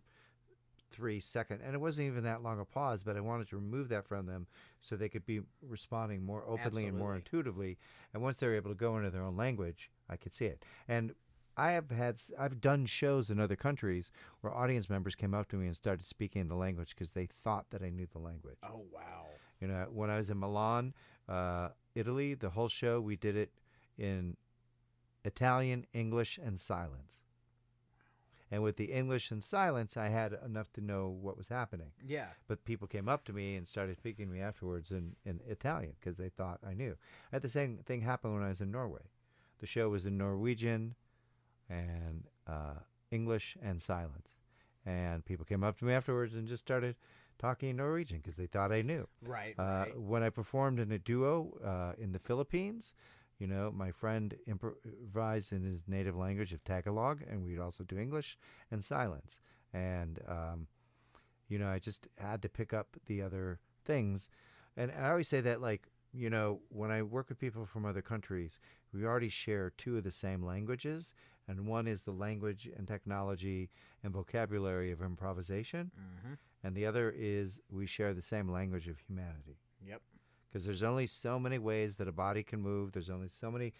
three 0.89 1.19
second, 1.19 1.61
and 1.63 1.73
it 1.73 1.81
wasn't 1.81 2.07
even 2.07 2.23
that 2.23 2.43
long 2.43 2.59
a 2.59 2.65
pause, 2.65 3.03
but 3.03 3.17
I 3.17 3.21
wanted 3.21 3.49
to 3.49 3.57
remove 3.57 3.89
that 3.89 4.07
from 4.07 4.25
them 4.25 4.47
so 4.81 4.95
they 4.95 5.09
could 5.09 5.25
be 5.25 5.41
responding 5.61 6.23
more 6.23 6.43
openly 6.47 6.85
and 6.85 6.97
more 6.97 7.15
intuitively. 7.15 7.77
And 8.13 8.21
once 8.21 8.37
they 8.37 8.47
were 8.47 8.55
able 8.55 8.71
to 8.71 8.75
go 8.75 8.97
into 8.97 9.09
their 9.09 9.23
own 9.23 9.35
language, 9.35 9.89
I 10.09 10.15
could 10.15 10.33
see 10.33 10.45
it. 10.45 10.63
And 10.87 11.13
I 11.57 11.71
have 11.71 11.89
had, 11.89 12.21
I've 12.37 12.59
done 12.61 12.85
shows 12.85 13.29
in 13.29 13.39
other 13.39 13.55
countries 13.55 14.11
where 14.41 14.53
audience 14.53 14.89
members 14.89 15.15
came 15.15 15.33
up 15.33 15.47
to 15.49 15.55
me 15.55 15.67
and 15.67 15.75
started 15.75 16.05
speaking 16.05 16.47
the 16.47 16.55
language 16.55 16.89
because 16.89 17.11
they 17.11 17.27
thought 17.43 17.69
that 17.71 17.81
I 17.81 17.89
knew 17.89 18.07
the 18.11 18.19
language. 18.19 18.57
oh 18.63 18.83
wow 18.93 19.25
You 19.61 19.67
know, 19.67 19.87
when 19.91 20.09
I 20.09 20.17
was 20.17 20.29
in 20.29 20.39
Milan, 20.39 20.93
uh, 21.29 21.69
Italy, 21.95 22.33
the 22.33 22.49
whole 22.49 22.67
show 22.69 22.99
we 22.99 23.15
did 23.15 23.35
it 23.35 23.51
in 23.97 24.35
Italian, 25.23 25.85
English, 25.93 26.37
and 26.37 26.59
silence. 26.59 27.21
And 28.51 28.61
with 28.61 28.77
the 28.77 28.91
English 28.91 29.31
and 29.31 29.43
silence, 29.43 29.97
I 29.97 30.09
had 30.09 30.37
enough 30.45 30.71
to 30.73 30.81
know 30.81 31.09
what 31.09 31.35
was 31.37 31.47
happening. 31.47 31.91
yeah 32.05 32.27
But 32.47 32.63
people 32.63 32.87
came 32.87 33.09
up 33.09 33.23
to 33.25 33.33
me 33.33 33.55
and 33.55 33.67
started 33.67 33.97
speaking 33.97 34.27
to 34.27 34.33
me 34.33 34.39
afterwards 34.41 34.91
in, 34.91 35.15
in 35.25 35.39
Italian 35.47 35.93
because 35.99 36.17
they 36.17 36.29
thought 36.29 36.59
I 36.65 36.73
knew. 36.73 36.95
I 37.31 37.35
had 37.37 37.41
the 37.41 37.49
same 37.49 37.79
thing 37.85 38.01
happen 38.01 38.33
when 38.33 38.43
I 38.43 38.49
was 38.49 38.61
in 38.61 38.71
Norway. 38.71 39.01
The 39.59 39.65
show 39.65 39.89
was 39.89 40.05
in 40.05 40.17
Norwegian 40.17 40.95
and 41.69 42.23
uh, 42.47 42.79
English 43.11 43.57
and 43.61 43.81
silence. 43.81 44.37
And 44.85 45.25
people 45.25 45.45
came 45.45 45.63
up 45.63 45.79
to 45.79 45.85
me 45.85 45.93
afterwards 45.93 46.35
and 46.35 46.47
just 46.47 46.63
started 46.63 46.95
talking 47.39 47.69
in 47.69 47.77
Norwegian 47.77 48.17
because 48.17 48.35
they 48.35 48.45
thought 48.45 48.71
I 48.71 48.81
knew. 48.81 49.07
Right. 49.23 49.55
Uh, 49.57 49.63
right. 49.63 49.99
when 49.99 50.23
I 50.23 50.29
performed 50.29 50.79
in 50.79 50.91
a 50.91 50.99
duo 50.99 51.57
uh, 51.63 52.01
in 52.01 52.11
the 52.11 52.19
Philippines, 52.19 52.93
you 53.39 53.47
know, 53.47 53.71
my 53.75 53.91
friend 53.91 54.35
improvised 54.47 55.51
in 55.51 55.63
his 55.63 55.83
native 55.87 56.15
language 56.15 56.53
of 56.53 56.63
Tagalog, 56.63 57.21
and 57.29 57.43
we'd 57.43 57.59
also 57.59 57.83
do 57.83 57.97
English 57.97 58.37
and 58.71 58.83
silence. 58.83 59.39
And, 59.73 60.19
um, 60.27 60.67
you 61.49 61.59
know, 61.59 61.67
I 61.67 61.79
just 61.79 62.07
had 62.17 62.41
to 62.43 62.49
pick 62.49 62.73
up 62.73 62.95
the 63.07 63.21
other 63.21 63.59
things. 63.83 64.29
And 64.77 64.91
I 64.97 65.09
always 65.09 65.27
say 65.27 65.41
that, 65.41 65.61
like, 65.61 65.89
you 66.13 66.29
know, 66.29 66.61
when 66.69 66.91
I 66.91 67.01
work 67.01 67.27
with 67.27 67.39
people 67.39 67.65
from 67.65 67.85
other 67.85 68.01
countries, 68.01 68.59
we 68.93 69.03
already 69.03 69.27
share 69.27 69.71
two 69.71 69.97
of 69.97 70.03
the 70.03 70.11
same 70.11 70.41
languages. 70.41 71.13
And 71.47 71.67
one 71.67 71.87
is 71.87 72.03
the 72.03 72.11
language 72.11 72.67
and 72.75 72.87
technology 72.87 73.69
and 74.03 74.11
vocabulary 74.13 74.91
of 74.91 75.01
improvisation. 75.01 75.91
mm-hmm. 75.97 76.33
And 76.63 76.75
the 76.75 76.85
other 76.87 77.13
is 77.15 77.59
we 77.69 77.85
share 77.85 78.13
the 78.15 78.21
same 78.23 78.49
language 78.49 78.87
of 78.87 78.97
humanity 79.07 79.59
Yep. 79.85 80.01
because 80.49 80.65
there's 80.65 80.81
only 80.81 81.05
so 81.05 81.39
many 81.39 81.59
ways 81.59 81.95
that 81.97 82.07
a 82.07 82.11
body 82.11 82.41
can 82.41 82.59
move. 82.61 82.91
There's 82.93 83.11
only 83.11 83.29
so 83.29 83.51
many 83.51 83.73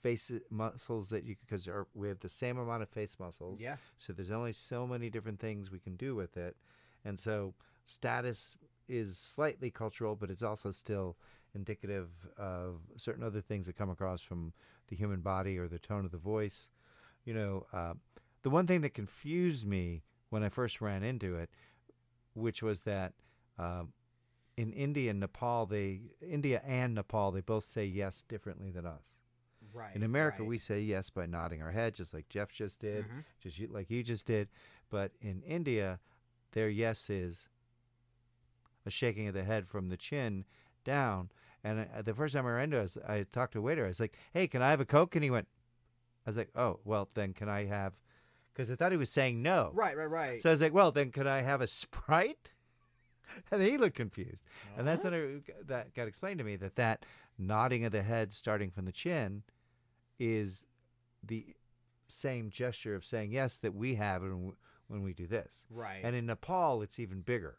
face 0.00 0.32
muscles 0.50 1.08
that 1.10 1.22
you 1.24 1.36
because 1.46 1.68
we 1.94 2.08
have 2.08 2.18
the 2.18 2.28
same 2.28 2.58
amount 2.58 2.82
of 2.82 2.88
face 2.88 3.16
muscles. 3.20 3.60
Yeah. 3.60 3.76
So 3.98 4.12
there's 4.12 4.32
only 4.32 4.52
so 4.52 4.84
many 4.86 5.10
different 5.10 5.38
things 5.38 5.70
we 5.70 5.78
can 5.78 5.94
do 5.96 6.16
with 6.16 6.36
it, 6.36 6.56
and 7.04 7.20
so 7.20 7.54
status 7.84 8.56
is 8.88 9.16
slightly 9.16 9.70
cultural, 9.70 10.16
but 10.16 10.28
it's 10.30 10.42
also 10.42 10.70
still 10.72 11.16
indicative 11.54 12.08
of 12.36 12.80
certain 12.96 13.22
other 13.22 13.40
things 13.40 13.66
that 13.66 13.76
come 13.76 13.88
across 13.90 14.20
from 14.20 14.52
the 14.88 14.96
human 14.96 15.20
body 15.20 15.56
or 15.56 15.68
the 15.68 15.78
tone 15.78 16.04
of 16.04 16.10
the 16.10 16.18
voice. 16.18 16.68
You 17.24 17.34
know, 17.34 17.66
uh, 17.72 17.94
the 18.42 18.50
one 18.50 18.66
thing 18.66 18.82
that 18.82 18.94
confused 18.94 19.66
me 19.66 20.02
when 20.30 20.42
I 20.42 20.48
first 20.48 20.80
ran 20.80 21.02
into 21.02 21.36
it, 21.36 21.50
which 22.34 22.62
was 22.62 22.82
that. 22.82 23.12
Um, 23.58 23.92
in 24.56 24.72
India 24.72 25.10
and 25.10 25.18
Nepal, 25.20 25.66
they 25.66 26.02
India 26.20 26.62
and 26.64 26.94
Nepal, 26.94 27.32
they 27.32 27.40
both 27.40 27.66
say 27.68 27.84
yes 27.86 28.22
differently 28.22 28.70
than 28.70 28.86
us. 28.86 29.14
Right. 29.72 29.94
In 29.96 30.04
America, 30.04 30.42
right. 30.42 30.48
we 30.48 30.58
say 30.58 30.80
yes 30.80 31.10
by 31.10 31.26
nodding 31.26 31.60
our 31.60 31.72
head, 31.72 31.94
just 31.94 32.14
like 32.14 32.28
Jeff 32.28 32.52
just 32.52 32.78
did, 32.78 33.06
Mhm. 33.06 33.24
just 33.40 33.58
you, 33.58 33.66
like 33.66 33.90
you 33.90 34.02
just 34.04 34.26
did. 34.26 34.48
But 34.90 35.12
in 35.20 35.42
India, 35.42 35.98
their 36.52 36.68
yes 36.68 37.10
is 37.10 37.48
a 38.86 38.90
shaking 38.90 39.26
of 39.26 39.34
the 39.34 39.44
head 39.44 39.66
from 39.66 39.88
the 39.88 39.96
chin 39.96 40.44
down. 40.84 41.30
And 41.64 41.88
uh, 41.92 42.02
the 42.02 42.14
first 42.14 42.34
time 42.34 42.46
I 42.46 42.50
ran 42.52 42.72
into 42.72 42.78
it, 42.78 42.96
I 43.08 43.24
talked 43.24 43.54
to 43.54 43.58
a 43.58 43.62
waiter. 43.62 43.84
I 43.84 43.88
was 43.88 44.00
like, 44.00 44.16
"Hey, 44.32 44.46
can 44.46 44.62
I 44.62 44.70
have 44.70 44.80
a 44.80 44.84
coke?" 44.84 45.16
And 45.16 45.24
he 45.24 45.30
went, 45.30 45.48
"I 46.26 46.30
was 46.30 46.36
like, 46.36 46.50
oh, 46.54 46.80
well, 46.84 47.08
then 47.14 47.32
can 47.34 47.48
I 47.48 47.64
have?" 47.64 47.92
Because 48.52 48.70
I 48.70 48.76
thought 48.76 48.92
he 48.92 48.98
was 48.98 49.10
saying 49.10 49.42
no. 49.42 49.70
Right. 49.74 49.96
Right. 49.96 50.08
Right. 50.10 50.42
So 50.42 50.50
I 50.50 50.52
was 50.52 50.60
like, 50.60 50.72
"Well, 50.74 50.92
then 50.92 51.10
can 51.10 51.26
I 51.26 51.42
have 51.42 51.60
a 51.60 51.66
sprite?" 51.82 52.50
And 53.50 53.60
he 53.62 53.78
looked 53.78 53.96
confused. 53.96 54.44
And 54.76 54.86
that's 54.86 55.04
Uh-huh. 55.04 55.16
when 55.16 55.42
it, 55.48 55.66
that 55.68 55.94
got 55.94 56.06
explained 56.06 56.38
to 56.38 56.44
me 56.44 56.54
that 56.56 56.76
that 56.76 57.04
nodding 57.36 57.84
of 57.84 57.90
the 57.92 58.02
head 58.02 58.32
starting 58.32 58.70
from 58.70 58.84
the 58.84 58.92
chin 58.92 59.42
is 60.20 60.64
the 61.22 61.56
same 62.06 62.50
gesture 62.50 62.94
of 62.94 63.04
saying 63.04 63.32
yes 63.32 63.56
that 63.56 63.74
we 63.74 63.94
have 63.96 64.22
when, 64.22 64.52
when 64.88 65.02
we 65.02 65.14
do 65.14 65.26
this. 65.26 65.64
right. 65.70 66.00
And 66.04 66.14
in 66.14 66.26
Nepal, 66.26 66.82
it's 66.82 66.98
even 67.00 67.22
bigger. 67.22 67.58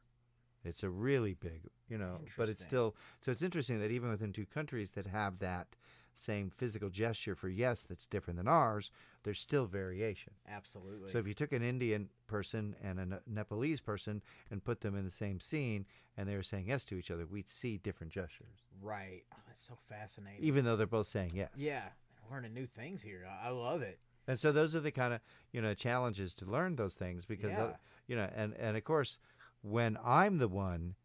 It's 0.63 0.83
a 0.83 0.89
really 0.89 1.33
big, 1.33 1.63
you 1.89 1.97
know, 1.97 2.21
but 2.37 2.47
it's 2.47 2.63
still 2.63 2.95
so 3.21 3.31
it's 3.31 3.41
interesting 3.41 3.79
that 3.81 3.91
even 3.91 4.09
within 4.09 4.31
two 4.31 4.45
countries 4.45 4.91
that 4.91 5.07
have 5.07 5.39
that 5.39 5.75
same 6.15 6.49
physical 6.49 6.89
gesture 6.89 7.35
for 7.35 7.49
yes 7.49 7.83
that's 7.83 8.05
different 8.05 8.37
than 8.37 8.47
ours, 8.47 8.89
there's 9.23 9.39
still 9.39 9.65
variation. 9.65 10.33
Absolutely. 10.49 11.11
So 11.11 11.17
if 11.19 11.27
you 11.27 11.33
took 11.33 11.51
an 11.51 11.61
Indian 11.61 12.09
person 12.27 12.75
and 12.83 12.99
a 12.99 13.21
Nepalese 13.27 13.81
person 13.81 14.21
and 14.49 14.63
put 14.63 14.81
them 14.81 14.95
in 14.95 15.05
the 15.05 15.11
same 15.11 15.39
scene 15.39 15.85
and 16.17 16.27
they 16.27 16.35
were 16.35 16.43
saying 16.43 16.65
yes 16.67 16.85
to 16.85 16.95
each 16.95 17.11
other, 17.11 17.25
we'd 17.25 17.49
see 17.49 17.77
different 17.77 18.13
gestures, 18.13 18.63
right. 18.81 19.23
Oh, 19.33 19.37
that's 19.47 19.65
so 19.65 19.77
fascinating. 19.89 20.43
even 20.43 20.63
though 20.65 20.75
they're 20.75 20.87
both 20.87 21.07
saying 21.07 21.31
yes. 21.35 21.49
Yeah. 21.55 21.83
Learning 22.31 22.53
new 22.55 22.65
things 22.65 23.03
here. 23.03 23.27
I 23.43 23.49
love 23.49 23.81
it. 23.83 23.99
And 24.27 24.39
so 24.39 24.51
those 24.51 24.73
are 24.75 24.79
the 24.79 24.91
kind 24.91 25.13
of 25.13 25.19
you 25.51 25.61
know 25.61 25.75
challenges 25.75 26.33
to 26.35 26.45
learn 26.45 26.75
those 26.75 26.95
things 26.95 27.25
because 27.25 27.51
Yeah. 27.51 27.73
you 28.07 28.15
know 28.15 28.27
and 28.35 28.55
and 28.57 28.75
of 28.75 28.83
course 28.83 29.19
when 29.61 29.97
I'm 30.03 30.39
the 30.39 30.47
one 30.47 30.95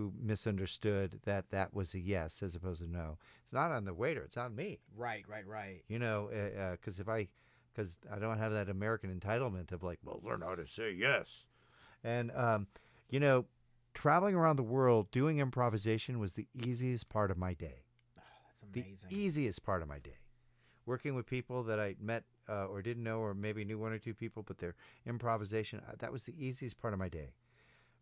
who 0.00 0.12
misunderstood 0.18 1.20
that 1.24 1.50
that 1.50 1.74
was 1.74 1.94
a 1.94 1.98
yes 2.00 2.42
as 2.42 2.54
opposed 2.54 2.80
to 2.80 2.90
no, 2.90 3.18
it's 3.44 3.52
not 3.52 3.70
on 3.70 3.84
the 3.84 3.92
waiter, 3.92 4.22
it's 4.22 4.36
on 4.36 4.54
me. 4.54 4.78
Right. 4.96 5.24
Right. 5.28 5.46
Right. 5.46 5.82
You 5.88 5.98
know, 5.98 6.30
because 6.72 6.98
if 7.00 7.08
I 7.08 7.28
because 7.74 7.98
I 8.10 8.18
don't 8.18 8.38
have 8.38 8.52
that 8.52 8.68
American 8.68 9.18
entitlement 9.18 9.72
of 9.72 9.82
like, 9.82 9.98
well, 10.02 10.20
learn 10.24 10.40
how 10.40 10.54
to 10.54 10.66
say 10.66 10.90
yes. 10.90 11.44
And 12.02 12.32
um, 12.34 12.66
you 13.10 13.20
know, 13.20 13.44
traveling 13.94 14.34
around 14.34 14.56
the 14.56 14.62
world 14.62 15.10
doing 15.10 15.38
improvisation 15.38 16.18
was 16.18 16.34
the 16.34 16.48
easiest 16.54 17.08
part 17.08 17.30
of 17.30 17.36
my 17.36 17.54
day. 17.54 17.84
Oh, 18.18 18.22
that's 18.48 18.62
The 18.72 19.14
easiest 19.14 19.62
part 19.62 19.82
of 19.82 19.88
my 19.88 19.98
day. 19.98 20.16
Working 20.86 21.14
with 21.14 21.26
people 21.26 21.62
that 21.64 21.78
I 21.78 21.96
met 22.00 22.24
uh, 22.48 22.64
or 22.66 22.82
didn't 22.82 23.04
know, 23.04 23.18
or 23.20 23.34
maybe 23.34 23.64
knew 23.64 23.78
one 23.78 23.92
or 23.92 23.98
two 23.98 24.14
people, 24.14 24.42
but 24.42 24.58
their 24.58 24.74
improvisation, 25.06 25.80
uh, 25.86 25.92
that 25.98 26.10
was 26.10 26.24
the 26.24 26.34
easiest 26.36 26.78
part 26.80 26.92
of 26.94 26.98
my 26.98 27.08
day. 27.08 27.34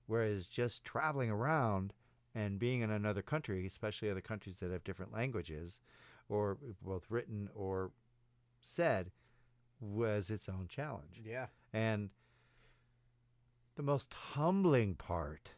Whereas 0.09 0.47
just 0.47 0.85
traveling 0.85 1.31
around 1.31 1.93
and 2.35 2.59
being 2.59 2.81
in 2.81 2.91
another 2.91 3.23
country, 3.23 3.65
especially 3.67 4.11
other 4.11 4.21
countries 4.21 4.59
that 4.59 4.73
have 4.73 4.83
different 4.83 5.13
languages, 5.13 5.79
or 6.29 6.59
both 6.83 7.05
written 7.09 7.49
or 7.55 7.93
said, 8.61 9.13
was 9.81 10.31
its 10.31 10.49
own 10.49 10.67
challenge. 10.69 11.23
yeah. 11.25 11.47
And 11.73 12.11
the 13.77 13.83
most 13.85 14.13
humbling 14.13 14.95
part 14.97 15.53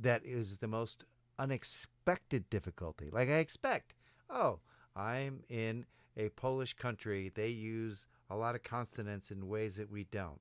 that 0.00 0.24
is 0.24 0.56
the 0.56 0.68
most 0.68 1.04
unexpected 1.38 2.48
difficulty. 2.48 3.10
Like 3.12 3.28
I 3.28 3.38
expect, 3.38 3.94
oh, 4.30 4.60
I'm 4.96 5.42
in 5.48 5.84
a 6.16 6.30
Polish 6.30 6.74
country. 6.74 7.30
They 7.34 7.48
use 7.48 8.06
a 8.30 8.36
lot 8.36 8.54
of 8.54 8.62
consonants 8.62 9.30
in 9.30 9.48
ways 9.48 9.76
that 9.76 9.90
we 9.90 10.04
don't. 10.04 10.40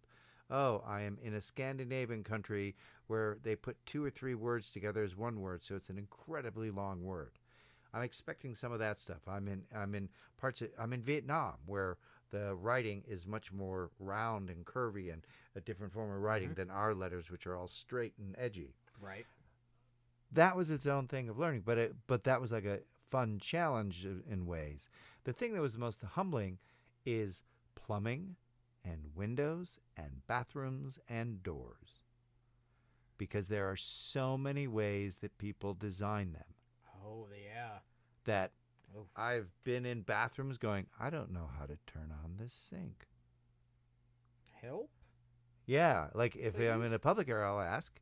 Oh, 0.49 0.81
I 0.87 1.01
am 1.01 1.17
in 1.21 1.33
a 1.33 1.41
Scandinavian 1.41 2.23
country 2.23 2.75
where 3.07 3.37
they 3.43 3.55
put 3.55 3.85
two 3.85 4.03
or 4.03 4.09
three 4.09 4.35
words 4.35 4.69
together 4.69 5.03
as 5.03 5.15
one 5.15 5.41
word, 5.41 5.63
so 5.63 5.75
it's 5.75 5.89
an 5.89 5.97
incredibly 5.97 6.69
long 6.69 7.03
word. 7.03 7.31
I'm 7.93 8.03
expecting 8.03 8.53
some 8.53 8.71
of 8.71 8.79
that 8.79 8.99
stuff. 8.99 9.21
I'm 9.27 9.47
in 9.47 9.63
I'm 9.75 9.95
in 9.95 10.09
parts 10.37 10.61
of 10.61 10.69
I'm 10.77 10.93
in 10.93 11.01
Vietnam 11.01 11.55
where 11.65 11.97
the 12.29 12.55
writing 12.55 13.03
is 13.07 13.25
much 13.25 13.51
more 13.51 13.89
round 13.99 14.49
and 14.49 14.65
curvy 14.65 15.11
and 15.11 15.25
a 15.55 15.61
different 15.61 15.93
form 15.93 16.11
of 16.11 16.21
writing 16.21 16.49
mm-hmm. 16.49 16.59
than 16.59 16.69
our 16.69 16.93
letters 16.93 17.31
which 17.31 17.47
are 17.47 17.55
all 17.55 17.67
straight 17.67 18.13
and 18.19 18.35
edgy. 18.37 18.73
Right. 18.99 19.25
That 20.33 20.57
was 20.57 20.69
its 20.69 20.85
own 20.85 21.07
thing 21.07 21.29
of 21.29 21.39
learning, 21.39 21.63
but 21.65 21.77
it 21.77 21.95
but 22.07 22.25
that 22.25 22.41
was 22.41 22.51
like 22.51 22.65
a 22.65 22.81
fun 23.09 23.39
challenge 23.39 24.05
in 24.29 24.45
ways. 24.45 24.89
The 25.23 25.33
thing 25.33 25.53
that 25.53 25.61
was 25.61 25.73
the 25.73 25.79
most 25.79 26.01
humbling 26.01 26.59
is 27.05 27.43
plumbing 27.75 28.35
and 28.83 29.01
windows 29.15 29.79
and 29.95 30.25
bathrooms 30.27 30.99
and 31.07 31.41
doors. 31.43 32.01
Because 33.17 33.47
there 33.47 33.69
are 33.69 33.75
so 33.75 34.37
many 34.37 34.67
ways 34.67 35.17
that 35.17 35.37
people 35.37 35.73
design 35.73 36.33
them 36.33 36.53
Oh 37.05 37.27
yeah. 37.31 37.79
that 38.25 38.51
Oh. 38.95 39.05
I've 39.15 39.49
been 39.63 39.85
in 39.85 40.01
bathrooms 40.01 40.57
going, 40.57 40.87
I 40.99 41.09
don't 41.09 41.31
know 41.31 41.49
how 41.59 41.65
to 41.65 41.77
turn 41.87 42.13
on 42.23 42.37
this 42.39 42.53
sink. 42.69 43.05
Help. 44.61 44.89
Yeah, 45.65 46.07
like 46.13 46.35
if 46.35 46.55
I'm 46.57 46.83
in 46.83 46.93
a 46.93 46.99
public 46.99 47.27
area, 47.29 47.45
I'll 47.45 47.59
ask, 47.59 47.99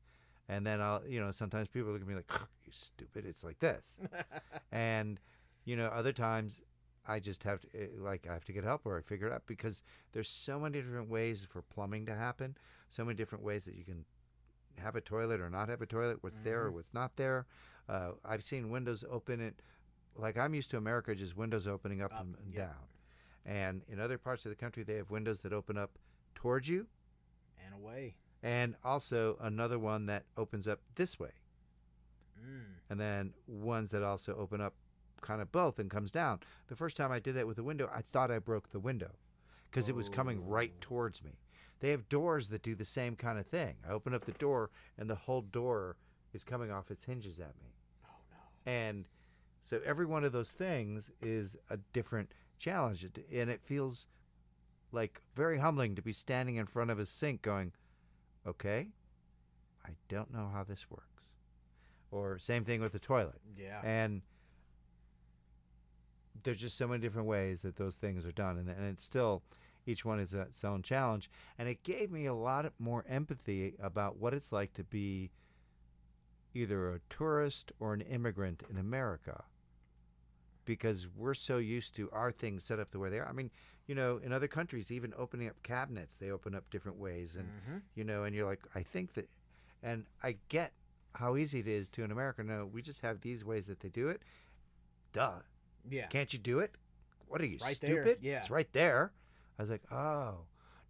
and 0.47 0.66
then 0.66 0.80
I'll, 0.82 1.01
you 1.07 1.20
know, 1.20 1.32
sometimes 1.32 1.68
people 1.68 1.91
look 1.91 2.01
at 2.01 2.07
me 2.07 2.13
like, 2.13 2.32
"You 2.63 2.72
stupid!" 2.72 3.26
It's 3.26 3.43
like 3.43 3.59
this, 3.59 3.97
and 4.72 5.20
you 5.66 5.76
know, 5.76 5.88
other 5.88 6.13
times 6.13 6.61
I 7.07 7.20
just 7.20 7.43
have 7.43 7.61
to, 7.61 7.68
eh, 7.76 7.88
like, 7.97 8.28
I 8.30 8.34
have 8.34 8.45
to 8.45 8.53
get 8.53 8.63
help 8.63 8.86
or 8.86 8.97
I 8.97 9.01
figure 9.01 9.28
it 9.28 9.34
out 9.34 9.43
because 9.47 9.82
there's 10.11 10.30
so 10.30 10.59
many 10.59 10.80
different 10.80 11.09
ways 11.09 11.45
for 11.49 11.63
plumbing 11.63 12.05
to 12.05 12.16
happen, 12.16 12.55
so 12.89 13.03
many 13.03 13.16
different 13.16 13.43
ways 13.43 13.65
that 13.65 13.76
you 13.76 13.84
can 13.84 14.06
have 14.80 14.95
a 14.95 15.02
toilet 15.02 15.39
or 15.39 15.49
not 15.49 15.69
have 15.69 15.81
a 15.81 15.85
toilet, 15.85 16.18
what's 16.22 16.39
there 16.39 16.65
or 16.65 16.69
Mhm. 16.72 16.73
what's 16.76 16.93
not 16.93 17.15
there. 17.15 17.45
Uh, 17.88 18.14
I've 18.23 18.43
seen 18.43 18.69
windows 18.69 19.03
open 19.10 19.39
it, 19.41 19.61
like 20.15 20.38
I'm 20.38 20.53
used 20.53 20.69
to 20.72 20.77
America, 20.77 21.14
just 21.15 21.35
windows 21.38 21.68
opening 21.68 22.02
up, 22.02 22.14
Up, 22.14 22.22
and, 22.22 22.35
and 22.38 22.53
yeah. 22.53 22.68
down, 22.68 22.88
and 23.45 23.84
in 23.88 23.99
other 23.99 24.18
parts 24.18 24.45
of 24.45 24.49
the 24.49 24.56
country 24.56 24.84
they 24.84 24.95
have 24.95 25.10
windows 25.11 25.41
that 25.41 25.53
open 25.53 25.77
up 25.77 25.97
towards 26.34 26.68
you 26.68 26.88
and 27.64 27.73
away. 27.76 28.15
and 28.43 28.76
also 28.84 29.38
another 29.39 29.77
one 29.80 30.06
that 30.07 30.26
opens 30.38 30.68
up 30.68 30.81
this 30.95 31.18
way 31.19 31.31
Mm. 32.39 32.65
and 32.89 32.99
then 32.99 33.34
ones 33.47 33.91
that 33.91 34.03
also 34.03 34.35
open 34.35 34.60
up 34.61 34.76
kind 35.22 35.41
of 35.41 35.52
both 35.52 35.80
and 35.80 35.89
comes 35.89 36.11
down 36.11 36.39
the 36.68 36.76
first 36.76 36.97
time 36.97 37.11
i 37.11 37.19
did 37.19 37.34
that 37.35 37.47
with 37.47 37.56
the 37.56 37.64
window 37.64 37.89
i 37.93 38.02
thought 38.02 38.30
i 38.30 38.38
broke 38.39 38.69
the 38.72 38.80
window 38.80 39.15
because 39.72 39.88
it 39.89 39.95
was 39.95 40.10
coming 40.10 40.45
right 40.45 40.72
Oh. 40.76 40.77
towards 40.81 41.23
me 41.23 41.39
they 41.86 41.91
have 41.91 42.10
doors 42.10 42.48
that 42.48 42.64
do 42.64 42.74
the 42.74 42.84
same 42.86 43.16
kind 43.16 43.38
of 43.38 43.45
thing 43.45 43.76
i 43.88 43.91
open 43.91 44.14
up 44.14 44.26
the 44.26 44.32
door 44.34 44.72
and 44.98 45.07
the 45.07 45.16
whole 45.16 45.41
door 45.41 45.98
is 46.34 46.44
coming 46.44 46.72
off 46.72 46.90
its 46.90 47.03
hinges 47.06 47.40
at 47.40 47.53
me 47.62 47.70
Oh 48.06 48.10
no. 48.66 48.72
and 48.72 49.07
so 49.64 49.80
every 49.86 50.06
one 50.07 50.24
of 50.24 50.32
those 50.32 50.52
things 50.52 51.12
is 51.22 51.56
a 51.70 51.78
different 51.94 52.32
challenge 52.57 53.03
and 53.32 53.49
it 53.49 53.62
feels 53.64 54.07
like 54.91 55.22
very 55.36 55.60
humbling 55.60 55.94
to 55.95 56.02
be 56.02 56.12
standing 56.12 56.56
in 56.56 56.66
front 56.66 56.90
of 56.90 56.98
a 56.98 57.06
sink 57.06 57.41
going 57.44 57.72
okay 58.48 58.88
I 59.86 59.91
don't 60.10 60.34
know 60.34 60.49
how 60.52 60.64
this 60.64 60.90
works. 60.90 61.03
Or 62.10 62.40
same 62.40 62.66
thing 62.66 62.82
with 62.82 62.91
the 62.91 62.98
toilet. 62.98 63.40
Yeah. 63.56 63.82
And 63.84 64.24
there's 66.41 66.60
just 66.60 66.76
so 66.78 66.88
many 66.88 67.02
different 67.02 67.28
ways 67.28 67.62
that 67.62 67.76
those 67.76 67.94
things 67.94 68.26
are 68.26 68.32
done, 68.32 68.57
and, 68.57 68.68
and 68.68 68.86
it's 68.90 69.03
still 69.03 69.44
each 69.86 70.03
one 70.06 70.20
is 70.20 70.34
its 70.34 70.64
own 70.64 70.82
challenge. 70.82 71.30
And 71.57 71.68
it 71.70 71.84
gave 71.84 72.12
me 72.12 72.26
a 72.26 72.34
lot 72.34 72.72
more 72.80 73.06
empathy 73.07 73.76
about 73.82 74.18
what 74.18 74.34
it's 74.34 74.52
like 74.52 74.74
to 74.76 74.84
be 74.84 75.32
either 76.53 76.94
a 76.94 76.99
tourist 77.10 77.72
or 77.80 77.94
an 77.94 78.02
immigrant 78.02 78.64
in 78.70 78.78
America, 78.78 79.44
because 80.66 81.07
we're 81.16 81.34
so 81.34 81.57
used 81.57 81.95
to 81.95 82.10
our 82.12 82.32
things 82.32 82.64
set 82.64 82.80
up 82.80 82.91
the 82.91 82.99
way 82.99 83.10
they 83.10 83.20
are. 83.20 83.28
I 83.28 83.34
mean, 83.34 83.52
you 83.88 83.94
know, 83.94 84.18
in 84.24 84.32
other 84.32 84.48
countries, 84.48 84.90
even 84.90 85.14
opening 85.18 85.48
up 85.49 85.62
cabinets, 85.64 86.16
they 86.18 86.32
open 86.32 86.56
up 86.56 86.70
different 86.72 86.98
ways, 86.98 87.36
and 87.36 87.48
Mhm. 87.68 87.82
you 87.94 88.03
know, 88.03 88.24
and 88.24 88.36
you're 88.36 88.48
like, 88.48 88.66
I 88.74 88.82
think 88.82 89.14
that, 89.14 89.30
and 89.84 90.06
I 90.24 90.38
get 90.49 90.74
how 91.14 91.36
easy 91.36 91.60
it 91.60 91.68
is 91.68 91.88
to 91.90 92.03
an 92.03 92.12
American. 92.12 92.48
No, 92.48 92.66
we 92.66 92.82
just 92.82 93.02
have 93.02 93.22
these 93.22 93.45
ways 93.45 93.68
that 93.68 93.82
they 93.82 93.90
do 93.90 94.07
it. 94.07 94.22
Duh. 95.14 95.41
Yeah. 95.90 96.07
Can't 96.07 96.34
you 96.34 96.40
do 96.40 96.60
it? 96.60 96.74
What 97.28 97.41
are 97.41 97.45
you, 97.45 97.57
right 97.62 97.78
there, 97.80 98.03
stupid? 98.03 98.20
yeah. 98.24 98.40
It's 98.40 98.49
right 98.49 98.72
there. 98.74 99.12
I 99.57 99.61
was 99.61 99.69
like, 99.69 99.84
oh, 99.91 100.40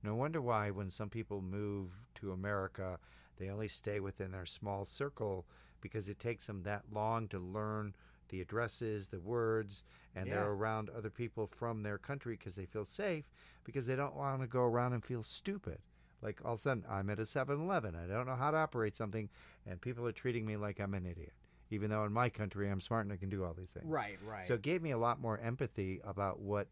no 0.04 0.16
wonder 0.16 0.42
why 0.42 0.72
when 0.72 0.90
some 0.90 1.10
people 1.10 1.42
move 1.42 1.90
to 2.16 2.32
America, 2.32 3.00
they 3.38 3.50
only 3.50 3.68
stay 3.68 4.00
within 4.00 4.32
their 4.32 4.46
small 4.46 4.86
circle 4.86 5.46
because 5.82 6.10
it 6.10 6.20
takes 6.20 6.48
them 6.48 6.64
that 6.64 6.84
long 6.92 7.28
to 7.30 7.40
learn 7.40 7.96
the 8.30 8.42
addresses, 8.42 9.10
the 9.10 9.20
words, 9.20 9.84
and 10.16 10.28
Yeah. 10.28 10.36
they're 10.36 10.50
around 10.52 10.90
other 10.90 11.12
people 11.12 11.48
from 11.48 11.84
their 11.84 11.98
country 11.98 12.36
because 12.36 12.56
they 12.56 12.66
feel 12.66 12.86
safe 12.86 13.26
because 13.64 13.86
they 13.86 13.96
don't 13.96 14.16
want 14.16 14.42
to 14.42 14.48
go 14.48 14.62
around 14.64 14.94
and 14.94 15.04
feel 15.04 15.22
stupid. 15.22 15.80
Like 16.22 16.44
all 16.44 16.54
of 16.54 16.60
a 16.60 16.64
sudden, 16.64 16.86
I'm 16.90 17.10
at 17.12 17.20
a 17.20 17.26
7 17.26 17.60
Eleven. 17.62 17.96
I 17.96 18.08
don't 18.08 18.26
know 18.26 18.36
how 18.36 18.50
to 18.50 18.58
operate 18.58 18.96
something, 18.96 19.30
and 19.68 19.80
people 19.80 20.08
are 20.08 20.12
treating 20.12 20.46
me 20.46 20.58
like 20.58 20.80
I'm 20.80 20.96
an 20.96 21.06
idiot. 21.06 21.34
Even 21.70 21.90
though 21.90 22.04
in 22.04 22.14
my 22.14 22.30
country, 22.30 22.70
I'm 22.70 22.82
smart 22.82 23.06
and 23.06 23.14
I 23.14 23.18
can 23.18 23.30
do 23.30 23.44
all 23.44 23.54
these 23.54 23.70
things. 23.70 23.86
Right. 23.88 24.18
Right. 24.28 24.46
So 24.48 24.56
it 24.56 24.62
gave 24.62 24.82
me 24.82 24.92
a 24.92 24.98
lot 24.98 25.20
more 25.20 25.38
empathy 25.40 26.00
about 26.04 26.40
what 26.40 26.68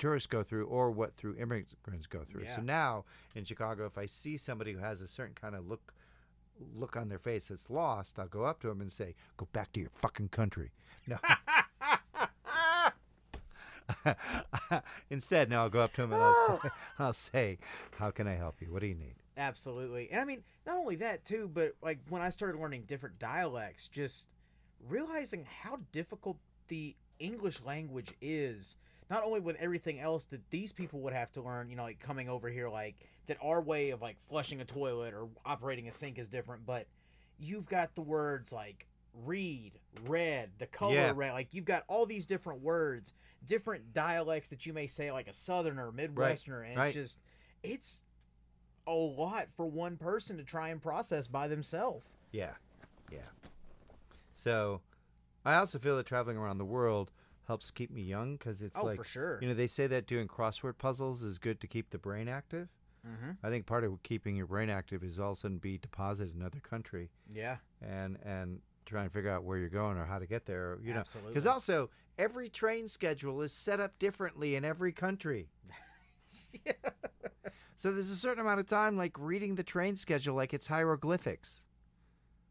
tourists 0.00 0.26
go 0.26 0.42
through 0.42 0.66
or 0.66 0.90
what 0.90 1.14
through 1.16 1.36
immigrants 1.36 2.06
go 2.08 2.24
through. 2.28 2.44
Yeah. 2.44 2.56
So 2.56 2.62
now 2.62 3.04
in 3.36 3.44
Chicago, 3.44 3.86
if 3.86 3.96
I 3.96 4.06
see 4.06 4.36
somebody 4.36 4.72
who 4.72 4.78
has 4.78 5.00
a 5.00 5.06
certain 5.06 5.34
kind 5.40 5.54
of 5.54 5.68
look 5.68 5.94
look 6.76 6.96
on 6.96 7.08
their 7.08 7.18
face 7.18 7.48
that's 7.48 7.70
lost, 7.70 8.18
I'll 8.18 8.26
go 8.26 8.44
up 8.44 8.60
to 8.60 8.68
them 8.68 8.80
and 8.80 8.90
say, 8.90 9.14
"Go 9.36 9.46
back 9.52 9.72
to 9.72 9.80
your 9.80 9.90
fucking 9.94 10.30
country." 10.30 10.72
No. 11.06 11.18
Instead, 15.10 15.50
now 15.50 15.62
I'll 15.62 15.70
go 15.70 15.80
up 15.80 15.92
to 15.94 16.02
them 16.02 16.12
and 16.12 16.22
I'll 16.22 16.34
oh. 16.36 16.60
say, 16.62 16.70
I'll 16.98 17.12
say, 17.12 17.58
"How 17.98 18.10
can 18.10 18.26
I 18.26 18.34
help 18.34 18.60
you? 18.60 18.72
What 18.72 18.80
do 18.80 18.88
you 18.88 18.94
need?" 18.94 19.14
Absolutely. 19.36 20.10
And 20.10 20.20
I 20.20 20.24
mean, 20.24 20.42
not 20.66 20.76
only 20.76 20.96
that 20.96 21.24
too, 21.24 21.50
but 21.52 21.74
like 21.82 21.98
when 22.08 22.22
I 22.22 22.30
started 22.30 22.58
learning 22.60 22.84
different 22.86 23.18
dialects, 23.18 23.88
just 23.88 24.28
realizing 24.88 25.46
how 25.62 25.78
difficult 25.92 26.36
the 26.68 26.94
English 27.18 27.62
language 27.64 28.12
is. 28.20 28.76
Not 29.10 29.24
only 29.24 29.40
with 29.40 29.56
everything 29.56 29.98
else 29.98 30.24
that 30.26 30.40
these 30.50 30.72
people 30.72 31.00
would 31.00 31.12
have 31.12 31.32
to 31.32 31.42
learn, 31.42 31.68
you 31.68 31.76
know, 31.76 31.82
like 31.82 31.98
coming 31.98 32.28
over 32.28 32.48
here, 32.48 32.68
like 32.68 32.94
that 33.26 33.36
our 33.42 33.60
way 33.60 33.90
of 33.90 34.00
like 34.00 34.16
flushing 34.28 34.60
a 34.60 34.64
toilet 34.64 35.12
or 35.12 35.28
operating 35.44 35.88
a 35.88 35.92
sink 35.92 36.18
is 36.18 36.28
different, 36.28 36.64
but 36.64 36.86
you've 37.38 37.68
got 37.68 37.94
the 37.96 38.02
words 38.02 38.52
like 38.52 38.86
read, 39.24 39.72
red, 40.06 40.50
the 40.58 40.66
color 40.66 40.94
Yeah. 40.94 41.12
red, 41.14 41.32
like 41.32 41.52
you've 41.52 41.64
got 41.64 41.82
all 41.88 42.06
these 42.06 42.24
different 42.24 42.62
words, 42.62 43.12
different 43.46 43.92
dialects 43.92 44.48
that 44.50 44.64
you 44.64 44.72
may 44.72 44.86
say 44.86 45.10
like 45.10 45.26
a 45.26 45.32
southerner, 45.32 45.90
midwesterner, 45.90 46.66
and 46.68 46.76
right. 46.76 46.86
it's 46.88 46.94
just 46.94 47.18
it's 47.62 48.04
a 48.86 48.92
lot 48.92 49.48
for 49.56 49.66
one 49.66 49.96
person 49.96 50.36
to 50.36 50.44
try 50.44 50.68
and 50.68 50.80
process 50.80 51.26
by 51.26 51.48
themselves. 51.48 52.06
Yeah, 52.32 52.52
yeah. 53.10 53.18
So, 54.32 54.80
I 55.44 55.56
also 55.56 55.78
feel 55.78 55.96
that 55.96 56.06
traveling 56.06 56.36
around 56.36 56.58
the 56.58 56.64
world 56.64 57.10
helps 57.50 57.72
keep 57.72 57.90
me 57.90 58.02
young 58.02 58.36
because 58.36 58.62
it's 58.62 58.78
oh, 58.78 58.84
like 58.84 58.96
for 58.96 59.04
sure. 59.04 59.38
you 59.42 59.48
know 59.48 59.54
they 59.54 59.66
say 59.66 59.88
that 59.88 60.06
doing 60.06 60.28
crossword 60.28 60.78
puzzles 60.78 61.24
is 61.24 61.36
good 61.36 61.60
to 61.60 61.66
keep 61.66 61.90
the 61.90 61.98
brain 61.98 62.28
active. 62.28 62.68
mm-hmm. 63.04 63.32
I 63.42 63.50
think 63.50 63.66
part 63.66 63.82
of 63.82 64.00
keeping 64.04 64.36
your 64.36 64.46
brain 64.46 64.70
active 64.70 65.02
is 65.02 65.18
all 65.18 65.32
of 65.32 65.38
a 65.38 65.40
sudden 65.40 65.58
be 65.58 65.76
deposited 65.76 66.32
in 66.34 66.40
another 66.40 66.60
country 66.60 67.10
Yeah, 67.32 67.56
and 67.82 68.18
and 68.24 68.60
try 68.86 69.02
and 69.02 69.12
figure 69.12 69.30
out 69.30 69.42
where 69.42 69.58
you're 69.58 69.68
going 69.68 69.96
or 69.96 70.04
how 70.04 70.20
to 70.20 70.26
get 70.26 70.46
there. 70.46 70.78
You 70.80 70.94
know, 70.94 71.02
because 71.26 71.46
also 71.46 71.90
every 72.18 72.48
train 72.48 72.86
schedule 72.86 73.42
is 73.42 73.52
set 73.52 73.80
up 73.80 73.98
differently 73.98 74.54
in 74.54 74.64
every 74.64 74.92
country. 74.92 75.48
yeah. 76.64 76.72
So 77.76 77.90
there's 77.92 78.10
a 78.10 78.16
certain 78.16 78.42
amount 78.42 78.60
of 78.60 78.66
time 78.66 78.98
like 78.98 79.16
reading 79.18 79.54
the 79.54 79.62
train 79.62 79.96
schedule 79.96 80.36
like 80.36 80.52
it's 80.52 80.66
hieroglyphics. 80.66 81.64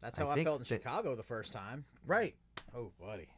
That's 0.02 0.18
how 0.18 0.28
I, 0.28 0.34
think 0.34 0.48
felt 0.48 0.56
in 0.62 0.62
that- 0.68 0.82
Chicago 0.82 1.14
the 1.14 1.22
first 1.22 1.52
time. 1.52 1.84
Right. 2.04 2.34
Oh, 2.74 2.90
buddy. 3.00 3.28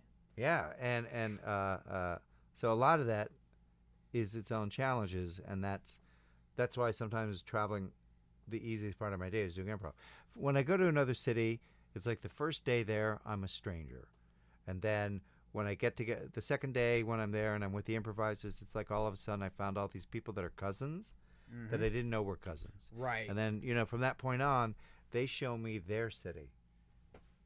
Yeah, 0.42 0.72
and 0.80 1.06
and 1.12 1.38
uh, 1.46 1.50
uh, 1.88 2.18
so 2.56 2.72
a 2.72 2.74
lot 2.74 2.98
of 2.98 3.06
that 3.06 3.30
is 4.12 4.34
its 4.34 4.50
own 4.50 4.70
challenges, 4.70 5.40
and 5.46 5.62
that's 5.62 6.00
that's 6.56 6.76
why 6.76 6.90
sometimes 6.90 7.42
traveling, 7.42 7.92
the 8.48 8.58
easiest 8.68 8.98
part 8.98 9.12
of 9.12 9.20
my 9.20 9.30
day 9.30 9.42
is 9.42 9.54
doing 9.54 9.68
improv. 9.68 9.92
When 10.34 10.56
I 10.56 10.62
go 10.64 10.76
to 10.76 10.88
another 10.88 11.14
city, 11.14 11.60
it's 11.94 12.06
like 12.06 12.22
the 12.22 12.28
first 12.28 12.64
day 12.64 12.82
there, 12.82 13.20
I'm 13.24 13.44
a 13.44 13.48
stranger, 13.48 14.08
and 14.66 14.82
then 14.82 15.20
when 15.52 15.66
I 15.66 15.74
get 15.74 15.96
to 15.98 16.04
get 16.04 16.32
the 16.32 16.42
second 16.42 16.74
day 16.74 17.04
when 17.04 17.20
I'm 17.20 17.30
there 17.30 17.54
and 17.54 17.62
I'm 17.62 17.72
with 17.72 17.84
the 17.84 17.94
improvisers, 17.94 18.60
it's 18.62 18.74
like 18.74 18.90
all 18.90 19.06
of 19.06 19.14
a 19.14 19.16
sudden 19.18 19.44
I 19.44 19.48
found 19.50 19.78
all 19.78 19.86
these 19.86 20.06
people 20.06 20.34
that 20.34 20.44
are 20.44 20.50
cousins 20.56 21.12
that 21.70 21.80
Mhm. 21.80 21.84
I 21.84 21.88
didn't 21.90 22.10
know 22.10 22.22
were 22.22 22.36
cousins. 22.36 22.88
right. 22.96 23.28
And 23.28 23.36
then, 23.38 23.60
you 23.62 23.74
know, 23.74 23.84
from 23.84 24.00
that 24.00 24.16
point 24.18 24.40
on, 24.42 24.74
they 25.10 25.26
show 25.26 25.56
me 25.58 25.76
their 25.78 26.10
city. 26.10 26.50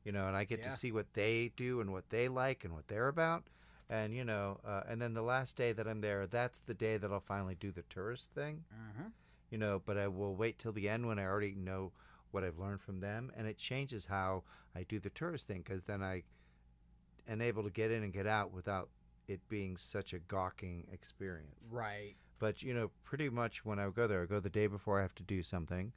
You 0.06 0.12
know, 0.12 0.28
and 0.28 0.36
I 0.36 0.44
get 0.44 0.60
Yeah. 0.60 0.70
to 0.70 0.76
see 0.76 0.92
what 0.92 1.12
they 1.14 1.48
do 1.56 1.80
and 1.80 1.92
what 1.92 2.08
they 2.10 2.28
like 2.28 2.64
and 2.64 2.72
what 2.72 2.86
they're 2.86 3.08
about. 3.08 3.48
And, 3.90 4.14
you 4.14 4.24
know, 4.24 4.60
uh, 4.64 4.84
and 4.88 5.02
then 5.02 5.14
the 5.14 5.22
last 5.22 5.56
day 5.56 5.72
that 5.72 5.88
I'm 5.88 6.00
there, 6.00 6.28
that's 6.28 6.60
the 6.60 6.74
day 6.74 6.96
that 6.96 7.10
I'll 7.12 7.18
finally 7.18 7.56
do 7.56 7.72
the 7.72 7.82
tourist 7.82 8.30
thing, 8.30 8.64
Mhm. 8.72 9.10
you 9.50 9.58
know, 9.58 9.80
but 9.84 9.96
I 9.98 10.06
will 10.06 10.36
wait 10.36 10.58
till 10.58 10.70
the 10.72 10.88
end 10.88 11.06
when 11.08 11.18
I 11.18 11.24
already 11.24 11.56
know 11.56 11.92
what 12.30 12.44
I've 12.44 12.56
learned 12.58 12.82
from 12.82 13.00
them. 13.00 13.32
And 13.36 13.48
it 13.48 13.58
changes 13.58 14.04
how 14.06 14.44
I 14.76 14.84
do 14.84 15.00
the 15.00 15.10
tourist 15.10 15.48
thing 15.48 15.62
because 15.62 15.82
then 15.82 16.02
I 16.04 16.22
am 17.26 17.40
able 17.40 17.64
to 17.64 17.70
get 17.70 17.90
in 17.90 18.04
and 18.04 18.12
get 18.12 18.28
out 18.28 18.52
without 18.52 18.88
it 19.26 19.40
being 19.48 19.76
such 19.76 20.12
a 20.12 20.20
gawking 20.20 20.86
experience. 20.92 21.66
Right. 21.68 22.14
But 22.38 22.62
you 22.62 22.74
know, 22.74 22.92
pretty 23.02 23.28
much 23.28 23.64
when 23.64 23.80
I 23.80 23.86
would 23.86 23.96
go 23.96 24.06
there, 24.06 24.22
I 24.22 24.26
go 24.26 24.38
the 24.38 24.50
day 24.50 24.68
before 24.68 25.00
I 25.00 25.02
have 25.02 25.14
to 25.16 25.24
do 25.24 25.42
something, 25.42 25.92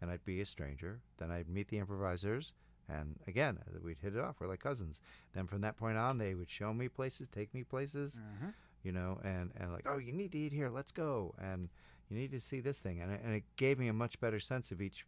and 0.00 0.10
I'd 0.12 0.24
be 0.24 0.40
a 0.40 0.46
stranger. 0.46 1.00
Then 1.16 1.32
I'd 1.32 1.48
meet 1.48 1.68
the 1.68 1.78
improvisers, 1.78 2.52
and 2.88 3.16
again, 3.26 3.58
uh, 3.66 3.78
we'd 3.82 3.98
hit 4.00 4.14
it 4.16 4.20
off. 4.20 4.36
We're 4.40 4.48
like 4.48 4.60
cousins. 4.60 5.00
Then 5.34 5.46
from 5.46 5.60
that 5.62 5.76
point 5.76 5.98
on, 5.98 6.18
they 6.18 6.34
would 6.34 6.48
show 6.50 6.72
me 6.72 6.88
places, 6.88 7.28
take 7.28 7.52
me 7.54 7.64
places, 7.64 8.14
Mhm. 8.18 8.54
you 8.82 8.92
know, 8.92 9.20
and 9.24 9.52
and 9.56 9.72
like, 9.72 9.86
oh, 9.86 9.98
you 9.98 10.12
need 10.12 10.32
to 10.32 10.38
eat 10.38 10.52
here. 10.52 10.68
Let's 10.70 10.92
go, 10.92 11.34
and 11.38 11.68
you 12.08 12.16
need 12.16 12.30
to 12.32 12.40
see 12.40 12.60
this 12.60 12.78
thing, 12.80 13.00
and 13.00 13.12
it, 13.12 13.20
and 13.22 13.34
it 13.34 13.44
gave 13.56 13.78
me 13.78 13.88
a 13.88 13.92
much 13.92 14.18
better 14.20 14.40
sense 14.40 14.70
of 14.72 14.80
each 14.80 15.04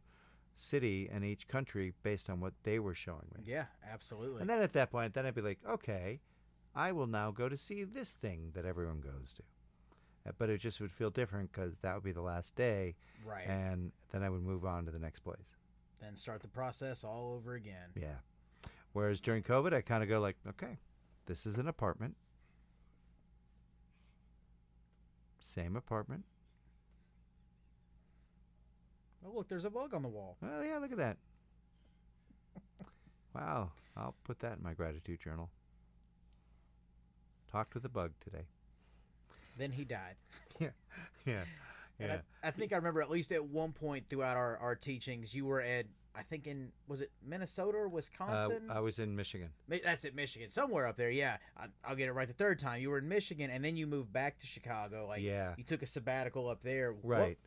city 0.56 1.08
and 1.10 1.24
each 1.24 1.48
country 1.48 1.94
based 2.02 2.28
on 2.28 2.40
what 2.40 2.52
they 2.64 2.78
were 2.78 2.94
showing 2.94 3.26
me. 3.34 3.42
Yeah, 3.46 3.66
absolutely. 3.88 4.42
And 4.42 4.50
then 4.50 4.60
at 4.60 4.72
that 4.74 4.90
point, 4.90 5.14
then 5.14 5.24
I'd 5.24 5.34
be 5.34 5.40
like, 5.40 5.58
okay, 5.66 6.20
I 6.74 6.92
will 6.92 7.06
now 7.06 7.30
go 7.30 7.48
to 7.48 7.56
see 7.56 7.82
this 7.84 8.12
thing 8.12 8.50
that 8.54 8.66
everyone 8.66 9.00
goes 9.00 9.32
to. 9.36 9.42
Uh, 10.26 10.32
But 10.36 10.50
it 10.50 10.58
just 10.58 10.78
would 10.80 10.92
feel 10.92 11.08
different 11.10 11.50
because 11.50 11.78
that 11.78 11.94
would 11.94 12.04
be 12.04 12.12
the 12.12 12.20
last 12.20 12.54
day, 12.56 12.94
right. 13.24 13.46
and 13.46 13.92
then 14.10 14.22
I 14.22 14.28
would 14.28 14.42
move 14.42 14.66
on 14.66 14.84
to 14.84 14.90
the 14.92 14.98
next 14.98 15.20
place. 15.20 15.56
Then 16.00 16.16
start 16.16 16.40
the 16.40 16.48
process 16.48 17.04
all 17.04 17.34
over 17.36 17.54
again. 17.54 17.90
Yeah. 17.94 18.16
Whereas 18.92 19.20
during 19.20 19.42
COVID, 19.42 19.72
I 19.72 19.82
kind 19.82 20.02
of 20.02 20.08
go 20.08 20.20
like, 20.20 20.36
okay, 20.48 20.78
this 21.26 21.46
is 21.46 21.54
an 21.56 21.68
apartment, 21.68 22.16
same 25.38 25.76
apartment. 25.76 26.24
Oh, 29.24 29.32
look, 29.36 29.48
there's 29.48 29.64
a 29.64 29.70
bug 29.70 29.94
on 29.94 30.02
the 30.02 30.08
wall. 30.08 30.36
Well, 30.40 30.64
yeah, 30.64 30.78
look 30.78 30.92
at 30.92 30.98
that. 30.98 31.18
wow, 33.34 33.72
I'll 33.96 34.14
put 34.24 34.40
that 34.40 34.58
in 34.58 34.64
my 34.64 34.72
gratitude 34.72 35.20
journal. 35.20 35.50
Talked 37.52 37.74
with 37.74 37.84
a 37.84 37.88
bug 37.88 38.12
today. 38.20 38.44
Then 39.58 39.72
he 39.72 39.84
died. 39.84 40.16
Yeah, 40.58 40.68
yeah, 41.24 41.44
yeah. 42.00 42.18
I, 42.42 42.48
I 42.48 42.50
think 42.50 42.72
I 42.72 42.76
remember 42.76 43.02
at 43.02 43.10
least 43.10 43.32
at 43.32 43.44
one 43.44 43.72
point 43.72 44.04
throughout 44.08 44.36
our, 44.36 44.56
our 44.58 44.74
teachings, 44.74 45.34
you 45.34 45.44
were 45.46 45.60
at, 45.60 45.86
I 46.14 46.22
think 46.22 46.46
in, 46.46 46.72
was 46.88 47.00
it 47.00 47.10
Minnesota 47.24 47.78
or 47.78 47.86
Uh, 47.86 47.90
Wisconsin? 47.90 48.62
I 48.70 48.80
was 48.80 48.98
in 48.98 49.14
Michigan. 49.14 49.50
That's 49.68 50.04
it, 50.04 50.14
Michigan. 50.14 50.50
Somewhere 50.50 50.86
up 50.86 50.96
there, 50.96 51.10
yeah. 51.10 51.36
I, 51.56 51.66
I'll 51.84 51.96
get 51.96 52.08
it 52.08 52.12
right 52.12 52.26
the 52.26 52.34
third 52.34 52.58
time. 52.58 52.80
You 52.80 52.90
were 52.90 52.98
in 52.98 53.08
Michigan, 53.08 53.50
and 53.50 53.64
then 53.64 53.76
you 53.76 53.86
moved 53.86 54.12
back 54.12 54.38
to 54.40 54.46
Chicago. 54.46 55.06
Like, 55.08 55.22
yeah, 55.22 55.54
you 55.56 55.64
took 55.64 55.82
a 55.82 55.86
sabbatical 55.86 56.48
up 56.48 56.62
there. 56.62 56.94
Right. 57.02 57.38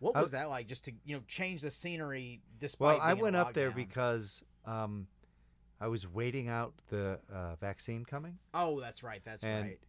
What, 0.00 0.16
I 0.16 0.20
was 0.20 0.30
w- 0.30 0.42
that 0.42 0.50
like? 0.50 0.66
Just 0.66 0.84
to 0.84 0.92
you 1.04 1.16
know 1.16 1.22
change 1.28 1.62
the 1.62 1.70
scenery, 1.70 2.40
despite. 2.58 2.98
Well, 2.98 3.06
I 3.06 3.14
went 3.14 3.36
up 3.36 3.52
there 3.54 3.70
because 3.70 4.42
um, 4.66 5.06
I 5.80 5.88
was 5.88 6.06
waiting 6.06 6.48
out 6.48 6.74
the 6.88 7.18
uh, 7.32 7.56
vaccine 7.56 8.04
coming. 8.04 8.38
Oh, 8.54 8.80
that's 8.80 9.02
right. 9.02 9.20
That's 9.24 9.44
and 9.44 9.64
right. 9.64 9.80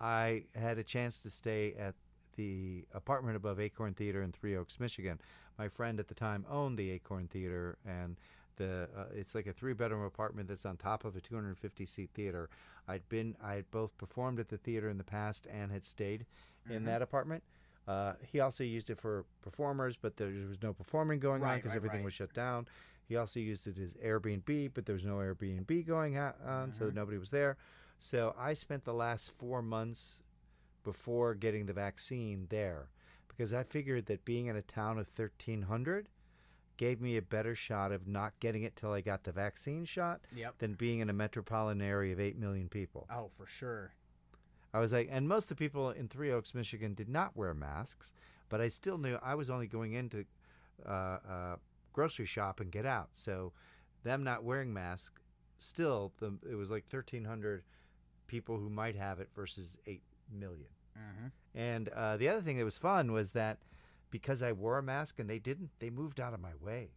I 0.00 0.44
had 0.54 0.78
a 0.78 0.82
chance 0.82 1.20
to 1.20 1.30
stay 1.30 1.74
at 1.78 1.94
the 2.36 2.84
apartment 2.92 3.36
above 3.36 3.60
Acorn 3.60 3.94
Theater 3.94 4.22
in 4.22 4.32
Three 4.32 4.56
Oaks, 4.56 4.78
Michigan. 4.80 5.20
My 5.58 5.68
friend 5.68 5.98
at 6.00 6.08
the 6.08 6.14
time 6.14 6.44
owned 6.50 6.78
the 6.78 6.90
Acorn 6.90 7.28
Theater, 7.28 7.78
and 7.86 8.16
the 8.56 8.88
uh, 8.96 9.04
it's 9.14 9.34
like 9.34 9.46
a 9.46 9.52
three 9.52 9.72
bedroom 9.72 10.02
apartment 10.02 10.48
that's 10.48 10.64
on 10.66 10.76
top 10.76 11.04
of 11.04 11.16
a 11.16 11.20
250 11.20 11.86
seat 11.86 12.10
theater. 12.14 12.48
I'd 12.86 13.08
been 13.08 13.36
I 13.42 13.54
had 13.54 13.70
both 13.70 13.96
performed 13.98 14.38
at 14.40 14.48
the 14.48 14.58
theater 14.58 14.88
in 14.88 14.98
the 14.98 15.04
past 15.04 15.46
and 15.52 15.72
had 15.72 15.84
stayed 15.84 16.26
in 16.68 16.82
Mhm. 16.82 16.86
that 16.86 17.02
apartment. 17.02 17.42
Uh, 17.86 18.14
he 18.22 18.40
also 18.40 18.64
used 18.64 18.88
it 18.90 18.98
for 18.98 19.24
performers, 19.42 19.96
but 19.96 20.16
there 20.16 20.28
was 20.28 20.62
no 20.62 20.72
performing 20.72 21.20
going 21.20 21.42
on 21.42 21.56
because 21.56 21.70
right, 21.72 21.76
everything 21.76 22.00
right. 22.00 22.04
was 22.06 22.14
shut 22.14 22.32
down. 22.32 22.66
He 23.06 23.16
also 23.16 23.38
used 23.38 23.66
it 23.66 23.76
as 23.78 23.94
Airbnb, 23.94 24.70
but 24.72 24.86
there 24.86 24.94
was 24.94 25.04
no 25.04 25.16
Airbnb 25.16 25.86
going 25.86 26.16
on, 26.16 26.72
so 26.72 26.86
Mhm. 26.90 26.94
nobody 26.94 27.18
was 27.18 27.30
there. 27.30 27.58
So 27.98 28.34
I 28.38 28.54
spent 28.54 28.84
the 28.84 28.94
last 28.94 29.30
four 29.32 29.60
months 29.60 30.22
before 30.84 31.34
getting 31.34 31.66
the 31.66 31.72
vaccine 31.72 32.46
there 32.50 32.88
because 33.28 33.52
I 33.52 33.64
figured 33.64 34.06
that 34.06 34.24
being 34.24 34.46
in 34.46 34.56
a 34.56 34.62
town 34.62 34.98
of 34.98 35.08
1,300 35.08 36.08
gave 36.76 37.00
me 37.00 37.16
a 37.16 37.22
better 37.22 37.54
shot 37.54 37.90
of 37.92 38.06
not 38.06 38.38
getting 38.40 38.62
it 38.62 38.76
till 38.76 38.92
I 38.92 39.00
got 39.00 39.24
the 39.24 39.32
vaccine 39.32 39.84
shot 39.84 40.20
Yep. 40.34 40.58
than 40.58 40.74
being 40.74 41.00
in 41.00 41.10
a 41.10 41.12
metropolitan 41.12 41.82
area 41.82 42.12
of 42.12 42.20
8 42.20 42.36
million 42.38 42.68
people. 42.68 43.06
Oh, 43.10 43.28
for 43.32 43.46
sure. 43.46 43.92
I 44.72 44.80
was 44.80 44.92
like, 44.92 45.08
and 45.10 45.28
most 45.28 45.44
of 45.44 45.48
the 45.50 45.54
people 45.56 45.90
in 45.90 46.08
Three 46.08 46.32
Oaks, 46.32 46.54
Michigan, 46.54 46.94
did 46.94 47.08
not 47.08 47.36
wear 47.36 47.54
masks, 47.54 48.12
but 48.48 48.60
I 48.60 48.68
still 48.68 48.98
knew 48.98 49.18
I 49.22 49.34
was 49.36 49.48
only 49.50 49.68
going 49.68 49.92
into 49.92 50.24
uh, 50.84 51.18
uh, 51.28 51.56
grocery 51.92 52.26
shop 52.26 52.58
and 52.58 52.72
get 52.72 52.84
out. 52.84 53.10
So, 53.14 53.52
them 54.02 54.24
not 54.24 54.42
wearing 54.42 54.72
masks, 54.74 55.22
still, 55.58 56.12
the 56.18 56.36
it 56.50 56.56
was 56.56 56.70
like 56.72 56.86
thirteen 56.88 57.24
hundred 57.24 57.62
people 58.26 58.58
who 58.58 58.68
might 58.68 58.96
have 58.96 59.20
it 59.20 59.28
versus 59.34 59.78
eight 59.86 60.02
million. 60.32 60.66
Mm-hmm. 60.98 61.58
And 61.58 61.88
uh, 61.90 62.16
the 62.16 62.28
other 62.28 62.40
thing 62.40 62.56
that 62.58 62.64
was 62.64 62.78
fun 62.78 63.12
was 63.12 63.32
that 63.32 63.58
because 64.10 64.42
I 64.42 64.52
wore 64.52 64.78
a 64.78 64.82
mask 64.82 65.18
and 65.18 65.28
they 65.28 65.38
didn't, 65.38 65.70
they 65.80 65.90
moved 65.90 66.20
out 66.20 66.34
of 66.34 66.40
my 66.40 66.54
way. 66.60 66.88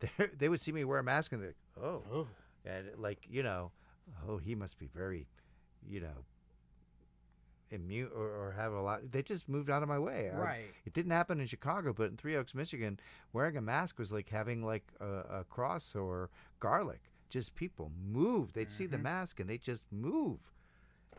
They 0.18 0.26
they 0.36 0.48
would 0.48 0.60
see 0.60 0.72
me 0.72 0.82
wear 0.84 0.98
a 0.98 1.04
mask 1.04 1.32
and 1.32 1.40
they're 1.40 1.50
like, 1.50 1.84
oh, 1.84 2.02
Oh. 2.12 2.26
and 2.64 2.86
like 2.98 3.26
you 3.30 3.42
know, 3.44 3.70
oh, 4.28 4.38
he 4.38 4.54
must 4.56 4.76
be 4.78 4.88
very, 4.92 5.28
you 5.88 6.00
know, 6.00 6.24
immune 7.70 8.10
or, 8.14 8.26
or 8.26 8.54
have 8.56 8.72
a 8.72 8.80
lot. 8.80 9.10
They 9.10 9.22
just 9.22 9.48
moved 9.48 9.70
out 9.70 9.82
of 9.82 9.88
my 9.88 9.98
way. 9.98 10.30
I- 10.30 10.36
Right. 10.38 10.64
it 10.84 10.92
didn't 10.92 11.12
happen 11.12 11.40
in 11.40 11.46
Chicago, 11.46 11.92
but 11.92 12.10
in 12.10 12.16
Three 12.16 12.36
Oaks, 12.36 12.54
Michigan, 12.54 12.98
wearing 13.32 13.56
a 13.56 13.62
mask 13.62 13.98
was 13.98 14.12
like 14.12 14.28
having 14.28 14.64
like 14.64 14.84
a, 15.00 15.06
a 15.40 15.44
cross 15.48 15.94
or 15.94 16.30
garlic. 16.60 17.00
Just 17.30 17.54
people 17.54 17.90
move. 18.10 18.52
They'd 18.52 18.70
see 18.70 18.86
the 18.86 18.98
Mhm. 18.98 19.02
mask 19.04 19.40
and 19.40 19.48
they 19.48 19.56
just 19.56 19.84
move. 19.90 20.38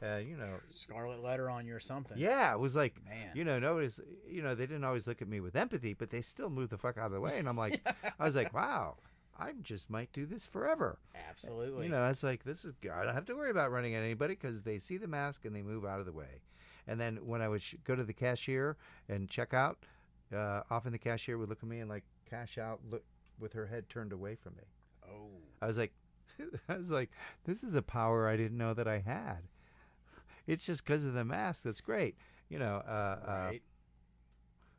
Uh, 0.04 0.18
you 0.18 0.36
know, 0.36 0.60
Scarlet 0.70 1.24
letter 1.24 1.50
on 1.50 1.66
you 1.66 1.76
or 1.76 1.80
something. 1.80 2.18
yeah, 2.18 2.52
it 2.54 2.60
was 2.60 2.76
like 2.76 2.96
Man. 3.06 3.32
you 3.34 3.44
know, 3.44 3.58
nobody's, 3.60 4.00
you 4.28 4.42
know, 4.42 4.54
they 4.54 4.66
didn't 4.66 4.84
always 4.84 5.08
look 5.08 5.22
at 5.22 5.28
me 5.28 5.40
with 5.40 5.56
empathy, 5.56 5.94
but 5.94 6.10
they 6.10 6.22
still 6.22 6.50
moved 6.50 6.72
the 6.72 6.78
fuck 6.78 6.98
out 6.98 7.06
of 7.08 7.12
the 7.14 7.22
way. 7.22 7.38
And 7.38 7.48
I'm 7.48 7.56
like, 7.58 7.80
I 8.20 8.26
was 8.26 8.36
like, 8.36 8.54
wow, 8.54 8.98
I 9.40 9.54
just 9.62 9.90
might 9.90 10.12
do 10.12 10.26
this 10.26 10.46
forever. 10.46 11.00
Absolutely. 11.30 11.86
You 11.86 11.92
know, 11.92 12.10
it's 12.10 12.24
like 12.24 12.44
this 12.44 12.66
is 12.66 12.74
I 12.84 13.06
don't 13.06 13.14
have 13.14 13.26
to 13.26 13.36
worry 13.36 13.50
about 13.52 13.72
running 13.72 13.96
at 13.96 14.04
anybody 14.04 14.36
because 14.36 14.62
they 14.62 14.78
see 14.80 14.98
the 14.98 15.08
mask 15.08 15.46
and 15.46 15.56
they 15.56 15.62
move 15.62 15.86
out 15.86 16.00
of 16.00 16.06
the 16.06 16.12
way. 16.12 16.42
And 16.88 17.00
then 17.00 17.18
when 17.26 17.42
I 17.42 17.48
would 17.48 17.62
sh- 17.62 17.76
go 17.86 17.96
to 17.96 18.04
the 18.04 18.14
cashier 18.14 18.76
and 19.08 19.30
check 19.30 19.54
out, 19.54 19.78
uh, 20.36 20.62
often 20.70 20.92
the 20.92 20.98
cashier 20.98 21.38
would 21.38 21.50
look 21.50 21.60
at 21.64 21.70
me 21.70 21.80
and 21.80 21.90
like 21.90 22.04
cash 22.30 22.58
out, 22.58 22.82
look 22.90 23.04
with 23.40 23.54
her 23.54 23.68
head 23.68 23.90
turned 23.90 24.12
away 24.12 24.36
from 24.36 24.56
me. 24.56 24.64
Oh. 25.10 25.30
I 25.62 25.68
was 25.68 25.78
like, 25.78 25.94
I 26.70 26.76
was 26.78 26.90
like, 26.90 27.10
this 27.46 27.64
is 27.64 27.74
a 27.74 27.82
power 27.82 28.28
I 28.28 28.36
didn't 28.38 28.58
know 28.58 28.74
that 28.74 28.88
I 28.88 29.00
had. 29.00 29.40
It's 30.48 30.66
just 30.66 30.84
because 30.86 31.06
of 31.06 31.14
the 31.14 31.24
mask. 31.24 31.64
That's 31.64 31.82
great. 31.82 32.16
You 32.50 32.60
know, 32.60 32.82
uh, 32.86 32.90
uh, 33.26 33.26
Right. 33.50 33.64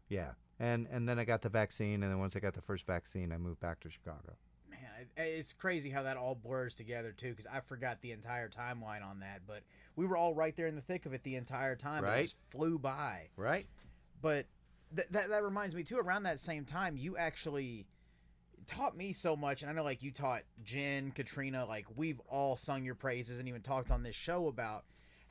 yeah. 0.08 0.32
And 0.60 0.86
and 0.90 1.08
then 1.08 1.18
I 1.18 1.24
got 1.24 1.42
the 1.42 1.48
vaccine, 1.48 2.02
and 2.02 2.12
then 2.12 2.18
once 2.18 2.36
I 2.36 2.40
got 2.40 2.54
the 2.54 2.62
first 2.62 2.86
vaccine, 2.86 3.32
I 3.32 3.38
moved 3.38 3.60
back 3.60 3.80
to 3.80 3.90
Chicago. 3.90 4.36
Man, 4.70 4.78
it's 5.16 5.52
crazy 5.52 5.90
how 5.90 6.02
that 6.04 6.16
all 6.16 6.34
blurs 6.36 6.74
together 6.74 7.10
too. 7.12 7.30
Because 7.30 7.46
I 7.46 7.60
forgot 7.60 8.00
the 8.02 8.12
entire 8.12 8.48
timeline 8.48 9.04
on 9.04 9.20
that, 9.20 9.42
but 9.46 9.62
we 9.96 10.06
were 10.06 10.16
all 10.16 10.34
right 10.34 10.54
there 10.56 10.68
in 10.68 10.76
the 10.76 10.80
thick 10.82 11.06
of 11.06 11.12
it 11.14 11.24
the 11.24 11.34
entire 11.36 11.74
time. 11.74 12.04
It 12.04 12.08
Right. 12.08 12.22
just 12.22 12.36
flew 12.50 12.78
by. 12.78 13.28
Right? 13.36 13.66
But 14.20 14.46
th- 14.94 15.08
that 15.10 15.28
that 15.30 15.42
reminds 15.42 15.74
me 15.74 15.82
too. 15.82 15.98
Around 15.98 16.22
that 16.24 16.38
same 16.38 16.64
time, 16.64 16.96
you 16.96 17.16
actually 17.16 17.86
taught 18.66 18.96
me 18.96 19.12
so 19.12 19.34
much, 19.36 19.62
and 19.62 19.70
I 19.70 19.74
know 19.74 19.82
like 19.82 20.02
you 20.04 20.12
taught 20.12 20.44
Jen, 20.62 21.10
Katrina. 21.10 21.66
Like 21.66 21.86
we've 21.96 22.20
all 22.28 22.56
sung 22.56 22.84
your 22.84 22.94
praises 22.94 23.40
and 23.40 23.48
even 23.48 23.60
talked 23.62 23.90
on 23.90 24.04
this 24.04 24.14
show 24.14 24.46
about 24.46 24.84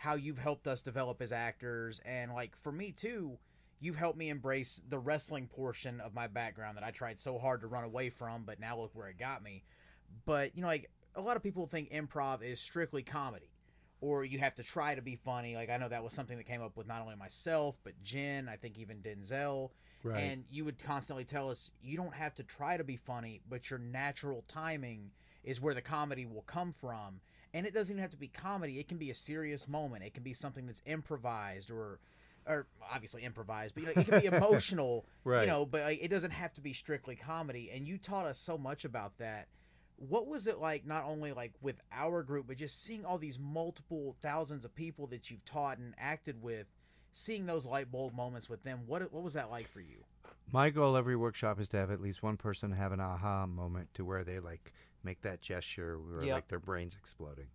how 0.04 0.16
you've 0.16 0.38
helped 0.38 0.68
us 0.68 0.82
develop 0.82 1.22
as 1.22 1.32
actors, 1.32 2.02
and 2.06 2.34
like 2.34 2.58
for 2.58 2.72
me 2.72 2.92
too. 2.92 3.38
You've 3.80 3.96
helped 3.98 4.18
me 4.18 4.30
embrace 4.30 4.82
the 4.88 4.98
wrestling 4.98 5.48
portion 5.48 6.00
of 6.00 6.14
my 6.14 6.28
background 6.28 6.78
that 6.78 6.86
I 6.86 6.92
tried 6.92 7.20
so 7.20 7.38
hard 7.38 7.60
to 7.62 7.68
run 7.68 7.84
away 7.84 8.10
from, 8.10 8.44
but 8.46 8.58
now 8.58 8.80
look 8.80 8.92
where 8.94 9.10
it 9.10 9.20
got 9.20 9.44
me. 9.44 9.64
But, 10.26 10.56
you 10.56 10.62
know, 10.62 10.68
like 10.68 10.90
a 11.16 11.22
lot 11.22 11.36
of 11.36 11.44
people 11.44 11.68
think 11.68 11.92
improv 11.92 12.42
is 12.44 12.62
strictly 12.62 13.04
comedy 13.04 13.50
or 14.04 14.26
you 14.26 14.38
have 14.40 14.54
to 14.56 14.64
try 14.64 14.94
to 14.96 15.02
be 15.02 15.16
funny. 15.16 15.56
Like 15.56 15.70
I 15.70 15.78
know 15.78 15.88
that 15.88 16.04
was 16.04 16.14
something 16.14 16.38
that 16.38 16.46
came 16.46 16.62
up 16.62 16.76
with 16.76 16.88
not 16.88 17.02
only 17.02 17.16
myself 17.16 17.78
but 17.84 17.94
Jen, 18.04 18.50
I 18.50 18.58
think 18.58 18.78
even 18.78 18.98
Denzel, 18.98 19.70
right. 20.04 20.20
and 20.20 20.44
you 20.52 20.66
would 20.66 20.78
constantly 20.78 21.24
tell 21.24 21.50
us 21.50 21.72
you 21.82 21.96
don't 21.96 22.14
have 22.14 22.36
to 22.36 22.44
try 22.44 22.76
to 22.76 22.84
be 22.84 22.98
funny, 22.98 23.42
but 23.50 23.70
your 23.70 23.80
natural 23.80 24.44
timing 24.50 25.12
is 25.44 25.62
where 25.62 25.74
the 25.74 25.82
comedy 25.82 26.26
will 26.26 26.42
come 26.42 26.72
from. 26.74 27.22
And 27.54 27.66
it 27.68 27.74
doesn't 27.74 27.92
even 27.94 28.02
have 28.02 28.12
to 28.12 28.18
be 28.18 28.28
comedy; 28.28 28.80
it 28.80 28.88
can 28.88 28.98
be 28.98 29.12
a 29.12 29.16
serious 29.16 29.68
moment. 29.68 30.04
It 30.04 30.14
can 30.14 30.24
be 30.24 30.34
something 30.34 30.66
that's 30.66 30.82
improvised 30.86 31.72
or. 31.72 32.00
Or 32.46 32.68
obviously 32.94 33.24
improvised, 33.24 33.74
but 33.74 33.84
you 33.84 33.88
know, 33.88 34.02
it 34.02 34.06
can 34.06 34.20
be 34.20 34.26
emotional, 34.38 35.06
you 35.44 35.48
know. 35.48 35.66
But 35.66 35.84
like, 35.84 36.00
it 36.04 36.10
doesn't 36.10 36.32
have 36.32 36.54
to 36.56 36.62
be 36.62 36.74
strictly 36.74 37.16
comedy. 37.16 37.72
And 37.74 37.88
you 37.88 37.98
taught 37.98 38.26
us 38.26 38.38
so 38.38 38.58
much 38.58 38.84
about 38.84 39.18
that 39.20 39.48
what 39.96 40.28
was 40.28 40.48
it 40.48 40.60
like 40.60 40.86
not 40.86 41.06
only 41.06 41.32
like 41.32 41.54
with 41.62 41.80
our 41.92 42.24
group 42.24 42.48
but 42.48 42.58
just 42.58 42.84
seeing 42.84 43.06
all 43.06 43.18
these 43.18 43.40
multiple 43.40 44.16
thousands 44.22 44.66
of 44.66 44.76
people 44.76 45.08
that 45.08 45.30
you've 45.32 45.46
taught 45.46 45.78
and 45.78 45.94
acted 45.98 46.42
with 46.42 46.68
seeing 47.14 47.46
those 47.46 47.66
light 47.66 47.92
bulb 47.92 48.14
moments 48.14 48.50
with 48.50 48.64
them 48.64 48.82
what 48.88 49.02
what 49.14 49.24
was 49.24 49.34
that 49.34 49.50
like 49.50 49.70
for 49.70 49.80
you 49.80 50.04
My 50.52 50.70
goal 50.70 50.98
every 50.98 51.16
workshop 51.16 51.60
is 51.60 51.70
to 51.70 51.78
have 51.78 51.92
at 51.92 52.02
least 52.02 52.24
one 52.24 52.38
person 52.38 52.72
have 52.72 52.92
an 52.92 53.00
aha 53.00 53.46
moment 53.46 53.94
to 53.94 54.04
where 54.04 54.24
they 54.24 54.40
like 54.40 54.74
make 55.04 55.22
that 55.22 55.42
gesture 55.42 56.00
where 56.00 56.24
Yep. 56.24 56.36
like 56.36 56.48
their 56.48 56.60
brain's 56.60 56.96
exploding. 56.96 57.48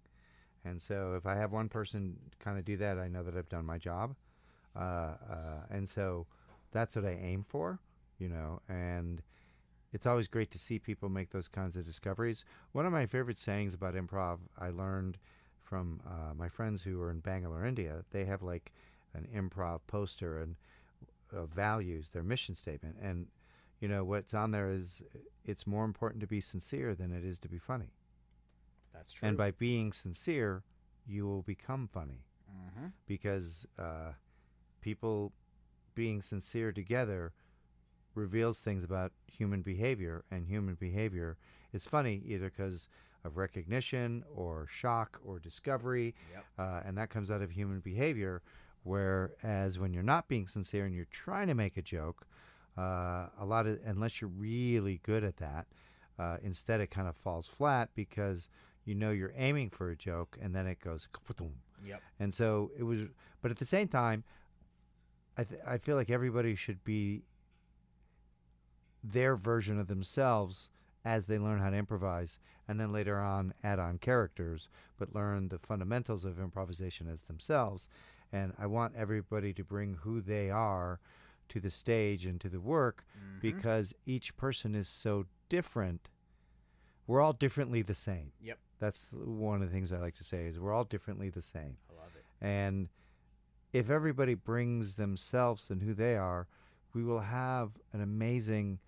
And 0.65 0.81
so 0.83 1.15
if 1.15 1.27
I 1.27 1.37
have 1.37 1.53
one 1.53 1.69
person 1.69 2.17
kind 2.39 2.59
of 2.59 2.65
do 2.65 2.77
that, 2.79 2.99
I 2.99 3.09
know 3.09 3.23
that 3.23 3.37
I've 3.37 3.49
done 3.49 3.65
my 3.65 3.79
job. 3.79 4.15
Uh, 4.77 4.79
uh, 4.79 5.15
and 5.71 5.89
so 5.89 6.27
that's 6.73 6.95
what 6.97 7.05
I 7.05 7.19
aim 7.21 7.45
for, 7.49 7.79
you 8.19 8.29
know, 8.29 8.61
and 8.69 9.23
it's 9.93 10.07
always 10.07 10.29
great 10.29 10.51
to 10.51 10.59
see 10.59 10.79
people 10.79 11.09
make 11.09 11.31
those 11.31 11.49
kinds 11.49 11.77
of 11.77 11.85
discoveries. 11.85 12.45
One 12.73 12.87
of 12.87 12.93
my 12.93 13.07
favorite 13.07 13.39
sayings 13.39 13.75
about 13.75 13.95
improv 13.95 14.39
I 14.59 14.71
learned 14.71 15.17
from 15.63 16.01
uh, 16.07 16.35
my 16.35 16.49
friends 16.49 16.83
who 16.83 17.01
are 17.01 17.11
in 17.11 17.21
Bangalore, 17.21 17.65
India. 17.65 18.05
They 18.11 18.25
have 18.25 18.43
like 18.43 18.73
an 19.15 19.27
improv 19.35 19.81
poster 19.87 20.39
and 20.39 20.57
uh, 21.35 21.47
values, 21.47 22.11
their 22.11 22.23
mission 22.23 22.55
statement, 22.55 22.97
and 23.03 23.27
you 23.81 23.89
know 23.89 24.05
what's 24.05 24.35
on 24.35 24.51
there 24.51 24.71
is 24.71 25.03
it's 25.45 25.67
more 25.67 25.85
important 25.85 26.21
to 26.21 26.27
be 26.27 26.41
sincere 26.41 26.95
than 26.95 27.13
it 27.13 27.25
is 27.25 27.39
to 27.39 27.49
be 27.49 27.59
funny. 27.59 27.93
that's 28.93 29.13
true 29.13 29.29
And 29.29 29.37
by 29.37 29.51
being 29.53 29.93
sincere, 29.93 30.63
you 31.07 31.27
will 31.27 31.43
become 31.43 31.89
funny 31.93 32.25
mm-hmm. 32.51 32.89
because 33.07 33.67
uh, 33.79 34.13
people 34.81 35.33
being 35.95 36.21
sincere 36.23 36.73
together 36.73 37.33
reveals 38.15 38.59
things 38.59 38.85
about 38.85 39.13
human 39.27 39.63
behavior, 39.63 40.25
and 40.31 40.47
human 40.47 40.75
behavior 40.75 41.37
is 41.73 41.87
funny 41.87 42.23
either 42.27 42.51
because 42.51 42.89
of 43.25 43.37
recognition 43.37 44.25
or 44.35 44.67
shock 44.71 45.21
or 45.25 45.39
discovery, 45.39 46.15
Yep. 46.33 46.45
uh, 46.59 46.81
and 46.85 46.97
that 46.99 47.11
comes 47.11 47.31
out 47.31 47.43
of 47.43 47.51
human 47.51 47.81
behavior. 47.81 48.43
Whereas 48.85 49.79
when 49.79 49.93
you're 49.93 50.03
not 50.03 50.29
being 50.29 50.47
sincere 50.47 50.87
and 50.87 50.95
you're 50.95 51.05
trying 51.11 51.49
to 51.49 51.55
make 51.55 51.77
a 51.77 51.83
joke, 51.83 52.27
uh, 52.79 53.29
a 53.41 53.45
lot 53.45 53.67
of 53.67 53.79
unless 53.85 54.21
you're 54.21 54.31
really 54.31 55.01
good 55.03 55.25
at 55.25 55.37
that, 55.39 55.67
uh, 56.19 56.37
instead 56.43 56.81
it 56.81 56.91
kind 56.91 57.09
of 57.09 57.17
falls 57.17 57.47
flat 57.47 57.89
because 57.95 58.49
you 58.85 58.95
know 58.95 59.11
you're 59.11 59.35
aiming 59.37 59.71
for 59.71 59.91
a 59.91 59.97
joke 59.97 60.39
and 60.41 60.55
then 60.55 60.67
it 60.67 60.81
goes 60.81 61.09
yep 61.85 62.01
And 62.21 62.33
so 62.33 62.71
it 62.79 62.85
was, 62.85 63.01
but 63.43 63.51
at 63.51 63.59
the 63.59 63.65
same 63.65 63.89
time, 63.89 64.25
I 65.37 65.45
th- 65.45 65.61
I 65.67 65.79
feel 65.79 65.97
like 65.97 66.11
everybody 66.11 66.55
should 66.55 66.83
be 66.85 67.23
their 69.03 69.37
version 69.37 69.79
of 69.79 69.87
themselves 69.87 70.71
as 71.05 71.27
they 71.27 71.39
learn 71.39 71.61
how 71.61 71.71
to 71.71 71.77
improvise, 71.77 72.39
and 72.67 72.79
then 72.79 72.93
later 72.93 73.19
on 73.19 73.55
add 73.63 73.79
on 73.79 73.99
characters, 73.99 74.69
but 74.99 75.15
learn 75.15 75.49
the 75.49 75.59
fundamentals 75.59 76.25
of 76.25 76.39
improvisation 76.39 77.09
as 77.09 77.23
themselves. 77.23 77.89
And 78.33 78.53
I 78.59 78.67
want 78.67 78.95
everybody 78.97 79.55
to 79.55 79.65
bring 79.65 79.95
who 79.95 80.21
they 80.21 80.51
are 80.51 81.01
to 81.49 81.61
the 81.61 81.71
stage 81.71 82.25
and 82.27 82.41
to 82.41 82.49
the 82.49 82.61
work 82.61 83.05
Mhm. 83.17 83.41
because 83.41 83.95
each 84.07 84.37
person 84.37 84.75
is 84.75 84.89
so 84.89 85.27
different. 85.49 86.11
We're 87.07 87.21
all 87.21 87.33
differently 87.33 87.83
the 87.83 87.95
same. 87.95 88.33
Yep. 88.41 88.59
That's 88.79 89.07
one 89.13 89.63
of 89.63 89.69
the 89.69 89.75
things 89.75 89.93
I 89.93 89.99
like 89.99 90.15
to 90.17 90.25
say 90.25 90.47
is 90.47 90.59
we're 90.61 90.73
all 90.73 90.85
differently 90.85 91.31
the 91.31 91.43
same 91.43 91.79
i 91.91 91.95
love 91.95 92.15
it 92.15 92.25
and 92.41 92.89
if 93.73 93.91
everybody 93.91 94.35
brings 94.35 94.95
themselves 94.95 95.71
and 95.71 95.83
who 95.83 95.93
they 95.95 96.17
are, 96.17 96.47
we 96.95 97.03
will 97.05 97.21
have 97.21 97.73
an 97.93 98.01
amazing 98.01 98.79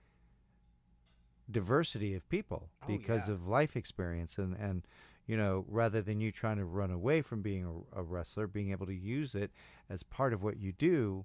diversity 1.50 2.14
of 2.14 2.28
people 2.28 2.70
Oh, 2.82 2.86
because 2.86 3.28
yeah. 3.28 3.34
of 3.34 3.46
life 3.48 3.76
experience 3.76 4.38
and 4.38 4.54
and 4.54 4.86
you 5.26 5.36
know 5.36 5.64
rather 5.68 6.00
than 6.00 6.20
you 6.20 6.30
trying 6.30 6.58
to 6.58 6.64
run 6.64 6.90
away 6.90 7.22
from 7.22 7.42
being 7.42 7.64
a, 7.94 8.00
a 8.00 8.02
wrestler 8.02 8.46
being 8.46 8.70
able 8.70 8.86
to 8.86 8.94
use 8.94 9.34
it 9.34 9.50
as 9.88 10.02
part 10.04 10.32
of 10.32 10.42
what 10.42 10.58
you 10.58 10.72
do 10.72 11.24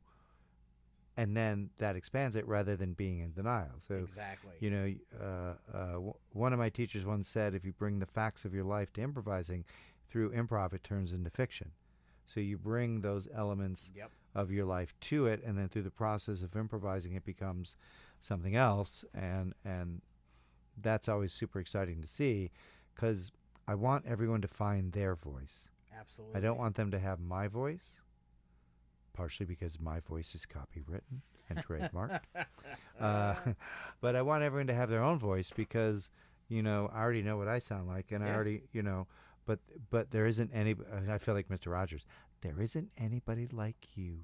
and 1.18 1.36
then 1.36 1.70
that 1.78 1.96
expands 1.96 2.36
it 2.36 2.48
rather 2.48 2.76
than 2.76 2.94
being 2.94 3.20
in 3.20 3.32
denial 3.34 3.72
so 3.88 3.96
exactly. 3.96 4.52
you 4.60 4.70
know, 4.70 4.94
uh, 5.22 5.54
uh, 5.78 5.92
w- 5.94 6.14
one 6.34 6.54
of 6.54 6.60
my 6.60 6.70
teachers 6.70 7.06
once 7.06 7.28
said, 7.28 7.54
if 7.54 7.66
you 7.66 7.72
bring 7.74 8.00
the 8.00 8.06
facts 8.06 8.46
of 8.46 8.54
your 8.54 8.64
life 8.66 8.92
to 8.94 9.02
improvising, 9.02 9.64
through 10.10 10.32
improv 10.32 10.74
it 10.74 10.84
turns 10.84 11.12
into 11.12 11.30
fiction. 11.30 11.72
So 12.26 12.40
you 12.40 12.58
bring 12.58 13.02
those 13.02 13.28
elements 13.34 13.92
Yep. 13.96 14.12
of 14.34 14.52
your 14.52 14.66
life 14.66 14.94
to 15.02 15.28
it, 15.28 15.44
and 15.44 15.58
then 15.58 15.70
through 15.70 15.84
the 15.84 15.92
process 15.92 16.42
of 16.42 16.56
improvising, 16.56 17.14
it 17.14 17.24
becomes 17.26 17.76
something 18.20 18.56
else, 18.56 19.06
and 19.14 19.54
and 19.64 20.02
that's 20.82 21.08
always 21.08 21.32
super 21.34 21.60
exciting 21.60 22.02
to 22.02 22.08
see, 22.08 22.52
because 22.94 23.32
I 23.68 23.76
want 23.76 24.06
everyone 24.06 24.42
to 24.42 24.48
find 24.48 24.92
their 24.92 25.16
voice. 25.16 25.70
Absolutely. 25.98 26.38
I 26.38 26.42
don't 26.42 26.58
want 26.58 26.76
them 26.76 26.92
to 26.92 27.00
have 27.00 27.20
my 27.20 27.48
voice, 27.48 27.92
partially 29.16 29.46
because 29.46 29.80
my 29.80 30.00
voice 30.02 30.36
is 30.36 30.46
copywritten 30.46 31.22
and 31.50 31.64
trademarked. 31.64 32.22
uh, 33.00 33.36
but 34.02 34.16
I 34.16 34.22
want 34.22 34.44
everyone 34.44 34.68
to 34.68 34.74
have 34.74 34.90
their 34.90 35.04
own 35.04 35.20
voice 35.20 35.52
because 35.56 36.10
you 36.50 36.62
know 36.62 36.90
I 36.94 37.02
already 37.02 37.22
know 37.22 37.38
what 37.38 37.48
I 37.48 37.60
sound 37.60 37.88
like, 37.88 38.12
and 38.12 38.24
I 38.24 38.34
already 38.34 38.64
you 38.72 38.84
know. 38.84 39.08
But 39.46 39.60
but 39.90 40.12
there 40.12 40.26
isn't 40.26 40.52
any. 40.54 40.76
I 41.10 41.18
feel 41.18 41.34
like 41.34 41.50
Mr. 41.50 41.72
Rogers. 41.72 42.06
There 42.42 42.60
isn't 42.62 42.90
anybody 42.98 43.48
like 43.52 43.76
you. 43.96 44.20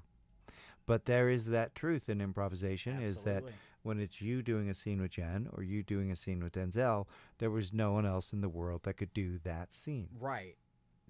But 0.86 1.06
there 1.06 1.28
is 1.28 1.46
that 1.46 1.74
truth 1.74 2.08
in 2.08 2.20
improvisation 2.20 3.00
is 3.00 3.22
that 3.22 3.44
when 3.82 4.00
it's 4.00 4.20
you 4.20 4.42
doing 4.42 4.68
a 4.68 4.74
scene 4.74 5.00
with 5.00 5.12
Jen 5.12 5.48
or 5.52 5.62
you 5.62 5.82
doing 5.82 6.10
a 6.10 6.16
scene 6.16 6.42
with 6.42 6.52
Denzel, 6.52 7.06
there 7.38 7.50
was 7.50 7.72
no 7.72 7.92
one 7.92 8.06
else 8.06 8.32
in 8.32 8.40
the 8.40 8.48
world 8.48 8.82
that 8.84 8.94
could 8.94 9.12
do 9.12 9.38
that 9.44 9.72
scene. 9.72 10.08
Right. 10.20 10.56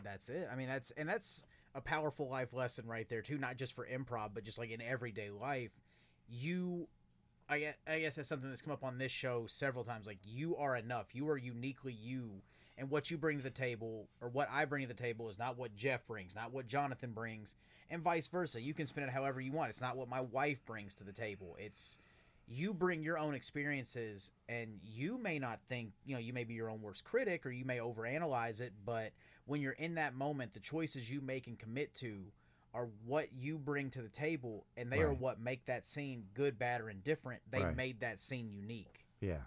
That's 0.02 0.28
it. 0.28 0.48
I 0.50 0.56
mean, 0.56 0.68
that's 0.68 0.90
and 0.92 1.08
that's 1.08 1.42
a 1.74 1.80
powerful 1.80 2.28
life 2.28 2.52
lesson 2.52 2.86
right 2.86 3.08
there 3.08 3.22
too. 3.22 3.38
Not 3.38 3.56
just 3.56 3.74
for 3.74 3.86
improv, 3.86 4.30
but 4.34 4.44
just 4.44 4.58
like 4.58 4.70
in 4.70 4.82
everyday 4.82 5.30
life. 5.30 5.70
You, 6.28 6.88
I 7.48 7.58
guess, 7.58 7.74
I 7.86 8.00
guess 8.00 8.16
that's 8.16 8.28
something 8.28 8.48
that's 8.48 8.62
come 8.62 8.72
up 8.72 8.84
on 8.84 8.98
this 8.98 9.12
show 9.12 9.46
several 9.48 9.84
times. 9.84 10.06
Like 10.06 10.20
you 10.24 10.56
are 10.56 10.76
enough. 10.76 11.06
You 11.12 11.28
are 11.28 11.36
uniquely 11.36 11.92
you, 11.92 12.30
and 12.78 12.90
what 12.90 13.10
you 13.10 13.18
bring 13.18 13.38
to 13.38 13.42
the 13.42 13.50
table, 13.50 14.08
or 14.20 14.28
what 14.28 14.48
I 14.50 14.64
bring 14.64 14.82
to 14.82 14.88
the 14.88 15.02
table, 15.02 15.28
is 15.28 15.38
not 15.38 15.58
what 15.58 15.76
Jeff 15.76 16.06
brings, 16.06 16.34
not 16.34 16.52
what 16.52 16.66
Jonathan 16.68 17.12
brings, 17.12 17.54
and 17.90 18.00
vice 18.00 18.26
versa. 18.26 18.60
You 18.60 18.74
can 18.74 18.86
spin 18.86 19.04
it 19.04 19.10
however 19.10 19.40
you 19.40 19.52
want. 19.52 19.70
It's 19.70 19.80
not 19.80 19.96
what 19.96 20.08
my 20.08 20.20
wife 20.20 20.64
brings 20.64 20.94
to 20.94 21.04
the 21.04 21.12
table. 21.12 21.56
It's 21.58 21.98
you 22.52 22.74
bring 22.74 23.02
your 23.02 23.18
own 23.18 23.34
experiences 23.34 24.30
and 24.48 24.78
you 24.82 25.16
may 25.18 25.38
not 25.38 25.58
think 25.68 25.92
you 26.04 26.14
know 26.14 26.20
you 26.20 26.32
may 26.32 26.44
be 26.44 26.54
your 26.54 26.68
own 26.70 26.82
worst 26.82 27.02
critic 27.04 27.46
or 27.46 27.50
you 27.50 27.64
may 27.64 27.78
overanalyze 27.78 28.60
it 28.60 28.72
but 28.84 29.12
when 29.46 29.60
you're 29.60 29.72
in 29.72 29.94
that 29.94 30.14
moment 30.14 30.52
the 30.52 30.60
choices 30.60 31.10
you 31.10 31.20
make 31.20 31.46
and 31.46 31.58
commit 31.58 31.94
to 31.94 32.18
are 32.74 32.88
what 33.06 33.28
you 33.32 33.58
bring 33.58 33.90
to 33.90 34.02
the 34.02 34.08
table 34.08 34.66
and 34.76 34.90
they 34.92 35.00
are 35.00 35.12
what 35.12 35.40
make 35.40 35.64
that 35.66 35.86
scene 35.86 36.24
good 36.34 36.58
bad 36.58 36.80
or 36.80 36.90
indifferent 36.90 37.40
they 37.50 37.62
Right. 37.62 37.76
made 37.76 38.00
that 38.00 38.20
scene 38.20 38.50
unique 38.50 39.06
Yeah. 39.20 39.42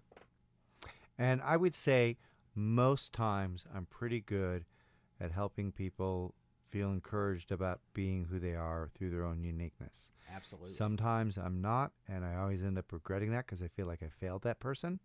And 1.18 1.42
I 1.42 1.58
would 1.58 1.76
say 1.76 2.18
most 2.56 3.14
times 3.14 3.66
I'm 3.74 3.86
pretty 3.86 4.22
good 4.22 4.66
at 5.20 5.32
helping 5.32 5.72
people 5.72 6.34
feel 6.76 6.92
encouraged 6.92 7.54
about 7.54 7.80
being 7.94 8.26
who 8.30 8.38
they 8.38 8.54
are 8.54 8.90
through 8.98 9.10
their 9.10 9.24
own 9.24 9.42
uniqueness. 9.44 10.12
absolutely 10.36 10.72
Sometimes 10.74 11.38
I'm 11.38 11.62
not, 11.62 11.94
and 12.10 12.26
I 12.26 12.36
always 12.36 12.64
end 12.66 12.78
up 12.78 12.92
regretting 12.92 13.32
that 13.32 13.46
because 13.46 13.62
I 13.64 13.70
feel 13.70 13.88
like 13.88 14.04
I 14.04 14.10
failed 14.10 14.42
that 14.44 14.60
person. 14.60 15.00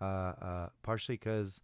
Uh, 0.00 0.04
uh, 0.04 0.68
partially 0.82 1.14
because, 1.16 1.60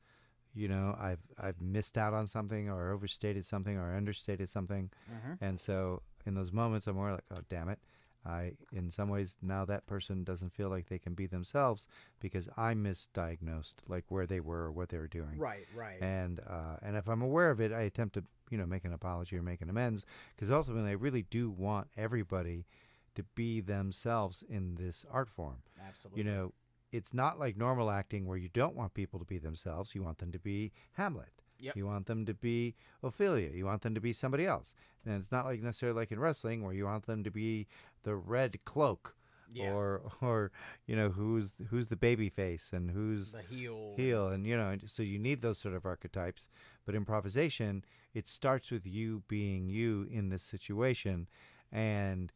you 0.54 0.68
know, 0.68 0.96
I've 0.98 1.18
I've 1.38 1.60
missed 1.60 1.98
out 1.98 2.14
on 2.14 2.26
something 2.28 2.70
or 2.70 2.92
overstated 2.92 3.44
something 3.44 3.76
or 3.76 3.96
understated 3.96 4.48
something, 4.48 4.90
Mhm. 5.10 5.38
and 5.40 5.58
so 5.58 6.02
in 6.24 6.34
those 6.34 6.52
moments 6.52 6.86
I'm 6.86 6.94
more 6.94 7.12
like, 7.12 7.24
oh 7.32 7.42
damn 7.48 7.68
it. 7.68 7.80
I, 8.24 8.52
in 8.72 8.90
some 8.90 9.08
ways, 9.08 9.36
now 9.42 9.64
that 9.64 9.86
person 9.86 10.22
doesn't 10.22 10.52
feel 10.52 10.68
like 10.68 10.88
they 10.88 10.98
can 10.98 11.14
be 11.14 11.26
themselves 11.26 11.88
because 12.20 12.48
I 12.56 12.74
misdiagnosed 12.74 13.74
like 13.88 14.04
where 14.08 14.26
they 14.26 14.40
were 14.40 14.64
or 14.64 14.72
what 14.72 14.90
they 14.90 14.98
were 14.98 15.08
doing. 15.08 15.38
right 15.38 15.66
right 15.74 16.00
And 16.00 16.40
uh, 16.48 16.76
and 16.82 16.96
if 16.96 17.08
I'm 17.08 17.22
aware 17.22 17.50
of 17.50 17.60
it, 17.60 17.72
I 17.72 17.82
attempt 17.82 18.14
to 18.14 18.24
you 18.50 18.58
know 18.58 18.66
make 18.66 18.84
an 18.84 18.92
apology 18.92 19.36
or 19.36 19.42
make 19.42 19.60
an 19.60 19.70
amends 19.70 20.04
because 20.34 20.50
ultimately 20.50 20.90
I 20.90 20.94
really 20.94 21.22
do 21.30 21.50
want 21.50 21.88
everybody 21.96 22.66
to 23.14 23.22
be 23.34 23.60
themselves 23.60 24.42
in 24.48 24.76
this 24.76 25.04
art 25.10 25.28
form. 25.28 25.62
absolutely 25.86 26.22
You 26.22 26.30
know, 26.30 26.52
it's 26.92 27.12
not 27.12 27.38
like 27.38 27.56
normal 27.56 27.90
acting 27.90 28.26
where 28.26 28.38
you 28.38 28.48
don't 28.52 28.76
want 28.76 28.94
people 28.94 29.18
to 29.18 29.24
be 29.24 29.38
themselves. 29.38 29.94
You 29.94 30.02
want 30.02 30.18
them 30.18 30.32
to 30.32 30.38
be 30.38 30.72
Hamlet. 30.92 31.41
Yep. 31.62 31.76
You 31.76 31.86
want 31.86 32.06
them 32.06 32.26
to 32.26 32.34
be 32.34 32.74
Ophelia. 33.02 33.50
You 33.54 33.66
want 33.66 33.82
them 33.82 33.94
to 33.94 34.00
be 34.00 34.12
somebody 34.12 34.46
else. 34.46 34.74
And 35.06 35.14
it's 35.14 35.32
not 35.32 35.46
like 35.46 35.62
necessarily 35.62 36.00
like 36.00 36.12
in 36.12 36.20
wrestling 36.20 36.62
where 36.62 36.74
you 36.74 36.84
want 36.84 37.06
them 37.06 37.24
to 37.24 37.30
be 37.30 37.66
the 38.02 38.14
red 38.16 38.58
cloak 38.64 39.14
yeah 39.52 39.70
or 39.70 40.02
or 40.20 40.50
you 40.86 40.96
know 40.96 41.10
who's 41.10 41.54
who's 41.70 41.88
the 41.88 41.96
baby 41.96 42.28
face 42.28 42.70
and 42.72 42.90
who's 42.90 43.32
the 43.32 43.42
heel 43.42 43.94
heel 43.96 44.28
and 44.28 44.46
you 44.46 44.56
know 44.56 44.70
and 44.70 44.82
so 44.86 45.02
you 45.02 45.18
need 45.18 45.42
those 45.42 45.58
sort 45.58 45.74
of 45.74 45.84
archetypes 45.84 46.48
but 46.86 46.94
improvisation 46.94 47.84
it 48.14 48.28
starts 48.28 48.70
with 48.70 48.86
you 48.86 49.22
being 49.28 49.68
you 49.68 50.06
in 50.10 50.28
this 50.30 50.42
situation 50.42 51.28
and 51.70 52.32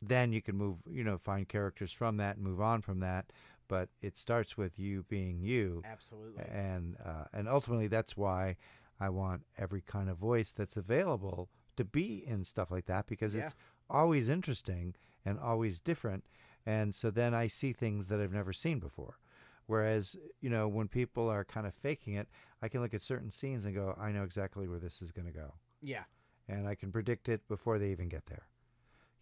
then 0.00 0.32
you 0.32 0.40
can 0.40 0.56
move 0.56 0.76
you 0.90 1.02
know 1.02 1.18
find 1.18 1.48
characters 1.48 1.92
from 1.92 2.16
that 2.16 2.36
and 2.36 2.44
move 2.44 2.60
on 2.60 2.80
from 2.80 3.00
that 3.00 3.32
but 3.68 3.88
it 4.02 4.16
starts 4.16 4.56
with 4.56 4.78
you 4.78 5.04
being 5.08 5.40
you. 5.40 5.82
Absolutely. 5.84 6.42
And 6.50 6.96
uh, 7.04 7.24
and 7.32 7.48
ultimately 7.48 7.86
that's 7.86 8.16
why 8.16 8.56
I 8.98 9.10
want 9.10 9.42
every 9.58 9.82
kind 9.82 10.08
of 10.10 10.16
voice 10.18 10.52
that's 10.52 10.76
available 10.76 11.48
to 11.76 11.84
be 11.84 12.24
in 12.26 12.44
stuff 12.44 12.70
like 12.70 12.86
that 12.86 13.06
because 13.06 13.34
Yeah. 13.34 13.44
it's 13.44 13.54
always 13.88 14.28
interesting 14.28 14.94
and 15.24 15.38
always 15.38 15.80
different. 15.80 16.24
And 16.66 16.94
so 16.94 17.10
then 17.10 17.34
I 17.34 17.46
see 17.46 17.72
things 17.72 18.06
that 18.08 18.20
I've 18.20 18.32
never 18.32 18.52
seen 18.52 18.78
before. 18.80 19.18
Whereas 19.66 20.16
you 20.40 20.48
know 20.50 20.66
when 20.66 20.88
people 20.88 21.28
are 21.28 21.44
kind 21.44 21.66
of 21.66 21.74
faking 21.74 22.14
it 22.14 22.28
I 22.62 22.68
can 22.68 22.80
look 22.80 22.94
at 22.94 23.02
certain 23.02 23.30
scenes 23.30 23.64
and 23.66 23.74
go 23.74 23.94
I 24.00 24.10
know 24.12 24.24
exactly 24.24 24.66
where 24.66 24.78
this 24.80 25.00
is 25.02 25.12
going 25.12 25.26
to 25.26 25.32
go. 25.32 25.54
Yeah. 25.82 26.04
And 26.48 26.66
I 26.66 26.74
can 26.74 26.90
predict 26.90 27.28
it 27.28 27.46
before 27.46 27.78
they 27.78 27.90
even 27.90 28.08
get 28.08 28.24
there. 28.26 28.46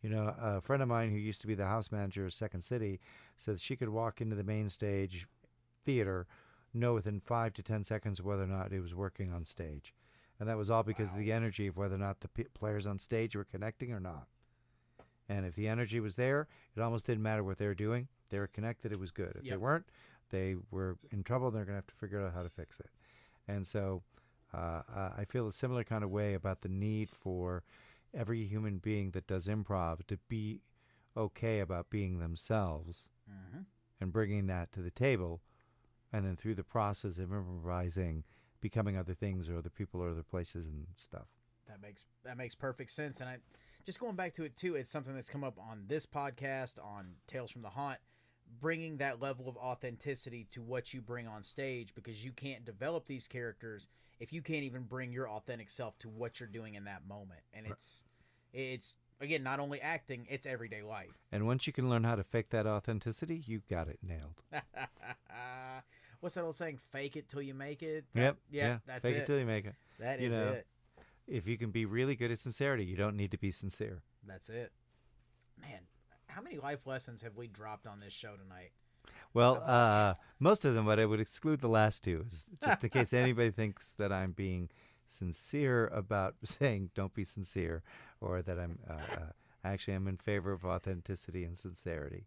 You 0.07 0.15
know, 0.15 0.37
a 0.41 0.61
friend 0.61 0.81
of 0.85 0.89
mine 0.89 1.11
who 1.11 1.17
used 1.17 1.41
to 1.41 1.49
be 1.49 1.57
the 1.57 1.67
house 1.67 1.91
manager 1.91 2.25
of 2.25 2.33
Second 2.33 2.63
City 2.63 3.01
said 3.37 3.59
she 3.59 3.75
could 3.75 3.89
walk 3.89 4.21
into 4.21 4.37
the 4.37 4.45
main 4.45 4.69
stage 4.69 5.27
theater, 5.85 6.29
know 6.73 6.95
within 6.95 7.19
five 7.19 7.55
to 7.55 7.63
ten 7.65 7.83
seconds 7.83 8.23
whether 8.23 8.45
or 8.45 8.47
not 8.47 8.73
it 8.73 8.79
was 8.79 8.95
working 8.95 9.33
on 9.33 9.45
stage, 9.45 9.93
and 10.39 10.49
that 10.49 10.57
was 10.57 10.71
all 10.71 10.85
because 10.85 11.11
of 11.11 11.19
the 11.19 11.33
energy 11.33 11.67
of 11.67 11.77
whether 11.77 11.97
or 11.97 11.99
not 11.99 12.21
the 12.21 12.29
p- 12.29 12.45
players 12.55 12.87
on 12.87 13.01
stage 13.01 13.35
were 13.35 13.43
connecting 13.43 13.91
or 13.91 13.99
not. 13.99 14.29
And 15.29 15.45
if 15.45 15.57
the 15.57 15.67
energy 15.67 15.99
was 15.99 16.15
there, 16.15 16.47
it 16.77 16.81
almost 16.81 17.07
didn't 17.07 17.25
matter 17.25 17.43
what 17.43 17.59
they 17.59 17.67
were 17.67 17.75
doing. 17.75 18.07
They 18.31 18.39
were 18.39 18.47
connected; 18.47 18.93
it 18.93 19.01
was 19.01 19.11
good. 19.11 19.33
If 19.35 19.43
they 19.43 19.57
weren't, 19.57 19.87
they 20.31 20.55
were 20.71 20.99
in 21.11 21.25
trouble. 21.25 21.51
They're 21.51 21.65
going 21.65 21.73
to 21.75 21.79
have 21.79 21.87
to 21.89 21.95
figure 21.95 22.25
out 22.25 22.33
how 22.33 22.45
to 22.45 22.51
fix 22.51 22.79
it. 22.79 22.91
And 23.49 23.67
so, 23.67 24.05
uh, 24.55 24.83
I 25.19 25.25
feel 25.29 25.49
a 25.49 25.53
similar 25.53 25.83
kind 25.83 26.05
of 26.05 26.11
way 26.11 26.35
about 26.35 26.61
the 26.61 26.69
need 26.69 27.11
for 27.11 27.65
every 28.17 28.45
human 28.45 28.79
being 28.79 29.11
that 29.13 29.27
does 29.27 29.47
improv 29.47 30.07
to 30.07 30.19
be 30.29 30.63
okay 31.17 31.61
about 31.61 31.91
being 31.91 32.19
themselves 32.19 33.05
hmm 33.29 33.61
and 33.99 34.13
bringing 34.13 34.47
that 34.47 34.71
to 34.73 34.83
the 34.83 34.91
table, 34.91 35.41
and 36.13 36.27
then 36.27 36.37
through 36.37 36.55
the 36.55 36.63
process 36.63 37.17
of 37.17 37.33
improvising, 37.33 38.25
becoming 38.61 38.95
other 38.95 39.15
things 39.15 39.49
or 39.49 39.57
other 39.57 39.71
people 39.71 40.03
or 40.03 40.11
other 40.11 40.23
places 40.23 40.67
and 40.67 40.87
stuff. 40.97 41.29
That 41.67 41.81
makes 41.81 42.05
that 42.25 42.37
makes 42.37 42.55
perfect 42.55 42.91
sense. 42.91 43.21
And 43.21 43.31
I 43.31 43.39
just 43.87 43.99
going 43.99 44.15
back 44.15 44.35
to 44.35 44.45
it 44.45 44.55
too, 44.57 44.75
it's 44.75 44.91
something 44.91 45.15
that's 45.15 45.31
come 45.31 45.45
up 45.45 45.59
on 45.59 45.85
this 45.87 46.05
podcast, 46.05 46.79
on 46.85 47.15
Tales 47.27 47.51
from 47.51 47.63
the 47.63 47.71
Haunt, 47.71 47.99
bringing 48.61 48.97
that 48.99 49.21
level 49.21 49.49
of 49.49 49.57
authenticity 49.57 50.47
to 50.53 50.63
what 50.63 50.95
you 50.95 51.01
bring 51.01 51.27
on 51.27 51.43
stage 51.43 51.95
because 51.95 52.25
you 52.25 52.33
can't 52.33 52.65
develop 52.65 53.07
these 53.07 53.27
characters 53.27 53.89
if 54.19 54.33
you 54.33 54.43
can't 54.43 54.65
even 54.65 54.83
bring 54.83 55.13
your 55.13 55.29
authentic 55.29 55.71
self 55.71 55.99
to 55.99 56.09
what 56.09 56.41
you're 56.41 56.49
doing 56.49 56.75
in 56.75 56.85
that 56.85 57.07
moment. 57.07 57.41
And 57.53 57.67
it's 57.67 58.05
it's 58.53 58.97
again 59.21 59.43
not 59.43 59.61
only 59.61 59.81
acting, 59.81 60.27
it's 60.31 60.47
everyday 60.47 60.83
life. 60.83 61.19
And 61.33 61.47
once 61.47 61.67
you 61.67 61.73
can 61.73 61.89
learn 61.89 62.05
how 62.05 62.15
to 62.15 62.25
fake 62.25 62.51
that 62.51 62.67
authenticity, 62.67 63.43
you 63.47 63.63
got 63.71 63.89
it 63.89 63.99
nailed. 64.03 64.43
What's 66.21 66.35
that 66.35 66.45
old 66.45 66.57
saying? 66.57 66.79
Fake 66.93 67.17
it 67.17 67.29
till 67.29 67.43
you 67.43 67.55
make 67.55 67.83
it. 67.83 68.05
Yep. 68.15 68.37
Yeah, 68.51 68.79
that's 68.87 69.05
it. 69.05 69.09
Fake 69.09 69.17
it. 69.17 69.21
it 69.21 69.27
till 69.27 69.39
you 69.39 69.47
make 69.47 69.67
it. 69.67 69.75
That 70.01 70.21
you 70.21 70.29
is 70.29 70.39
know. 70.39 70.49
it. 70.49 70.67
If 71.29 71.47
you 71.47 71.59
can 71.59 71.71
be 71.71 71.85
really 71.85 72.17
good 72.17 72.31
at 72.31 72.39
sincerity, 72.39 72.85
you 72.85 72.97
don't 72.97 73.17
need 73.17 73.33
to 73.33 73.39
be 73.39 73.51
sincere. 73.51 74.03
That's 74.27 74.49
it. 74.49 74.73
Man, 75.61 75.81
how 76.37 76.43
many 76.43 76.59
life 76.59 76.87
lessons 76.87 77.23
have 77.23 77.35
we 77.35 77.47
dropped 77.47 77.87
on 77.87 77.99
this 77.99 78.13
show 78.13 78.35
tonight? 78.37 78.71
Well, 79.33 79.63
uh, 79.65 80.15
most 80.39 80.67
of 80.67 80.75
them, 80.75 80.85
but 80.85 81.01
I 81.01 81.07
would 81.07 81.19
exclude 81.19 81.63
the 81.63 81.69
last 81.69 82.05
two, 82.05 82.27
just 82.63 82.85
in 82.85 82.91
case 82.91 83.15
anybody 83.15 83.51
thinks 83.57 83.95
that 83.95 84.13
I'm 84.13 84.33
being 84.33 84.69
sincere 85.09 85.87
about 85.89 86.35
saying 86.45 86.91
don't 86.95 87.15
be 87.15 87.25
sincere, 87.25 87.83
or 88.21 88.43
that 88.43 88.59
I'm 88.59 88.79
uh, 88.89 88.93
uh, 88.93 89.33
actually 89.65 89.95
I'm 89.95 90.09
in 90.09 90.19
favor 90.19 90.53
of 90.53 90.67
authenticity 90.67 91.43
and 91.43 91.57
sincerity. 91.57 92.27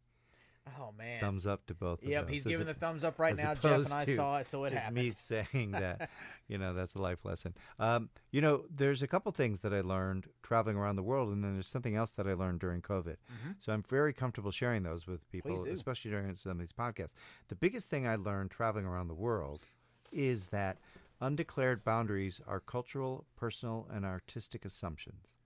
Oh 0.79 0.93
man. 0.97 1.19
Thumbs 1.19 1.45
up 1.47 1.65
to 1.67 1.73
both. 1.73 2.01
of 2.01 2.07
Yep, 2.07 2.23
those, 2.25 2.31
he's 2.33 2.43
giving 2.43 2.67
the 2.67 2.73
thumbs 2.73 3.03
up 3.03 3.19
right 3.19 3.35
now. 3.35 3.53
Jeff 3.55 3.85
and 3.85 3.93
I 3.93 4.05
saw 4.05 4.37
it, 4.39 4.47
so 4.47 4.63
it 4.65 4.71
just 4.71 4.83
happened. 4.83 4.95
me 5.05 5.13
saying 5.21 5.71
that, 5.71 6.09
you 6.47 6.57
know, 6.57 6.73
that's 6.73 6.95
a 6.95 7.01
life 7.01 7.23
lesson. 7.23 7.53
Um, 7.79 8.09
you 8.31 8.41
know, 8.41 8.65
there's 8.73 9.01
a 9.01 9.07
couple 9.07 9.31
things 9.31 9.61
that 9.61 9.73
I 9.73 9.81
learned 9.81 10.27
traveling 10.43 10.75
around 10.77 10.95
the 10.95 11.03
world, 11.03 11.29
and 11.29 11.43
then 11.43 11.53
there's 11.53 11.67
something 11.67 11.95
else 11.95 12.11
that 12.13 12.27
I 12.27 12.33
learned 12.33 12.59
during 12.59 12.81
COVID. 12.81 13.17
Mhm. 13.31 13.55
So 13.59 13.73
I'm 13.73 13.83
very 13.83 14.13
comfortable 14.13 14.51
sharing 14.51 14.83
those 14.83 15.07
with 15.07 15.29
people, 15.31 15.65
especially 15.67 16.11
during 16.11 16.35
some 16.35 16.53
of 16.53 16.59
these 16.59 16.73
podcasts. 16.73 17.11
The 17.47 17.55
biggest 17.55 17.89
thing 17.89 18.07
I 18.07 18.15
learned 18.15 18.51
traveling 18.51 18.85
around 18.85 19.07
the 19.07 19.15
world 19.15 19.65
is 20.11 20.47
that 20.47 20.77
undeclared 21.21 21.83
boundaries 21.83 22.41
are 22.47 22.59
cultural, 22.59 23.25
personal, 23.35 23.87
and 23.91 24.05
artistic 24.05 24.65
assumptions. 24.65 25.37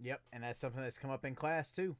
Yep, 0.00 0.20
and 0.32 0.42
that's 0.42 0.58
something 0.60 0.82
that's 0.82 0.98
come 0.98 1.10
up 1.10 1.24
in 1.24 1.34
class 1.34 1.70
too. 1.70 1.96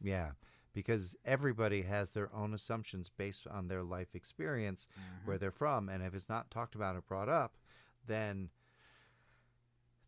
Yeah, 0.00 0.32
because 0.72 1.16
everybody 1.24 1.82
has 1.82 2.10
their 2.12 2.34
own 2.34 2.54
assumptions 2.54 3.10
based 3.16 3.46
on 3.46 3.68
their 3.68 3.82
life 3.82 4.14
experience, 4.14 4.88
Mm-hmm. 4.92 5.28
where 5.28 5.38
they're 5.38 5.50
from, 5.50 5.88
and 5.88 6.02
if 6.02 6.14
it's 6.14 6.28
not 6.28 6.50
talked 6.50 6.74
about 6.74 6.96
or 6.96 7.02
brought 7.02 7.28
up, 7.28 7.56
then 8.06 8.50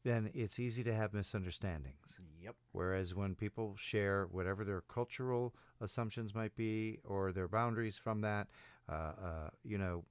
then 0.03 0.31
it's 0.35 0.59
easy 0.59 0.85
to 0.85 0.93
have 0.95 1.15
misunderstandings. 1.15 2.15
Yep. 2.43 2.57
Whereas 2.73 3.15
when 3.15 3.35
people 3.35 3.75
share 3.79 4.27
whatever 4.31 4.63
their 4.65 4.83
cultural 4.83 5.55
assumptions 5.81 6.35
might 6.35 6.55
be 6.55 6.99
or 7.05 7.33
their 7.33 7.49
boundaries 7.49 7.97
from 7.97 8.21
that, 8.21 8.49
uh, 8.87 8.93
uh, 8.93 9.51
you 9.65 9.79
know, 9.79 10.05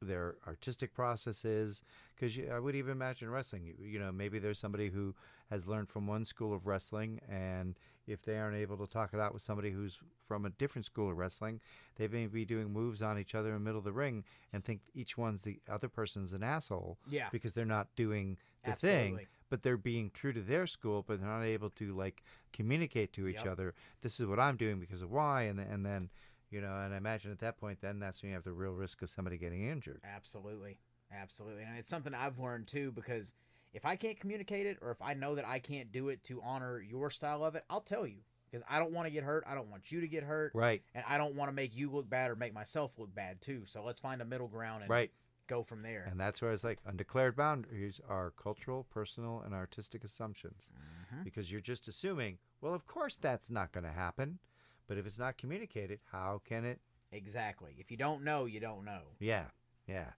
their 0.00 0.36
artistic 0.46 0.94
processes, 0.94 1.82
because 2.14 2.38
I 2.50 2.58
would 2.60 2.76
even 2.76 2.92
imagine 2.92 3.28
wrestling. 3.30 3.64
You, 3.64 3.74
you 3.84 3.98
know, 3.98 4.12
maybe 4.12 4.38
there's 4.38 4.60
somebody 4.60 4.88
who 4.90 5.14
has 5.50 5.66
learned 5.66 5.88
from 5.88 6.06
one 6.06 6.24
school 6.24 6.54
of 6.54 6.66
wrestling, 6.66 7.20
and 7.28 7.76
if 8.10 8.22
they 8.22 8.38
aren't 8.38 8.56
able 8.56 8.76
to 8.78 8.86
talk 8.92 9.14
it 9.14 9.20
out 9.20 9.32
with 9.32 9.42
somebody 9.42 9.70
who's 9.70 9.98
from 10.26 10.44
a 10.44 10.50
different 10.50 10.84
school 10.86 11.10
of 11.10 11.16
wrestling, 11.16 11.60
they 11.96 12.08
may 12.08 12.26
be 12.26 12.44
doing 12.44 12.72
moves 12.72 13.02
on 13.02 13.18
each 13.18 13.34
other 13.34 13.48
in 13.48 13.54
the 13.54 13.60
middle 13.60 13.78
of 13.78 13.84
the 13.84 13.92
ring 13.92 14.24
and 14.52 14.64
think 14.64 14.80
each 14.94 15.16
one's 15.16 15.42
the 15.42 15.60
other 15.70 15.88
person's 15.88 16.32
an 16.32 16.42
asshole 16.42 16.98
Yeah. 17.08 17.28
because 17.32 17.52
they're 17.52 17.64
not 17.64 17.88
doing 17.96 18.36
the 18.64 18.70
Absolutely. 18.72 19.16
thing 19.16 19.26
but 19.48 19.62
they're 19.64 19.76
being 19.76 20.10
true 20.10 20.32
to 20.32 20.40
their 20.40 20.66
school 20.66 21.02
but 21.06 21.18
they're 21.20 21.28
not 21.28 21.42
able 21.42 21.70
to 21.70 21.92
like 21.96 22.22
communicate 22.52 23.12
to 23.14 23.26
each 23.26 23.36
Yep. 23.36 23.46
other 23.46 23.74
this 24.02 24.20
is 24.20 24.26
what 24.26 24.38
i'm 24.38 24.56
doing 24.56 24.78
because 24.78 25.00
of 25.02 25.10
why 25.10 25.42
and, 25.44 25.58
then 25.58 25.66
and 25.68 25.84
then 25.86 26.10
you 26.50 26.60
know 26.60 26.76
and 26.84 26.92
i 26.92 26.96
imagine 26.98 27.32
at 27.32 27.38
that 27.40 27.56
point 27.58 27.80
then 27.80 27.98
that's 27.98 28.20
when 28.22 28.28
you 28.28 28.34
have 28.34 28.44
the 28.44 28.52
real 28.52 28.72
risk 28.72 29.00
of 29.02 29.08
somebody 29.10 29.38
getting 29.38 29.64
injured 29.64 30.00
Absolutely. 30.04 30.78
Absolutely. 31.12 31.64
And 31.64 31.76
it's 31.78 31.90
something 31.90 32.14
I've 32.14 32.38
learned 32.38 32.68
too 32.68 32.92
because 32.92 33.34
if 33.72 33.84
I 33.84 33.96
can't 33.96 34.18
communicate 34.18 34.66
it 34.66 34.78
or 34.82 34.90
if 34.90 35.00
I 35.02 35.14
know 35.14 35.34
that 35.34 35.46
I 35.46 35.58
can't 35.58 35.92
do 35.92 36.08
it 36.08 36.22
to 36.24 36.40
honor 36.42 36.80
your 36.80 37.10
style 37.10 37.44
of 37.44 37.54
it, 37.54 37.64
I'll 37.70 37.80
tell 37.80 38.06
you 38.06 38.18
because 38.50 38.64
I 38.68 38.78
don't 38.78 38.92
want 38.92 39.06
to 39.06 39.10
get 39.10 39.22
hurt. 39.24 39.44
I 39.46 39.54
don't 39.54 39.70
want 39.70 39.92
you 39.92 40.00
to 40.00 40.08
get 40.08 40.24
hurt. 40.24 40.52
right 40.54 40.82
And 40.94 41.04
I 41.08 41.18
don't 41.18 41.34
want 41.36 41.48
to 41.50 41.54
make 41.54 41.76
you 41.76 41.90
look 41.90 42.08
bad 42.10 42.30
or 42.30 42.36
make 42.36 42.52
myself 42.52 42.92
look 42.98 43.14
bad 43.14 43.40
too. 43.40 43.62
So 43.66 43.82
let's 43.84 44.00
find 44.00 44.20
a 44.20 44.24
middle 44.24 44.48
ground 44.48 44.82
and 44.82 44.90
right 44.90 45.10
go 45.46 45.62
from 45.64 45.82
there. 45.82 46.06
and 46.08 46.18
that's 46.20 46.40
where 46.40 46.52
it's 46.52 46.62
like 46.62 46.78
undeclared 46.86 47.34
boundaries 47.34 48.00
are 48.08 48.30
cultural 48.40 48.84
personal 48.88 49.42
and 49.44 49.52
artistic 49.52 50.04
assumptions 50.04 50.68
Mhm. 51.12 51.24
because 51.24 51.50
you're 51.50 51.60
just 51.60 51.88
assuming 51.88 52.38
well 52.60 52.72
of 52.72 52.86
course 52.86 53.16
that's 53.16 53.50
not 53.50 53.72
going 53.72 53.82
to 53.82 53.90
happen 53.90 54.38
but 54.86 54.96
if 54.96 55.06
it's 55.06 55.18
not 55.18 55.36
communicated 55.36 55.98
how 56.12 56.40
can 56.44 56.64
it 56.64 56.80
Exactly. 57.12 57.74
If 57.78 57.90
you 57.90 57.96
don't 57.96 58.22
know, 58.22 58.44
you 58.44 58.60
don't 58.60 58.84
know. 58.84 59.00
Yeah, 59.18 59.46
yeah. 59.88 60.12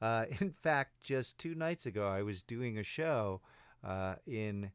Uh, 0.00 0.26
in 0.40 0.52
fact, 0.52 1.00
just 1.02 1.38
two 1.38 1.54
nights 1.54 1.86
ago, 1.86 2.08
I 2.08 2.22
was 2.22 2.42
doing 2.42 2.78
a 2.78 2.84
show 2.84 3.40
uh, 3.84 4.16
in 4.26 4.72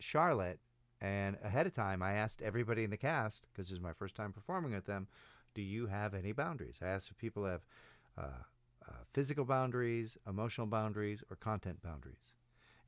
Charlotte, 0.00 0.60
and 1.00 1.36
ahead 1.42 1.66
of 1.66 1.74
time, 1.74 2.02
I 2.02 2.12
asked 2.12 2.42
everybody 2.42 2.84
in 2.84 2.90
the 2.90 2.96
cast 2.96 3.48
because 3.52 3.68
this 3.68 3.76
is 3.76 3.80
my 3.80 3.92
first 3.92 4.14
time 4.14 4.32
performing 4.32 4.72
with 4.72 4.86
them. 4.86 5.08
Do 5.54 5.62
you 5.62 5.86
have 5.86 6.14
any 6.14 6.32
boundaries? 6.32 6.78
I 6.82 6.86
asked 6.86 7.10
if 7.10 7.18
people 7.18 7.44
have 7.44 7.66
uh, 8.18 8.42
uh, 8.88 8.92
physical 9.12 9.44
boundaries, 9.44 10.16
emotional 10.28 10.66
boundaries, 10.66 11.22
or 11.30 11.36
content 11.36 11.82
boundaries. 11.82 12.34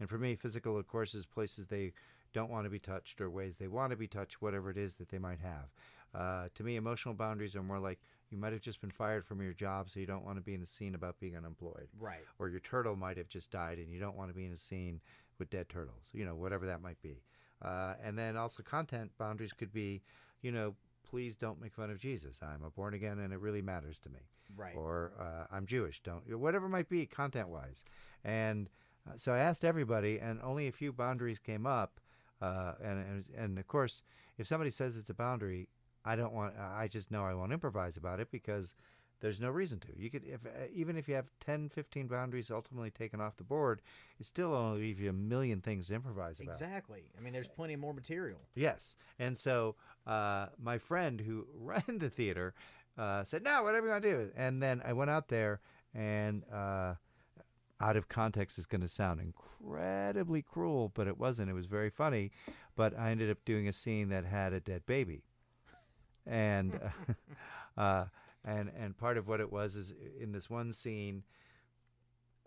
And 0.01 0.09
for 0.09 0.19
me, 0.19 0.35
physical, 0.37 0.77
of 0.77 0.87
course, 0.87 1.15
is 1.15 1.27
places 1.27 1.67
they 1.67 1.93
don't 2.33 2.51
want 2.51 2.65
to 2.65 2.71
be 2.71 2.79
touched 2.79 3.21
or 3.21 3.31
ways 3.31 3.57
they 3.57 3.69
want 3.69 3.91
to 3.91 3.97
be 3.97 4.09
touched, 4.09 4.43
whatever 4.43 4.71
it 4.71 4.77
is 4.77 4.95
that 4.97 5.09
they 5.09 5.19
might 5.19 5.41
have. 5.41 5.71
Uh, 6.15 6.49
to 6.55 6.63
me, 6.63 6.77
emotional 6.77 7.15
boundaries 7.15 7.55
are 7.57 7.63
more 7.63 7.79
like 7.79 8.01
you 8.31 8.39
might 8.39 8.53
have 8.53 8.63
just 8.63 8.81
been 8.81 8.91
fired 8.91 9.25
from 9.25 9.41
your 9.41 9.53
job, 9.53 9.89
so 9.91 10.01
you 10.01 10.07
don't 10.07 10.25
want 10.25 10.37
to 10.39 10.43
be 10.43 10.55
in 10.55 10.63
a 10.63 10.67
scene 10.67 10.95
about 10.95 11.19
being 11.21 11.37
unemployed. 11.37 11.89
Right. 11.99 12.25
Or 12.39 12.49
your 12.49 12.61
turtle 12.61 12.97
might 12.97 13.17
have 13.17 13.29
just 13.29 13.51
died, 13.51 13.79
and 13.79 13.91
you 13.93 14.01
don't 14.01 14.17
want 14.17 14.31
to 14.31 14.35
be 14.35 14.45
in 14.47 14.53
a 14.53 14.57
scene 14.57 15.01
with 15.39 15.51
dead 15.51 15.69
turtles. 15.69 16.07
You 16.13 16.25
know, 16.25 16.35
whatever 16.35 16.67
that 16.67 16.81
might 16.81 17.01
be. 17.03 17.23
Uh, 17.63 17.95
and 18.03 18.19
then 18.19 18.37
also 18.37 18.63
content 18.63 19.11
boundaries 19.19 19.53
could 19.53 19.73
be, 19.73 20.03
you 20.43 20.53
know, 20.53 20.75
please 21.09 21.37
don't 21.37 21.61
make 21.61 21.73
fun 21.73 21.91
of 21.91 21.99
Jesus. 21.99 22.41
I'm 22.43 22.65
a 22.65 22.71
born 22.71 22.95
again, 22.95 23.19
and 23.21 23.33
it 23.33 23.41
really 23.41 23.63
matters 23.63 23.99
to 24.01 24.11
me 24.11 24.21
Right. 24.57 24.75
or 24.77 25.13
uh, 25.19 25.47
I'm 25.55 25.65
Jewish. 25.67 26.01
Don't 26.03 26.23
whatever 26.39 26.67
it 26.67 26.71
might 26.71 26.89
be 26.89 27.07
content 27.07 27.49
wise. 27.49 27.85
And 28.25 28.69
uh, 29.09 29.13
so 29.17 29.33
I 29.33 29.39
asked 29.39 29.65
everybody, 29.65 30.19
and 30.19 30.41
only 30.43 30.67
a 30.69 30.73
few 30.73 30.93
boundaries 30.93 31.39
came 31.39 31.67
up. 31.67 32.01
Uh, 32.43 32.73
and, 32.83 32.99
and 32.99 33.25
and 33.37 33.59
of 33.59 33.67
course, 33.67 34.03
if 34.37 34.47
somebody 34.47 34.71
says 34.71 34.97
it's 34.97 35.09
a 35.09 35.15
boundary, 35.15 35.69
I 36.07 36.17
don't 36.17 36.33
want. 36.33 36.55
I 36.59 36.89
just 36.89 37.11
know 37.11 37.25
I 37.25 37.35
won't 37.35 37.53
improvise 37.53 37.97
about 37.97 38.21
it 38.21 38.31
because 38.31 38.75
there's 39.21 39.41
no 39.41 39.51
reason 39.51 39.81
to. 39.81 39.89
You 39.97 40.11
could 40.11 40.25
if 40.25 40.45
uh, 40.45 40.67
even 40.73 40.97
if 40.97 41.09
you 41.09 41.15
have 41.15 41.27
10, 41.41 41.71
15 41.71 42.07
boundaries 42.07 42.51
ultimately 42.51 42.91
taken 42.91 43.21
off 43.21 43.37
the 43.37 43.45
board, 43.45 43.81
it 44.21 44.27
still 44.27 44.55
only 44.55 44.81
leaves 44.81 45.01
you 45.01 45.11
a 45.11 45.13
million 45.13 45.61
things 45.61 45.89
to 45.89 45.95
improvise 45.95 46.41
about. 46.41 46.55
Exactly. 46.55 47.05
I 47.17 47.21
mean, 47.21 47.33
there's 47.33 47.49
plenty 47.49 47.77
more 47.77 47.95
material. 47.95 48.39
Yes. 48.55 48.95
And 49.19 49.37
so 49.37 49.77
uh, 50.07 50.47
my 50.63 50.79
friend 50.79 51.21
who 51.21 51.47
ran 51.55 51.99
the 51.99 52.11
theater 52.11 52.55
uh, 52.99 53.25
said, 53.25 53.43
no, 53.43 53.63
whatever 53.63 53.87
you 53.87 53.93
want 53.93 54.03
to 54.05 54.11
do. 54.11 54.31
And 54.37 54.63
then 54.63 54.83
I 54.85 54.93
went 54.93 55.11
out 55.11 55.29
there, 55.29 55.61
and 55.95 56.43
uh, 56.53 56.95
out 57.81 57.97
of 57.97 58.09
context 58.09 58.59
is 58.59 58.67
going 58.67 58.81
to 58.81 58.89
sound 58.89 59.21
incredibly 59.21 60.43
cruel, 60.43 60.91
but 60.95 61.07
it 61.07 61.19
wasn't. 61.19 61.51
It 61.51 61.55
was 61.55 61.67
very 61.67 61.91
funny. 61.91 62.31
But 62.75 62.99
I 62.99 63.11
ended 63.11 63.31
up 63.31 63.39
doing 63.45 63.69
a 63.69 63.73
scene 63.73 64.09
that 64.11 64.25
had 64.25 64.53
a 64.53 64.61
dead 64.61 64.87
baby. 64.87 65.23
And. 66.27 66.79
uh, 67.77 68.07
and 68.47 68.71
and 68.79 68.97
part 68.97 69.19
of 69.19 69.27
what 69.27 69.41
it 69.41 69.53
was 69.53 69.75
is 69.75 69.93
in 70.21 70.33
this 70.33 70.49
one 70.49 70.73
scene, 70.73 71.25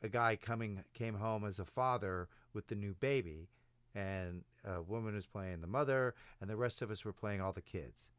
a 0.01 0.07
guy 0.07 0.37
coming 0.37 0.83
came 0.93 1.15
home 1.15 1.45
as 1.45 1.59
a 1.59 1.65
father 1.65 2.29
with 2.53 2.67
the 2.67 2.75
new 2.75 2.93
baby, 2.93 3.49
and 3.93 4.43
a 4.63 4.81
woman 4.81 5.13
was 5.13 5.25
playing 5.25 5.59
the 5.61 5.67
mother, 5.67 6.15
and 6.39 6.49
the 6.49 6.55
rest 6.55 6.81
of 6.81 6.89
us 6.89 7.03
were 7.03 7.13
playing 7.13 7.41
all 7.41 7.51
the 7.51 7.61
kids. 7.61 8.09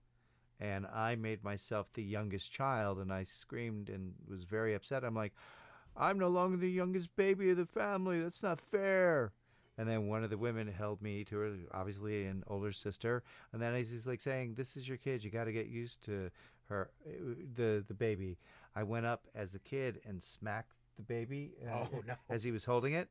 And 0.60 0.86
I 0.86 1.16
made 1.16 1.42
myself 1.42 1.90
the 1.94 2.02
youngest 2.02 2.52
child, 2.52 2.98
and 2.98 3.10
I 3.10 3.22
screamed 3.22 3.88
and 3.88 4.12
was 4.28 4.44
very 4.44 4.74
upset. 4.74 5.02
I'm 5.02 5.14
like, 5.14 5.32
I'm 5.96 6.18
no 6.18 6.28
longer 6.28 6.58
the 6.58 6.70
youngest 6.70 7.16
baby 7.16 7.48
of 7.48 7.56
the 7.56 7.64
family. 7.64 8.20
That's 8.20 8.42
not 8.42 8.60
fair. 8.60 9.32
And 9.80 9.88
then 9.88 10.08
one 10.08 10.22
of 10.22 10.28
the 10.28 10.36
women 10.36 10.66
held 10.68 11.00
me 11.00 11.24
to 11.24 11.36
her, 11.38 11.56
obviously 11.72 12.26
an 12.26 12.44
older 12.48 12.70
sister. 12.70 13.22
And 13.54 13.62
then 13.62 13.74
he's 13.74 14.06
like 14.06 14.20
saying, 14.20 14.54
"This 14.54 14.76
is 14.76 14.86
your 14.86 14.98
kid. 14.98 15.24
You 15.24 15.30
got 15.30 15.44
to 15.44 15.52
get 15.52 15.68
used 15.68 16.02
to 16.02 16.30
her, 16.68 16.90
the 17.56 17.82
the 17.88 17.94
baby." 17.94 18.36
I 18.76 18.82
went 18.82 19.06
up 19.06 19.26
as 19.34 19.52
the 19.52 19.58
kid 19.58 20.02
and 20.06 20.22
smacked 20.22 20.74
the 20.96 21.02
baby 21.02 21.52
uh, 21.66 21.86
Oh, 21.92 22.02
no. 22.06 22.14
as 22.28 22.42
he 22.42 22.50
was 22.52 22.66
holding 22.66 22.92
it, 22.92 23.08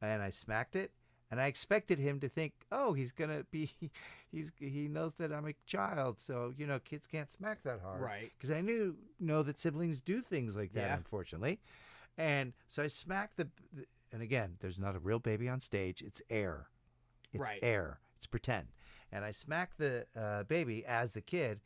and 0.00 0.22
I 0.22 0.30
smacked 0.30 0.74
it. 0.74 0.90
And 1.30 1.38
I 1.38 1.48
expected 1.48 1.98
him 1.98 2.18
to 2.20 2.30
think, 2.30 2.54
"Oh, 2.72 2.94
he's 2.94 3.12
gonna 3.12 3.44
be, 3.50 3.72
he's 4.32 4.52
he 4.58 4.88
knows 4.88 5.12
that 5.18 5.32
I'm 5.34 5.46
a 5.46 5.54
child, 5.66 6.18
so 6.18 6.54
you 6.56 6.66
know, 6.66 6.78
kids 6.78 7.06
can't 7.06 7.30
smack 7.30 7.62
that 7.64 7.80
hard." 7.82 8.00
Right. 8.00 8.32
Because 8.38 8.56
I 8.56 8.62
knew 8.62 8.96
know 9.20 9.42
that 9.42 9.60
siblings 9.60 10.00
do 10.00 10.22
things 10.22 10.56
like 10.56 10.72
that, 10.72 10.80
Yeah. 10.88 10.96
unfortunately. 10.96 11.58
And 12.18 12.54
so 12.68 12.82
I 12.82 12.86
smacked 12.86 13.36
the, 13.36 13.48
the, 13.74 13.84
and 14.12 14.22
again, 14.22 14.56
there's 14.60 14.78
not 14.78 14.94
a 14.96 14.98
real 14.98 15.18
baby 15.18 15.48
on 15.48 15.60
stage. 15.60 16.02
It's 16.02 16.22
air. 16.30 16.68
It's 17.32 17.48
Right. 17.48 17.58
air. 17.62 18.00
It's 18.16 18.26
pretend. 18.26 18.68
And 19.12 19.24
I 19.24 19.30
smacked 19.30 19.78
the 19.78 20.06
uh, 20.18 20.44
baby 20.44 20.84
as 20.86 21.12
the 21.12 21.20
kid, 21.20 21.60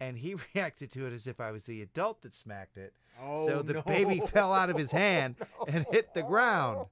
and 0.00 0.16
he 0.18 0.34
reacted 0.54 0.90
to 0.92 1.06
it 1.06 1.12
as 1.12 1.26
if 1.26 1.40
I 1.40 1.50
was 1.50 1.64
the 1.64 1.82
adult 1.82 2.22
that 2.22 2.34
smacked 2.34 2.76
it. 2.76 2.92
Oh, 3.20 3.46
so 3.46 3.62
the 3.62 3.74
no. 3.74 3.82
baby 3.82 4.20
fell 4.20 4.52
out 4.52 4.70
of 4.70 4.76
his 4.76 4.90
hand 4.92 5.36
and 5.68 5.84
hit 5.90 6.14
the 6.14 6.22
ground. 6.22 6.86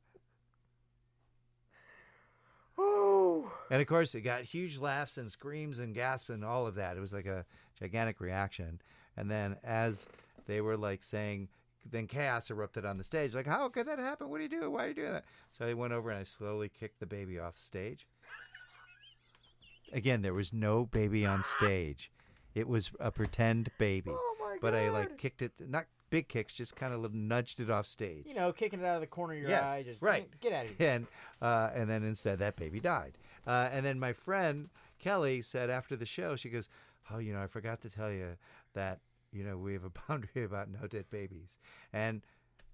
Ooh. 2.78 3.50
And 3.70 3.80
of 3.80 3.86
course, 3.86 4.14
it 4.14 4.20
got 4.22 4.42
huge 4.42 4.78
laughs 4.78 5.16
and 5.18 5.30
screams 5.30 5.78
and 5.78 5.94
gasps 5.94 6.30
and 6.30 6.44
all 6.44 6.66
of 6.66 6.74
that. 6.76 6.96
It 6.96 7.00
was 7.00 7.12
like 7.12 7.26
a 7.26 7.44
gigantic 7.78 8.20
reaction. 8.20 8.80
And 9.16 9.30
then 9.30 9.56
as 9.64 10.06
they 10.46 10.60
were 10.60 10.76
like 10.76 11.02
saying, 11.02 11.48
then 11.90 12.06
chaos 12.06 12.50
erupted 12.50 12.84
on 12.84 12.98
the 12.98 13.04
stage. 13.04 13.34
Like, 13.34 13.46
how 13.46 13.68
could 13.68 13.86
that 13.88 13.98
happen? 13.98 14.28
What 14.28 14.40
are 14.40 14.42
you 14.44 14.48
doing? 14.48 14.72
Why 14.72 14.84
are 14.84 14.88
you 14.88 14.94
doing 14.94 15.12
that? 15.12 15.24
So 15.56 15.66
I 15.66 15.74
went 15.74 15.92
over 15.92 16.10
and 16.10 16.18
I 16.20 16.24
slowly 16.24 16.68
kicked 16.68 17.00
the 17.00 17.06
baby 17.06 17.38
off 17.38 17.56
stage. 17.56 18.06
Again, 19.92 20.22
there 20.22 20.34
was 20.34 20.52
no 20.52 20.84
baby 20.86 21.24
on 21.24 21.42
stage. 21.42 22.10
It 22.54 22.68
was 22.68 22.90
a 23.00 23.10
pretend 23.10 23.70
baby. 23.78 24.10
Oh 24.12 24.36
my 24.40 24.56
but 24.60 24.74
I 24.74 24.90
like 24.90 25.16
kicked 25.16 25.40
it, 25.42 25.52
not 25.66 25.86
big 26.10 26.28
kicks 26.28 26.54
just 26.54 26.74
kind 26.76 26.92
of 26.92 27.14
nudged 27.14 27.60
it 27.60 27.70
off 27.70 27.86
stage. 27.86 28.24
You 28.26 28.34
know, 28.34 28.52
kicking 28.52 28.80
it 28.80 28.84
out 28.84 28.96
of 28.96 29.00
the 29.00 29.06
corner 29.06 29.34
of 29.34 29.40
your 29.40 29.50
Yes, 29.50 29.62
eye, 29.62 29.82
just 29.84 30.02
right. 30.02 30.28
get 30.40 30.52
out 30.52 30.66
of 30.66 30.72
here. 30.76 30.90
and 30.90 31.06
uh, 31.40 31.70
and 31.74 31.88
then 31.88 32.02
instead 32.02 32.38
that 32.40 32.56
baby 32.56 32.80
died. 32.80 33.16
Uh, 33.46 33.68
and 33.72 33.84
then 33.86 33.98
my 33.98 34.12
friend 34.12 34.68
Kelly 34.98 35.40
said 35.40 35.70
after 35.70 35.96
the 35.96 36.04
show, 36.06 36.36
she 36.36 36.48
goes, 36.50 36.68
"Oh, 37.10 37.18
you 37.18 37.32
know, 37.32 37.42
I 37.42 37.46
forgot 37.46 37.80
to 37.82 37.88
tell 37.90 38.10
you 38.10 38.36
that 38.74 38.98
you 39.32 39.44
know 39.44 39.56
we 39.58 39.72
have 39.72 39.84
a 39.84 39.90
boundary 40.08 40.44
about 40.44 40.68
no 40.70 40.86
dead 40.86 41.06
babies." 41.10 41.58
And 41.92 42.22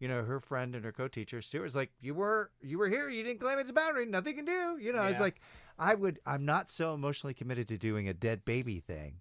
you 0.01 0.09
know, 0.09 0.24
her 0.24 0.40
friend 0.40 0.74
and 0.74 0.85
her 0.85 0.93
co-teacher 0.93 1.40
Stuart's 1.40 1.74
like, 1.74 1.93
"You 2.01 2.14
were 2.14 2.51
you 2.60 2.78
were 2.78 2.89
here. 2.89 3.09
You 3.09 3.22
didn't 3.22 3.40
claim 3.40 3.59
it's 3.59 3.70
a 3.70 3.74
boundary. 3.74 4.06
Nothing 4.06 4.36
can 4.36 4.44
do." 4.44 4.76
You 4.81 4.93
know, 4.93 5.05
it's 5.05 5.14
Yeah. 5.18 5.22
like 5.22 5.40
I 5.78 5.94
would. 5.94 6.18
I'm 6.26 6.44
not 6.44 6.68
so 6.70 6.94
emotionally 6.94 7.35
committed 7.35 7.68
to 7.68 7.78
doing 7.78 8.09
a 8.09 8.14
dead 8.14 8.44
baby 8.44 8.81
thing. 8.81 9.20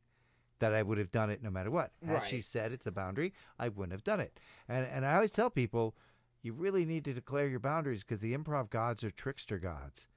That 0.59 0.73
I 0.73 0.81
would 0.81 0.97
have 0.97 1.11
done 1.11 1.29
it 1.29 1.43
no 1.43 1.49
matter 1.49 1.69
what. 1.69 1.91
Had 2.05 2.23
she 2.23 2.39
said 2.39 2.71
it's 2.71 2.85
a 2.87 2.91
boundary, 2.91 3.33
I 3.59 3.67
wouldn't 3.67 3.91
have 3.91 4.03
done 4.03 4.21
it. 4.21 4.39
And 4.69 4.85
and 4.85 5.05
I 5.05 5.15
always 5.15 5.31
tell 5.31 5.49
people, 5.49 5.95
you 6.41 6.53
really 6.53 6.85
need 6.85 7.03
to 7.05 7.13
declare 7.13 7.47
your 7.49 7.59
boundaries 7.59 8.03
because 8.03 8.21
the 8.21 8.35
improv 8.37 8.69
gods 8.69 9.03
are 9.03 9.11
trickster 9.11 9.57
gods. 9.59 10.07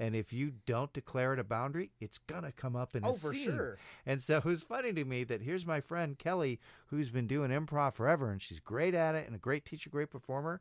And 0.00 0.16
if 0.16 0.32
you 0.32 0.52
don't 0.66 0.92
declare 0.92 1.32
it 1.34 1.38
a 1.38 1.44
boundary, 1.44 1.90
it's 2.00 2.18
gonna 2.18 2.52
come 2.52 2.74
up 2.76 2.96
in 2.96 3.04
a 3.04 3.08
Oh, 3.08 3.12
for 3.12 3.32
scene. 3.32 3.46
sure. 3.50 3.78
And 4.06 4.20
so 4.20 4.38
it 4.38 4.44
was 4.44 4.62
funny 4.62 4.92
to 4.92 5.04
me 5.04 5.24
that 5.24 5.42
here's 5.42 5.66
my 5.66 5.80
friend 5.80 6.18
Kelly, 6.18 6.58
who's 6.86 7.10
been 7.10 7.26
doing 7.26 7.50
improv 7.50 7.94
forever, 7.94 8.30
and 8.30 8.42
she's 8.42 8.60
great 8.60 8.94
at 8.94 9.14
it 9.14 9.26
and 9.26 9.36
a 9.36 9.38
great 9.38 9.64
teacher, 9.64 9.90
great 9.90 10.10
performer, 10.10 10.60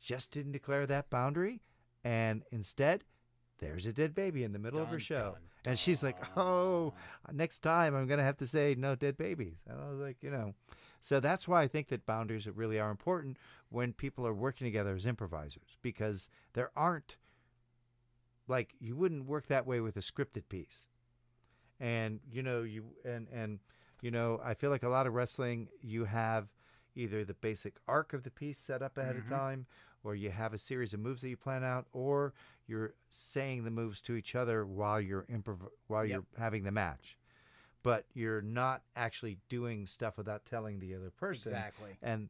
just 0.00 0.30
didn't 0.30 0.52
declare 0.52 0.86
that 0.86 1.10
boundary, 1.10 1.62
and 2.04 2.42
instead, 2.50 3.04
there's 3.58 3.86
a 3.86 3.92
dead 3.92 4.14
baby 4.14 4.44
in 4.44 4.52
the 4.52 4.58
middle 4.58 4.80
of 4.80 4.88
her 4.88 4.96
Dun, 4.96 5.00
show, 5.00 5.32
dun, 5.34 5.42
and 5.64 5.78
she's 5.78 6.02
like, 6.02 6.16
"Oh, 6.36 6.92
next 7.32 7.60
time 7.60 7.94
I'm 7.94 8.06
gonna 8.06 8.22
have 8.22 8.36
to 8.38 8.46
say 8.46 8.74
no 8.76 8.94
dead 8.94 9.16
babies." 9.16 9.56
And 9.66 9.80
I 9.80 9.88
was 9.90 10.00
like, 10.00 10.22
you 10.22 10.30
know, 10.30 10.54
so 11.00 11.20
that's 11.20 11.46
why 11.48 11.62
I 11.62 11.68
think 11.68 11.88
that 11.88 12.06
boundaries 12.06 12.46
really 12.48 12.78
are 12.78 12.90
important 12.90 13.38
when 13.70 13.92
people 13.92 14.26
are 14.26 14.34
working 14.34 14.66
together 14.66 14.94
as 14.94 15.06
improvisers 15.06 15.78
because 15.82 16.28
there 16.52 16.70
aren't 16.76 17.16
like 18.48 18.74
you 18.80 18.96
wouldn't 18.96 19.26
work 19.26 19.46
that 19.48 19.66
way 19.66 19.80
with 19.80 19.96
a 19.96 20.00
scripted 20.00 20.48
piece 20.48 20.86
and 21.80 22.20
you 22.30 22.42
know 22.42 22.62
you 22.62 22.84
and 23.04 23.26
and 23.32 23.58
you 24.02 24.10
know 24.10 24.40
i 24.44 24.54
feel 24.54 24.70
like 24.70 24.82
a 24.82 24.88
lot 24.88 25.06
of 25.06 25.14
wrestling 25.14 25.68
you 25.82 26.04
have 26.04 26.48
either 26.94 27.24
the 27.24 27.34
basic 27.34 27.74
arc 27.88 28.12
of 28.12 28.22
the 28.22 28.30
piece 28.30 28.58
set 28.58 28.82
up 28.82 28.96
ahead 28.96 29.16
Mhm. 29.16 29.18
of 29.24 29.28
time 29.28 29.66
or 30.04 30.14
you 30.14 30.30
have 30.30 30.52
a 30.54 30.58
series 30.58 30.92
of 30.94 31.00
moves 31.00 31.22
that 31.22 31.28
you 31.28 31.36
plan 31.36 31.64
out 31.64 31.86
or 31.92 32.32
you're 32.66 32.94
saying 33.10 33.64
the 33.64 33.70
moves 33.70 34.00
to 34.00 34.14
each 34.14 34.34
other 34.34 34.64
while 34.64 35.00
you're 35.00 35.24
improv 35.24 35.68
while 35.88 36.04
Yep. 36.04 36.12
you're 36.12 36.40
having 36.40 36.62
the 36.62 36.70
match 36.72 37.16
but 37.82 38.06
you're 38.14 38.40
not 38.42 38.82
actually 38.96 39.36
doing 39.48 39.86
stuff 39.86 40.16
without 40.16 40.44
telling 40.46 40.78
the 40.78 40.94
other 40.94 41.10
person 41.10 41.52
Exactly. 41.52 41.96
and 42.02 42.28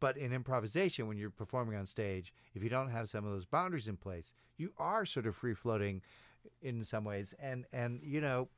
but 0.00 0.16
in 0.16 0.32
improvisation 0.32 1.06
when 1.06 1.16
you're 1.16 1.30
performing 1.30 1.76
on 1.76 1.86
stage 1.86 2.32
if 2.54 2.62
you 2.62 2.68
don't 2.68 2.90
have 2.90 3.08
some 3.08 3.24
of 3.24 3.32
those 3.32 3.46
boundaries 3.46 3.88
in 3.88 3.96
place 3.96 4.32
you 4.56 4.72
are 4.78 5.04
sort 5.06 5.26
of 5.26 5.36
free 5.36 5.54
floating 5.54 6.02
in 6.62 6.84
some 6.84 7.04
ways 7.04 7.34
and 7.40 7.66
and 7.72 8.00
you 8.02 8.20
know 8.20 8.48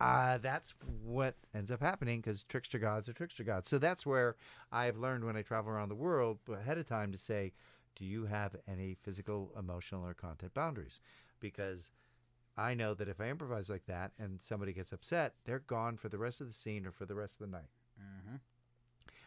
uh, 0.00 0.38
that's 0.38 0.74
what 1.04 1.34
ends 1.54 1.70
up 1.70 1.80
happening 1.80 2.20
because 2.20 2.44
trickster 2.44 2.78
gods 2.78 3.08
are 3.08 3.12
trickster 3.12 3.42
gods. 3.42 3.68
So 3.68 3.78
that's 3.78 4.06
where 4.06 4.36
I've 4.70 4.96
learned 4.96 5.24
when 5.24 5.36
I 5.36 5.42
travel 5.42 5.72
around 5.72 5.88
the 5.88 5.96
world 5.96 6.38
ahead 6.48 6.78
of 6.78 6.86
time 6.86 7.10
to 7.12 7.18
say, 7.18 7.52
do 7.96 8.04
you 8.04 8.26
have 8.26 8.54
any 8.68 8.94
physical, 9.02 9.52
emotional, 9.58 10.06
or 10.06 10.14
content 10.14 10.54
boundaries? 10.54 11.00
Because 11.40 11.90
I 12.56 12.74
know 12.74 12.94
that 12.94 13.08
if 13.08 13.20
I 13.20 13.28
improvise 13.28 13.68
like 13.68 13.86
that 13.86 14.12
and 14.18 14.40
somebody 14.40 14.72
gets 14.72 14.92
upset, 14.92 15.34
they're 15.44 15.58
gone 15.58 15.96
for 15.96 16.08
the 16.08 16.18
rest 16.18 16.40
of 16.40 16.46
the 16.46 16.52
scene 16.52 16.86
or 16.86 16.92
for 16.92 17.04
the 17.06 17.16
rest 17.16 17.40
of 17.40 17.50
the 17.50 17.56
night. 17.56 17.70
hmm 17.98 18.36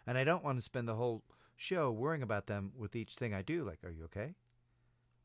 And 0.08 0.18
I 0.18 0.24
don't 0.24 0.44
want 0.44 0.58
to 0.58 0.62
spend 0.62 0.88
the 0.88 0.96
whole 0.96 1.24
show 1.56 1.92
worrying 1.92 2.24
about 2.24 2.48
them 2.48 2.72
with 2.78 2.96
each 2.96 3.16
thing 3.16 3.34
I 3.34 3.42
do. 3.42 3.64
Like, 3.64 3.80
are 3.84 3.92
you 3.92 4.06
okay? 4.06 4.36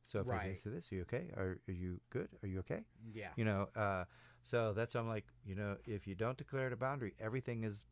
So 0.05 0.21
if 0.21 0.31
I 0.31 0.33
Right. 0.33 0.51
taste 0.51 0.65
this, 0.65 0.91
are 0.93 0.95
you 0.97 1.03
okay? 1.03 1.31
Are, 1.37 1.59
are 1.69 1.73
you 1.73 2.01
good? 2.11 2.29
Are 2.43 2.47
you 2.49 2.61
okay? 2.61 2.85
Yeah. 3.13 3.31
You 3.37 3.45
know, 3.45 3.69
uh, 3.77 4.05
so 4.43 4.73
that's 4.73 4.95
I'm 4.95 5.09
like, 5.09 5.27
you 5.45 5.55
know, 5.55 5.77
if 5.87 6.07
you 6.07 6.15
don't 6.15 6.39
declare 6.39 6.69
it 6.69 6.73
a 6.73 6.77
boundary, 6.77 7.15
everything 7.21 7.65
is 7.65 7.85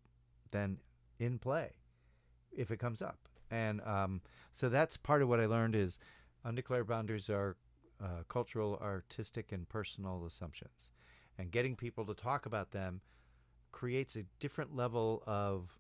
then 0.51 0.79
in 1.19 1.39
play 1.39 1.73
if 2.53 2.71
it 2.71 2.79
comes 2.79 3.03
up. 3.03 3.19
And 3.51 3.81
um, 3.83 4.21
so 4.53 4.69
that's 4.69 4.97
part 4.97 5.23
of 5.23 5.29
what 5.29 5.41
I 5.41 5.47
learned 5.47 5.75
is 5.75 5.99
undeclared 6.45 6.87
boundaries 6.87 7.29
are 7.31 7.57
uh, 8.03 8.23
cultural, 8.29 8.79
artistic, 8.83 9.53
and 9.53 9.69
personal 9.69 10.25
assumptions. 10.27 10.91
And 11.39 11.51
getting 11.51 11.77
people 11.77 12.05
to 12.07 12.15
talk 12.15 12.47
about 12.47 12.71
them 12.71 13.01
creates 13.73 14.17
a 14.17 14.25
different 14.39 14.75
level 14.75 15.23
of 15.27 15.71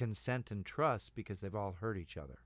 consent 0.00 0.50
and 0.50 0.64
trust 0.64 1.14
because 1.14 1.40
they've 1.40 1.54
all 1.54 1.76
hurt 1.78 1.98
each 1.98 2.16
other. 2.16 2.38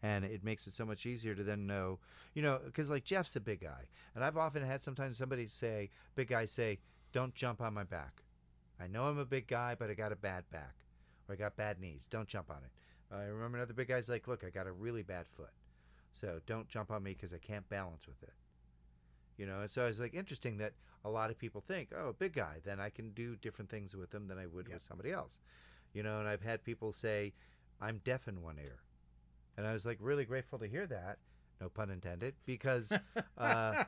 And 0.00 0.24
it 0.24 0.44
makes 0.44 0.68
it 0.68 0.74
so 0.74 0.84
much 0.86 1.06
easier 1.06 1.34
to 1.34 1.42
then 1.42 1.66
know, 1.66 1.98
you 2.34 2.40
know, 2.40 2.60
because 2.64 2.88
like 2.88 3.02
Jeff's 3.02 3.34
a 3.34 3.40
big 3.40 3.62
guy. 3.62 3.88
And 4.14 4.22
I've 4.22 4.36
often 4.36 4.62
had 4.64 4.84
sometimes 4.84 5.18
somebody 5.18 5.48
say, 5.48 5.90
big 6.14 6.28
guy 6.28 6.44
say, 6.44 6.78
don't 7.12 7.34
jump 7.34 7.60
on 7.60 7.74
my 7.74 7.82
back. 7.82 8.22
I 8.80 8.86
know 8.86 9.06
I'm 9.06 9.18
a 9.18 9.24
big 9.24 9.48
guy, 9.48 9.74
but 9.76 9.90
I 9.90 9.94
got 9.94 10.12
a 10.12 10.16
bad 10.16 10.48
back 10.52 10.76
or 11.28 11.32
I 11.32 11.36
got 11.36 11.56
bad 11.56 11.80
knees. 11.80 12.06
Don't 12.08 12.28
jump 12.28 12.48
on 12.48 12.58
it. 12.58 12.70
I 13.12 13.24
remember 13.24 13.58
another 13.58 13.74
big 13.74 13.88
guy's 13.88 14.08
like, 14.08 14.28
look, 14.28 14.44
I 14.44 14.50
got 14.50 14.68
a 14.68 14.72
really 14.72 15.02
bad 15.02 15.26
foot. 15.26 15.50
So 16.12 16.38
don't 16.46 16.68
jump 16.68 16.92
on 16.92 17.02
me 17.02 17.14
because 17.14 17.32
I 17.32 17.38
can't 17.38 17.68
balance 17.68 18.06
with 18.06 18.22
it. 18.22 18.34
You 19.36 19.46
know, 19.46 19.62
and 19.62 19.70
so 19.70 19.86
it's 19.86 19.98
like 19.98 20.14
interesting 20.14 20.58
that 20.58 20.74
a 21.04 21.10
lot 21.10 21.30
of 21.30 21.38
people 21.38 21.60
think, 21.60 21.88
oh, 21.92 22.14
big 22.16 22.34
guy, 22.34 22.58
then 22.64 22.78
I 22.78 22.90
can 22.90 23.10
do 23.10 23.34
different 23.34 23.68
things 23.68 23.96
with 23.96 24.14
him 24.14 24.28
than 24.28 24.38
I 24.38 24.46
would 24.46 24.66
Yep. 24.68 24.74
with 24.74 24.82
somebody 24.84 25.10
else. 25.10 25.38
You 25.94 26.02
know, 26.02 26.20
and 26.20 26.28
I've 26.28 26.42
had 26.42 26.62
people 26.64 26.92
say, 26.92 27.32
I'm 27.80 28.00
deaf 28.04 28.28
in 28.28 28.42
one 28.42 28.58
ear. 28.62 28.78
And 29.56 29.66
I 29.66 29.72
was 29.72 29.84
like 29.84 29.98
really 30.00 30.24
grateful 30.24 30.58
to 30.60 30.66
hear 30.66 30.86
that, 30.86 31.18
no 31.60 31.68
pun 31.68 31.90
intended, 31.90 32.34
because 32.46 32.92
uh, 33.36 33.84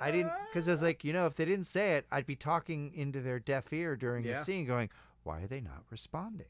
I 0.00 0.10
didn't, 0.10 0.32
because 0.50 0.68
I 0.68 0.72
was 0.72 0.82
like, 0.82 1.04
you 1.04 1.12
know, 1.12 1.26
if 1.26 1.36
they 1.36 1.44
didn't 1.44 1.66
say 1.66 1.92
it, 1.96 2.06
I'd 2.10 2.26
be 2.26 2.34
talking 2.34 2.92
into 2.94 3.20
their 3.20 3.38
deaf 3.38 3.72
ear 3.72 3.94
during 3.94 4.24
Yeah. 4.24 4.38
the 4.38 4.44
scene 4.44 4.64
going, 4.64 4.90
why 5.22 5.42
are 5.42 5.46
they 5.46 5.60
not 5.60 5.84
responding? 5.90 6.46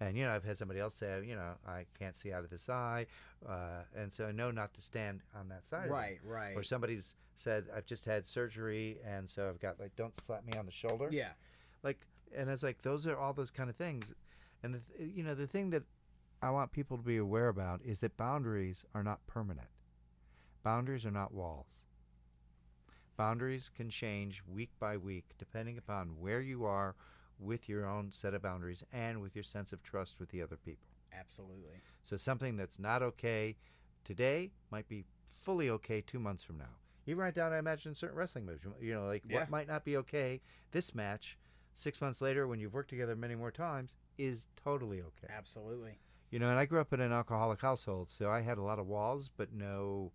And, 0.00 0.16
you 0.16 0.24
know, 0.24 0.30
I've 0.30 0.44
had 0.44 0.58
somebody 0.58 0.80
else 0.80 0.94
say, 0.94 1.22
you 1.26 1.36
know, 1.36 1.52
I 1.66 1.86
can't 1.98 2.14
see 2.16 2.32
out 2.32 2.44
of 2.44 2.50
this 2.50 2.68
eye. 2.68 3.06
Uh, 3.48 3.82
and 3.96 4.12
so 4.12 4.26
I 4.26 4.32
know 4.32 4.50
not 4.50 4.74
to 4.74 4.80
stand 4.82 5.20
on 5.38 5.48
that 5.48 5.66
side. 5.66 5.90
Right. 5.90 6.18
Right. 6.22 6.54
Or 6.54 6.62
somebody's 6.62 7.16
said, 7.36 7.64
I've 7.74 7.86
just 7.86 8.04
had 8.04 8.26
surgery. 8.26 8.98
And 9.06 9.28
so 9.28 9.48
I've 9.48 9.58
got 9.60 9.80
like, 9.80 9.96
don't 9.96 10.14
slap 10.14 10.44
me 10.46 10.52
on 10.58 10.66
the 10.66 10.72
shoulder. 10.72 11.08
Yeah. 11.10 11.30
Like, 11.82 11.98
and 12.34 12.48
it's 12.50 12.62
like, 12.62 12.82
those 12.82 13.06
are 13.06 13.16
all 13.16 13.32
those 13.32 13.50
kind 13.50 13.68
of 13.70 13.76
things. 13.76 14.12
And, 14.62 14.74
the, 14.74 14.80
th- 14.96 15.10
you 15.14 15.22
know, 15.22 15.34
the 15.34 15.46
thing 15.46 15.70
that 15.70 15.82
I 16.42 16.50
want 16.50 16.72
people 16.72 16.96
to 16.96 17.02
be 17.02 17.16
aware 17.16 17.48
about 17.48 17.80
is 17.84 18.00
that 18.00 18.16
boundaries 18.16 18.84
are 18.94 19.02
not 19.02 19.26
permanent. 19.26 19.68
Boundaries 20.62 21.04
are 21.06 21.10
not 21.10 21.32
walls. 21.32 21.82
Boundaries 23.16 23.70
can 23.74 23.88
change 23.88 24.42
week 24.46 24.70
by 24.78 24.96
week 24.96 25.24
depending 25.38 25.78
upon 25.78 26.08
where 26.20 26.40
you 26.40 26.64
are 26.64 26.94
with 27.38 27.68
your 27.68 27.86
own 27.86 28.10
set 28.12 28.34
of 28.34 28.42
boundaries 28.42 28.82
and 28.92 29.20
with 29.20 29.34
your 29.34 29.44
sense 29.44 29.72
of 29.72 29.82
trust 29.82 30.20
with 30.20 30.30
the 30.30 30.42
other 30.42 30.56
people. 30.56 30.86
Absolutely. 31.18 31.80
So 32.02 32.16
something 32.16 32.56
that's 32.56 32.78
not 32.78 33.02
okay 33.02 33.56
today 34.04 34.50
might 34.70 34.88
be 34.88 35.04
fully 35.28 35.70
okay 35.70 36.02
two 36.02 36.18
months 36.18 36.42
from 36.44 36.58
now. 36.58 36.74
Even 37.06 37.22
right 37.22 37.34
down, 37.34 37.52
I 37.52 37.58
imagine 37.58 37.94
certain 37.94 38.16
wrestling 38.16 38.44
moves. 38.44 38.64
You- 38.64 38.74
You 38.80 38.94
know, 38.94 39.06
like 39.06 39.22
Yeah. 39.28 39.40
what 39.40 39.50
might 39.50 39.68
not 39.68 39.84
be 39.84 39.96
okay 39.98 40.40
this 40.72 40.94
match, 40.94 41.38
six 41.76 42.00
months 42.00 42.20
later 42.20 42.48
when 42.48 42.58
you've 42.58 42.74
worked 42.74 42.90
together 42.90 43.14
many 43.14 43.36
more 43.36 43.52
times, 43.52 43.92
is 44.18 44.46
totally 44.64 45.00
okay. 45.00 45.32
Absolutely. 45.32 45.98
You 46.30 46.40
know, 46.40 46.48
and 46.48 46.58
I 46.58 46.64
grew 46.64 46.80
up 46.80 46.92
in 46.92 47.00
an 47.00 47.12
alcoholic 47.12 47.60
household, 47.60 48.10
so 48.10 48.28
I 48.30 48.40
had 48.40 48.58
a 48.58 48.62
lot 48.62 48.78
of 48.80 48.86
walls 48.88 49.30
but 49.36 49.52
no 49.52 50.10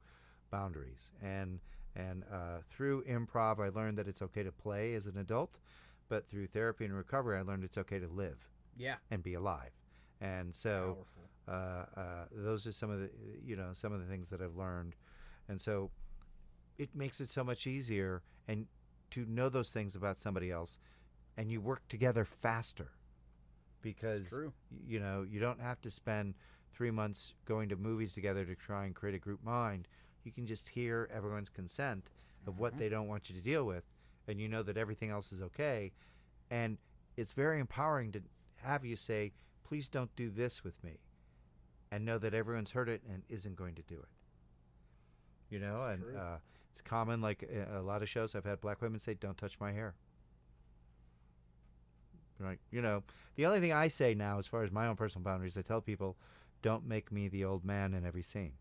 boundaries. 0.50 1.10
And 1.22 1.60
and 1.96 2.24
uh, 2.32 2.60
through 2.70 3.04
improv, 3.04 3.60
I 3.60 3.70
learned 3.70 3.98
that 3.98 4.08
it's 4.08 4.22
okay 4.22 4.44
to 4.44 4.52
play 4.52 4.94
as 4.96 5.08
an 5.08 5.18
adult, 5.18 5.60
but 6.10 6.28
through 6.30 6.48
therapy 6.48 6.86
and 6.86 6.94
recovery, 6.94 7.38
I 7.38 7.42
learned 7.42 7.64
it's 7.64 7.78
okay 7.78 8.00
to 8.00 8.08
live 8.08 8.50
Yeah. 8.78 8.96
and 9.10 9.22
be 9.22 9.34
alive. 9.34 9.72
And 10.22 10.56
so 10.56 11.06
uh, 11.48 11.52
uh, 11.52 12.26
those 12.32 12.66
are 12.68 12.72
some 12.72 12.90
of 12.90 13.00
the 13.00 13.10
you 13.46 13.56
know 13.56 13.70
some 13.74 13.94
of 13.94 14.00
the 14.00 14.06
things 14.06 14.30
that 14.30 14.42
I've 14.42 14.56
learned, 14.58 14.96
and 15.48 15.62
so 15.62 15.92
it 16.78 16.90
makes 16.96 17.20
it 17.22 17.30
so 17.30 17.44
much 17.44 17.68
easier 17.68 18.24
and 18.48 18.68
to 19.12 19.26
know 19.26 19.50
those 19.50 19.70
things 19.70 19.96
about 19.96 20.20
somebody 20.20 20.50
else, 20.52 20.78
and 21.42 21.52
you 21.52 21.60
work 21.60 21.82
together 21.90 22.24
faster 22.24 22.92
because 23.82 24.32
you 24.88 25.00
know 25.00 25.24
you 25.28 25.40
don't 25.40 25.60
have 25.60 25.82
to 25.82 25.90
spend 25.90 26.36
three 26.72 26.92
months 26.92 27.34
going 27.46 27.68
to 27.68 27.76
movies 27.76 28.14
together 28.14 28.46
to 28.46 28.54
try 28.56 28.86
and 28.86 28.94
create 28.94 29.16
a 29.16 29.20
group 29.20 29.44
mind. 29.44 29.88
You 30.24 30.32
can 30.32 30.46
just 30.46 30.70
hear 30.70 31.10
everyone's 31.12 31.50
consent 31.50 32.12
of 32.46 32.60
what 32.60 32.76
Mhm. 32.76 32.78
they 32.78 32.90
don't 32.90 33.08
want 33.08 33.28
you 33.28 33.36
to 33.36 33.42
deal 33.42 33.66
with, 33.66 33.84
and 34.28 34.40
you 34.40 34.48
know 34.48 34.62
that 34.62 34.78
everything 34.78 35.10
else 35.10 35.32
is 35.32 35.42
okay, 35.42 35.92
and 36.52 36.78
it's 37.18 37.34
very 37.34 37.60
empowering 37.60 38.12
to 38.12 38.22
have 38.58 38.86
you 38.86 38.96
say, 38.96 39.34
"Please 39.64 39.90
don't 39.90 40.16
do 40.16 40.30
this 40.30 40.64
with 40.64 40.82
me," 40.84 41.00
and 41.90 42.06
know 42.06 42.20
that 42.20 42.36
everyone's 42.36 42.72
heard 42.72 42.88
it 42.88 43.02
and 43.10 43.24
isn't 43.30 43.56
going 43.56 43.74
to 43.74 43.82
do 43.82 43.96
it. 44.00 44.10
You 45.50 45.58
know, 45.60 45.88
It's 45.88 46.04
and 46.04 46.18
uh, 46.18 46.38
it's 46.72 46.82
common. 46.82 47.20
Like 47.20 47.42
a 47.42 47.82
lot 47.82 48.04
of 48.04 48.10
shows, 48.10 48.36
I've 48.36 48.46
had 48.46 48.62
black 48.62 48.80
women 48.80 49.00
say, 49.00 49.16
"Don't 49.16 49.40
touch 49.40 49.60
my 49.60 49.72
hair." 49.72 49.96
Like, 52.44 52.60
you 52.72 52.82
know, 52.82 53.04
the 53.36 53.46
only 53.46 53.60
thing 53.60 53.74
I 53.74 53.88
say 53.88 54.14
now, 54.14 54.40
as 54.40 54.48
far 54.48 54.64
as 54.64 54.72
my 54.72 54.88
own 54.88 54.96
personal 54.96 55.24
boundaries, 55.24 55.58
I 55.58 55.62
tell 55.62 55.82
people, 55.82 56.16
don't 56.62 56.86
make 56.88 57.12
me 57.12 57.28
the 57.28 57.46
old 57.46 57.64
man 57.66 57.94
in 57.94 58.06
every 58.06 58.22
scene, 58.22 58.54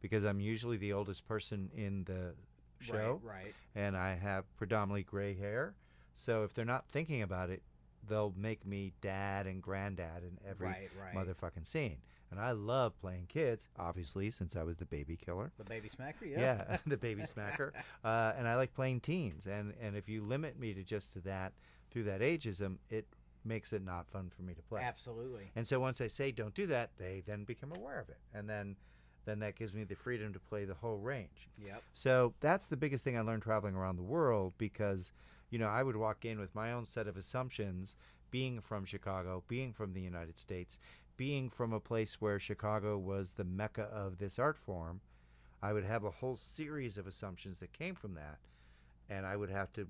because 0.00 0.24
I'm 0.24 0.40
usually 0.40 0.76
the 0.76 0.92
oldest 0.92 1.26
person 1.26 1.70
in 1.76 2.04
the 2.04 2.34
show, 2.80 3.20
Right, 3.22 3.44
right. 3.44 3.54
and 3.74 3.96
I 3.96 4.14
have 4.14 4.44
predominantly 4.56 5.02
gray 5.04 5.34
hair. 5.34 5.74
So 6.14 6.44
if 6.44 6.54
they're 6.54 6.64
not 6.64 6.88
thinking 6.88 7.22
about 7.22 7.50
it, 7.50 7.62
they'll 8.08 8.34
make 8.36 8.66
me 8.66 8.92
dad 9.00 9.46
and 9.46 9.62
granddad 9.62 10.22
in 10.24 10.38
every 10.48 10.66
Right, 10.66 10.90
right. 11.00 11.14
motherfucking 11.14 11.66
scene. 11.66 11.98
And 12.30 12.40
I 12.40 12.52
love 12.52 12.98
playing 13.00 13.26
kids, 13.28 13.68
obviously, 13.78 14.30
since 14.30 14.56
I 14.56 14.62
was 14.62 14.78
the 14.78 14.86
baby 14.86 15.16
killer. 15.16 15.52
The 15.58 15.64
baby 15.64 15.88
smacker, 15.90 16.22
yeah. 16.24 16.40
Yeah, 16.70 16.76
the 16.86 16.96
baby 16.96 17.22
smacker. 17.36 17.72
Uh, 18.02 18.32
and 18.36 18.48
I 18.48 18.56
like 18.56 18.72
playing 18.74 19.00
teens. 19.00 19.46
And, 19.46 19.74
and 19.80 19.94
if 19.96 20.08
you 20.08 20.22
limit 20.22 20.58
me 20.58 20.72
to 20.74 20.82
just 20.82 21.12
to 21.12 21.20
that 21.20 21.52
through 21.92 22.04
that 22.04 22.20
ageism, 22.20 22.78
it 22.90 23.06
makes 23.44 23.72
it 23.72 23.84
not 23.84 24.08
fun 24.08 24.30
for 24.34 24.42
me 24.42 24.54
to 24.54 24.62
play. 24.62 24.82
Absolutely. 24.82 25.50
And 25.54 25.66
so 25.66 25.80
once 25.80 26.00
I 26.00 26.08
say 26.08 26.32
don't 26.32 26.54
do 26.54 26.66
that, 26.68 26.90
they 26.96 27.22
then 27.26 27.44
become 27.44 27.72
aware 27.76 28.00
of 28.00 28.08
it. 28.08 28.18
And 28.34 28.48
then 28.48 28.76
then 29.24 29.38
that 29.38 29.54
gives 29.54 29.72
me 29.72 29.84
the 29.84 29.94
freedom 29.94 30.32
to 30.32 30.40
play 30.40 30.64
the 30.64 30.74
whole 30.74 30.98
range. 30.98 31.48
Yep. 31.64 31.82
So 31.94 32.34
that's 32.40 32.66
the 32.66 32.76
biggest 32.76 33.04
thing 33.04 33.16
I 33.16 33.20
learned 33.20 33.42
traveling 33.42 33.76
around 33.76 33.94
the 33.94 34.02
world 34.02 34.52
because, 34.58 35.12
you 35.50 35.60
know, 35.60 35.68
I 35.68 35.84
would 35.84 35.96
walk 35.96 36.24
in 36.24 36.40
with 36.40 36.54
my 36.56 36.72
own 36.72 36.86
set 36.86 37.06
of 37.06 37.16
assumptions, 37.16 37.94
being 38.32 38.60
from 38.60 38.84
Chicago, 38.84 39.44
being 39.46 39.72
from 39.72 39.92
the 39.92 40.00
United 40.00 40.40
States, 40.40 40.80
being 41.16 41.50
from 41.50 41.72
a 41.72 41.78
place 41.78 42.20
where 42.20 42.40
Chicago 42.40 42.98
was 42.98 43.34
the 43.34 43.44
mecca 43.44 43.82
of 43.82 44.18
this 44.18 44.40
art 44.40 44.58
form. 44.58 45.00
I 45.62 45.72
would 45.72 45.84
have 45.84 46.02
a 46.02 46.10
whole 46.10 46.36
series 46.36 46.98
of 46.98 47.06
assumptions 47.06 47.60
that 47.60 47.72
came 47.72 47.94
from 47.94 48.14
that, 48.14 48.38
and 49.08 49.24
I 49.24 49.36
would 49.36 49.50
have 49.50 49.72
to 49.74 49.86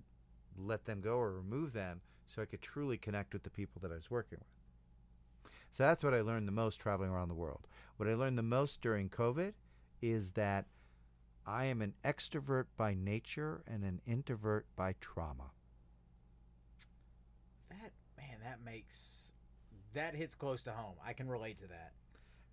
let 0.58 0.84
them 0.84 1.00
go 1.00 1.16
or 1.16 1.32
remove 1.32 1.72
them 1.72 2.00
so 2.26 2.42
I 2.42 2.46
could 2.46 2.62
truly 2.62 2.96
connect 2.96 3.32
with 3.32 3.42
the 3.42 3.50
people 3.50 3.80
that 3.82 3.92
I 3.92 3.96
was 3.96 4.10
working 4.10 4.38
with. 4.38 5.52
So 5.70 5.84
that's 5.84 6.04
what 6.04 6.14
I 6.14 6.20
learned 6.20 6.46
the 6.46 6.52
most 6.52 6.80
traveling 6.80 7.10
around 7.10 7.28
the 7.28 7.34
world. 7.34 7.66
What 7.96 8.08
I 8.08 8.14
learned 8.14 8.36
the 8.38 8.42
most 8.42 8.80
during 8.82 9.08
COVID 9.08 9.52
is 10.02 10.32
that 10.32 10.66
I 11.46 11.64
am 11.64 11.80
an 11.82 11.94
extrovert 12.04 12.66
by 12.76 12.94
nature 12.94 13.62
and 13.66 13.82
an 13.82 14.00
introvert 14.06 14.66
by 14.76 14.94
trauma. 15.00 15.50
That 17.70 17.92
man, 18.16 18.38
that 18.44 18.58
makes 18.64 19.32
that 19.94 20.14
hits 20.14 20.34
close 20.34 20.62
to 20.64 20.72
home. 20.72 20.94
I 21.04 21.12
can 21.12 21.28
relate 21.28 21.58
to 21.60 21.66
that. 21.68 21.92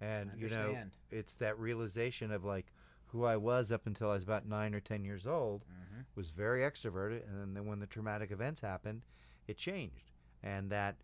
And 0.01 0.31
you 0.37 0.49
know, 0.49 0.77
it's 1.11 1.35
that 1.35 1.59
realization 1.59 2.31
of 2.31 2.45
like 2.45 2.67
who 3.11 3.25
I 3.25 3.37
was 3.37 3.71
up 3.71 3.85
until 3.87 4.09
I 4.09 4.13
was 4.13 4.23
about 4.23 4.45
nine 4.47 4.73
or 4.73 4.79
ten 4.79 5.03
years 5.03 5.25
old 5.27 5.63
Mm-hmm. 5.65 6.01
was 6.15 6.29
very 6.31 6.61
extroverted, 6.61 7.27
and 7.27 7.55
then 7.55 7.65
when 7.65 7.79
the 7.79 7.87
traumatic 7.87 8.31
events 8.31 8.61
happened, 8.61 9.01
it 9.47 9.57
changed. 9.57 10.11
And 10.43 10.69
that 10.71 10.95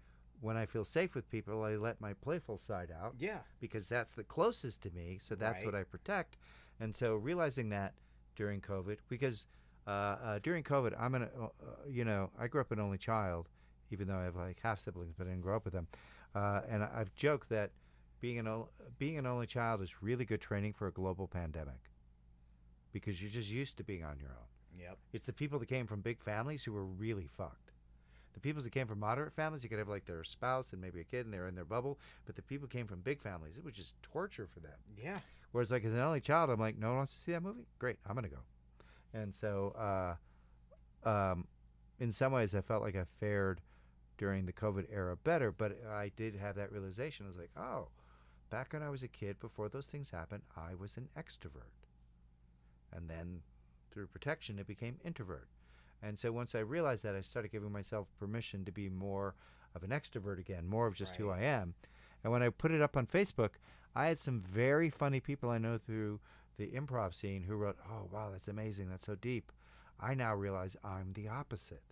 when 0.41 0.57
I 0.57 0.65
feel 0.65 0.83
safe 0.85 1.15
with 1.15 1.29
people, 1.29 1.63
I 1.63 1.75
let 1.75 1.99
my 2.01 2.13
playful 2.13 2.57
side 2.57 2.91
out 2.91 3.15
Yeah. 3.17 3.39
because 3.59 3.87
that's 3.89 4.11
the 4.11 4.23
closest 4.23 4.81
to 4.83 4.91
me. 4.91 5.17
So 5.21 5.35
that's 5.35 5.57
Right. 5.59 5.65
what 5.65 5.75
I 5.75 5.83
protect. 5.83 6.37
And 6.79 6.95
so 6.95 7.15
realizing 7.15 7.69
that 7.69 7.93
during 8.35 8.61
COVID, 8.61 8.97
because 9.07 9.45
uh, 9.87 9.89
uh, 9.91 10.39
during 10.39 10.63
COVID, 10.63 10.93
I'm 10.99 11.11
gonna, 11.13 11.29
uh, 11.39 11.47
you 11.89 12.03
know, 12.05 12.31
I 12.37 12.47
grew 12.47 12.59
up 12.61 12.71
an 12.71 12.79
only 12.79 12.97
child, 12.97 13.49
even 13.91 14.07
though 14.07 14.17
I 14.17 14.23
have 14.23 14.35
like 14.35 14.59
half 14.61 14.79
siblings, 14.79 15.13
but 15.17 15.25
I 15.27 15.29
didn't 15.29 15.41
grow 15.43 15.55
up 15.55 15.63
with 15.63 15.73
them. 15.73 15.87
Uh, 16.33 16.61
and 16.67 16.83
I've 16.83 17.13
joked 17.15 17.49
that 17.49 17.71
being 18.19 18.39
an 18.39 18.63
being 18.97 19.17
an 19.17 19.25
only 19.25 19.45
child 19.47 19.81
is 19.81 20.01
really 20.01 20.25
good 20.25 20.41
training 20.41 20.73
for 20.73 20.87
a 20.87 20.91
global 20.91 21.27
pandemic 21.27 21.89
because 22.95 23.21
you're 23.21 23.29
just 23.29 23.49
used 23.49 23.75
to 23.75 23.83
being 23.83 24.05
on 24.05 24.17
your 24.21 24.29
own. 24.29 24.79
Yep. 24.79 24.97
It's 25.11 25.25
the 25.25 25.33
people 25.33 25.59
that 25.59 25.67
came 25.67 25.85
from 25.85 25.99
big 25.99 26.21
families 26.21 26.63
who 26.63 26.71
were 26.71 26.85
really 26.85 27.27
fucked. 27.37 27.73
The 28.33 28.39
people 28.39 28.63
that 28.63 28.71
came 28.71 28.87
from 28.87 29.01
moderate 29.01 29.33
families, 29.33 29.63
you 29.63 29.69
could 29.69 29.79
have 29.79 29.89
like 29.89 30.05
their 30.05 30.23
spouse 30.23 30.71
and 30.71 30.81
maybe 30.81 31.01
a 31.01 31.03
kid, 31.03 31.25
and 31.25 31.33
they're 31.33 31.49
in 31.49 31.55
their 31.55 31.65
bubble. 31.65 31.99
But 32.25 32.37
the 32.37 32.41
people 32.41 32.69
who 32.71 32.77
came 32.77 32.87
from 32.87 33.01
big 33.01 33.21
families, 33.21 33.57
it 33.57 33.65
was 33.65 33.73
just 33.73 34.01
torture 34.01 34.47
for 34.47 34.61
them. 34.61 34.77
Yeah. 34.97 35.19
Whereas, 35.51 35.71
like 35.71 35.83
as 35.83 35.91
an 35.91 35.99
only 35.99 36.21
child, 36.21 36.49
I'm 36.49 36.59
like, 36.59 36.77
no 36.77 36.87
one 36.87 36.97
wants 36.97 37.13
to 37.15 37.19
see 37.19 37.33
that 37.33 37.43
movie. 37.43 37.65
Great, 37.79 37.97
I'm 38.07 38.15
gonna 38.15 38.29
go. 38.29 38.43
And 39.13 39.35
so, 39.35 40.15
uh, 41.05 41.09
um, 41.09 41.47
in 41.99 42.13
some 42.13 42.31
ways, 42.31 42.55
I 42.55 42.61
felt 42.61 42.81
like 42.81 42.95
I 42.95 43.03
fared 43.19 43.59
during 44.17 44.45
the 44.45 44.53
COVID 44.53 44.85
era 44.89 45.17
better. 45.17 45.51
But 45.51 45.77
I 45.89 46.11
did 46.15 46.37
have 46.37 46.55
that 46.55 46.71
realization. 46.71 47.25
I 47.25 47.29
was 47.29 47.37
like, 47.37 47.51
oh, 47.57 47.89
back 48.49 48.71
when 48.71 48.83
I 48.83 48.89
was 48.89 49.03
a 49.03 49.09
kid, 49.09 49.37
before 49.41 49.67
those 49.67 49.85
things 49.85 50.11
happened, 50.11 50.43
I 50.55 50.75
was 50.75 50.95
an 50.95 51.09
extrovert, 51.17 51.75
and 52.95 53.09
then 53.09 53.41
through 53.91 54.07
protection, 54.07 54.59
it 54.59 54.67
became 54.67 54.97
introvert. 55.03 55.47
And 56.01 56.17
so 56.17 56.31
once 56.31 56.55
I 56.55 56.59
realized 56.59 57.03
that, 57.03 57.15
I 57.15 57.21
started 57.21 57.51
giving 57.51 57.71
myself 57.71 58.07
permission 58.19 58.65
to 58.65 58.71
be 58.71 58.89
more 58.89 59.35
of 59.75 59.83
an 59.83 59.89
extrovert 59.89 60.39
again, 60.39 60.67
more 60.67 60.87
of 60.87 60.95
just 60.95 61.15
who 61.15 61.29
I 61.29 61.41
am. 61.41 61.73
And 62.23 62.31
when 62.31 62.43
I 62.43 62.49
put 62.49 62.71
it 62.71 62.81
up 62.81 62.97
on 62.97 63.07
Facebook, 63.07 63.51
I 63.95 64.05
had 64.05 64.19
some 64.19 64.41
very 64.41 64.89
funny 64.89 65.19
people 65.19 65.49
I 65.49 65.57
know 65.57 65.77
through 65.77 66.19
the 66.57 66.67
improv 66.67 67.13
scene 67.13 67.43
who 67.43 67.55
wrote, 67.55 67.77
"Oh, 67.89 68.07
wow, 68.11 68.29
that's 68.31 68.47
amazing. 68.47 68.89
That's 68.89 69.05
so 69.05 69.15
deep." 69.15 69.51
I 69.99 70.13
now 70.13 70.35
realize 70.35 70.75
I'm 70.83 71.13
the 71.13 71.27
opposite. 71.29 71.83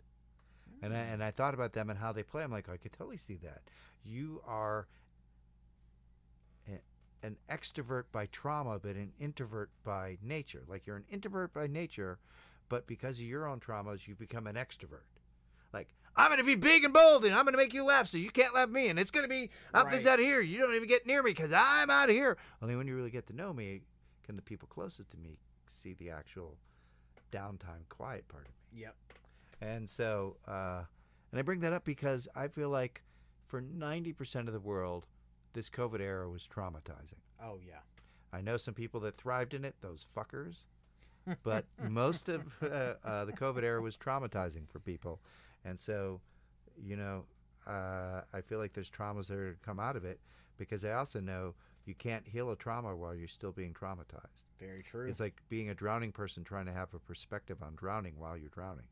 And 0.82 0.94
I, 0.94 0.98
mm. 0.98 1.14
and 1.14 1.24
I 1.24 1.32
thought 1.32 1.54
about 1.54 1.74
them 1.74 1.90
and 1.90 1.98
how 1.98 2.12
they 2.12 2.24
play. 2.24 2.44
I'm 2.44 2.52
like, 2.52 2.68
oh, 2.70 2.74
I 2.74 2.78
could 2.78 2.94
totally 2.94 3.18
see 3.18 3.38
that. 3.44 3.62
You 4.04 4.42
are 4.46 4.88
an 7.24 7.38
extrovert 7.50 8.04
by 8.12 8.28
trauma, 8.28 8.78
but 8.78 8.96
an 8.96 9.14
introvert 9.20 9.72
by 9.84 10.18
nature. 10.22 10.64
Like 10.68 10.86
you're 10.86 10.98
an 10.98 11.06
introvert 11.10 11.54
by 11.54 11.68
nature, 11.68 12.20
but 12.70 12.86
because 12.86 13.18
of 13.18 13.26
your 13.26 13.48
own 13.48 13.60
traumas, 13.60 14.08
you 14.08 14.16
become 14.16 14.46
an 14.46 14.56
extrovert. 14.56 15.08
Like 15.74 15.96
I'm 16.16 16.38
to 16.38 16.44
be 16.44 16.56
big 16.56 16.84
and 16.84 16.94
bold, 16.94 17.26
and 17.26 17.34
I'm 17.34 17.46
to 17.48 17.54
make 17.54 17.74
you 17.74 17.84
laugh, 17.84 18.08
so 18.08 18.18
you 18.18 18.30
can't 18.30 18.54
laugh 18.54 18.66
at 18.66 18.72
me, 18.72 18.90
and 18.90 19.00
it's 19.00 19.10
to 19.10 19.28
be 19.28 19.50
up 19.74 19.90
this 19.90 20.06
out 20.06 20.20
of 20.20 20.26
here. 20.26 20.42
You 20.42 20.60
don't 20.60 20.76
even 20.76 20.88
get 20.88 21.08
near 21.08 21.24
me 21.24 21.32
because 21.32 21.52
I'm 21.52 21.90
out 21.90 22.10
of 22.10 22.16
here. 22.16 22.38
Only 22.62 22.76
when 22.76 22.88
you 22.88 22.96
really 22.96 23.10
get 23.10 23.26
to 23.28 23.36
know 23.36 23.54
me 23.54 23.82
can 24.24 24.36
the 24.36 24.42
people 24.42 24.68
closest 24.68 25.10
to 25.12 25.18
me 25.18 25.38
see 25.68 25.94
the 25.94 26.10
actual 26.10 26.58
downtime, 27.32 27.88
quiet 27.90 28.28
part 28.28 28.48
of 28.48 28.50
me. 28.50 28.82
Yep. 28.82 28.96
And 29.62 29.90
so, 29.90 30.38
uh, 30.48 30.84
and 31.32 31.40
I 31.40 31.42
bring 31.42 31.62
that 31.62 31.74
up 31.74 31.84
because 31.84 32.28
I 32.36 32.48
feel 32.48 32.70
like 32.70 33.02
for 33.48 33.62
90% 33.62 34.48
of 34.48 34.54
the 34.54 34.60
world, 34.60 35.06
this 35.54 35.70
COVID 35.70 36.02
era 36.02 36.30
was 36.30 36.48
traumatizing. 36.48 37.22
Oh 37.42 37.60
yeah. 37.66 37.80
I 38.32 38.42
know 38.42 38.58
some 38.58 38.74
people 38.74 39.00
that 39.02 39.18
thrived 39.18 39.54
in 39.54 39.64
it, 39.64 39.76
those 39.82 40.06
fuckers, 40.16 40.64
but 41.44 41.66
most 41.90 42.30
of 42.30 42.42
uh, 42.62 42.96
uh, 43.04 43.26
the 43.26 43.34
COVID 43.34 43.64
era 43.64 43.82
was 43.82 43.96
traumatizing 43.96 44.68
for 44.70 44.80
people. 44.80 45.20
And 45.64 45.80
so, 45.80 46.20
you 46.78 46.96
know, 46.96 47.26
uh, 47.68 48.22
I 48.34 48.42
feel 48.42 48.60
like 48.60 48.74
there's 48.74 48.90
traumas 48.90 49.28
that 49.28 49.38
are 49.38 49.54
to 49.54 49.60
come 49.60 49.80
out 49.80 49.96
of 49.96 50.04
it 50.04 50.20
because 50.58 50.84
I 50.84 50.94
also 50.94 51.20
know 51.20 51.54
you 51.86 51.94
can't 51.94 52.28
heal 52.28 52.52
a 52.52 52.56
trauma 52.56 52.96
while 52.96 53.16
you're 53.16 53.28
still 53.28 53.52
being 53.52 53.74
traumatized. 53.74 54.28
Very 54.60 54.84
true. 54.84 55.08
It's 55.08 55.20
like 55.20 55.42
being 55.50 55.70
a 55.70 55.74
drowning 55.74 56.12
person 56.12 56.44
trying 56.44 56.66
to 56.66 56.74
have 56.74 56.94
a 56.94 57.00
perspective 57.00 57.58
on 57.62 57.76
drowning 57.76 58.14
while 58.18 58.38
you're 58.38 58.50
drowning. 58.50 58.86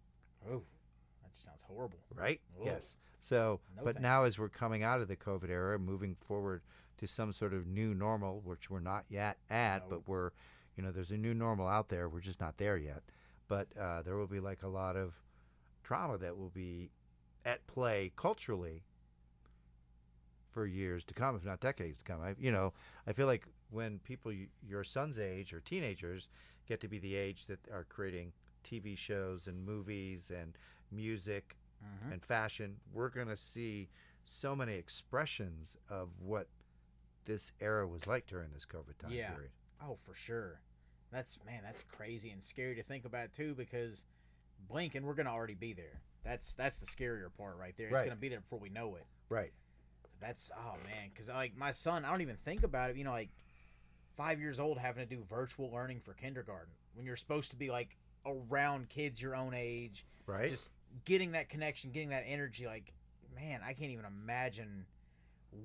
oh, 0.50 0.64
that 1.32 1.36
just 1.36 1.46
sounds 1.46 1.64
horrible. 1.68 2.00
right? 2.16 2.40
Whoa. 2.56 2.66
Yes. 2.66 2.96
So, 3.20 3.60
No 3.78 3.84
but 3.84 3.96
thanks. 3.96 4.02
now 4.04 4.24
as 4.24 4.40
we're 4.40 4.50
coming 4.50 4.84
out 4.84 5.02
of 5.02 5.08
the 5.08 5.16
COVID 5.16 5.50
era, 5.50 5.78
moving 5.80 6.16
forward 6.28 6.62
to 6.98 7.08
some 7.08 7.32
sort 7.34 7.54
of 7.54 7.68
new 7.68 7.94
normal, 7.94 8.42
which 8.44 8.70
we're 8.70 8.80
not 8.80 9.06
yet 9.10 9.38
at, 9.50 9.84
No. 9.84 9.90
but 9.90 10.08
we're, 10.08 10.32
you 10.76 10.84
know, 10.84 10.92
there's 10.92 11.12
a 11.12 11.18
new 11.18 11.34
normal 11.34 11.68
out 11.68 11.90
there. 11.90 12.10
We're 12.10 12.20
just 12.20 12.40
not 12.40 12.58
there 12.58 12.78
yet. 12.78 13.04
But 13.48 13.68
uh, 13.80 14.02
there 14.04 14.16
will 14.18 14.28
be 14.28 14.40
like 14.40 14.64
a 14.64 14.68
lot 14.68 14.96
of 14.96 15.14
trauma 15.84 16.18
that 16.20 16.38
will 16.38 16.50
be 16.50 16.90
at 17.46 17.66
play 17.68 18.12
culturally 18.16 18.84
for 20.52 20.66
years 20.66 21.04
to 21.06 21.14
come, 21.14 21.36
if 21.36 21.46
not 21.46 21.60
decades 21.60 22.00
to 22.00 22.04
come. 22.04 22.22
I, 22.22 22.36
you 22.40 22.52
know, 22.52 22.74
I 23.08 23.14
feel 23.14 23.26
like 23.28 23.48
when 23.70 24.00
people 24.00 24.34
your 24.68 24.84
son's 24.84 25.18
age 25.18 25.54
or 25.54 25.60
teenagers 25.62 26.28
get 26.68 26.82
to 26.82 26.88
be 26.88 27.00
the 27.00 27.16
age 27.16 27.46
that 27.48 27.60
are 27.72 27.86
creating 27.90 28.34
TV 28.70 28.98
shows 28.98 29.48
and 29.48 29.66
movies 29.66 30.32
and 30.36 30.54
music 30.92 31.58
Mhm. 31.84 32.12
and 32.14 32.24
fashion, 32.26 32.80
we're 32.92 33.10
going 33.10 33.28
to 33.28 33.38
see 33.38 33.90
so 34.24 34.56
many 34.56 34.74
expressions 34.76 35.78
of 35.90 36.20
what 36.20 36.48
this 37.26 37.52
era 37.60 37.88
was 37.88 38.06
like 38.08 38.28
during 38.28 38.52
this 38.52 38.66
COVID 38.66 38.98
time 38.98 39.12
Yeah. 39.12 39.32
period. 39.34 39.52
Oh, 39.82 39.96
for 39.96 40.14
sure. 40.14 40.62
That's 41.12 41.38
man, 41.44 41.64
that's 41.64 41.84
crazy 41.84 42.30
and 42.32 42.44
scary 42.44 42.76
to 42.76 42.84
think 42.84 43.04
about 43.06 43.34
too. 43.34 43.54
Because 43.56 44.06
blink 44.68 44.96
and 44.96 45.06
we're 45.06 45.14
gonna 45.16 45.32
already 45.32 45.56
be 45.56 45.74
there. 45.74 46.02
That's 46.24 46.54
that's 46.54 46.78
the 46.80 46.86
scarier 46.86 47.34
part 47.34 47.58
right 47.58 47.76
there. 47.78 47.88
It's 47.88 47.94
Right. 47.94 48.06
gonna 48.06 48.16
be 48.16 48.30
there 48.30 48.40
before 48.42 48.60
we 48.60 48.70
know 48.70 48.96
it. 48.96 49.06
Right. 49.28 49.54
That's 50.20 50.52
oh 50.56 50.78
man, 50.84 51.10
because 51.10 51.28
like 51.30 51.56
my 51.56 51.72
son, 51.72 52.06
I 52.06 52.12
don't 52.12 52.22
even 52.22 52.38
think 52.38 52.64
about 52.64 52.92
it. 52.92 52.96
You 52.96 53.04
know, 53.04 53.12
like 53.12 53.32
five 54.16 54.40
years 54.40 54.60
old 54.60 54.78
having 54.78 55.08
to 55.08 55.16
do 55.16 55.24
virtual 55.24 55.72
learning 55.72 56.00
for 56.02 56.14
kindergarten 56.14 56.74
when 56.94 57.06
you're 57.06 57.16
supposed 57.16 57.50
to 57.50 57.56
be 57.56 57.70
like 57.72 57.98
around 58.26 58.88
kids 58.90 59.22
your 59.22 59.36
own 59.36 59.54
age, 59.56 60.06
Right. 60.28 60.52
just 60.52 60.70
getting 61.06 61.32
that 61.32 61.50
connection, 61.50 61.92
getting 61.92 62.10
that 62.10 62.24
energy. 62.28 62.66
Like, 62.66 62.94
man, 63.36 63.62
I 63.66 63.74
can't 63.74 63.92
even 63.92 64.06
imagine 64.06 64.86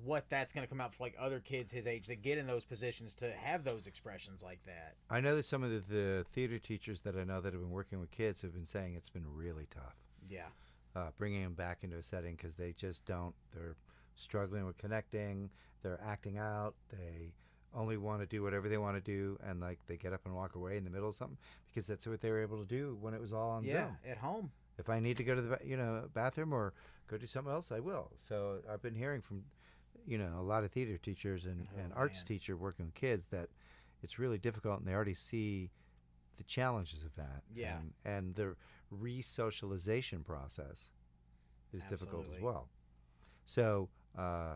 what 0.03 0.27
that's 0.29 0.51
gonna 0.51 0.67
come 0.67 0.81
out 0.81 0.93
for 0.93 1.03
like 1.03 1.15
other 1.17 1.39
kids 1.39 1.71
his 1.71 1.87
age 1.87 2.07
that 2.07 2.21
get 2.21 2.37
in 2.37 2.45
those 2.45 2.65
positions 2.65 3.15
to 3.15 3.31
have 3.31 3.63
those 3.63 3.87
expressions 3.87 4.41
like 4.41 4.59
that. 4.65 4.95
I 5.09 5.21
know 5.21 5.35
that 5.35 5.43
some 5.43 5.63
of 5.63 5.71
the, 5.71 5.79
the 5.93 6.25
theater 6.33 6.59
teachers 6.59 7.01
that 7.01 7.15
I 7.15 7.23
know 7.23 7.39
that 7.39 7.53
have 7.53 7.61
been 7.61 7.71
working 7.71 7.99
with 7.99 8.11
kids 8.11 8.41
have 8.41 8.53
been 8.53 8.65
saying 8.65 8.95
it's 8.95 9.09
been 9.09 9.25
really 9.33 9.67
tough. 9.73 9.95
Yeah, 10.29 10.47
uh, 10.95 11.09
bringing 11.17 11.43
them 11.43 11.53
back 11.53 11.79
into 11.83 11.97
a 11.97 12.03
setting 12.03 12.35
because 12.35 12.55
they 12.55 12.73
just 12.73 13.05
don't. 13.05 13.33
They're 13.53 13.77
struggling 14.15 14.65
with 14.65 14.77
connecting. 14.77 15.49
They're 15.83 16.01
acting 16.05 16.37
out. 16.37 16.75
They 16.89 17.31
only 17.73 17.97
want 17.97 18.21
to 18.21 18.25
do 18.25 18.43
whatever 18.43 18.67
they 18.67 18.77
want 18.77 18.97
to 18.97 19.01
do, 19.01 19.37
and 19.47 19.61
like 19.61 19.79
they 19.87 19.95
get 19.95 20.11
up 20.11 20.21
and 20.25 20.35
walk 20.35 20.55
away 20.55 20.75
in 20.75 20.83
the 20.83 20.89
middle 20.89 21.09
of 21.09 21.15
something 21.15 21.37
because 21.67 21.87
that's 21.87 22.05
what 22.05 22.19
they 22.21 22.29
were 22.29 22.41
able 22.41 22.57
to 22.57 22.65
do 22.65 22.97
when 22.99 23.13
it 23.13 23.21
was 23.21 23.31
all 23.31 23.51
on 23.51 23.63
yeah, 23.63 23.85
Zoom. 23.85 23.97
at 24.09 24.17
home. 24.17 24.51
If 24.77 24.89
I 24.89 24.99
need 24.99 25.17
to 25.17 25.23
go 25.23 25.35
to 25.35 25.41
the 25.41 25.59
you 25.65 25.77
know 25.77 26.07
bathroom 26.13 26.53
or 26.53 26.73
go 27.07 27.17
do 27.17 27.25
something 27.27 27.51
else, 27.51 27.71
I 27.71 27.79
will. 27.79 28.11
So 28.15 28.59
I've 28.71 28.81
been 28.81 28.95
hearing 28.95 29.21
from 29.21 29.43
you 30.05 30.17
know 30.17 30.33
a 30.39 30.43
lot 30.43 30.63
of 30.63 30.71
theater 30.71 30.97
teachers 30.97 31.45
and, 31.45 31.67
Oh, 31.75 31.79
and 31.79 31.93
arts 31.93 32.19
man. 32.19 32.25
teacher 32.25 32.55
working 32.55 32.85
with 32.85 32.95
kids 32.95 33.27
that 33.27 33.49
it's 34.03 34.19
really 34.19 34.37
difficult, 34.37 34.79
and 34.79 34.87
they 34.87 34.93
already 34.93 35.13
see 35.15 35.71
the 36.37 36.43
challenges 36.43 37.03
of 37.03 37.15
that. 37.15 37.41
Yeah. 37.55 37.77
and, 37.77 37.93
and 38.05 38.35
the 38.35 38.55
re-socialization 38.91 40.23
process 40.23 40.89
is 41.73 41.81
difficult 41.89 42.25
as 42.35 42.41
well. 42.41 42.69
So, 43.45 43.89
uh, 44.17 44.55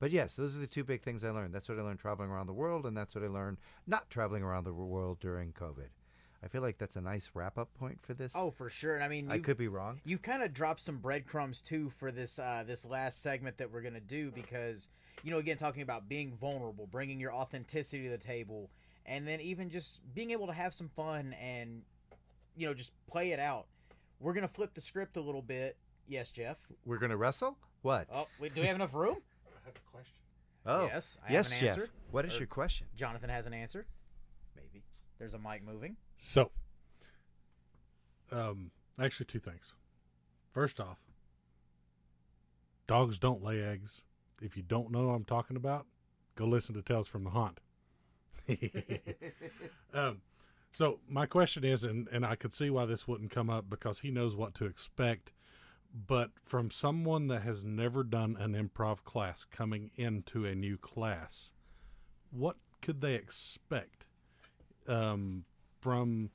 but 0.00 0.10
yes, 0.10 0.34
those 0.34 0.54
are 0.56 0.58
the 0.58 0.66
two 0.66 0.84
big 0.84 1.02
things 1.02 1.24
I 1.24 1.30
learned. 1.30 1.54
That's 1.54 1.68
what 1.68 1.78
I 1.78 1.82
learned 1.82 2.00
traveling 2.00 2.30
around 2.30 2.46
the 2.48 2.52
world, 2.52 2.86
and 2.86 2.96
that's 2.96 3.14
what 3.14 3.22
I 3.24 3.28
learned 3.28 3.58
not 3.86 4.10
traveling 4.10 4.42
around 4.42 4.64
the 4.64 4.74
world 4.74 5.20
during 5.20 5.52
COVID. 5.52 5.88
I 6.46 6.48
feel 6.48 6.62
like 6.62 6.78
that's 6.78 6.94
a 6.94 7.00
nice 7.00 7.28
wrap-up 7.34 7.74
point 7.74 7.98
for 8.02 8.14
this. 8.14 8.30
Oh, 8.36 8.52
for 8.52 8.70
sure. 8.70 8.94
And 8.94 9.02
I 9.02 9.08
mean, 9.08 9.28
I 9.32 9.40
could 9.40 9.56
be 9.56 9.66
wrong. 9.66 10.00
you've 10.04 10.22
kind 10.22 10.44
of 10.44 10.54
dropped 10.54 10.80
some 10.80 10.98
breadcrumbs 10.98 11.60
too 11.60 11.90
for 11.90 12.12
this 12.12 12.38
uh, 12.38 12.62
this 12.64 12.84
last 12.86 13.20
segment 13.20 13.58
that 13.58 13.72
we're 13.72 13.80
gonna 13.82 13.98
do 13.98 14.30
because 14.30 14.88
you 15.24 15.32
know 15.32 15.38
again 15.38 15.56
talking 15.56 15.82
about 15.82 16.08
being 16.08 16.36
vulnerable, 16.40 16.86
bringing 16.86 17.18
your 17.18 17.32
authenticity 17.34 18.04
to 18.04 18.10
the 18.10 18.16
table, 18.18 18.70
and 19.06 19.26
then 19.26 19.40
even 19.40 19.68
just 19.70 19.98
being 20.14 20.30
able 20.30 20.46
to 20.46 20.52
have 20.52 20.72
some 20.72 20.88
fun 20.88 21.32
and 21.42 21.82
you 22.56 22.68
know 22.68 22.74
just 22.74 22.92
play 23.10 23.32
it 23.32 23.40
out. 23.40 23.66
We're 24.20 24.32
gonna 24.32 24.46
flip 24.46 24.72
the 24.72 24.80
script 24.80 25.16
a 25.16 25.20
little 25.20 25.42
bit. 25.42 25.76
Yes, 26.06 26.30
Jeff. 26.30 26.58
We're 26.84 26.98
gonna 26.98 27.16
wrestle. 27.16 27.58
What? 27.82 28.06
Oh, 28.12 28.28
wait, 28.38 28.54
do 28.54 28.60
we 28.60 28.68
have 28.68 28.76
enough 28.76 28.94
room? 28.94 29.16
I 29.48 29.66
have 29.66 29.74
a 29.74 29.90
question. 29.90 30.14
Oh, 30.64 30.86
yes, 30.86 31.18
I 31.28 31.32
yes, 31.32 31.50
have 31.50 31.60
an 31.60 31.66
Jeff. 31.66 31.76
answer. 31.78 31.90
What 32.12 32.24
is 32.24 32.36
Or- 32.36 32.38
your 32.38 32.46
question? 32.46 32.86
Jonathan 32.94 33.30
has 33.30 33.46
an 33.48 33.52
answer. 33.52 33.84
Maybe. 34.54 34.84
There's 35.18 35.34
a 35.34 35.38
mic 35.40 35.64
moving. 35.64 35.96
So, 36.18 36.50
um, 38.32 38.70
actually, 39.00 39.26
two 39.26 39.40
things. 39.40 39.72
First 40.52 40.80
off, 40.80 40.98
dogs 42.86 43.18
don't 43.18 43.42
lay 43.42 43.62
eggs. 43.62 44.02
If 44.40 44.56
you 44.56 44.62
don't 44.62 44.90
know 44.90 45.06
what 45.06 45.14
I'm 45.14 45.24
talking 45.24 45.56
about, 45.56 45.86
go 46.34 46.46
listen 46.46 46.74
to 46.74 46.82
Tales 46.82 47.08
from 47.08 47.24
the 47.24 47.30
Haunt. 47.30 47.60
um, 49.94 50.20
so 50.72 51.00
my 51.08 51.26
question 51.26 51.64
is, 51.64 51.84
and, 51.84 52.08
and 52.12 52.24
I 52.24 52.36
could 52.36 52.52
see 52.52 52.70
why 52.70 52.84
this 52.84 53.08
wouldn't 53.08 53.30
come 53.30 53.50
up 53.50 53.68
because 53.68 54.00
he 54.00 54.10
knows 54.10 54.36
what 54.36 54.54
to 54.56 54.66
expect, 54.66 55.32
but 56.06 56.30
from 56.44 56.70
someone 56.70 57.28
that 57.28 57.42
has 57.42 57.64
never 57.64 58.04
done 58.04 58.36
an 58.38 58.54
improv 58.54 59.02
class 59.04 59.46
coming 59.50 59.90
into 59.96 60.44
a 60.44 60.54
new 60.54 60.76
class, 60.76 61.50
what 62.30 62.56
could 62.82 63.00
they 63.00 63.14
expect 63.14 64.04
um, 64.86 65.44
from 65.86 66.30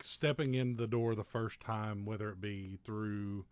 stepping 0.00 0.54
in 0.54 0.76
the 0.76 0.86
door 0.86 1.14
the 1.14 1.22
first 1.22 1.60
time, 1.60 2.06
whether 2.06 2.30
it 2.30 2.40
be 2.40 2.78
through 2.84 3.44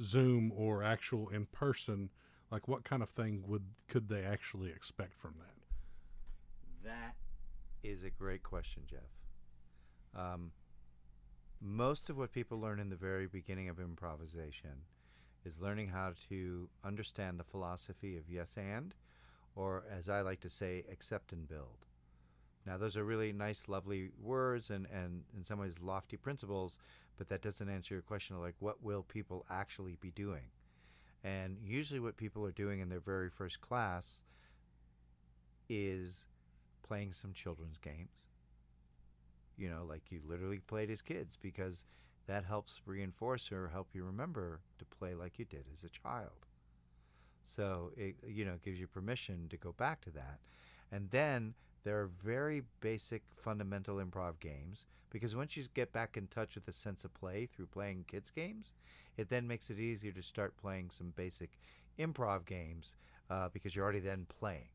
Zoom 0.00 0.50
or 0.56 0.82
actual 0.82 1.28
in 1.28 1.44
person? 1.44 2.08
Like, 2.50 2.68
what 2.68 2.84
kind 2.84 3.02
of 3.02 3.10
thing 3.10 3.44
would 3.46 3.64
could 3.86 4.08
they 4.08 4.24
actually 4.24 4.70
expect 4.70 5.20
from 5.20 5.34
that? 5.40 6.88
That 6.88 7.16
is 7.84 8.02
a 8.02 8.08
great 8.08 8.42
question, 8.42 8.84
Jeff. 8.88 9.10
Um, 10.18 10.52
most 11.60 12.08
of 12.08 12.16
what 12.16 12.32
people 12.32 12.58
learn 12.58 12.80
in 12.80 12.88
the 12.88 12.96
very 12.96 13.26
beginning 13.26 13.68
of 13.68 13.78
improvisation 13.78 14.86
is 15.44 15.60
learning 15.60 15.88
how 15.88 16.14
to 16.30 16.66
understand 16.82 17.38
the 17.38 17.44
philosophy 17.44 18.16
of 18.16 18.22
yes 18.26 18.54
and, 18.56 18.94
or 19.54 19.84
as 19.94 20.08
I 20.08 20.22
like 20.22 20.40
to 20.40 20.50
say, 20.50 20.84
accept 20.90 21.32
and 21.32 21.46
build. 21.46 21.84
Now, 22.66 22.76
those 22.76 22.96
are 22.96 23.04
really 23.04 23.32
nice, 23.32 23.64
lovely 23.68 24.10
words 24.22 24.70
and, 24.70 24.86
and 24.92 25.22
in 25.36 25.44
some 25.44 25.58
ways 25.58 25.74
lofty 25.80 26.16
principles, 26.16 26.76
but 27.16 27.28
that 27.28 27.42
doesn't 27.42 27.68
answer 27.68 27.94
your 27.94 28.02
question 28.02 28.36
of 28.36 28.42
like, 28.42 28.56
what 28.58 28.82
will 28.82 29.02
people 29.02 29.46
actually 29.50 29.96
be 30.00 30.10
doing? 30.10 30.50
And 31.24 31.56
usually, 31.64 31.98
what 31.98 32.16
people 32.16 32.46
are 32.46 32.52
doing 32.52 32.80
in 32.80 32.88
their 32.88 33.00
very 33.00 33.28
first 33.28 33.60
class 33.60 34.22
is 35.68 36.26
playing 36.86 37.12
some 37.12 37.32
children's 37.32 37.78
games. 37.78 38.08
You 39.56 39.68
know, 39.70 39.84
like 39.88 40.02
you 40.10 40.20
literally 40.26 40.60
played 40.60 40.90
as 40.90 41.02
kids 41.02 41.36
because 41.40 41.84
that 42.28 42.44
helps 42.44 42.80
reinforce 42.86 43.50
or 43.50 43.68
help 43.68 43.88
you 43.92 44.04
remember 44.04 44.60
to 44.78 44.84
play 44.84 45.14
like 45.14 45.38
you 45.38 45.44
did 45.44 45.64
as 45.76 45.82
a 45.82 45.88
child. 45.88 46.46
So 47.44 47.90
it 47.96 48.16
you 48.26 48.44
know 48.44 48.56
gives 48.64 48.78
you 48.78 48.86
permission 48.86 49.48
to 49.50 49.56
go 49.56 49.72
back 49.72 50.00
to 50.02 50.10
that. 50.10 50.38
And 50.92 51.10
then 51.10 51.54
there 51.88 52.00
are 52.00 52.10
very 52.22 52.64
basic 52.82 53.22
fundamental 53.34 53.96
improv 53.96 54.38
games 54.40 54.84
because 55.08 55.34
once 55.34 55.56
you 55.56 55.64
get 55.72 55.90
back 55.90 56.18
in 56.18 56.26
touch 56.26 56.54
with 56.54 56.66
the 56.66 56.72
sense 56.72 57.02
of 57.02 57.14
play 57.14 57.46
through 57.46 57.64
playing 57.64 58.04
kids 58.06 58.30
games, 58.30 58.72
it 59.16 59.30
then 59.30 59.48
makes 59.48 59.70
it 59.70 59.78
easier 59.78 60.12
to 60.12 60.20
start 60.20 60.54
playing 60.60 60.90
some 60.90 61.14
basic 61.16 61.48
improv 61.98 62.44
games 62.44 62.94
uh, 63.30 63.48
because 63.54 63.74
you're 63.74 63.86
already 63.86 64.00
then 64.00 64.26
playing. 64.38 64.68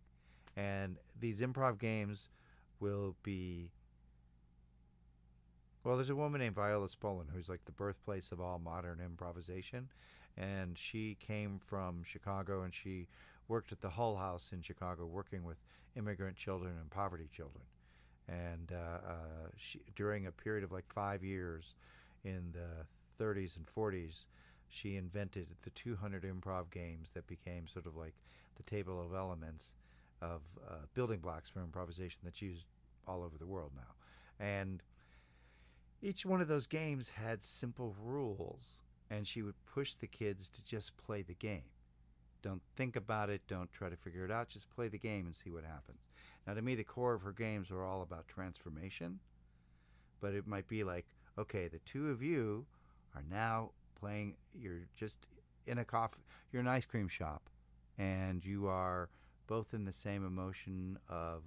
And 0.57 0.97
these 1.19 1.41
improv 1.41 1.77
games 1.77 2.29
will 2.79 3.15
be. 3.21 3.69
Well, 5.83 5.97
there's 5.97 6.09
a 6.09 6.15
woman 6.15 6.41
named 6.41 6.55
Viola 6.55 6.87
Spolin 6.87 7.29
who's 7.31 7.47
like 7.47 7.63
the 7.65 7.71
birthplace 7.71 8.31
of 8.31 8.41
all 8.41 8.57
modern 8.57 8.99
improvisation. 8.99 9.87
And 10.35 10.79
she 10.79 11.15
came 11.19 11.59
from 11.63 12.01
Chicago 12.03 12.63
and 12.63 12.73
she 12.73 13.07
worked 13.47 13.71
at 13.71 13.81
the 13.81 13.89
Hull 13.89 14.15
House 14.17 14.49
in 14.51 14.61
Chicago 14.61 15.05
working 15.05 15.43
with 15.43 15.57
immigrant 15.95 16.35
children 16.35 16.73
and 16.79 16.89
poverty 16.89 17.29
children. 17.35 17.63
And 18.27 18.71
uh, 18.71 19.07
uh, 19.07 19.49
she, 19.57 19.81
during 19.95 20.27
a 20.27 20.31
period 20.31 20.63
of 20.63 20.71
like 20.71 20.85
five 20.93 21.23
years 21.23 21.75
in 22.23 22.53
the 22.53 23.23
30s 23.23 23.57
and 23.57 23.65
40s, 23.65 24.25
she 24.69 24.95
invented 24.95 25.47
the 25.63 25.69
200 25.71 26.23
improv 26.23 26.71
games 26.71 27.09
that 27.13 27.27
became 27.27 27.67
sort 27.67 27.85
of 27.85 27.95
like 27.95 28.15
the 28.55 28.63
table 28.63 29.03
of 29.03 29.13
elements 29.13 29.71
of 30.21 30.41
uh, 30.67 30.75
building 30.93 31.19
blocks 31.19 31.49
for 31.49 31.59
improvisation 31.59 32.19
that's 32.23 32.41
used 32.41 32.65
all 33.07 33.23
over 33.23 33.37
the 33.37 33.45
world 33.45 33.71
now. 33.75 34.43
And 34.43 34.81
each 36.01 36.25
one 36.25 36.41
of 36.41 36.47
those 36.47 36.67
games 36.67 37.09
had 37.09 37.43
simple 37.43 37.95
rules, 38.01 38.77
and 39.09 39.27
she 39.27 39.41
would 39.41 39.55
push 39.65 39.93
the 39.93 40.07
kids 40.07 40.49
to 40.49 40.65
just 40.65 40.95
play 40.97 41.21
the 41.21 41.33
game. 41.33 41.63
Don't 42.43 42.61
think 42.75 42.97
about 42.97 43.29
it, 43.29 43.41
don't 43.47 43.71
try 43.71 43.89
to 43.89 43.95
figure 43.95 44.25
it 44.25 44.31
out, 44.31 44.49
just 44.49 44.69
play 44.69 44.89
the 44.89 44.99
game 44.99 45.25
and 45.25 45.35
see 45.35 45.49
what 45.49 45.63
happens. 45.63 46.01
Now, 46.45 46.53
to 46.53 46.61
me, 46.61 46.75
the 46.75 46.83
core 46.83 47.13
of 47.13 47.21
her 47.21 47.31
games 47.31 47.71
were 47.71 47.85
all 47.85 48.01
about 48.01 48.27
transformation, 48.27 49.19
but 50.19 50.33
it 50.33 50.45
might 50.45 50.67
be 50.67 50.83
like, 50.83 51.05
okay, 51.39 51.69
the 51.69 51.79
two 51.79 52.09
of 52.09 52.21
you 52.21 52.65
are 53.15 53.23
now 53.31 53.71
playing, 53.99 54.35
you're 54.53 54.81
just 54.95 55.15
in 55.65 55.77
a 55.77 55.85
coffee, 55.85 56.19
you're 56.51 56.61
an 56.61 56.67
ice 56.67 56.85
cream 56.85 57.07
shop, 57.07 57.49
and 57.97 58.43
you 58.43 58.67
are 58.67 59.09
both 59.47 59.73
in 59.73 59.85
the 59.85 59.93
same 59.93 60.25
emotion 60.25 60.99
of 61.09 61.43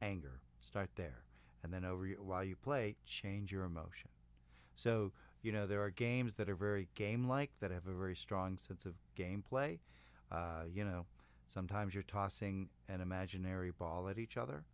anger. 0.00 0.40
Start 0.60 0.90
there. 0.94 1.24
And 1.62 1.72
then 1.72 1.84
over 1.84 2.06
while 2.22 2.44
you 2.44 2.56
play, 2.56 2.96
change 3.04 3.50
your 3.50 3.64
emotion. 3.64 4.08
So, 4.76 5.12
you 5.42 5.52
know, 5.52 5.66
there 5.66 5.82
are 5.82 5.90
games 5.90 6.34
that 6.36 6.48
are 6.48 6.54
very 6.54 6.88
game 6.94 7.28
like, 7.28 7.50
that 7.60 7.70
have 7.70 7.86
a 7.86 7.94
very 7.94 8.16
strong 8.16 8.56
sense 8.56 8.84
of 8.84 8.94
gameplay. 9.16 9.78
Uh, 10.30 10.64
you 10.72 10.84
know, 10.84 11.06
sometimes 11.46 11.94
you're 11.94 12.02
tossing 12.02 12.68
an 12.88 13.00
imaginary 13.00 13.70
ball 13.70 14.08
at 14.08 14.18
each 14.18 14.36
other, 14.36 14.64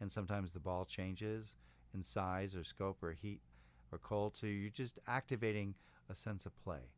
and 0.00 0.12
sometimes 0.12 0.52
the 0.52 0.60
ball 0.60 0.84
changes 0.84 1.54
in 1.94 2.02
size 2.02 2.54
or 2.54 2.64
scope 2.64 3.02
or 3.02 3.12
heat 3.12 3.40
or 3.90 3.98
cold. 3.98 4.36
So 4.36 4.46
you're 4.46 4.70
just 4.70 4.98
activating 5.06 5.74
a 6.10 6.14
sense 6.14 6.46
of 6.46 6.52
play. 6.62 6.90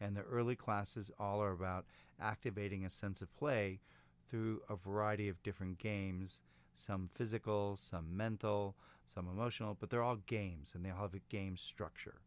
And 0.00 0.16
the 0.16 0.22
early 0.22 0.56
classes 0.56 1.10
all 1.18 1.42
are 1.42 1.52
about 1.52 1.86
activating 2.20 2.84
a 2.84 2.90
sense 2.90 3.20
of 3.20 3.34
play 3.36 3.80
through 4.28 4.60
a 4.68 4.76
variety 4.76 5.28
of 5.28 5.42
different 5.42 5.78
games 5.78 6.40
some 6.76 7.08
physical, 7.14 7.76
some 7.76 8.16
mental, 8.16 8.76
some 9.12 9.28
emotional, 9.28 9.76
but 9.78 9.90
they're 9.90 10.02
all 10.02 10.16
games 10.26 10.72
and 10.74 10.84
they 10.84 10.90
all 10.90 11.02
have 11.02 11.14
a 11.14 11.20
game 11.30 11.56
structure. 11.56 12.20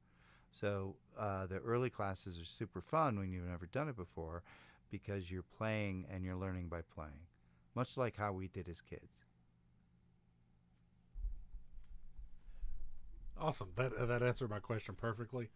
So 0.52 0.96
uh, 1.18 1.46
the 1.46 1.58
early 1.58 1.90
classes 1.90 2.40
are 2.40 2.46
super 2.46 2.82
fun 2.82 3.18
when 3.20 3.32
you've 3.32 3.46
never 3.46 3.68
done 3.68 3.90
it 3.90 3.96
before 3.96 4.44
because 4.90 5.30
you're 5.30 5.44
playing 5.44 6.06
and 6.12 6.24
you're 6.24 6.36
learning 6.36 6.68
by 6.68 6.82
playing, 6.82 7.28
much 7.76 7.98
like 7.98 8.18
how 8.18 8.34
we 8.34 8.48
did 8.48 8.68
as 8.68 8.82
kids. 8.82 9.26
Awesome. 13.40 13.70
That 13.76 13.94
uh, 13.94 14.06
that 14.06 14.22
answered 14.22 14.50
my 14.50 14.60
question 14.60 14.96
perfectly. 14.96 15.50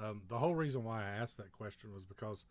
Um, 0.00 0.22
the 0.28 0.38
whole 0.38 0.54
reason 0.54 0.84
why 0.84 1.02
I 1.02 1.08
asked 1.08 1.36
that 1.38 1.52
question 1.52 1.92
was 1.92 2.04
because, 2.04 2.44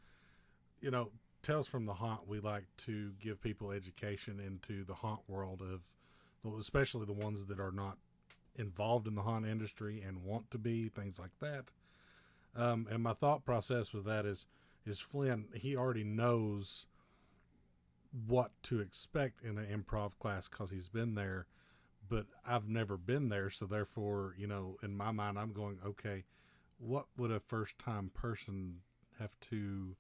you 0.81 0.91
know, 0.91 1.11
Tales 1.45 1.67
from 1.67 1.85
the 1.85 1.93
Haunt, 1.93 2.27
we 2.27 2.39
like 2.39 2.65
to 2.85 3.11
give 3.21 3.39
people 3.39 3.69
education 3.69 4.39
into 4.39 4.83
the 4.83 4.95
haunt 4.95 5.21
world 5.27 5.61
of, 5.61 5.81
especially 6.59 7.05
the 7.05 7.13
ones 7.13 7.45
that 7.45 7.59
are 7.59 7.71
not 7.71 7.99
involved 8.55 9.05
in 9.05 9.13
the 9.13 9.21
haunt 9.21 9.45
industry 9.45 10.01
and 10.01 10.23
want 10.23 10.49
to 10.49 10.57
be 10.57 10.89
things 10.89 11.19
like 11.19 11.37
that. 11.41 11.65
Um, 12.55 12.87
and 12.89 13.03
my 13.03 13.13
thought 13.13 13.45
process 13.45 13.93
with 13.93 14.05
that 14.05 14.25
is 14.25 14.47
is 14.87 14.99
Flynn. 14.99 15.45
He 15.53 15.75
already 15.75 16.03
knows 16.03 16.87
what 18.25 18.49
to 18.63 18.79
expect 18.79 19.43
in 19.43 19.59
an 19.59 19.67
improv 19.67 20.17
class 20.19 20.47
because 20.47 20.71
he's 20.71 20.89
been 20.89 21.13
there, 21.13 21.45
but 22.09 22.25
I've 22.47 22.67
never 22.67 22.97
been 22.97 23.29
there. 23.29 23.51
So 23.51 23.67
therefore, 23.67 24.33
you 24.35 24.47
know, 24.47 24.77
in 24.81 24.97
my 24.97 25.11
mind, 25.11 25.37
I'm 25.37 25.53
going, 25.53 25.77
okay, 25.85 26.23
what 26.79 27.05
would 27.17 27.31
a 27.31 27.39
first 27.39 27.77
time 27.77 28.09
person 28.15 28.77
have 29.19 29.39
to 29.51 29.95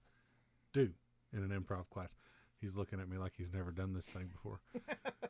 do 0.73 0.93
in 1.35 1.43
an 1.43 1.49
improv 1.49 1.89
class? 1.89 2.15
He's 2.59 2.75
looking 2.75 2.99
at 2.99 3.09
me 3.09 3.17
like 3.17 3.33
he's 3.37 3.53
never 3.53 3.71
done 3.71 3.93
this 3.93 4.05
thing 4.05 4.27
before. 4.27 4.59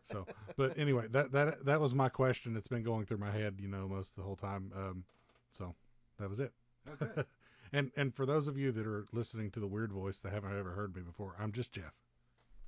so, 0.04 0.26
but 0.56 0.78
anyway, 0.78 1.08
that 1.12 1.32
that 1.32 1.66
that 1.66 1.82
was 1.82 1.94
my 1.94 2.08
question. 2.08 2.56
It's 2.56 2.68
been 2.68 2.84
going 2.84 3.06
through 3.06 3.18
my 3.18 3.32
head, 3.32 3.56
you 3.60 3.68
know, 3.68 3.88
most 3.88 4.12
of 4.12 4.16
the 4.16 4.24
whole 4.24 4.36
time. 4.36 4.72
Um, 4.76 5.04
so 5.52 5.76
that 6.20 6.30
was 6.30 6.40
it. 6.40 6.54
Okay. 7.02 7.24
and 7.74 7.92
and 7.98 8.14
for 8.14 8.26
those 8.26 8.48
of 8.48 8.58
you 8.58 8.72
that 8.72 8.86
are 8.86 9.06
listening 9.12 9.52
to 9.52 9.60
the 9.60 9.68
weird 9.68 9.92
voice 9.92 10.20
that 10.20 10.32
haven't 10.32 10.58
ever 10.58 10.72
heard 10.72 10.96
me 10.96 11.02
before, 11.02 11.36
I'm 11.40 11.52
just 11.52 11.72
Jeff. 11.72 11.94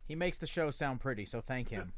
He 0.07 0.15
makes 0.15 0.37
the 0.37 0.47
show 0.47 0.71
sound 0.71 1.01
pretty, 1.01 1.25
so 1.25 1.41
thank 1.41 1.69
him. 1.69 1.93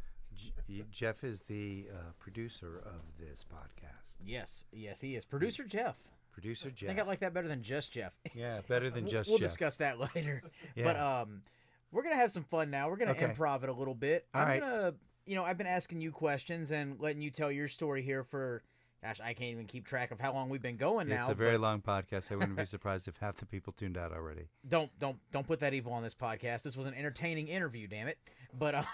Jeff 0.91 1.23
is 1.23 1.41
the 1.47 1.87
uh, 1.91 2.11
producer 2.19 2.81
of 2.85 3.01
this 3.19 3.45
podcast. 3.51 4.15
yes, 4.25 4.65
yes, 4.71 5.01
he 5.01 5.15
is. 5.15 5.25
Producer 5.25 5.63
Jeff. 5.63 5.95
Producer 6.39 6.67
I 6.69 6.71
Jeff. 6.71 6.87
think 6.87 6.99
I 6.99 7.03
like 7.03 7.19
that 7.19 7.33
better 7.33 7.47
than 7.47 7.61
just 7.61 7.91
Jeff. 7.91 8.13
yeah, 8.33 8.61
better 8.67 8.89
than 8.89 9.07
just 9.09 9.29
we'll 9.29 9.39
Jeff. 9.39 9.49
discuss 9.49 9.77
that 9.77 9.99
later. 10.15 10.41
Yeah. 10.75 10.83
But 10.85 10.97
um, 10.97 11.41
we're 11.91 12.03
gonna 12.03 12.15
have 12.15 12.31
some 12.31 12.43
fun 12.43 12.69
now. 12.69 12.89
We're 12.89 12.97
gonna 12.97 13.11
Okay. 13.11 13.25
improv 13.25 13.63
it 13.63 13.69
a 13.69 13.73
little 13.73 13.95
bit. 13.95 14.25
All 14.33 14.41
I'm 14.41 14.47
right. 14.47 14.59
gonna, 14.61 14.93
you 15.25 15.35
know, 15.35 15.43
I've 15.43 15.57
been 15.57 15.67
asking 15.67 16.01
you 16.01 16.11
questions 16.11 16.71
and 16.71 16.99
letting 16.99 17.21
you 17.21 17.29
tell 17.31 17.51
your 17.51 17.67
story 17.67 18.01
here 18.01 18.23
for, 18.23 18.63
gosh, 19.03 19.19
I 19.21 19.33
can't 19.33 19.51
even 19.51 19.65
keep 19.65 19.85
track 19.85 20.11
of 20.11 20.19
how 20.19 20.33
long 20.33 20.49
we've 20.49 20.61
been 20.61 20.77
going 20.77 21.07
now. 21.07 21.19
it's 21.21 21.29
a 21.29 21.33
very 21.35 21.53
but 21.57 21.61
long 21.61 21.81
podcast. 21.81 22.31
I 22.31 22.35
wouldn't 22.35 22.57
be 22.57 22.65
surprised 22.65 23.07
if 23.07 23.17
half 23.17 23.37
the 23.37 23.45
people 23.45 23.73
tuned 23.73 23.97
out 23.97 24.11
already. 24.13 24.47
don't 24.67 24.89
don't 24.99 25.17
don't 25.31 25.45
put 25.47 25.59
that 25.59 25.73
evil 25.73 25.93
on 25.93 26.03
this 26.03 26.15
podcast. 26.15 26.63
This 26.63 26.75
was 26.77 26.85
an 26.87 26.93
entertaining 26.93 27.47
interview, 27.47 27.87
damn 27.87 28.07
it. 28.07 28.17
But 28.57 28.73
um, 28.75 28.85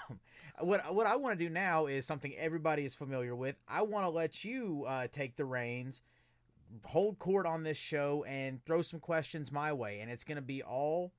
what 0.59 0.93
what 0.93 1.07
I 1.07 1.15
want 1.15 1.37
to 1.39 1.45
do 1.45 1.49
now 1.49 1.85
is 1.87 2.05
something 2.05 2.33
everybody 2.37 2.83
is 2.85 2.93
familiar 2.95 3.35
with. 3.35 3.55
I 3.67 3.83
want 3.83 4.05
to 4.05 4.09
let 4.09 4.43
you 4.43 4.83
uh, 4.87 5.07
take 5.11 5.35
the 5.37 5.45
reins, 5.45 6.01
hold 6.83 7.19
court 7.19 7.45
on 7.45 7.63
this 7.63 7.77
show, 7.77 8.23
and 8.27 8.63
throw 8.65 8.81
some 8.81 8.99
questions 8.99 9.51
my 9.51 9.73
way. 9.73 9.99
And 9.99 10.11
it's 10.11 10.23
gonna 10.23 10.41
be 10.41 10.63
all 10.63 11.13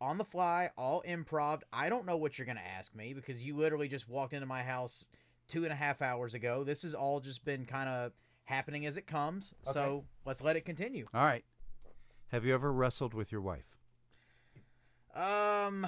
on 0.00 0.18
the 0.18 0.24
fly, 0.24 0.70
all 0.76 1.02
improv. 1.06 1.62
I 1.72 1.88
don't 1.88 2.06
know 2.06 2.16
what 2.16 2.38
you're 2.38 2.46
gonna 2.46 2.60
ask 2.60 2.94
me 2.94 3.14
because 3.14 3.44
you 3.44 3.56
literally 3.56 3.88
just 3.88 4.08
walked 4.08 4.32
into 4.32 4.46
my 4.46 4.62
house 4.62 5.04
two 5.48 5.64
and 5.64 5.72
a 5.72 5.76
half 5.76 6.02
hours 6.02 6.34
ago. 6.34 6.64
This 6.64 6.82
has 6.82 6.94
all 6.94 7.20
just 7.20 7.44
been 7.44 7.64
kind 7.66 7.88
of 7.88 8.12
happening 8.44 8.86
as 8.86 8.96
it 8.96 9.06
comes. 9.06 9.54
So 9.72 10.04
let's 10.24 10.42
let 10.42 10.56
it 10.56 10.64
continue. 10.64 11.06
All 11.14 11.24
right. 11.24 11.44
Have 12.28 12.44
you 12.44 12.54
ever 12.54 12.72
wrestled 12.72 13.14
with 13.14 13.30
your 13.30 13.42
wife? 13.42 13.76
Um, 15.14 15.86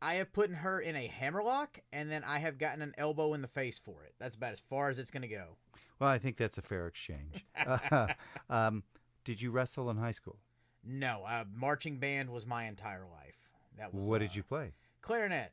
I 0.00 0.14
have 0.14 0.32
put 0.32 0.50
her 0.50 0.80
in 0.80 0.94
a 0.94 1.08
hammerlock, 1.08 1.80
and 1.92 2.10
then 2.10 2.22
I 2.22 2.38
have 2.38 2.58
gotten 2.58 2.82
an 2.82 2.94
elbow 2.96 3.34
in 3.34 3.42
the 3.42 3.48
face 3.48 3.80
for 3.84 4.04
it. 4.04 4.14
That's 4.20 4.36
about 4.36 4.52
as 4.52 4.60
far 4.60 4.88
as 4.88 4.98
it's 4.98 5.10
gonna 5.10 5.26
go. 5.26 5.56
Well, 5.98 6.10
I 6.10 6.18
think 6.18 6.36
that's 6.36 6.58
a 6.58 6.62
fair 6.62 6.86
exchange. 6.86 7.46
um, 8.50 8.82
did 9.24 9.40
you 9.40 9.50
wrestle 9.50 9.90
in 9.90 9.96
high 9.96 10.12
school? 10.12 10.38
No, 10.84 11.24
uh, 11.26 11.44
marching 11.54 11.98
band 11.98 12.30
was 12.30 12.46
my 12.46 12.66
entire 12.66 13.04
life. 13.10 13.36
That 13.78 13.92
was 13.92 14.04
What 14.04 14.16
uh, 14.16 14.24
did 14.24 14.34
you 14.34 14.42
play? 14.42 14.72
clarinet. 15.02 15.52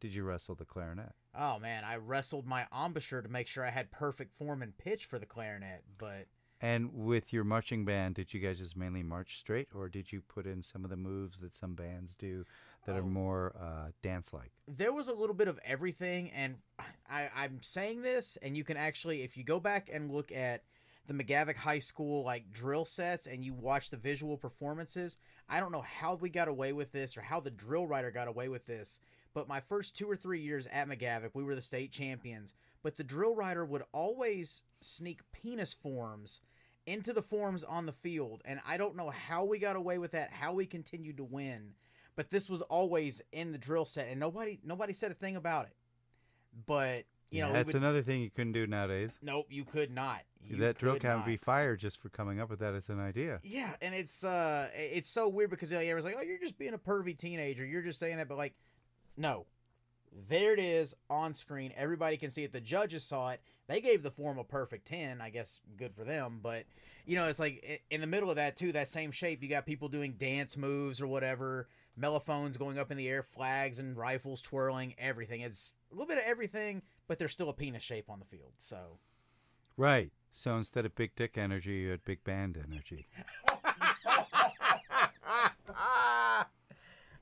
Did 0.00 0.12
you 0.14 0.24
wrestle 0.24 0.54
the 0.54 0.64
clarinet? 0.64 1.12
Oh 1.34 1.58
man, 1.58 1.84
I 1.84 1.96
wrestled 1.96 2.46
my 2.46 2.66
embouchure 2.72 3.22
to 3.22 3.28
make 3.28 3.46
sure 3.46 3.64
I 3.64 3.70
had 3.70 3.90
perfect 3.90 4.32
form 4.38 4.62
and 4.62 4.76
pitch 4.76 5.06
for 5.06 5.18
the 5.18 5.26
clarinet, 5.26 5.84
but 5.98 6.26
And 6.60 6.92
with 6.92 7.32
your 7.32 7.44
marching 7.44 7.84
band, 7.84 8.14
did 8.14 8.32
you 8.32 8.40
guys 8.40 8.58
just 8.58 8.76
mainly 8.76 9.02
march 9.02 9.38
straight, 9.38 9.68
or 9.74 9.88
did 9.88 10.12
you 10.12 10.20
put 10.22 10.46
in 10.46 10.62
some 10.62 10.84
of 10.84 10.90
the 10.90 10.96
moves 10.96 11.40
that 11.40 11.54
some 11.54 11.74
bands 11.74 12.14
do 12.14 12.44
that 12.86 12.94
Oh. 12.94 12.98
are 12.98 13.02
more 13.02 13.54
uh, 13.60 13.90
dance-like? 14.02 14.50
there 14.68 14.92
was 14.92 15.08
a 15.08 15.12
little 15.12 15.34
bit 15.34 15.46
of 15.48 15.60
everything 15.64 16.28
and 16.32 16.56
I, 17.08 17.28
i'm 17.36 17.62
saying 17.62 18.02
this 18.02 18.36
and 18.42 18.56
you 18.56 18.64
can 18.64 18.76
actually 18.76 19.22
if 19.22 19.36
you 19.36 19.44
go 19.44 19.60
back 19.60 19.88
and 19.92 20.10
look 20.10 20.32
at 20.32 20.64
the 21.06 21.14
McGavock 21.14 21.54
high 21.54 21.78
school 21.78 22.24
like 22.24 22.50
drill 22.52 22.84
sets 22.84 23.28
and 23.28 23.44
you 23.44 23.54
watch 23.54 23.90
the 23.90 23.96
visual 23.96 24.36
performances 24.36 25.18
i 25.48 25.60
don't 25.60 25.70
know 25.70 25.82
how 25.82 26.16
we 26.16 26.30
got 26.30 26.48
away 26.48 26.72
with 26.72 26.90
this 26.90 27.16
or 27.16 27.20
how 27.20 27.38
the 27.38 27.50
drill 27.50 27.86
writer 27.86 28.10
got 28.10 28.26
away 28.26 28.48
with 28.48 28.66
this 28.66 28.98
but 29.34 29.46
my 29.46 29.60
first 29.60 29.96
two 29.96 30.10
or 30.10 30.16
three 30.16 30.40
years 30.40 30.66
at 30.72 30.88
McGavock 30.88 31.30
we 31.34 31.44
were 31.44 31.54
the 31.54 31.62
state 31.62 31.92
champions 31.92 32.54
but 32.82 32.96
the 32.96 33.04
drill 33.04 33.36
writer 33.36 33.64
would 33.64 33.84
always 33.92 34.62
sneak 34.80 35.20
penis 35.32 35.72
forms 35.72 36.40
into 36.86 37.12
the 37.12 37.22
forms 37.22 37.62
on 37.62 37.86
the 37.86 37.92
field 37.92 38.42
and 38.44 38.58
i 38.66 38.76
don't 38.76 38.96
know 38.96 39.10
how 39.10 39.44
we 39.44 39.60
got 39.60 39.76
away 39.76 39.98
with 39.98 40.10
that 40.10 40.32
how 40.32 40.52
we 40.52 40.66
continued 40.66 41.16
to 41.18 41.24
win 41.24 41.70
but 42.16 42.30
this 42.30 42.50
was 42.50 42.62
always 42.62 43.22
in 43.32 43.52
the 43.52 43.58
drill 43.58 43.84
set 43.84 44.08
and 44.08 44.18
nobody 44.18 44.58
nobody 44.64 44.92
said 44.92 45.10
a 45.10 45.14
thing 45.14 45.36
about 45.36 45.66
it. 45.66 45.76
But 46.66 47.04
you 47.30 47.42
know 47.42 47.52
that's 47.52 47.68
would- 47.68 47.76
another 47.76 48.02
thing 48.02 48.22
you 48.22 48.30
couldn't 48.30 48.52
do 48.52 48.66
nowadays. 48.66 49.12
nope 49.22 49.46
you 49.50 49.64
could 49.64 49.90
not. 49.90 50.22
You 50.42 50.56
that 50.58 50.78
drill 50.78 50.96
count 50.98 51.24
would 51.24 51.30
be 51.30 51.36
fired 51.36 51.80
just 51.80 52.00
for 52.00 52.08
coming 52.08 52.40
up 52.40 52.48
with 52.48 52.60
that 52.60 52.74
as 52.74 52.88
an 52.88 53.00
idea. 53.00 53.40
yeah 53.42 53.74
and 53.80 53.94
it's 53.94 54.24
uh 54.24 54.68
it's 54.74 55.10
so 55.10 55.28
weird 55.28 55.50
because 55.50 55.70
you 55.70 55.76
know, 55.76 55.82
everyone's 55.82 56.04
like 56.04 56.16
oh 56.18 56.22
you're 56.22 56.38
just 56.38 56.58
being 56.58 56.74
a 56.74 56.78
pervy 56.78 57.16
teenager. 57.16 57.64
You're 57.64 57.82
just 57.82 57.98
saying 57.98 58.16
that 58.16 58.28
but 58.28 58.38
like 58.38 58.54
no. 59.16 59.46
There 60.28 60.54
it 60.54 60.60
is 60.60 60.94
on 61.10 61.34
screen. 61.34 61.74
Everybody 61.76 62.16
can 62.16 62.30
see 62.30 62.42
it. 62.42 62.50
The 62.50 62.60
judges 62.60 63.04
saw 63.04 63.30
it. 63.30 63.40
They 63.66 63.82
gave 63.82 64.02
the 64.02 64.10
form 64.10 64.38
a 64.38 64.44
perfect 64.44 64.86
10 64.86 65.20
i 65.20 65.28
guess 65.28 65.58
good 65.76 65.92
for 65.94 66.04
them 66.04 66.38
but 66.42 66.64
you 67.04 67.16
know 67.16 67.26
it's 67.26 67.40
like 67.40 67.82
in 67.90 68.00
the 68.00 68.06
middle 68.06 68.30
of 68.30 68.36
that 68.36 68.56
too 68.56 68.70
that 68.72 68.88
same 68.88 69.10
shape 69.10 69.42
you 69.42 69.48
got 69.48 69.66
people 69.66 69.88
doing 69.88 70.12
dance 70.12 70.56
moves 70.56 71.00
or 71.00 71.06
whatever 71.08 71.66
mellophones 71.96 72.56
going 72.56 72.78
up 72.78 72.90
in 72.90 72.96
the 72.96 73.08
air 73.08 73.22
flags 73.22 73.78
and 73.78 73.96
rifles 73.96 74.42
twirling 74.42 74.94
everything 74.98 75.40
it's 75.40 75.72
a 75.90 75.94
little 75.94 76.06
bit 76.06 76.18
of 76.18 76.24
everything 76.24 76.82
but 77.08 77.18
there's 77.18 77.32
still 77.32 77.48
a 77.48 77.52
penis 77.54 77.82
shape 77.82 78.10
on 78.10 78.18
the 78.18 78.24
field 78.26 78.52
so 78.58 78.98
Right. 79.78 80.10
So 80.32 80.56
instead 80.56 80.86
of 80.86 80.94
big 80.94 81.14
dick 81.16 81.36
energy, 81.36 81.72
you 81.74 81.90
had 81.90 82.02
big 82.06 82.24
band 82.24 82.56
energy. 82.56 83.06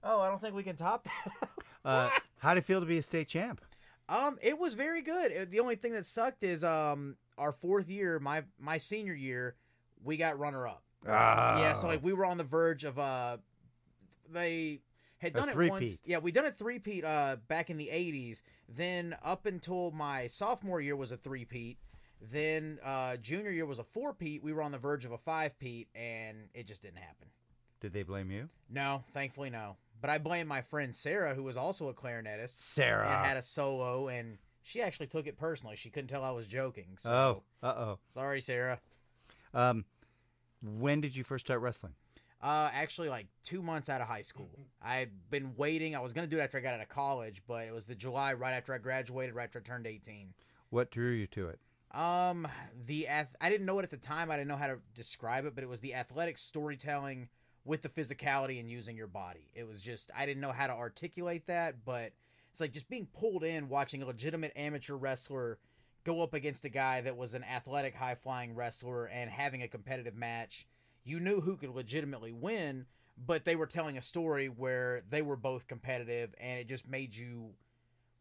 oh 0.03 0.21
i 0.21 0.29
don't 0.29 0.41
think 0.41 0.55
we 0.55 0.63
can 0.63 0.77
top 0.77 1.05
that 1.05 1.49
Uh, 1.85 2.09
how 2.39 2.55
did 2.55 2.61
it 2.61 2.67
feel 2.67 2.81
to 2.81 2.87
be 2.87 2.97
a 2.97 3.03
state 3.03 3.29
champ? 3.29 3.61
Um, 4.09 4.39
it 4.41 4.59
was 4.59 4.73
very 4.73 5.03
good. 5.03 5.31
Uh, 5.37 5.45
The 5.51 5.61
only 5.61 5.77
thing 5.77 5.93
that 5.93 6.07
sucked 6.07 6.43
is 6.43 6.65
um 6.65 7.17
our 7.37 7.53
fourth 7.53 7.91
year, 7.91 8.19
my 8.19 8.45
my 8.59 8.79
senior 8.79 9.13
year, 9.13 9.55
we 10.03 10.17
got 10.17 10.39
runner 10.39 10.67
up. 10.67 10.83
Yeah, 11.61 11.75
so 11.75 11.87
like 11.89 12.03
we 12.03 12.15
were 12.15 12.25
on 12.25 12.39
the 12.39 12.45
verge 12.45 12.85
of 12.85 12.99
uh 12.99 13.37
they 14.33 14.81
had 15.19 15.33
done 15.33 15.49
it 15.49 15.57
once. 15.57 16.01
Yeah, 16.05 16.19
we 16.19 16.33
done 16.33 16.47
a 16.47 16.53
three 16.53 16.79
peat 16.79 17.05
uh 17.05 17.37
back 17.49 17.71
in 17.71 17.77
the 17.77 17.91
eighties. 17.91 18.43
Then 18.69 19.17
up 19.23 19.47
until 19.47 19.91
my 19.91 20.27
sophomore 20.27 20.81
year 20.81 20.97
was 20.97 21.13
a 21.13 21.17
three 21.17 21.45
peat. 21.45 21.79
Then 22.21 22.79
uh 22.85 23.17
junior 23.17 23.51
year 23.51 23.67
was 23.67 23.79
a 23.79 23.85
four 23.85 24.13
peat. 24.13 24.43
We 24.43 24.53
were 24.53 24.63
on 24.63 24.73
the 24.73 24.79
verge 24.79 25.05
of 25.05 25.13
a 25.13 25.19
five 25.19 25.59
peat 25.59 25.89
and 25.95 26.49
it 26.55 26.67
just 26.67 26.83
didn't 26.83 26.99
happen. 26.99 27.29
Did 27.81 27.93
they 27.93 28.03
blame 28.03 28.31
you? 28.31 28.49
No, 28.71 29.05
thankfully 29.13 29.51
no. 29.51 29.77
But 30.01 30.11
I 30.11 30.19
blame 30.19 30.47
my 30.47 30.61
friend 30.61 30.95
Sarah, 30.95 31.35
who 31.35 31.43
was 31.43 31.57
also 31.57 31.89
a 31.89 31.95
clarinetist 31.95 32.59
Sarah. 32.59 33.07
and 33.07 33.27
had 33.27 33.37
a 33.37 33.43
solo 33.43 34.09
and 34.09 34.39
she 34.63 34.81
actually 34.81 35.07
took 35.07 35.27
it 35.27 35.39
personally. 35.39 35.77
She 35.77 35.91
couldn't 35.91 36.09
tell 36.09 36.25
I 36.25 36.31
was 36.31 36.47
joking. 36.47 36.97
So 36.99 37.43
oh, 37.63 37.67
uh 37.67 37.75
oh. 37.77 37.99
sorry, 38.13 38.41
Sarah. 38.41 38.81
Um, 39.53 39.85
when 40.63 41.01
did 41.01 41.15
you 41.15 41.23
first 41.25 41.47
start 41.47 41.61
wrestling? 41.61 41.95
Uh, 42.45 42.71
actually, 42.75 43.09
like 43.09 43.27
two 43.43 43.63
months 43.63 43.89
out 43.89 44.03
of 44.03 44.07
high 44.07 44.21
school. 44.21 44.51
I've 44.83 45.09
been 45.31 45.55
waiting. 45.57 45.97
I 45.97 46.01
was 46.01 46.13
gonna 46.13 46.27
do 46.27 46.41
it 46.41 46.43
after 46.43 46.59
I 46.59 46.61
got 46.61 46.75
out 46.75 46.83
of 46.83 46.91
college, 46.91 47.43
but 47.49 47.67
it 47.67 47.73
was 47.73 47.87
the 47.87 47.95
July 47.95 48.35
right 48.35 48.53
after 48.53 48.75
I 48.75 48.79
graduated, 48.79 49.35
right 49.35 49.45
after 49.45 49.61
I 49.61 49.63
turned 49.63 49.87
eighteen. 49.87 50.35
What 50.69 50.91
drew 50.91 51.13
you 51.13 51.27
to 51.29 51.49
it? 51.49 51.59
Um, 51.97 52.47
the 52.87 53.09
ath- 53.09 53.35
I 53.41 53.49
didn't 53.49 53.65
know 53.65 53.79
it 53.79 53.85
at 53.85 53.91
the 53.91 53.97
time. 53.97 54.31
I 54.31 54.37
didn't 54.37 54.49
know 54.49 54.57
how 54.57 54.67
to 54.67 54.77
describe 54.95 55.47
it, 55.47 55.55
but 55.55 55.65
it 55.65 55.71
was 55.71 55.81
the 55.81 55.95
athletic 55.95 56.37
storytelling 56.37 57.29
with 57.65 57.81
the 57.81 57.89
physicality 57.89 58.61
and 58.61 58.71
using 58.71 58.95
your 58.95 59.07
body. 59.07 59.49
It 59.55 59.67
was 59.67 59.81
just 59.81 60.11
I 60.15 60.27
didn't 60.27 60.43
know 60.43 60.53
how 60.53 60.67
to 60.67 60.75
articulate 60.75 61.47
that, 61.47 61.83
but 61.87 62.13
it's 62.53 62.61
like 62.61 62.73
just 62.73 62.91
being 62.91 63.07
pulled 63.19 63.43
in 63.43 63.71
watching 63.71 64.03
a 64.03 64.07
legitimate 64.07 64.53
amateur 64.55 64.97
wrestler 64.97 65.59
go 66.05 66.21
up 66.21 66.35
against 66.35 66.67
a 66.67 66.69
guy 66.69 67.01
that 67.01 67.17
was 67.17 67.33
an 67.33 67.43
athletic 67.43 67.95
high 67.95 68.17
flying 68.17 68.55
wrestler 68.55 69.07
and 69.07 69.31
having 69.31 69.63
a 69.63 69.69
competitive 69.69 70.15
match. 70.15 70.67
You 71.05 71.21
knew 71.21 71.41
who 71.41 71.57
could 71.57 71.71
legitimately 71.71 72.33
win, 72.33 72.87
but 73.17 73.45
they 73.45 73.57
were 73.57 73.67
telling 73.67 73.99
a 73.99 74.03
story 74.03 74.49
where 74.49 75.03
they 75.09 75.23
were 75.23 75.37
both 75.37 75.67
competitive 75.67 76.35
and 76.41 76.59
it 76.59 76.69
just 76.69 76.89
made 76.89 77.15
you 77.15 77.51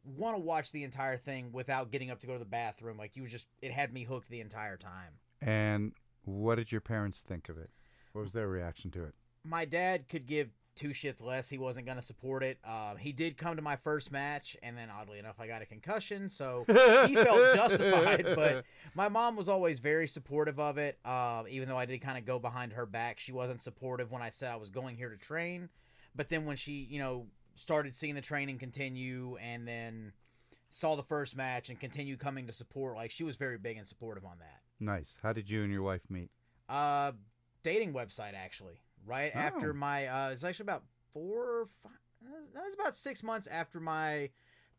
want 0.04 0.36
to 0.36 0.40
watch 0.40 0.72
the 0.72 0.84
entire 0.84 1.18
thing 1.18 1.52
without 1.52 1.92
getting 1.92 2.12
up 2.12 2.20
to 2.20 2.28
go 2.28 2.34
to 2.34 2.40
the 2.40 2.46
bathroom. 2.46 2.98
Like 2.98 3.16
you 3.16 3.24
was 3.24 3.32
just 3.32 3.48
it 3.62 3.72
had 3.72 3.94
me 3.94 4.04
hooked 4.04 4.30
the 4.30 4.42
entire 4.42 4.78
time. 4.78 5.14
And 5.42 5.94
what 6.26 6.56
did 6.56 6.72
your 6.72 6.82
parents 6.82 7.20
think 7.20 7.50
of 7.50 7.58
it? 7.58 7.70
What 8.12 8.24
was 8.24 8.34
their 8.34 8.48
reaction 8.48 8.92
to 8.92 9.04
it? 9.04 9.16
My 9.44 9.66
dad 9.66 10.08
could 10.08 10.26
give 10.26 10.50
two 10.76 10.90
shits 10.90 11.22
less 11.22 11.50
he 11.50 11.58
wasn't 11.58 11.86
going 11.86 11.98
to 11.98 12.02
support 12.02 12.44
it. 12.44 12.58
Um, 12.66 12.98
he 12.98 13.12
did 13.12 13.38
come 13.38 13.56
to 13.56 13.62
my 13.62 13.76
first 13.76 14.12
match, 14.12 14.58
and 14.64 14.78
then 14.78 14.90
oddly 14.90 15.20
enough, 15.20 15.36
I 15.40 15.48
got 15.48 15.62
a 15.62 15.66
concussion, 15.66 16.30
so 16.30 16.66
he 16.68 17.16
felt 17.16 17.56
justified. 17.56 18.26
But 18.36 18.66
my 18.96 19.10
mom 19.10 19.36
was 19.36 19.50
always 19.50 19.80
very 19.80 20.08
supportive 20.08 20.60
of 20.60 20.78
it. 20.78 20.98
Uh, 21.06 21.44
even 21.50 21.70
though 21.70 21.78
I 21.78 21.86
did 21.86 22.00
kind 22.02 22.18
of 22.18 22.26
go 22.26 22.40
behind 22.40 22.74
her 22.74 22.86
back, 22.86 23.20
she 23.20 23.32
wasn't 23.32 23.62
supportive 23.62 24.12
when 24.12 24.22
I 24.22 24.30
said 24.30 24.52
I 24.52 24.56
was 24.56 24.70
going 24.70 24.98
here 24.98 25.10
to 25.10 25.18
train. 25.18 25.70
But 26.16 26.30
then 26.30 26.46
when 26.46 26.58
she, 26.58 26.88
you 26.90 27.00
know, 27.00 27.28
started 27.56 27.96
seeing 27.96 28.16
the 28.16 28.22
training 28.22 28.58
continue, 28.58 29.38
and 29.38 29.68
then 29.68 30.14
saw 30.72 30.96
the 30.96 31.04
first 31.04 31.36
match 31.38 31.70
and 31.70 31.80
continue 31.80 32.18
coming 32.18 32.48
to 32.48 32.54
support, 32.54 32.96
like 32.96 33.12
she 33.12 33.24
was 33.24 33.36
very 33.36 33.58
big 33.58 33.78
and 33.78 33.88
supportive 33.88 34.26
on 34.26 34.40
that. 34.40 34.62
Nice. 34.80 35.18
How 35.22 35.32
did 35.32 35.50
you 35.50 35.64
and 35.64 35.72
your 35.72 35.84
wife 35.84 36.02
meet? 36.10 36.30
Uh, 36.68 37.12
dating 37.62 37.94
website 37.94 38.34
actually. 38.36 38.82
Right 39.06 39.32
Oh. 39.36 39.40
after 39.40 39.74
my, 39.74 40.08
uh, 40.08 40.30
it's 40.30 40.44
actually 40.44 40.64
about 40.66 40.84
four, 41.14 41.44
or 41.62 41.68
five, 41.82 41.92
that 42.54 42.64
was 42.64 42.74
about 42.74 42.96
six 42.96 43.22
months 43.24 43.48
after 43.48 43.80
my 43.80 44.30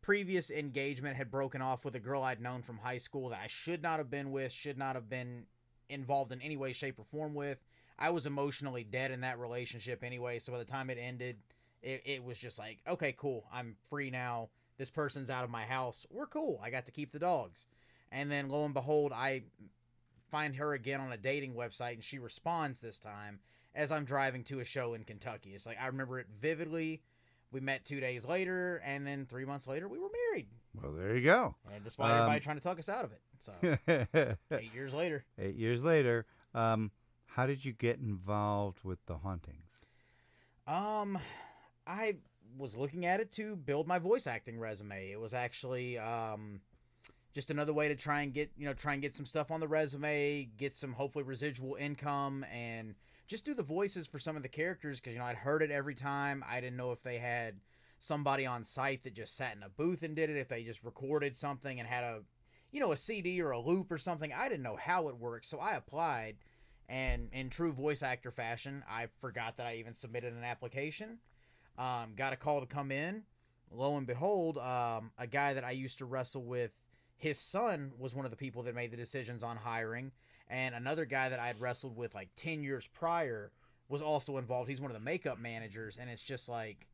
previous 0.01 0.51
engagement 0.51 1.17
had 1.17 1.31
broken 1.31 1.61
off 1.61 1.83
with 1.85 1.95
a 1.95 1.99
girl 1.99 2.23
I'd 2.23 2.41
known 2.41 2.61
from 2.61 2.77
high 2.77 2.97
school 2.97 3.29
that 3.29 3.39
I 3.41 3.47
should 3.47 3.81
not 3.81 3.97
have 3.99 4.09
been 4.09 4.31
with, 4.31 4.51
should 4.51 4.77
not 4.77 4.95
have 4.95 5.09
been 5.09 5.45
involved 5.89 6.31
in 6.31 6.41
any 6.41 6.57
way, 6.57 6.73
shape, 6.73 6.99
or 6.99 7.05
form 7.05 7.33
with. 7.33 7.63
I 7.97 8.09
was 8.09 8.25
emotionally 8.25 8.83
dead 8.83 9.11
in 9.11 9.21
that 9.21 9.39
relationship 9.39 10.03
anyway. 10.03 10.39
So 10.39 10.51
by 10.51 10.57
the 10.59 10.65
time 10.65 10.89
it 10.89 10.97
ended, 10.99 11.37
it, 11.81 12.01
it 12.05 12.23
was 12.23 12.37
just 12.37 12.59
like, 12.59 12.79
okay, 12.87 13.13
cool. 13.17 13.45
I'm 13.53 13.75
free 13.89 14.09
now. 14.09 14.49
This 14.77 14.89
person's 14.89 15.29
out 15.29 15.43
of 15.43 15.49
my 15.49 15.63
house. 15.65 16.05
We're 16.11 16.25
cool. 16.27 16.59
I 16.63 16.69
got 16.69 16.85
to 16.87 16.91
keep 16.91 17.11
the 17.11 17.19
dogs. 17.19 17.67
And 18.11 18.29
then 18.31 18.49
lo 18.49 18.65
and 18.65 18.73
behold, 18.73 19.11
I 19.13 19.43
find 20.35 20.57
her 20.57 20.73
again 20.73 20.99
on 20.99 21.13
a 21.13 21.17
dating 21.17 21.53
website 21.53 21.93
and 21.93 22.03
she 22.03 22.19
responds 22.19 22.81
this 22.81 22.99
time 22.99 23.39
as 23.73 23.89
I'm 23.89 24.03
driving 24.03 24.43
to 24.45 24.59
a 24.59 24.65
show 24.65 24.93
in 24.93 25.05
Kentucky. 25.05 25.51
It's 25.55 25.65
like 25.65 25.77
I 25.81 25.87
remember 25.87 26.19
it 26.19 26.27
vividly. 26.41 27.01
We 27.51 27.61
met 27.61 27.85
two 27.85 28.01
days 28.01 28.25
later, 28.25 28.81
and 28.85 29.07
then 29.07 29.25
three 29.27 29.45
months 29.45 29.65
later, 29.65 29.87
we 29.87 29.97
were 29.97 30.09
married. 30.29 30.47
Well, 30.81 30.91
there 30.91 31.15
you 31.15 31.23
go. 31.23 31.55
And 31.73 31.81
despite 31.85 32.11
Um, 32.11 32.17
everybody 32.17 32.39
trying 32.41 32.57
to 32.57 32.61
talk 32.63 32.79
us 32.79 32.89
out 32.89 33.05
of 33.05 33.11
it. 33.13 33.21
So, 33.39 34.35
eight 34.57 34.73
years 34.73 34.93
later. 34.93 35.23
Eight 35.39 35.55
years 35.55 35.81
later, 35.81 36.25
um, 36.53 36.91
how 37.27 37.47
did 37.47 37.63
you 37.63 37.71
get 37.71 37.99
involved 37.99 38.79
with 38.83 38.99
the 39.05 39.19
hauntings? 39.19 39.71
Um, 40.67 41.17
I 41.87 42.17
was 42.57 42.75
looking 42.75 43.05
at 43.05 43.21
it 43.21 43.31
to 43.33 43.55
build 43.55 43.87
my 43.87 43.99
voice 43.99 44.27
acting 44.27 44.59
resume. 44.59 45.11
It 45.11 45.19
was 45.21 45.33
actually 45.33 45.97
um, 45.97 46.59
just 47.35 47.51
another 47.51 47.73
way 47.73 47.89
to 47.89 47.95
try 47.95 48.21
and 48.21 48.33
get 48.33 48.49
you 48.57 48.65
know 48.65 48.73
try 48.73 48.93
and 48.93 49.01
get 49.01 49.13
some 49.13 49.25
stuff 49.25 49.51
on 49.51 49.59
the 49.59 49.67
resume, 49.67 50.47
get 50.57 50.73
some 50.73 50.93
hopefully 50.93 51.25
residual 51.25 51.75
income, 51.75 52.45
and 52.51 52.95
just 53.27 53.43
do 53.43 53.53
the 53.53 53.61
voices 53.61 54.07
for 54.07 54.17
some 54.17 54.37
of 54.37 54.41
the 54.41 54.49
characters 54.49 54.99
because 54.99 55.13
you 55.13 55.19
know 55.19 55.25
I'd 55.25 55.35
heard 55.35 55.61
it 55.61 55.69
every 55.69 55.95
time. 55.95 56.43
I 56.49 56.61
didn't 56.61 56.77
know 56.77 56.93
if 56.93 57.03
they 57.03 57.17
had 57.17 57.59
somebody 57.99 58.45
on 58.45 58.63
site 58.63 59.03
that 59.03 59.13
just 59.13 59.35
sat 59.35 59.55
in 59.55 59.63
a 59.63 59.69
booth 59.69 60.01
and 60.01 60.15
did 60.15 60.29
it, 60.29 60.37
if 60.37 60.47
they 60.47 60.63
just 60.63 60.83
recorded 60.83 61.35
something 61.35 61.77
and 61.77 61.89
had 61.89 62.05
a 62.05 62.21
you 62.71 62.79
know 62.79 62.93
a 62.93 62.97
CD 62.97 63.41
or 63.41 63.51
a 63.51 63.59
loop 63.59 63.91
or 63.91 63.97
something. 63.97 64.31
I 64.33 64.47
didn't 64.47 64.63
know 64.63 64.77
how 64.77 65.09
it 65.09 65.17
worked, 65.17 65.45
so 65.45 65.59
I 65.59 65.75
applied. 65.75 66.37
And 66.87 67.29
in 67.33 67.49
true 67.49 67.73
voice 67.73 68.01
actor 68.01 68.31
fashion, 68.31 68.83
I 68.89 69.07
forgot 69.19 69.57
that 69.57 69.65
I 69.65 69.75
even 69.75 69.93
submitted 69.93 70.33
an 70.33 70.43
application. 70.43 71.17
Um, 71.77 72.13
got 72.15 72.31
a 72.31 72.37
call 72.37 72.61
to 72.61 72.67
come 72.67 72.91
in. 72.91 73.23
Lo 73.71 73.97
and 73.97 74.05
behold, 74.05 74.57
um, 74.57 75.11
a 75.17 75.27
guy 75.27 75.53
that 75.53 75.63
I 75.63 75.71
used 75.71 75.97
to 75.97 76.05
wrestle 76.05 76.43
with, 76.43 76.71
his 77.17 77.39
son 77.39 77.91
was 77.97 78.13
one 78.13 78.25
of 78.25 78.31
the 78.31 78.37
people 78.37 78.63
that 78.63 78.75
made 78.75 78.91
the 78.91 78.97
decisions 78.97 79.43
on 79.43 79.57
hiring, 79.57 80.11
and 80.49 80.75
another 80.75 81.05
guy 81.05 81.29
that 81.29 81.39
I 81.39 81.47
had 81.47 81.59
wrestled 81.59 81.95
with 81.95 82.13
like 82.13 82.29
ten 82.35 82.63
years 82.63 82.87
prior 82.87 83.51
was 83.87 84.01
also 84.01 84.37
involved. 84.37 84.69
He's 84.69 84.81
one 84.81 84.91
of 84.91 84.97
the 84.97 85.03
makeup 85.03 85.39
managers, 85.39 85.97
and 85.97 86.09
it's 86.09 86.21
just 86.21 86.49
like, 86.49 86.87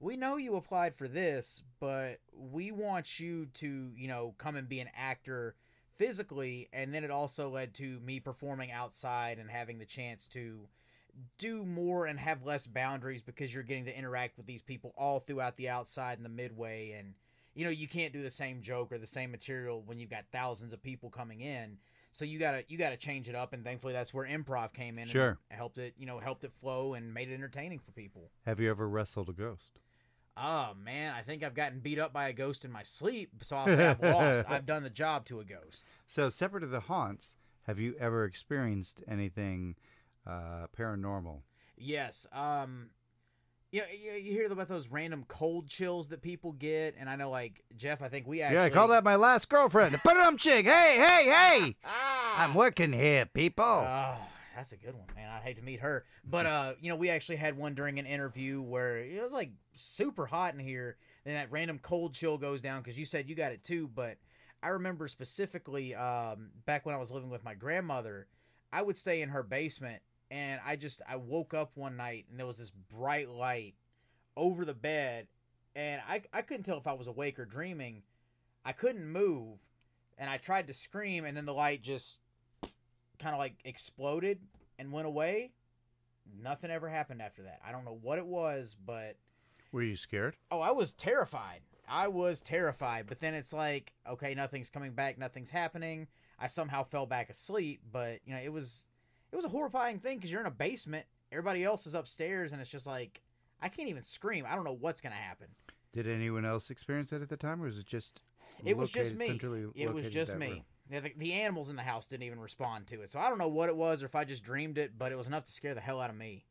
we 0.00 0.16
know 0.16 0.36
you 0.36 0.56
applied 0.56 0.94
for 0.94 1.08
this, 1.08 1.62
but 1.80 2.18
we 2.36 2.70
want 2.70 3.18
you 3.18 3.46
to, 3.54 3.92
you 3.96 4.08
know, 4.08 4.34
come 4.38 4.56
and 4.56 4.68
be 4.68 4.80
an 4.80 4.90
actor 4.96 5.54
physically, 5.96 6.68
and 6.72 6.92
then 6.92 7.04
it 7.04 7.10
also 7.10 7.48
led 7.48 7.74
to 7.74 8.00
me 8.00 8.20
performing 8.20 8.72
outside 8.72 9.38
and 9.38 9.50
having 9.50 9.78
the 9.78 9.84
chance 9.84 10.26
to 10.28 10.68
do 11.38 11.64
more 11.64 12.06
and 12.06 12.18
have 12.18 12.44
less 12.44 12.66
boundaries 12.66 13.22
because 13.22 13.54
you're 13.54 13.62
getting 13.62 13.84
to 13.84 13.96
interact 13.96 14.36
with 14.36 14.46
these 14.46 14.62
people 14.62 14.92
all 14.98 15.20
throughout 15.20 15.56
the 15.56 15.68
outside 15.68 16.18
and 16.18 16.24
the 16.24 16.28
midway 16.28 16.90
and 16.90 17.14
you 17.54 17.64
know 17.64 17.70
you 17.70 17.86
can't 17.88 18.12
do 18.12 18.22
the 18.22 18.30
same 18.30 18.60
joke 18.62 18.92
or 18.92 18.98
the 18.98 19.06
same 19.06 19.30
material 19.30 19.82
when 19.86 19.98
you've 19.98 20.10
got 20.10 20.24
thousands 20.32 20.72
of 20.72 20.82
people 20.82 21.10
coming 21.10 21.40
in 21.40 21.78
so 22.12 22.24
you 22.24 22.38
gotta 22.38 22.64
you 22.68 22.76
gotta 22.78 22.96
change 22.96 23.28
it 23.28 23.34
up 23.34 23.52
and 23.52 23.64
thankfully 23.64 23.92
that's 23.92 24.12
where 24.14 24.26
improv 24.26 24.72
came 24.72 24.98
in 24.98 25.06
Sure. 25.06 25.38
and 25.50 25.56
helped 25.56 25.78
it 25.78 25.94
you 25.98 26.06
know 26.06 26.18
helped 26.18 26.44
it 26.44 26.52
flow 26.60 26.94
and 26.94 27.12
made 27.14 27.30
it 27.30 27.34
entertaining 27.34 27.78
for 27.78 27.92
people 27.92 28.30
Have 28.46 28.60
you 28.60 28.70
ever 28.70 28.88
wrestled 28.88 29.28
a 29.28 29.32
ghost? 29.32 29.78
oh 30.36 30.72
man 30.82 31.14
i 31.14 31.22
think 31.22 31.42
i've 31.44 31.54
gotten 31.54 31.78
beat 31.78 31.98
up 31.98 32.12
by 32.12 32.28
a 32.28 32.32
ghost 32.32 32.64
in 32.64 32.72
my 32.72 32.82
sleep 32.82 33.30
so 33.42 33.56
i'll 33.56 33.68
say 33.68 33.86
i've 33.86 34.02
lost 34.02 34.44
i've 34.50 34.66
done 34.66 34.82
the 34.82 34.90
job 34.90 35.24
to 35.26 35.38
a 35.40 35.44
ghost 35.44 35.86
So, 36.06 36.28
separate 36.28 36.64
of 36.64 36.70
the 36.70 36.80
haunts, 36.80 37.34
have 37.62 37.78
you 37.78 37.94
ever 38.00 38.24
experienced 38.24 39.00
anything 39.08 39.76
uh, 40.26 40.66
paranormal? 40.76 41.42
Yes. 41.76 42.26
Um, 42.32 42.90
you, 43.74 43.80
know, 43.80 43.86
you 43.90 44.12
you 44.12 44.32
hear 44.32 44.46
about 44.52 44.68
those 44.68 44.86
random 44.86 45.24
cold 45.26 45.66
chills 45.66 46.06
that 46.08 46.22
people 46.22 46.52
get, 46.52 46.94
and 46.96 47.10
I 47.10 47.16
know, 47.16 47.28
like 47.28 47.64
Jeff, 47.76 48.02
I 48.02 48.08
think 48.08 48.24
we 48.24 48.40
actually 48.40 48.56
Yeah, 48.56 48.62
I 48.64 48.70
call 48.70 48.86
that 48.88 49.02
my 49.02 49.16
last 49.16 49.48
girlfriend. 49.48 50.00
Put 50.04 50.16
it 50.16 50.38
chick. 50.38 50.64
Hey, 50.64 50.96
hey, 50.96 51.24
hey! 51.24 51.76
Ah! 51.84 52.34
I'm 52.44 52.54
working 52.54 52.92
here, 52.92 53.26
people. 53.26 53.64
Oh, 53.64 54.16
that's 54.54 54.70
a 54.70 54.76
good 54.76 54.94
one, 54.94 55.08
man. 55.16 55.28
I'd 55.28 55.42
hate 55.42 55.56
to 55.56 55.62
meet 55.62 55.80
her, 55.80 56.04
but 56.24 56.46
uh, 56.46 56.74
you 56.80 56.88
know, 56.88 56.94
we 56.94 57.10
actually 57.10 57.34
had 57.34 57.56
one 57.56 57.74
during 57.74 57.98
an 57.98 58.06
interview 58.06 58.62
where 58.62 58.98
it 58.98 59.20
was 59.20 59.32
like 59.32 59.50
super 59.74 60.24
hot 60.24 60.54
in 60.54 60.60
here, 60.60 60.96
and 61.26 61.34
that 61.34 61.50
random 61.50 61.80
cold 61.82 62.14
chill 62.14 62.38
goes 62.38 62.60
down 62.60 62.80
because 62.80 62.96
you 62.96 63.04
said 63.04 63.28
you 63.28 63.34
got 63.34 63.50
it 63.50 63.64
too. 63.64 63.90
But 63.92 64.18
I 64.62 64.68
remember 64.68 65.08
specifically 65.08 65.96
um, 65.96 66.50
back 66.64 66.86
when 66.86 66.94
I 66.94 66.98
was 66.98 67.10
living 67.10 67.28
with 67.28 67.42
my 67.42 67.54
grandmother, 67.54 68.28
I 68.72 68.82
would 68.82 68.96
stay 68.96 69.20
in 69.20 69.30
her 69.30 69.42
basement, 69.42 70.00
and 70.34 70.60
I 70.66 70.74
just 70.74 71.00
I 71.08 71.14
woke 71.14 71.54
up 71.54 71.70
one 71.76 71.96
night 71.96 72.26
and 72.28 72.38
there 72.38 72.46
was 72.46 72.58
this 72.58 72.72
bright 72.92 73.28
light 73.30 73.74
over 74.36 74.64
the 74.64 74.74
bed, 74.74 75.28
and 75.76 76.02
I 76.08 76.22
I 76.32 76.42
couldn't 76.42 76.64
tell 76.64 76.76
if 76.78 76.88
I 76.88 76.92
was 76.92 77.06
awake 77.06 77.38
or 77.38 77.44
dreaming. 77.44 78.02
I 78.64 78.72
couldn't 78.72 79.06
move, 79.06 79.60
and 80.18 80.28
I 80.28 80.38
tried 80.38 80.66
to 80.66 80.74
scream, 80.74 81.24
and 81.24 81.36
then 81.36 81.44
the 81.46 81.54
light 81.54 81.82
just 81.82 82.18
kind 83.20 83.32
of 83.32 83.38
like 83.38 83.54
exploded 83.64 84.40
and 84.78 84.90
went 84.90 85.06
away. 85.06 85.52
Nothing 86.42 86.70
ever 86.70 86.88
happened 86.88 87.22
after 87.22 87.42
that. 87.44 87.60
I 87.64 87.70
don't 87.70 87.84
know 87.84 87.98
what 88.02 88.18
it 88.18 88.26
was, 88.26 88.76
but 88.84 89.16
Were 89.70 89.82
you 89.82 89.94
scared? 89.96 90.36
oh, 90.50 90.60
I 90.60 90.72
was 90.72 90.94
terrified. 90.94 91.60
I 91.86 92.08
was 92.08 92.40
terrified, 92.40 93.04
but 93.06 93.20
then 93.20 93.34
it's 93.34 93.52
like, 93.52 93.92
okay, 94.08 94.34
nothing's 94.34 94.70
coming 94.70 94.92
back, 94.92 95.16
nothing's 95.18 95.50
happening. 95.50 96.08
I 96.40 96.48
somehow 96.48 96.82
fell 96.82 97.06
back 97.06 97.28
asleep, 97.30 97.82
but 97.92 98.20
you 98.24 98.32
know, 98.34 98.40
it 98.42 98.52
was 98.52 98.86
it 99.34 99.36
was 99.36 99.44
a 99.44 99.48
horrifying 99.48 99.98
thing 99.98 100.16
because 100.16 100.30
you're 100.30 100.40
in 100.40 100.46
a 100.46 100.50
basement, 100.50 101.04
everybody 101.32 101.64
else 101.64 101.88
is 101.88 101.94
upstairs, 101.94 102.52
and 102.52 102.62
it's 102.62 102.70
just 102.70 102.86
like 102.86 103.20
I 103.60 103.68
can't 103.68 103.88
even 103.88 104.04
scream. 104.04 104.46
I 104.48 104.54
don't 104.54 104.62
know 104.62 104.76
what's 104.78 105.00
gonna 105.00 105.16
happen. 105.16 105.48
Did 105.92 106.06
anyone 106.06 106.44
else 106.44 106.70
experience 106.70 107.10
that 107.10 107.20
at 107.20 107.28
the 107.28 107.36
time, 107.36 107.60
or 107.60 107.66
was 107.66 107.78
it 107.78 107.86
just? 107.86 108.22
It 108.64 108.76
was 108.76 108.90
just 108.90 109.16
me. 109.16 109.40
It 109.74 109.92
was 109.92 110.06
just 110.06 110.36
me. 110.36 110.48
room? 110.48 110.62
Yeah, 110.88 111.00
the, 111.00 111.12
the 111.16 111.32
animals 111.32 111.68
in 111.68 111.74
the 111.74 111.82
house 111.82 112.06
didn't 112.06 112.22
even 112.22 112.38
respond 112.38 112.86
to 112.88 113.00
it, 113.02 113.10
so 113.10 113.18
I 113.18 113.28
don't 113.28 113.38
know 113.38 113.48
what 113.48 113.68
it 113.68 113.76
was 113.76 114.04
or 114.04 114.06
if 114.06 114.14
I 114.14 114.22
just 114.22 114.44
dreamed 114.44 114.78
it, 114.78 114.92
but 114.96 115.10
it 115.10 115.16
was 115.16 115.26
enough 115.26 115.46
to 115.46 115.52
scare 115.52 115.74
the 115.74 115.80
hell 115.80 116.00
out 116.00 116.10
of 116.10 116.16
me. 116.16 116.44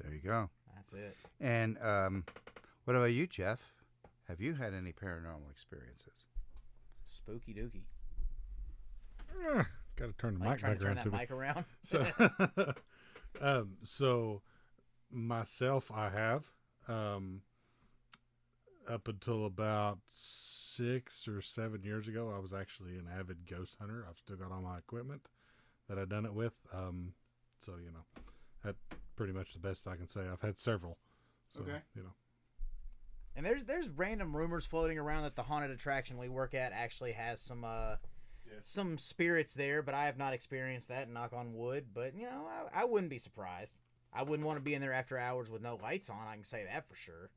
There 0.00 0.14
you 0.14 0.20
go. 0.20 0.50
That's 0.76 0.92
it. 0.92 1.16
And 1.40 1.78
um, 1.82 2.24
what 2.84 2.94
about 2.94 3.06
you, 3.06 3.26
Jeff? 3.26 3.58
Have 4.28 4.40
you 4.40 4.54
had 4.54 4.72
any 4.72 4.92
paranormal 4.92 5.50
experiences? 5.50 6.26
Spooky 7.08 7.54
dookie. 7.54 7.86
Got 9.96 10.06
to 10.06 10.12
turn 10.14 10.34
the 10.38 10.40
Like 10.40 10.50
mic 10.50 10.58
trying 10.58 10.72
back 10.72 10.78
to 10.78 10.84
turn 10.84 10.96
around 10.98 11.04
that 11.04 11.12
me. 11.12 11.18
mic 11.18 11.30
around. 11.30 11.64
So, 11.82 12.06
um, 13.40 13.72
so 13.82 14.42
myself, 15.10 15.90
I 15.94 16.08
have 16.10 16.44
um, 16.88 17.42
up 18.88 19.06
until 19.08 19.44
about 19.46 19.98
six 20.08 21.28
or 21.28 21.42
seven 21.42 21.82
years 21.82 22.08
ago, 22.08 22.32
I 22.34 22.38
was 22.40 22.52
actually 22.54 22.92
an 22.96 23.06
avid 23.18 23.46
ghost 23.48 23.76
hunter. 23.80 24.06
I've 24.08 24.18
still 24.18 24.36
got 24.36 24.50
all 24.52 24.62
my 24.62 24.78
equipment 24.78 25.22
that 25.88 25.98
I've 25.98 26.08
done 26.08 26.24
it 26.24 26.32
with. 26.34 26.54
Um, 26.72 27.12
so 27.64 27.72
you 27.76 27.92
know, 27.92 28.22
that 28.64 28.76
pretty 29.16 29.32
much 29.32 29.52
the 29.52 29.58
best 29.60 29.86
I 29.86 29.96
can 29.96 30.08
say. 30.08 30.22
I've 30.32 30.40
had 30.40 30.58
several. 30.58 30.96
So, 31.50 31.60
Okay. 31.62 31.80
You 31.94 32.02
know, 32.04 32.14
And 33.36 33.44
there's 33.44 33.64
there's 33.64 33.88
random 33.90 34.34
rumors 34.34 34.64
floating 34.64 34.98
around 34.98 35.24
that 35.24 35.36
the 35.36 35.42
haunted 35.42 35.70
attraction 35.70 36.16
we 36.16 36.28
work 36.30 36.54
at 36.54 36.72
actually 36.72 37.12
has 37.12 37.40
some 37.42 37.62
uh 37.64 37.96
some 38.62 38.98
spirits 38.98 39.54
there, 39.54 39.82
but 39.82 39.94
I 39.94 40.06
have 40.06 40.18
not 40.18 40.32
experienced 40.32 40.88
that. 40.88 41.08
Knock 41.10 41.32
on 41.32 41.54
wood. 41.54 41.86
But 41.94 42.14
you 42.16 42.24
know, 42.26 42.46
I, 42.74 42.82
I 42.82 42.84
wouldn't 42.84 43.10
be 43.10 43.18
surprised. 43.18 43.80
I 44.12 44.22
wouldn't 44.22 44.46
want 44.46 44.58
to 44.58 44.62
be 44.62 44.74
in 44.74 44.80
there 44.82 44.92
after 44.92 45.18
hours 45.18 45.50
with 45.50 45.62
no 45.62 45.78
lights 45.82 46.10
on. 46.10 46.18
I 46.28 46.34
can 46.34 46.44
say 46.44 46.64
that 46.70 46.86
for 46.88 46.94
sure. 46.94 47.30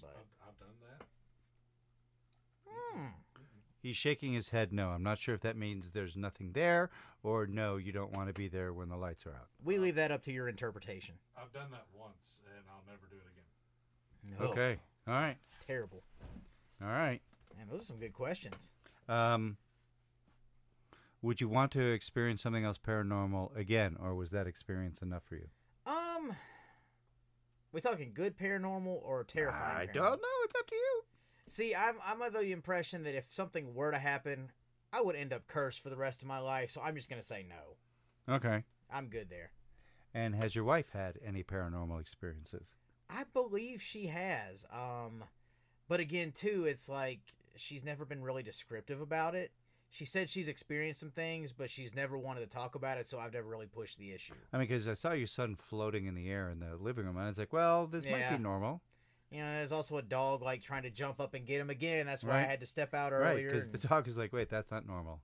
But 0.00 0.16
I've, 0.18 0.48
I've 0.48 0.58
done 0.58 0.74
that. 0.98 1.06
hmm, 2.66 3.06
He's 3.82 3.96
shaking 3.96 4.32
his 4.32 4.48
head 4.48 4.72
no. 4.72 4.88
I'm 4.88 5.02
not 5.02 5.18
sure 5.18 5.34
if 5.34 5.42
that 5.42 5.56
means 5.56 5.90
there's 5.90 6.16
nothing 6.16 6.52
there 6.52 6.90
or 7.22 7.46
no, 7.46 7.76
you 7.76 7.92
don't 7.92 8.12
want 8.12 8.28
to 8.28 8.34
be 8.34 8.48
there 8.48 8.72
when 8.72 8.88
the 8.88 8.96
lights 8.96 9.26
are 9.26 9.30
out. 9.30 9.48
We 9.62 9.78
leave 9.78 9.94
that 9.96 10.10
up 10.10 10.22
to 10.24 10.32
your 10.32 10.48
interpretation. 10.48 11.14
I've 11.36 11.52
done 11.52 11.70
that 11.70 11.84
once, 11.98 12.38
and 12.54 12.64
I'll 12.70 12.84
never 12.86 13.06
do 13.10 13.16
it 13.16 14.36
again. 14.36 14.44
Ugh, 14.46 14.50
Okay. 14.50 14.78
All 15.06 15.14
right. 15.14 15.36
terrible. 15.66 16.02
All 16.82 16.88
right. 16.88 17.20
Man, 17.56 17.66
those 17.70 17.82
are 17.82 17.84
some 17.84 17.98
good 17.98 18.12
questions. 18.14 18.72
Um, 19.08 19.56
would 21.24 21.40
you 21.40 21.48
want 21.48 21.72
to 21.72 21.80
experience 21.80 22.42
something 22.42 22.64
else 22.64 22.78
paranormal 22.78 23.56
again, 23.56 23.96
or 23.98 24.14
was 24.14 24.30
that 24.30 24.46
experience 24.46 25.00
enough 25.00 25.22
for 25.24 25.36
you? 25.36 25.48
Um, 25.86 26.34
we 27.72 27.80
talking 27.80 28.12
good 28.14 28.36
paranormal 28.36 29.00
or 29.02 29.24
terrifying? 29.24 29.76
I 29.76 29.86
paranormal? 29.86 29.94
don't 29.94 30.22
know. 30.22 30.44
It's 30.44 30.54
up 30.58 30.66
to 30.68 30.74
you. 30.74 31.02
See, 31.48 31.74
I'm 31.74 31.96
I'm 32.04 32.20
of 32.20 32.34
the 32.34 32.52
impression 32.52 33.02
that 33.04 33.16
if 33.16 33.24
something 33.30 33.74
were 33.74 33.90
to 33.90 33.98
happen, 33.98 34.52
I 34.92 35.00
would 35.00 35.16
end 35.16 35.32
up 35.32 35.46
cursed 35.46 35.82
for 35.82 35.90
the 35.90 35.96
rest 35.96 36.20
of 36.20 36.28
my 36.28 36.38
life. 36.38 36.70
So 36.70 36.82
I'm 36.82 36.94
just 36.94 37.08
gonna 37.08 37.22
say 37.22 37.46
no. 37.48 38.34
Okay. 38.34 38.62
I'm 38.92 39.08
good 39.08 39.30
there. 39.30 39.50
And 40.12 40.34
has 40.36 40.54
your 40.54 40.64
wife 40.64 40.90
had 40.92 41.18
any 41.24 41.42
paranormal 41.42 42.00
experiences? 42.00 42.66
I 43.10 43.24
believe 43.32 43.82
she 43.82 44.06
has. 44.06 44.64
Um, 44.72 45.24
but 45.88 46.00
again, 46.00 46.32
too, 46.32 46.66
it's 46.66 46.88
like 46.88 47.20
she's 47.56 47.82
never 47.82 48.04
been 48.04 48.22
really 48.22 48.42
descriptive 48.42 49.00
about 49.00 49.34
it. 49.34 49.50
She 49.94 50.06
said 50.06 50.28
she's 50.28 50.48
experienced 50.48 50.98
some 50.98 51.12
things, 51.12 51.52
but 51.52 51.70
she's 51.70 51.94
never 51.94 52.18
wanted 52.18 52.40
to 52.40 52.48
talk 52.48 52.74
about 52.74 52.98
it, 52.98 53.08
so 53.08 53.20
I've 53.20 53.32
never 53.32 53.46
really 53.46 53.68
pushed 53.68 53.96
the 53.96 54.10
issue. 54.10 54.34
I 54.52 54.58
mean, 54.58 54.66
because 54.66 54.88
I 54.88 54.94
saw 54.94 55.12
your 55.12 55.28
son 55.28 55.54
floating 55.54 56.06
in 56.06 56.16
the 56.16 56.28
air 56.28 56.50
in 56.50 56.58
the 56.58 56.74
living 56.74 57.04
room, 57.04 57.16
and 57.16 57.26
I 57.26 57.28
was 57.28 57.38
like, 57.38 57.52
well, 57.52 57.86
this 57.86 58.04
might 58.04 58.28
be 58.28 58.38
normal. 58.38 58.82
You 59.30 59.42
know, 59.42 59.52
there's 59.52 59.70
also 59.70 59.98
a 59.98 60.02
dog 60.02 60.42
like 60.42 60.62
trying 60.62 60.82
to 60.82 60.90
jump 60.90 61.20
up 61.20 61.34
and 61.34 61.46
get 61.46 61.60
him 61.60 61.70
again. 61.70 62.06
That's 62.06 62.24
why 62.24 62.38
I 62.38 62.42
had 62.42 62.58
to 62.58 62.66
step 62.66 62.92
out 62.92 63.12
earlier. 63.12 63.34
Right, 63.34 63.46
because 63.46 63.66
and- 63.66 63.72
the 63.72 63.86
dog 63.86 64.08
is 64.08 64.16
like, 64.16 64.32
wait, 64.32 64.50
that's 64.50 64.72
not 64.72 64.84
normal, 64.84 65.20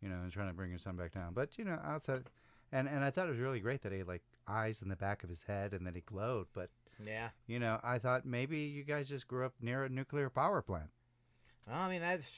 you 0.00 0.08
know, 0.08 0.20
and 0.22 0.30
trying 0.30 0.46
to 0.46 0.54
bring 0.54 0.70
your 0.70 0.78
son 0.78 0.94
back 0.94 1.12
down. 1.12 1.34
But 1.34 1.58
you 1.58 1.64
know, 1.64 1.80
outside, 1.84 2.22
and 2.70 2.88
and 2.88 3.02
I 3.04 3.10
thought 3.10 3.26
it 3.26 3.32
was 3.32 3.40
really 3.40 3.58
great 3.58 3.82
that 3.82 3.90
he 3.90 3.98
had 3.98 4.06
like 4.06 4.22
eyes 4.46 4.80
in 4.80 4.88
the 4.90 4.96
back 4.96 5.24
of 5.24 5.28
his 5.28 5.42
head 5.42 5.72
and 5.72 5.84
that 5.88 5.96
he 5.96 6.02
glowed. 6.02 6.46
But 6.54 6.70
yeah. 7.04 7.30
you 7.48 7.58
know, 7.58 7.80
I 7.82 7.98
thought 7.98 8.24
maybe 8.24 8.58
you 8.60 8.84
guys 8.84 9.08
just 9.08 9.26
grew 9.26 9.44
up 9.44 9.54
near 9.60 9.82
a 9.82 9.88
nuclear 9.88 10.30
power 10.30 10.62
plant. 10.62 10.90
Well, 11.66 11.76
I 11.76 11.90
mean, 11.90 12.00
that's 12.00 12.30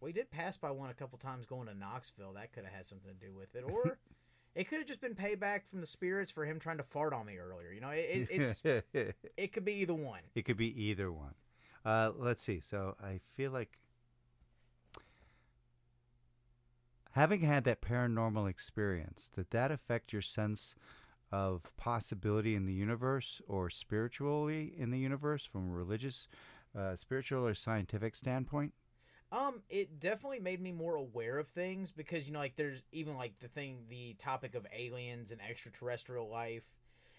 we 0.00 0.12
did 0.12 0.30
pass 0.30 0.56
by 0.56 0.70
one 0.70 0.90
a 0.90 0.94
couple 0.94 1.18
times 1.18 1.46
going 1.46 1.66
to 1.66 1.74
Knoxville. 1.74 2.34
That 2.34 2.52
could 2.52 2.64
have 2.64 2.72
had 2.72 2.86
something 2.86 3.10
to 3.12 3.26
do 3.26 3.32
with 3.32 3.54
it, 3.54 3.64
or 3.64 3.98
it 4.54 4.68
could 4.68 4.78
have 4.78 4.86
just 4.86 5.00
been 5.00 5.14
payback 5.14 5.66
from 5.68 5.80
the 5.80 5.86
spirits 5.86 6.30
for 6.30 6.44
him 6.44 6.58
trying 6.58 6.78
to 6.78 6.82
fart 6.82 7.12
on 7.12 7.26
me 7.26 7.38
earlier. 7.38 7.72
You 7.72 7.80
know, 7.80 7.90
it, 7.90 8.28
it, 8.30 8.62
it's 8.64 9.14
it 9.36 9.52
could 9.52 9.64
be 9.64 9.74
either 9.74 9.94
one. 9.94 10.20
it 10.34 10.44
could 10.44 10.56
be 10.56 10.84
either 10.84 11.10
one. 11.12 11.34
Uh, 11.84 12.12
let's 12.16 12.42
see. 12.42 12.60
So 12.60 12.96
I 13.02 13.20
feel 13.36 13.50
like 13.50 13.78
having 17.12 17.40
had 17.40 17.64
that 17.64 17.80
paranormal 17.80 18.48
experience, 18.48 19.30
did 19.34 19.50
that 19.50 19.70
affect 19.70 20.12
your 20.12 20.22
sense 20.22 20.74
of 21.30 21.62
possibility 21.76 22.54
in 22.54 22.66
the 22.66 22.72
universe 22.72 23.40
or 23.46 23.70
spiritually 23.70 24.72
in 24.76 24.90
the 24.90 24.98
universe 24.98 25.44
from 25.44 25.70
a 25.70 25.72
religious, 25.72 26.26
uh, 26.78 26.96
spiritual, 26.96 27.46
or 27.46 27.54
scientific 27.54 28.14
standpoint? 28.14 28.72
Um, 29.30 29.60
it 29.68 30.00
definitely 30.00 30.40
made 30.40 30.60
me 30.60 30.72
more 30.72 30.94
aware 30.96 31.38
of 31.38 31.48
things 31.48 31.90
because 31.90 32.26
you 32.26 32.32
know, 32.32 32.38
like 32.38 32.56
there's 32.56 32.84
even 32.92 33.16
like 33.16 33.38
the 33.40 33.48
thing, 33.48 33.80
the 33.88 34.14
topic 34.18 34.54
of 34.54 34.66
aliens 34.76 35.32
and 35.32 35.40
extraterrestrial 35.40 36.28
life. 36.28 36.64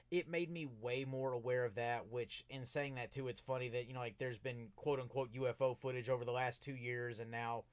It 0.09 0.27
made 0.27 0.49
me 0.49 0.67
way 0.81 1.05
more 1.05 1.33
aware 1.33 1.65
of 1.65 1.75
that. 1.75 2.07
Which, 2.09 2.43
in 2.49 2.65
saying 2.65 2.95
that 2.95 3.11
too, 3.11 3.27
it's 3.27 3.39
funny 3.39 3.69
that 3.69 3.87
you 3.87 3.93
know, 3.93 3.99
like 3.99 4.17
there's 4.17 4.39
been 4.39 4.69
quote 4.75 4.99
unquote 4.99 5.31
UFO 5.33 5.77
footage 5.77 6.09
over 6.09 6.25
the 6.25 6.31
last 6.31 6.63
two 6.63 6.75
years, 6.75 7.19
and 7.19 7.29
now 7.29 7.63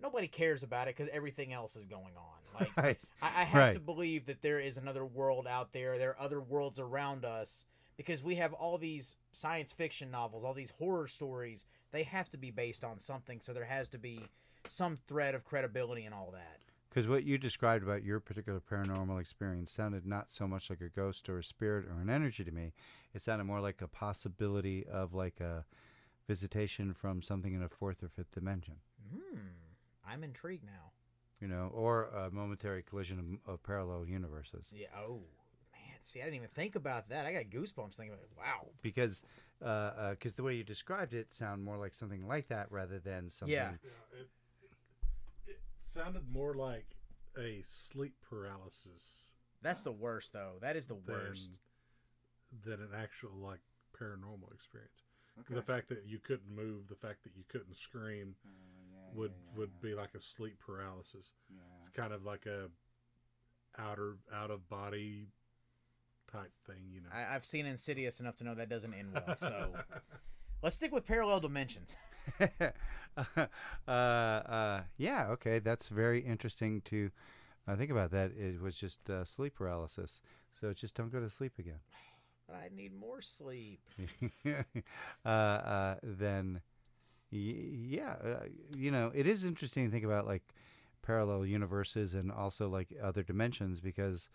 nobody 0.00 0.28
cares 0.28 0.62
about 0.62 0.88
it 0.88 0.96
because 0.96 1.10
everything 1.12 1.52
else 1.52 1.76
is 1.76 1.86
going 1.86 2.16
on. 2.16 2.22
Like 2.58 2.74
Right. 2.74 2.98
I, 3.20 3.42
I 3.42 3.44
have 3.44 3.74
to 3.74 3.80
believe 3.80 4.24
that 4.26 4.40
there 4.40 4.58
is 4.58 4.78
another 4.78 5.04
world 5.04 5.46
out 5.46 5.74
there. 5.74 5.98
There 5.98 6.12
are 6.12 6.20
other 6.24 6.40
worlds 6.40 6.78
around 6.78 7.26
us 7.26 7.66
because 7.98 8.22
we 8.22 8.36
have 8.36 8.54
all 8.54 8.78
these 8.78 9.16
science 9.32 9.72
fiction 9.72 10.10
novels, 10.10 10.42
all 10.42 10.54
these 10.54 10.72
horror 10.78 11.06
stories. 11.06 11.66
They 11.96 12.02
have 12.02 12.28
to 12.28 12.36
be 12.36 12.50
based 12.50 12.84
on 12.84 12.98
something, 12.98 13.40
so 13.40 13.54
there 13.54 13.64
has 13.64 13.88
to 13.88 13.98
be 13.98 14.20
some 14.68 14.98
thread 15.08 15.34
of 15.34 15.44
credibility 15.46 16.04
and 16.04 16.14
all 16.14 16.30
that. 16.34 16.58
Because 16.90 17.08
what 17.08 17.24
you 17.24 17.38
described 17.38 17.82
about 17.82 18.04
your 18.04 18.20
particular 18.20 18.60
paranormal 18.60 19.18
experience 19.18 19.70
sounded 19.72 20.04
not 20.04 20.30
so 20.30 20.46
much 20.46 20.68
like 20.68 20.82
a 20.82 20.90
ghost 20.90 21.26
or 21.30 21.38
a 21.38 21.42
spirit 21.44 21.86
or 21.86 21.98
an 21.98 22.10
energy 22.10 22.44
to 22.44 22.50
me. 22.52 22.74
It 23.14 23.22
sounded 23.22 23.44
more 23.44 23.60
like 23.62 23.80
a 23.80 23.88
possibility 23.88 24.84
of 24.86 25.14
like 25.14 25.40
a 25.40 25.64
visitation 26.28 26.92
from 26.92 27.22
something 27.22 27.54
in 27.54 27.62
a 27.62 27.68
fourth 27.70 28.02
or 28.02 28.08
fifth 28.08 28.32
dimension, 28.32 28.74
Hmm, 29.10 29.38
I'm 30.06 30.22
intrigued 30.22 30.64
now. 30.66 30.90
you 31.40 31.48
know, 31.48 31.70
or 31.72 32.04
a 32.08 32.30
momentary 32.30 32.82
collision 32.82 33.38
of, 33.46 33.54
of 33.54 33.62
parallel 33.62 34.04
universes. 34.06 34.66
Yeah. 34.70 34.88
Oh 34.98 35.20
man, 35.72 35.96
see, 36.02 36.20
I 36.20 36.24
didn't 36.24 36.36
even 36.36 36.48
think 36.48 36.74
about 36.76 37.08
that. 37.08 37.24
I 37.24 37.32
got 37.32 37.44
goosebumps 37.44 37.94
thinking 37.94 38.12
about 38.12 38.24
it. 38.24 38.30
Wow. 38.36 38.66
Because, 38.82 39.22
because 39.58 39.94
uh, 39.98 40.14
'cause 40.20 40.34
the 40.34 40.42
way 40.42 40.54
you 40.54 40.64
described 40.64 41.14
it 41.14 41.32
sound 41.32 41.64
more 41.64 41.76
like 41.76 41.94
something 41.94 42.26
like 42.26 42.48
that 42.48 42.70
rather 42.70 42.98
than 42.98 43.28
something. 43.28 43.54
Yeah. 43.54 43.72
Yeah, 43.82 44.20
it, 44.20 44.28
it 45.46 45.60
sounded 45.82 46.28
more 46.30 46.54
like 46.54 46.86
a 47.38 47.62
sleep 47.64 48.14
paralysis 48.28 49.30
That's 49.62 49.82
the 49.82 49.92
worst, 49.92 50.32
though. 50.32 50.54
That 50.60 50.76
is 50.76 50.86
the 50.86 50.94
than, 51.06 51.14
worst. 51.14 51.50
than 52.64 52.80
an 52.80 52.90
actual 52.96 53.32
like 53.34 53.60
paranormal 53.98 54.52
experience. 54.54 55.02
The 55.50 55.62
fact 55.62 55.88
that 55.90 56.04
you 56.06 56.18
couldn't 56.18 56.50
move, 56.54 56.88
the 56.88 56.94
fact 56.94 57.22
that 57.24 57.32
you 57.36 57.44
couldn't 57.48 57.76
scream, 57.76 58.34
would 59.14 59.32
would 59.54 59.80
be 59.80 59.94
like 59.94 60.14
a 60.14 60.20
sleep 60.20 60.58
paralysis. 60.64 61.32
It's 61.80 61.90
kind 61.90 62.12
of 62.12 62.24
like 62.24 62.46
a 62.46 62.68
outer 63.78 64.16
out 64.34 64.50
of 64.50 64.66
body 64.68 65.28
type 66.36 66.52
thing, 66.66 66.82
you 66.92 67.00
know. 67.00 67.08
I, 67.12 67.34
I've 67.34 67.44
seen 67.44 67.66
Insidious 67.66 68.20
enough 68.20 68.36
to 68.36 68.44
know 68.44 68.54
that 68.54 68.68
doesn't 68.68 68.94
end 68.94 69.12
well. 69.14 69.36
So 69.36 69.72
let's 70.62 70.76
stick 70.76 70.92
with 70.92 71.06
parallel 71.06 71.40
dimensions. 71.40 71.96
uh, 73.88 73.90
uh, 73.90 74.80
yeah, 74.98 75.28
okay, 75.28 75.58
that's 75.58 75.88
very 75.88 76.20
interesting 76.20 76.80
to 76.82 77.10
uh, 77.66 77.76
think 77.76 77.90
about. 77.90 78.10
That 78.10 78.32
it 78.36 78.60
was 78.60 78.76
just 78.76 79.08
uh, 79.08 79.24
sleep 79.24 79.54
paralysis, 79.54 80.20
so 80.60 80.72
just 80.72 80.94
don't 80.94 81.12
go 81.12 81.20
to 81.20 81.30
sleep 81.30 81.52
again. 81.58 81.80
But 82.48 82.56
I 82.58 82.68
need 82.72 82.92
more 82.94 83.20
sleep. 83.22 83.80
uh, 85.24 85.28
uh, 85.28 85.96
then, 86.00 86.60
y- 87.32 87.38
yeah, 87.88 88.14
uh, 88.24 88.44
you 88.76 88.92
know, 88.92 89.10
it 89.12 89.26
is 89.26 89.42
interesting 89.42 89.86
to 89.86 89.90
think 89.90 90.04
about 90.04 90.28
like 90.28 90.44
parallel 91.02 91.44
universes 91.44 92.14
and 92.14 92.30
also 92.30 92.68
like 92.68 92.94
other 93.02 93.24
dimensions 93.24 93.80
because 93.80 94.28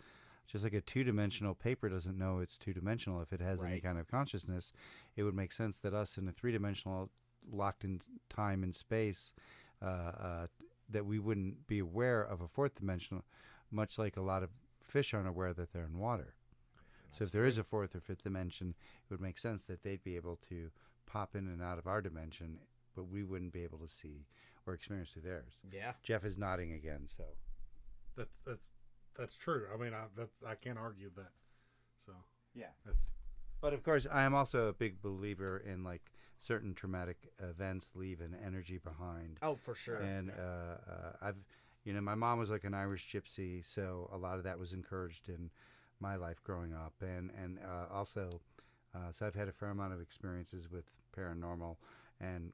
just 0.46 0.64
like 0.64 0.74
a 0.74 0.80
two-dimensional 0.80 1.54
paper 1.54 1.88
doesn't 1.88 2.18
know 2.18 2.38
it's 2.38 2.58
two-dimensional 2.58 3.20
if 3.20 3.32
it 3.32 3.40
has 3.40 3.62
any 3.62 3.80
kind 3.80 3.98
of 3.98 4.08
consciousness 4.08 4.72
it 5.16 5.22
would 5.22 5.34
make 5.34 5.52
sense 5.52 5.78
that 5.78 5.94
us 5.94 6.18
in 6.18 6.28
a 6.28 6.32
three-dimensional 6.32 7.10
locked 7.50 7.84
in 7.84 8.00
time 8.28 8.62
and 8.62 8.74
space 8.74 9.32
uh, 9.82 9.86
uh, 9.86 10.46
that 10.88 11.06
we 11.06 11.18
wouldn't 11.18 11.66
be 11.66 11.78
aware 11.78 12.22
of 12.22 12.40
a 12.40 12.48
fourth 12.48 12.74
dimensional 12.76 13.24
much 13.70 13.98
like 13.98 14.16
a 14.16 14.22
lot 14.22 14.42
of 14.42 14.50
fish 14.84 15.14
aren't 15.14 15.28
aware 15.28 15.52
that 15.54 15.72
they're 15.72 15.84
in 15.84 15.98
water 15.98 16.34
so 17.16 17.24
if 17.24 17.30
there 17.30 17.44
is 17.44 17.58
a 17.58 17.64
fourth 17.64 17.94
or 17.94 18.00
fifth 18.00 18.22
dimension, 18.22 18.74
it 19.04 19.10
would 19.10 19.20
make 19.20 19.38
sense 19.38 19.62
that 19.64 19.82
they'd 19.82 20.02
be 20.02 20.16
able 20.16 20.38
to 20.48 20.70
pop 21.06 21.36
in 21.36 21.46
and 21.46 21.62
out 21.62 21.78
of 21.78 21.86
our 21.86 22.00
dimension, 22.00 22.58
but 22.96 23.04
we 23.04 23.22
wouldn't 23.22 23.52
be 23.52 23.64
able 23.64 23.78
to 23.78 23.88
see 23.88 24.26
or 24.66 24.74
experience 24.74 25.10
through 25.10 25.22
theirs. 25.22 25.60
Yeah. 25.70 25.92
Jeff 26.02 26.24
is 26.24 26.38
nodding 26.38 26.72
again, 26.72 27.02
so 27.06 27.24
That's 28.16 28.34
that's 28.46 28.66
that's 29.16 29.34
true. 29.34 29.66
I 29.72 29.76
mean, 29.82 29.92
I 29.94 30.04
that's 30.16 30.34
I 30.46 30.54
can't 30.54 30.78
argue 30.78 31.10
that. 31.16 31.32
So 32.04 32.12
yeah. 32.54 32.66
that's 32.84 33.06
But 33.60 33.72
of 33.72 33.82
course, 33.82 34.06
I 34.10 34.22
am 34.22 34.34
also 34.34 34.68
a 34.68 34.72
big 34.72 35.00
believer 35.02 35.58
in 35.58 35.84
like 35.84 36.12
certain 36.38 36.74
traumatic 36.74 37.30
events 37.40 37.90
leave 37.94 38.20
an 38.20 38.36
energy 38.44 38.78
behind. 38.78 39.38
Oh, 39.42 39.54
for 39.54 39.74
sure. 39.74 39.96
And 39.96 40.30
uh, 40.30 40.90
uh, 40.90 41.12
I've, 41.22 41.36
you 41.84 41.92
know, 41.92 42.00
my 42.00 42.14
mom 42.14 42.38
was 42.38 42.50
like 42.50 42.64
an 42.64 42.74
Irish 42.74 43.08
gypsy, 43.08 43.64
so 43.64 44.10
a 44.12 44.16
lot 44.16 44.38
of 44.38 44.44
that 44.44 44.58
was 44.58 44.72
encouraged 44.72 45.28
in 45.28 45.50
my 46.00 46.16
life 46.16 46.42
growing 46.42 46.72
up, 46.74 46.94
and 47.00 47.30
and 47.40 47.58
uh, 47.60 47.94
also, 47.94 48.40
uh, 48.94 49.12
so 49.12 49.24
I've 49.26 49.34
had 49.36 49.48
a 49.48 49.52
fair 49.52 49.70
amount 49.70 49.92
of 49.92 50.00
experiences 50.00 50.68
with 50.70 50.84
paranormal 51.16 51.76
and 52.20 52.52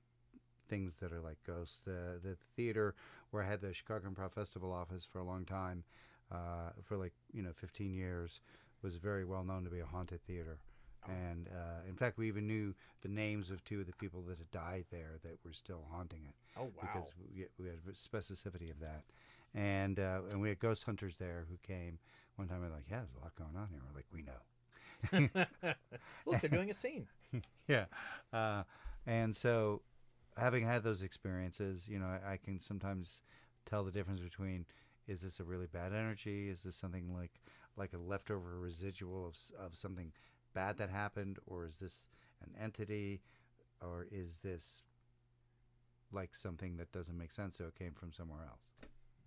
things 0.68 0.96
that 0.96 1.12
are 1.12 1.20
like 1.20 1.38
ghosts. 1.46 1.80
The 1.84 2.20
the 2.22 2.36
theater 2.56 2.94
where 3.30 3.42
I 3.42 3.46
had 3.46 3.60
the 3.60 3.72
Chicago 3.72 4.08
Improv 4.10 4.32
Festival 4.32 4.72
office 4.72 5.06
for 5.10 5.18
a 5.18 5.24
long 5.24 5.44
time, 5.46 5.84
uh, 6.32 6.70
for 6.84 6.96
like 6.96 7.12
you 7.32 7.42
know 7.42 7.52
15 7.54 7.94
years, 7.94 8.40
was 8.82 8.96
very 8.96 9.24
well 9.24 9.44
known 9.44 9.64
to 9.64 9.70
be 9.70 9.80
a 9.80 9.86
haunted 9.86 10.22
theater. 10.26 10.58
And 11.06 11.48
uh, 11.48 11.88
in 11.88 11.94
fact, 11.94 12.18
we 12.18 12.28
even 12.28 12.46
knew 12.46 12.74
the 13.00 13.08
names 13.08 13.50
of 13.50 13.64
two 13.64 13.80
of 13.80 13.86
the 13.86 13.94
people 13.94 14.20
that 14.28 14.36
had 14.36 14.50
died 14.50 14.84
there 14.90 15.18
that 15.22 15.38
were 15.44 15.52
still 15.52 15.84
haunting 15.90 16.20
it 16.28 16.34
oh, 16.58 16.64
wow. 16.64 16.70
because 16.82 17.08
we, 17.34 17.46
we 17.58 17.70
had 17.70 17.78
specificity 17.94 18.70
of 18.70 18.78
that. 18.80 19.04
And 19.54 19.98
uh, 19.98 20.20
and 20.30 20.40
we 20.40 20.50
had 20.50 20.58
ghost 20.58 20.84
hunters 20.84 21.16
there 21.18 21.46
who 21.48 21.56
came 21.66 21.98
one 22.36 22.48
time. 22.48 22.60
We're 22.60 22.68
like, 22.68 22.84
yeah, 22.90 22.98
there's 22.98 23.14
a 23.18 23.22
lot 23.22 23.34
going 23.36 23.56
on 23.56 23.68
here. 23.70 23.80
We're 23.88 23.96
like, 23.96 24.06
we 24.12 24.22
know. 24.22 25.74
Look, 26.26 26.40
they're 26.42 26.50
doing 26.50 26.70
a 26.70 26.74
scene. 26.74 27.06
yeah. 27.68 27.86
Uh, 28.32 28.64
and 29.06 29.34
so 29.34 29.80
having 30.36 30.66
had 30.66 30.82
those 30.82 31.02
experiences, 31.02 31.88
you 31.88 31.98
know, 31.98 32.06
I, 32.06 32.32
I 32.32 32.36
can 32.36 32.60
sometimes 32.60 33.22
tell 33.64 33.84
the 33.84 33.90
difference 33.90 34.20
between 34.20 34.66
is 35.08 35.22
this 35.22 35.40
a 35.40 35.44
really 35.44 35.66
bad 35.66 35.92
energy? 35.92 36.48
Is 36.48 36.62
this 36.62 36.76
something 36.76 37.12
like 37.14 37.40
like 37.76 37.92
a 37.94 37.98
leftover 37.98 38.58
residual 38.58 39.26
of 39.26 39.36
of 39.58 39.74
something 39.74 40.12
bad 40.54 40.78
that 40.78 40.90
happened, 40.90 41.38
or 41.46 41.66
is 41.66 41.76
this 41.78 42.08
an 42.42 42.52
entity, 42.62 43.22
or 43.82 44.06
is 44.12 44.38
this 44.44 44.82
like 46.12 46.36
something 46.36 46.76
that 46.76 46.92
doesn't 46.92 47.16
make 47.16 47.32
sense, 47.32 47.58
so 47.58 47.64
it 47.64 47.78
came 47.78 47.92
from 47.92 48.12
somewhere 48.12 48.44
else? 48.48 48.60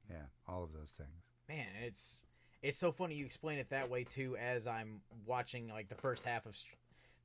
Yeah, 0.10 0.26
all 0.48 0.64
of 0.64 0.74
those 0.74 0.92
things. 0.98 1.24
Man, 1.50 1.68
it's 1.84 2.20
it's 2.62 2.78
so 2.78 2.92
funny 2.92 3.16
you 3.16 3.26
explain 3.26 3.60
it 3.60 3.70
that 3.72 3.90
way 3.90 4.04
too. 4.04 4.38
As 4.38 4.68
I'm 4.68 5.02
watching 5.26 5.68
like 5.68 5.90
the 5.90 5.96
first 5.96 6.24
half 6.24 6.46
of 6.46 6.56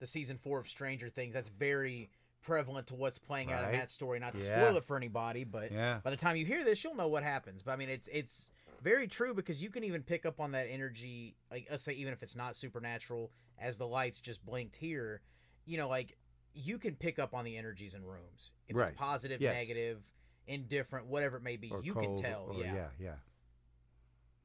the 0.01 0.07
season 0.07 0.39
four 0.39 0.59
of 0.59 0.69
Stranger 0.69 1.09
Things, 1.09 1.35
that's 1.35 1.51
very 1.51 2.11
prevalent 2.43 2.87
to 2.89 2.95
what's 2.95 3.19
playing 3.19 3.53
out 3.53 3.65
in 3.65 3.73
that 3.79 3.91
story. 3.91 4.19
Not 4.19 4.35
to 4.35 4.39
Yeah. 4.39 4.45
spoil 4.61 4.77
it 4.77 4.85
for 4.85 4.97
anybody, 4.97 5.45
but 5.45 5.73
Yeah. 5.73 6.01
by 6.03 6.11
the 6.11 6.17
time 6.17 6.37
you 6.37 6.47
hear 6.47 6.65
this, 6.65 6.83
you'll 6.85 6.95
know 6.95 7.09
what 7.09 7.23
happens. 7.23 7.63
But 7.63 7.73
I 7.73 7.77
mean, 7.77 7.89
it's 7.89 8.09
it's 8.09 8.49
very 8.83 9.09
true 9.09 9.35
because 9.35 9.63
you 9.63 9.71
can 9.71 9.83
even 9.85 10.03
pick 10.03 10.25
up 10.27 10.39
on 10.41 10.53
that 10.53 10.69
energy. 10.69 11.37
Like 11.51 11.67
let's 11.71 11.83
say 11.83 11.93
even 11.95 12.13
if 12.13 12.23
it's 12.23 12.37
not 12.37 12.57
supernatural, 12.57 13.33
as 13.59 13.79
the 13.79 13.87
lights 13.87 14.21
just 14.21 14.45
blinked 14.45 14.77
here, 14.77 15.23
you 15.65 15.77
know, 15.77 15.89
like 15.89 16.17
you 16.53 16.79
can 16.79 16.95
pick 16.95 17.19
up 17.19 17.35
on 17.35 17.45
the 17.45 17.57
energies 17.57 17.95
in 17.95 18.05
rooms. 18.05 18.53
If 18.69 18.77
Right. 18.77 18.89
it's 18.91 18.97
positive, 18.99 19.41
Yes. 19.41 19.55
negative, 19.55 20.03
indifferent, 20.47 21.07
whatever 21.07 21.37
it 21.39 21.43
may 21.43 21.57
be, 21.57 21.71
or 21.71 21.83
you 21.83 21.93
cold, 21.95 22.05
can 22.05 22.17
tell. 22.33 22.45
or- 22.45 22.55
yeah. 22.63 22.75
yeah, 22.75 22.91
yeah. 22.99 23.17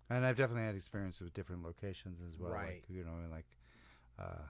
And 0.09 0.25
I've 0.25 0.35
definitely 0.35 0.63
had 0.65 0.75
experience 0.75 1.21
with 1.21 1.33
different 1.33 1.63
locations 1.63 2.19
as 2.21 2.37
well. 2.37 2.51
Right. 2.51 2.81
Like, 2.81 2.89
you 2.89 3.05
know, 3.05 3.13
like, 3.29 3.45
uh, 4.19 4.43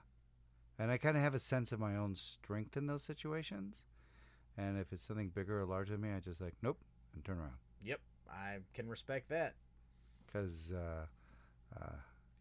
and 0.78 0.90
I 0.90 0.96
kind 0.96 1.16
of 1.16 1.22
have 1.22 1.34
a 1.34 1.38
sense 1.38 1.72
of 1.72 1.80
my 1.80 1.96
own 1.96 2.14
strength 2.16 2.76
in 2.76 2.86
those 2.86 3.02
situations. 3.02 3.84
And 4.56 4.78
if 4.78 4.92
it's 4.92 5.04
something 5.04 5.28
bigger 5.28 5.60
or 5.60 5.64
larger 5.64 5.92
than 5.92 6.02
me, 6.02 6.10
I 6.14 6.20
just 6.20 6.40
like, 6.40 6.54
nope, 6.62 6.78
and 7.14 7.24
turn 7.24 7.38
around. 7.38 7.56
Yep, 7.84 8.00
I 8.30 8.58
can 8.74 8.88
respect 8.88 9.28
that. 9.30 9.54
Because, 10.26 10.72
uh, 10.72 11.06
uh, 11.80 11.96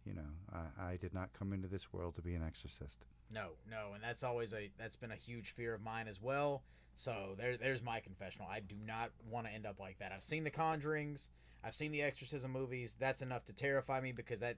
you 0.05 0.13
know, 0.13 0.21
I, 0.53 0.91
I 0.91 0.97
did 0.97 1.13
not 1.13 1.29
come 1.37 1.53
into 1.53 1.67
this 1.67 1.93
world 1.93 2.15
to 2.15 2.21
be 2.21 2.35
an 2.35 2.43
exorcist. 2.43 2.97
No, 3.33 3.51
no, 3.69 3.93
and 3.93 4.03
that's 4.03 4.23
always 4.23 4.53
a 4.53 4.69
that's 4.77 4.97
been 4.97 5.11
a 5.11 5.15
huge 5.15 5.51
fear 5.51 5.73
of 5.73 5.81
mine 5.81 6.07
as 6.07 6.21
well. 6.21 6.63
So 6.95 7.35
there, 7.37 7.55
there's 7.55 7.81
my 7.81 8.01
confessional. 8.01 8.47
I 8.51 8.59
do 8.59 8.75
not 8.85 9.11
want 9.29 9.47
to 9.47 9.53
end 9.53 9.65
up 9.65 9.79
like 9.79 9.99
that. 9.99 10.11
I've 10.11 10.23
seen 10.23 10.43
the 10.43 10.51
Conjurings, 10.51 11.29
I've 11.63 11.73
seen 11.73 11.91
the 11.91 12.01
Exorcism 12.01 12.51
movies. 12.51 12.95
That's 12.99 13.21
enough 13.21 13.45
to 13.45 13.53
terrify 13.53 14.01
me 14.01 14.11
because 14.11 14.41
that 14.41 14.57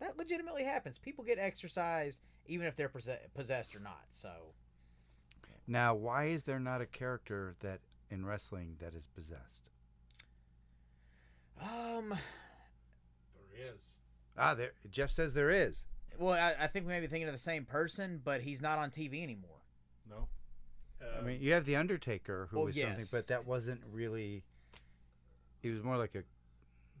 that 0.00 0.18
legitimately 0.18 0.64
happens. 0.64 0.98
People 0.98 1.24
get 1.24 1.38
exorcised 1.38 2.20
even 2.48 2.66
if 2.66 2.76
they're 2.76 2.90
possessed 3.34 3.76
or 3.76 3.80
not. 3.80 4.04
So 4.10 4.30
Now, 5.66 5.94
why 5.94 6.26
is 6.26 6.44
there 6.44 6.58
not 6.58 6.80
a 6.80 6.86
character 6.86 7.54
that 7.60 7.80
in 8.10 8.24
wrestling 8.24 8.76
that 8.80 8.94
is 8.94 9.06
possessed? 9.14 9.70
um, 11.60 12.10
There 13.34 13.72
is. 13.74 13.80
Ah, 14.36 14.54
there. 14.54 14.72
Jeff 14.90 15.10
says 15.10 15.34
there 15.34 15.50
is. 15.50 15.82
well, 16.18 16.32
I, 16.32 16.54
I 16.64 16.66
think 16.68 16.86
we 16.86 16.92
may 16.92 17.00
be 17.00 17.06
thinking 17.08 17.28
of 17.28 17.34
the 17.34 17.38
same 17.38 17.64
person, 17.64 18.20
but 18.24 18.40
he's 18.40 18.60
not 18.60 18.78
on 18.78 18.90
TV 18.90 19.22
anymore. 19.22 19.58
No. 20.08 20.28
I 21.18 21.22
mean, 21.22 21.40
you 21.40 21.52
have 21.52 21.64
the 21.64 21.76
Undertaker, 21.76 22.48
who 22.50 22.56
well, 22.58 22.66
was 22.66 22.76
something, 22.80 23.06
but 23.12 23.28
that 23.28 23.46
wasn't 23.46 23.80
really. 23.92 24.42
He 25.62 25.70
was 25.70 25.82
more 25.82 25.96
like 25.96 26.14
a. 26.14 26.22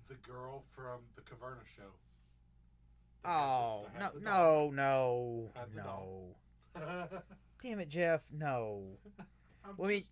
the 0.08 0.14
girl 0.16 0.64
from 0.74 1.00
the 1.16 1.22
Caverna 1.22 1.64
show. 1.76 1.90
Oh 3.24 3.86
no, 3.98 4.10
no, 4.20 4.70
no, 4.74 5.50
no! 5.74 6.36
Damn 7.62 7.80
it, 7.80 7.88
Jeff! 7.88 8.22
No. 8.32 8.82
Well, 9.76 9.88
I 9.88 9.92
mean, 9.94 10.04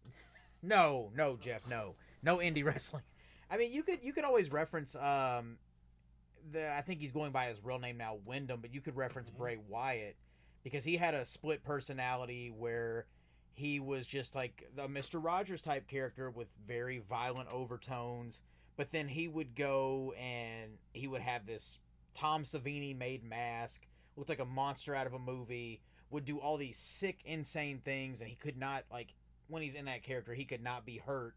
no, 0.63 1.11
no, 1.15 1.37
Jeff, 1.41 1.67
no, 1.69 1.95
no 2.23 2.39
indie 2.39 2.65
wrestling. 2.65 3.03
I 3.51 3.57
mean, 3.57 3.73
you 3.73 3.83
could 3.83 4.01
you 4.03 4.13
could 4.13 4.25
always 4.25 4.51
reference 4.51 4.97
um, 4.97 5.59
the 6.53 6.71
I 6.73 6.83
think 6.83 7.01
he's 7.01 7.13
going 7.13 7.33
by 7.33 7.47
his 7.47 7.61
real 7.65 7.79
name 7.79 7.97
now, 7.97 8.19
Windham, 8.25 8.61
but 8.61 8.75
you 8.75 8.81
could 8.81 8.97
reference 8.97 9.31
Mhm. 9.31 9.39
Bray 9.39 9.59
Wyatt 9.69 10.17
because 10.65 10.85
he 10.85 10.97
had 10.97 11.15
a 11.15 11.25
split 11.25 11.63
personality 11.63 12.51
where 12.51 13.07
he 13.55 13.79
was 13.81 14.07
just 14.07 14.35
like 14.35 14.69
the 14.75 14.89
Mister 14.89 15.19
Rogers 15.21 15.63
type 15.63 15.87
character 15.89 16.29
with 16.31 16.49
very 16.67 16.99
violent 16.99 17.49
overtones, 17.51 18.43
but 18.77 18.91
then 18.91 19.09
he 19.09 19.29
would 19.29 19.55
go 19.55 20.13
and 20.21 20.73
he 20.93 21.07
would 21.07 21.23
have 21.23 21.47
this 21.47 21.79
Tom 22.17 22.45
Savini 22.45 22.97
made 22.97 23.23
mask, 23.23 23.87
looked 24.17 24.31
like 24.31 24.41
a 24.41 24.45
monster 24.45 24.95
out 24.95 25.07
of 25.07 25.13
a 25.13 25.19
movie, 25.19 25.81
would 26.11 26.25
do 26.25 26.39
all 26.39 26.57
these 26.57 26.79
sick, 26.79 27.21
insane 27.25 27.81
things, 27.85 28.21
and 28.21 28.31
he 28.31 28.37
could 28.37 28.57
not 28.57 28.85
like 28.91 29.13
when 29.49 29.63
he's 29.63 29.75
in 29.75 29.85
that 29.85 30.03
character, 30.03 30.33
he 30.33 30.45
could 30.45 30.63
not 30.63 30.87
be 30.87 30.97
hurt. 30.97 31.35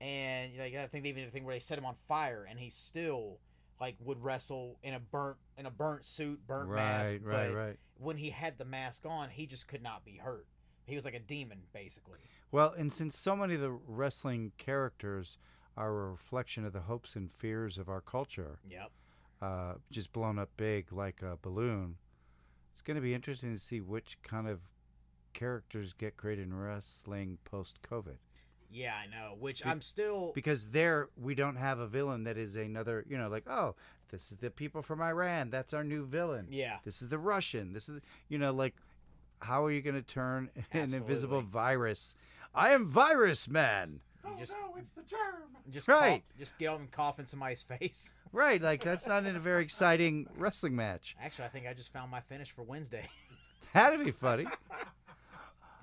And 0.00 0.52
like 0.58 0.74
I 0.74 0.86
think 0.86 1.04
they 1.04 1.10
even 1.10 1.22
did 1.22 1.28
a 1.28 1.32
thing 1.32 1.44
where 1.44 1.54
they 1.54 1.60
set 1.60 1.78
him 1.78 1.84
on 1.84 1.94
fire, 2.08 2.46
and 2.48 2.58
he 2.58 2.68
still 2.68 3.38
like 3.80 3.96
would 4.04 4.22
wrestle 4.22 4.78
in 4.82 4.94
a 4.94 4.98
burnt 4.98 5.36
in 5.56 5.66
a 5.66 5.70
burnt 5.70 6.04
suit, 6.04 6.44
burnt 6.46 6.70
mask. 6.70 7.12
right, 7.12 7.24
right, 7.24 7.48
but 7.48 7.56
right. 7.56 7.76
when 7.98 8.16
he 8.16 8.30
had 8.30 8.58
the 8.58 8.64
mask 8.64 9.06
on, 9.06 9.30
he 9.30 9.46
just 9.46 9.68
could 9.68 9.82
not 9.82 10.04
be 10.04 10.16
hurt. 10.16 10.46
He 10.84 10.96
was 10.96 11.04
like 11.04 11.14
a 11.14 11.20
demon, 11.20 11.58
basically. 11.72 12.18
Well, 12.50 12.74
and 12.76 12.92
since 12.92 13.16
so 13.16 13.36
many 13.36 13.54
of 13.54 13.60
the 13.60 13.78
wrestling 13.86 14.52
characters 14.56 15.36
are 15.76 15.90
a 15.90 16.10
reflection 16.10 16.64
of 16.64 16.72
the 16.72 16.80
hopes 16.80 17.14
and 17.14 17.30
fears 17.30 17.78
of 17.78 17.88
our 17.88 18.00
culture, 18.00 18.58
Yep. 18.68 18.90
Uh, 19.40 19.74
just 19.90 20.12
blown 20.12 20.38
up 20.38 20.50
big 20.56 20.92
like 20.92 21.22
a 21.22 21.38
balloon, 21.42 21.96
it's 22.72 22.82
going 22.82 22.96
to 22.96 23.00
be 23.00 23.14
interesting 23.14 23.52
to 23.52 23.60
see 23.60 23.80
which 23.80 24.18
kind 24.22 24.48
of 24.48 24.60
characters 25.34 25.94
get 25.96 26.16
created 26.16 26.48
in 26.48 26.54
wrestling 26.54 27.38
post 27.44 27.78
COVID. 27.88 28.16
Yeah, 28.70 28.94
I 28.94 29.06
know. 29.06 29.34
Which 29.38 29.62
Be- 29.62 29.70
I'm 29.70 29.80
still. 29.80 30.32
Because 30.34 30.70
there, 30.70 31.08
we 31.20 31.34
don't 31.34 31.56
have 31.56 31.78
a 31.78 31.86
villain 31.86 32.24
that 32.24 32.36
is 32.36 32.54
another, 32.54 33.04
you 33.08 33.16
know, 33.16 33.28
like, 33.28 33.48
oh, 33.48 33.74
this 34.10 34.30
is 34.32 34.38
the 34.38 34.50
people 34.50 34.82
from 34.82 35.00
Iran. 35.00 35.50
That's 35.50 35.72
our 35.72 35.84
new 35.84 36.04
villain. 36.04 36.48
yeah. 36.50 36.78
This 36.84 37.02
is 37.02 37.08
the 37.08 37.18
Russian. 37.18 37.72
This 37.72 37.88
is, 37.88 38.00
you 38.28 38.38
know, 38.38 38.52
like, 38.52 38.74
how 39.40 39.64
are 39.64 39.70
you 39.70 39.80
going 39.80 39.94
to 39.94 40.02
turn 40.02 40.50
an 40.72 40.92
invisible 40.94 41.42
virus? 41.42 42.14
I 42.54 42.70
am 42.70 42.88
Virus 42.88 43.48
Man. 43.48 44.00
You 44.32 44.38
just 44.38 44.54
Oh, 44.56 44.68
no, 44.70 44.76
it's 44.76 44.92
the 44.94 45.02
germ. 45.02 45.56
just 45.70 45.88
Right. 45.88 46.22
cough- 46.28 46.38
just 46.38 46.58
get 46.58 46.72
him 46.74 46.88
coughing 46.90 47.26
somebody's 47.26 47.62
face. 47.80 48.14
Right. 48.32 48.60
Like, 48.60 48.82
that's 48.82 49.06
not 49.06 49.24
in 49.26 49.36
a 49.36 49.40
very 49.40 49.62
exciting 49.62 50.26
wrestling 50.36 50.76
match. 50.76 51.16
Actually, 51.20 51.46
I 51.46 51.48
think 51.48 51.66
I 51.66 51.74
just 51.74 51.92
found 51.92 52.10
my 52.10 52.20
finish 52.20 52.50
for 52.50 52.62
Wednesday. 52.62 53.08
That'd 53.74 54.04
be 54.04 54.10
funny. 54.12 54.46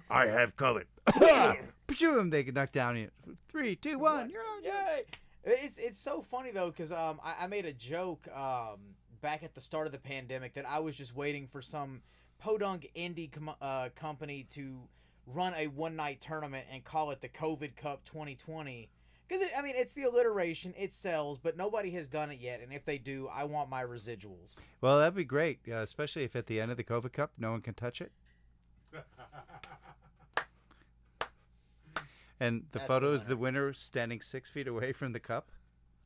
I 0.09 0.27
have 0.27 0.55
COVID. 0.55 0.83
Boom! 1.19 1.57
They 2.29 2.43
can 2.43 2.53
knock 2.55 2.71
down 2.71 2.97
you. 2.97 3.09
Three, 3.47 3.75
two, 3.75 3.97
one. 3.99 4.29
You're 4.29 4.41
on. 4.41 4.63
Yay! 4.63 5.03
It's 5.45 5.77
it's 5.77 5.99
so 5.99 6.21
funny 6.23 6.51
though 6.51 6.69
because 6.71 6.91
um 6.91 7.21
I, 7.23 7.35
I 7.45 7.47
made 7.47 7.65
a 7.65 7.71
joke 7.71 8.27
um 8.35 8.79
back 9.21 9.43
at 9.43 9.53
the 9.55 9.61
start 9.61 9.85
of 9.85 9.93
the 9.93 9.99
pandemic 9.99 10.55
that 10.55 10.67
I 10.67 10.79
was 10.79 10.95
just 10.95 11.15
waiting 11.15 11.47
for 11.47 11.61
some 11.61 12.01
podunk 12.39 12.89
indie 12.97 13.31
com- 13.31 13.55
uh, 13.61 13.89
company 13.95 14.45
to 14.51 14.79
run 15.25 15.53
a 15.55 15.67
one 15.67 15.95
night 15.95 16.21
tournament 16.21 16.65
and 16.71 16.83
call 16.83 17.11
it 17.11 17.21
the 17.21 17.29
COVID 17.29 17.75
Cup 17.75 18.03
2020 18.05 18.89
because 19.27 19.45
I 19.57 19.61
mean 19.61 19.73
it's 19.75 19.93
the 19.93 20.03
alliteration 20.03 20.73
it 20.77 20.93
sells 20.93 21.39
but 21.39 21.57
nobody 21.57 21.91
has 21.91 22.07
done 22.07 22.31
it 22.31 22.39
yet 22.39 22.61
and 22.61 22.71
if 22.71 22.85
they 22.85 22.97
do 22.97 23.27
I 23.33 23.43
want 23.45 23.69
my 23.69 23.83
residuals. 23.83 24.57
Well, 24.81 24.99
that'd 24.99 25.15
be 25.15 25.23
great, 25.23 25.59
uh, 25.69 25.77
especially 25.77 26.23
if 26.23 26.35
at 26.35 26.47
the 26.47 26.59
end 26.61 26.71
of 26.71 26.77
the 26.77 26.83
COVID 26.83 27.13
Cup, 27.13 27.31
no 27.37 27.51
one 27.51 27.61
can 27.61 27.73
touch 27.73 28.01
it. 28.01 28.11
And 32.39 32.65
the 32.71 32.79
That's 32.79 32.87
photo 32.87 33.11
the 33.11 33.15
is 33.15 33.23
the 33.23 33.37
winner 33.37 33.73
standing 33.73 34.21
six 34.21 34.49
feet 34.49 34.67
away 34.67 34.91
from 34.93 35.13
the 35.13 35.19
cup. 35.19 35.51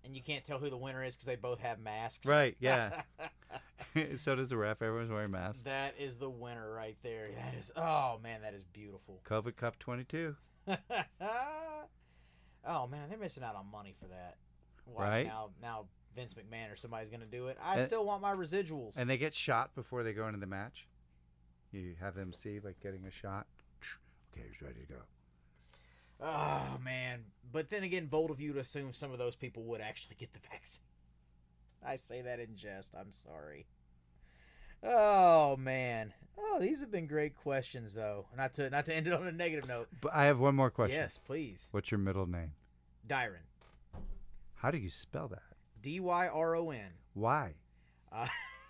And 0.04 0.16
you 0.16 0.22
can't 0.22 0.46
tell 0.46 0.60
who 0.60 0.70
the 0.70 0.78
winner 0.78 1.04
is 1.04 1.16
because 1.16 1.26
they 1.26 1.36
both 1.36 1.60
have 1.60 1.80
masks. 1.80 2.26
Right, 2.28 2.56
yeah. 2.60 3.02
so 4.18 4.36
does 4.36 4.50
the 4.50 4.58
ref. 4.58 4.82
Everyone's 4.82 5.10
wearing 5.12 5.32
masks. 5.32 5.62
that 5.64 5.96
is 6.00 6.18
the 6.18 6.30
winner 6.30 6.72
right 6.72 6.98
there. 7.04 7.30
That 7.36 7.54
is 7.56 7.72
oh 7.76 8.20
man, 8.24 8.42
that 8.42 8.54
is 8.54 8.64
beautiful. 8.66 9.22
COVID 9.28 9.56
Cup 9.56 9.78
22. 9.80 10.36
oh 12.66 12.88
man, 12.88 13.10
they're 13.10 13.18
missing 13.18 13.44
out 13.44 13.56
on 13.56 13.66
money 13.72 13.94
for 14.00 14.08
that. 14.08 14.38
Watch 14.86 15.04
Right. 15.08 15.28
now, 15.28 15.50
now 15.62 15.86
Vince 16.16 16.34
McMahon 16.34 16.72
or 16.74 16.76
somebody's 16.76 17.10
gonna 17.10 17.26
do 17.26 17.48
it. 17.48 17.58
I 17.62 17.78
And- 17.78 17.86
still 17.88 18.06
want 18.06 18.22
my 18.22 18.34
residuals. 18.34 18.98
And 18.98 19.10
they 19.10 19.18
get 19.18 19.34
shot 19.34 19.76
before 19.76 20.04
they 20.04 20.14
go 20.14 20.28
into 20.28 20.40
the 20.40 20.48
match. 20.48 20.88
You 21.72 21.96
have 22.00 22.16
them 22.16 22.34
see, 22.34 22.60
like, 22.60 22.80
getting 22.80 23.06
a 23.06 23.12
shot. 23.12 23.46
Okay, 24.34 24.48
he's 24.52 24.62
ready 24.62 24.80
to 24.82 24.94
go. 24.94 25.02
oh 26.22 26.78
man, 26.84 27.24
but 27.52 27.70
then 27.70 27.84
again, 27.84 28.08
bold 28.08 28.30
of 28.32 28.40
you 28.42 28.54
to 28.54 28.60
assume 28.60 28.92
some 28.94 29.12
of 29.12 29.18
those 29.20 29.36
people 29.36 29.64
would 29.64 29.80
actually 29.82 30.16
get 30.16 30.34
the 30.34 30.40
vaccine. 30.52 30.84
I 31.86 31.96
say 31.96 32.22
that 32.22 32.40
in 32.40 32.56
jest. 32.56 32.90
I'm 33.00 33.12
sorry. 33.26 33.66
Oh 34.84 35.58
man. 35.58 36.14
Oh, 36.38 36.58
these 36.60 36.80
have 36.80 36.92
been 36.92 37.08
great 37.08 37.36
questions 37.36 37.94
though. 37.94 38.26
Not 38.36 38.54
to 38.56 38.70
not 38.70 38.86
to 38.86 38.96
end 38.96 39.08
it 39.08 39.14
on 39.14 39.28
a 39.28 39.32
negative 39.32 39.68
note. 39.68 39.90
But 40.02 40.14
I 40.14 40.26
have 40.26 40.40
one 40.40 40.56
more 40.56 40.70
question. 40.70 40.96
Yes, 40.96 41.20
please. 41.26 41.68
What's 41.72 41.92
your 41.92 42.00
middle 42.00 42.26
name? 42.26 42.54
Dyron. 43.08 43.46
How 44.56 44.72
do 44.72 44.78
you 44.78 44.90
spell 44.90 45.28
that? 45.30 45.44
D 45.82 46.00
Y 46.00 46.28
R 46.28 46.56
O 46.56 46.72
N. 46.72 46.92
Why? 47.14 47.54
Uh, 48.12 48.28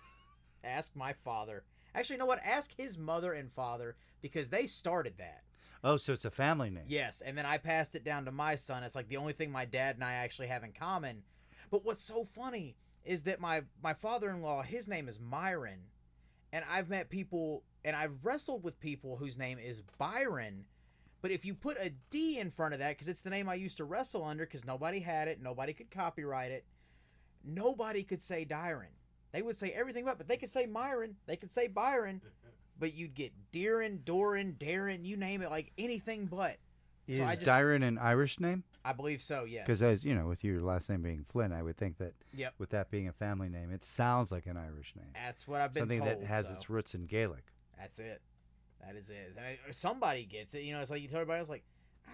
ask 0.64 0.94
my 0.94 1.12
father. 1.12 1.64
Actually, 1.94 2.14
you 2.14 2.20
know 2.20 2.26
what? 2.26 2.44
Ask 2.44 2.70
his 2.76 2.96
mother 2.96 3.32
and 3.32 3.52
father 3.52 3.96
because 4.22 4.50
they 4.50 4.66
started 4.66 5.14
that. 5.18 5.42
Oh, 5.82 5.96
so 5.96 6.12
it's 6.12 6.24
a 6.24 6.30
family 6.30 6.70
name. 6.70 6.84
Yes, 6.88 7.22
and 7.22 7.36
then 7.36 7.46
I 7.46 7.56
passed 7.58 7.94
it 7.94 8.04
down 8.04 8.26
to 8.26 8.32
my 8.32 8.54
son. 8.56 8.84
It's 8.84 8.94
like 8.94 9.08
the 9.08 9.16
only 9.16 9.32
thing 9.32 9.50
my 9.50 9.64
dad 9.64 9.96
and 9.96 10.04
I 10.04 10.14
actually 10.14 10.48
have 10.48 10.62
in 10.62 10.72
common. 10.72 11.22
But 11.70 11.84
what's 11.84 12.04
so 12.04 12.24
funny 12.24 12.76
is 13.04 13.22
that 13.22 13.40
my 13.40 13.62
my 13.82 13.94
father-in-law, 13.94 14.62
his 14.62 14.88
name 14.88 15.08
is 15.08 15.18
Myron, 15.18 15.80
and 16.52 16.64
I've 16.70 16.88
met 16.88 17.08
people 17.10 17.62
and 17.84 17.96
I've 17.96 18.12
wrestled 18.24 18.62
with 18.62 18.78
people 18.80 19.16
whose 19.16 19.38
name 19.38 19.58
is 19.58 19.82
Byron. 19.98 20.64
But 21.22 21.30
if 21.30 21.44
you 21.44 21.54
put 21.54 21.76
a 21.78 21.92
D 22.10 22.38
in 22.38 22.50
front 22.50 22.72
of 22.74 22.80
that, 22.80 22.90
because 22.90 23.08
it's 23.08 23.22
the 23.22 23.30
name 23.30 23.48
I 23.48 23.54
used 23.54 23.76
to 23.78 23.84
wrestle 23.84 24.24
under, 24.24 24.44
because 24.46 24.64
nobody 24.64 25.00
had 25.00 25.28
it, 25.28 25.40
nobody 25.42 25.72
could 25.72 25.90
copyright 25.90 26.50
it, 26.50 26.64
nobody 27.44 28.02
could 28.02 28.22
say 28.22 28.44
Dyron. 28.44 28.92
They 29.32 29.42
would 29.42 29.56
say 29.56 29.70
everything 29.70 30.04
but, 30.04 30.18
but 30.18 30.28
they 30.28 30.36
could 30.36 30.50
say 30.50 30.66
Myron, 30.66 31.16
they 31.26 31.36
could 31.36 31.52
say 31.52 31.68
Byron, 31.68 32.20
but 32.78 32.94
you'd 32.94 33.14
get 33.14 33.32
Deerin, 33.52 34.04
Doran, 34.04 34.56
Darren, 34.58 35.04
you 35.04 35.16
name 35.16 35.42
it, 35.42 35.50
like 35.50 35.72
anything 35.78 36.26
but. 36.26 36.56
Is 37.06 37.18
So 37.18 37.24
just- 37.24 37.42
Dyron 37.42 37.84
an 37.86 37.98
Irish 37.98 38.40
name? 38.40 38.64
I 38.84 38.92
believe 38.92 39.22
so, 39.22 39.44
yes. 39.44 39.66
Because 39.66 39.82
as 39.82 40.04
you 40.04 40.14
know, 40.14 40.26
with 40.26 40.42
your 40.42 40.60
last 40.62 40.88
name 40.88 41.02
being 41.02 41.24
Flynn, 41.28 41.52
I 41.52 41.62
would 41.62 41.76
think 41.76 41.98
that 41.98 42.14
Yep. 42.32 42.54
with 42.58 42.70
that 42.70 42.90
being 42.90 43.08
a 43.08 43.12
family 43.12 43.48
name, 43.48 43.70
it 43.70 43.84
sounds 43.84 44.32
like 44.32 44.46
an 44.46 44.56
Irish 44.56 44.94
name. 44.96 45.10
That's 45.14 45.46
what 45.46 45.60
I've 45.60 45.72
been 45.74 45.82
Something 45.82 45.98
told. 46.00 46.10
that 46.10 46.22
has 46.24 46.46
so 46.46 46.52
its 46.54 46.70
roots 46.70 46.94
in 46.94 47.06
Gaelic. 47.06 47.44
That's 47.78 47.98
it. 47.98 48.22
That 48.80 48.96
is 48.96 49.10
it. 49.10 49.36
I 49.38 49.58
somebody 49.72 50.24
gets 50.24 50.54
it. 50.54 50.62
You 50.62 50.72
know, 50.74 50.80
it's 50.80 50.90
like 50.90 51.02
you 51.02 51.08
tell 51.08 51.20
everybody 51.20 51.40
else, 51.40 51.50
like, 51.50 51.64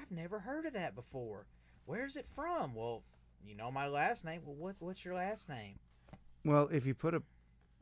I've 0.00 0.10
never 0.10 0.40
heard 0.40 0.66
of 0.66 0.72
that 0.72 0.94
before. 0.96 1.46
Where's 1.84 2.16
it 2.16 2.26
from? 2.34 2.74
Well, 2.74 3.04
you 3.44 3.54
know 3.54 3.70
my 3.70 3.86
last 3.86 4.24
name. 4.24 4.40
Well, 4.44 4.56
what 4.56 4.74
what's 4.80 5.04
your 5.04 5.14
last 5.14 5.48
name? 5.48 5.78
Well, 6.44 6.68
if 6.72 6.84
you 6.84 6.94
put 6.94 7.14
a 7.14 7.22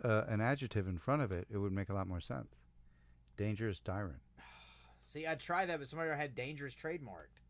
uh, 0.03 0.25
an 0.29 0.41
adjective 0.43 0.87
in 0.89 0.99
front 0.99 1.23
of 1.23 1.33
it, 1.33 1.47
it 1.51 1.57
would 1.57 1.73
make 1.73 1.89
a 1.89 1.95
lot 1.95 2.07
more 2.07 2.21
sense. 2.21 2.49
Dangerous 3.39 3.81
Dyron. 3.81 4.21
See, 5.01 5.27
I 5.27 5.35
tried 5.37 5.67
that, 5.67 5.79
but 5.79 5.89
somebody 5.89 6.11
had 6.11 6.35
dangerous 6.35 6.75
trademarked. 6.75 7.41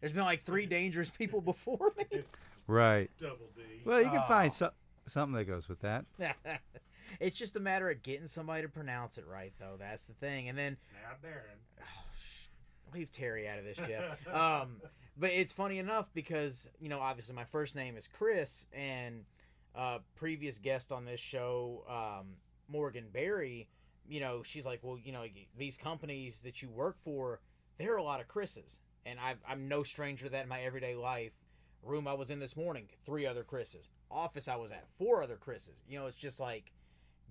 There's 0.00 0.12
been 0.12 0.24
like 0.24 0.44
three 0.44 0.66
dangerous 0.66 1.10
people 1.10 1.40
before 1.40 1.92
me. 1.96 2.22
Right. 2.66 3.10
Double 3.18 3.50
D. 3.56 3.62
Well, 3.84 4.00
you 4.00 4.08
can 4.08 4.22
Oh. 4.24 4.28
find 4.28 4.52
so- 4.52 4.72
something 5.06 5.34
that 5.36 5.44
goes 5.44 5.68
with 5.68 5.80
that. 5.80 6.04
it's 7.20 7.36
just 7.36 7.56
a 7.56 7.60
matter 7.60 7.90
of 7.90 8.02
getting 8.02 8.26
somebody 8.26 8.62
to 8.62 8.68
pronounce 8.68 9.18
it 9.18 9.26
right, 9.26 9.52
though. 9.58 9.76
That's 9.78 10.04
the 10.04 10.14
thing. 10.14 10.48
And 10.48 10.56
then 10.58 10.76
Now, 11.02 11.28
Darren. 11.28 11.58
oh, 11.82 11.84
sh- 12.18 12.46
leave 12.94 13.12
Terry 13.12 13.48
out 13.48 13.58
of 13.58 13.64
this, 13.64 13.76
Jeff. 13.76 14.26
um, 14.34 14.80
but 15.16 15.30
it's 15.30 15.52
funny 15.52 15.78
enough 15.78 16.08
because 16.14 16.68
you 16.80 16.88
know, 16.88 17.00
obviously, 17.00 17.34
my 17.34 17.44
first 17.44 17.74
name 17.76 17.96
is 17.96 18.08
Chris, 18.08 18.66
and 18.72 19.24
uh, 19.74 19.98
previous 20.16 20.58
guest 20.58 20.90
on 20.92 21.04
this 21.04 21.20
show, 21.20 21.84
um, 21.88 22.36
Morgan 22.68 23.06
Berry. 23.12 23.68
You 24.08 24.20
know, 24.20 24.42
she's 24.42 24.66
like, 24.66 24.80
well, 24.82 24.98
you 25.02 25.12
know, 25.12 25.24
these 25.56 25.76
companies 25.78 26.40
that 26.44 26.60
you 26.62 26.68
work 26.70 26.96
for, 27.04 27.40
there 27.78 27.92
are 27.94 27.96
a 27.98 28.02
lot 28.02 28.20
of 28.20 28.28
Chris's, 28.28 28.78
and 29.06 29.18
I've, 29.20 29.38
I'm 29.48 29.68
no 29.68 29.82
stranger 29.82 30.26
to 30.26 30.32
that 30.32 30.42
in 30.44 30.48
my 30.48 30.60
everyday 30.62 30.94
life. 30.94 31.32
Room 31.82 32.08
I 32.08 32.14
was 32.14 32.30
in 32.30 32.38
this 32.40 32.56
morning, 32.56 32.88
three 33.04 33.26
other 33.26 33.44
Chris's. 33.44 33.90
Office 34.10 34.48
I 34.48 34.56
was 34.56 34.72
at, 34.72 34.86
four 34.98 35.22
other 35.22 35.36
Chris's. 35.36 35.82
You 35.86 35.98
know, 35.98 36.06
it's 36.06 36.16
just 36.16 36.40
like, 36.40 36.72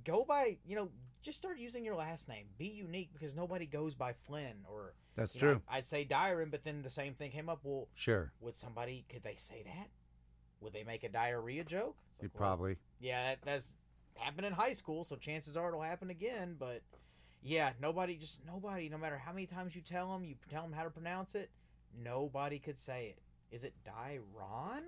go 0.04 0.24
by, 0.24 0.58
you 0.66 0.76
know, 0.76 0.90
just 1.24 1.38
start 1.40 1.58
using 1.58 1.84
your 1.84 1.96
last 1.96 2.28
name. 2.30 2.46
Be 2.60 2.66
unique 2.68 3.10
because 3.14 3.36
nobody 3.36 3.66
goes 3.66 3.96
by 3.96 4.14
Flynn 4.28 4.58
or 4.70 4.94
That's 5.16 5.34
true. 5.34 5.54
know, 5.56 5.62
I'd 5.68 5.86
say 5.88 6.06
Dyron, 6.06 6.52
but 6.52 6.64
then 6.64 6.84
the 6.84 6.90
same 6.92 7.16
thing 7.16 7.32
came 7.32 7.50
up. 7.50 7.62
Well, 7.64 7.88
Sure. 7.96 8.32
would 8.42 8.56
somebody 8.56 9.06
could 9.10 9.24
they 9.24 9.36
say 9.38 9.64
that? 9.66 9.88
Would 10.62 10.74
they 10.74 10.84
make 10.84 11.04
a 11.04 11.10
diarrhea 11.10 11.64
joke? 11.64 11.96
Like, 12.22 12.32
well, 12.36 12.48
probably. 12.50 12.78
yeah, 13.00 13.30
that, 13.32 13.40
that's 13.44 13.74
happened 14.16 14.46
in 14.46 14.54
high 14.54 14.74
school, 14.74 15.04
so 15.04 15.16
chances 15.16 15.58
are 15.58 15.70
it'll 15.70 15.82
happen 15.82 16.12
again. 16.12 16.56
But 16.60 16.82
yeah, 17.42 17.72
nobody, 17.82 18.16
just 18.18 18.40
nobody, 18.46 18.88
no 18.88 18.98
matter 19.00 19.18
how 19.18 19.32
many 19.34 19.48
times 19.48 19.76
you 19.76 19.82
tell 19.82 20.12
them, 20.14 20.24
you 20.24 20.36
tell 20.50 20.62
them 20.62 20.74
how 20.74 20.84
to 20.84 20.90
pronounce 20.92 21.34
it, 21.36 21.50
nobody 22.02 22.60
could 22.60 22.80
say 22.80 23.16
it. 23.16 23.20
Is 23.56 23.64
it 23.64 23.74
Dyron? 23.86 24.84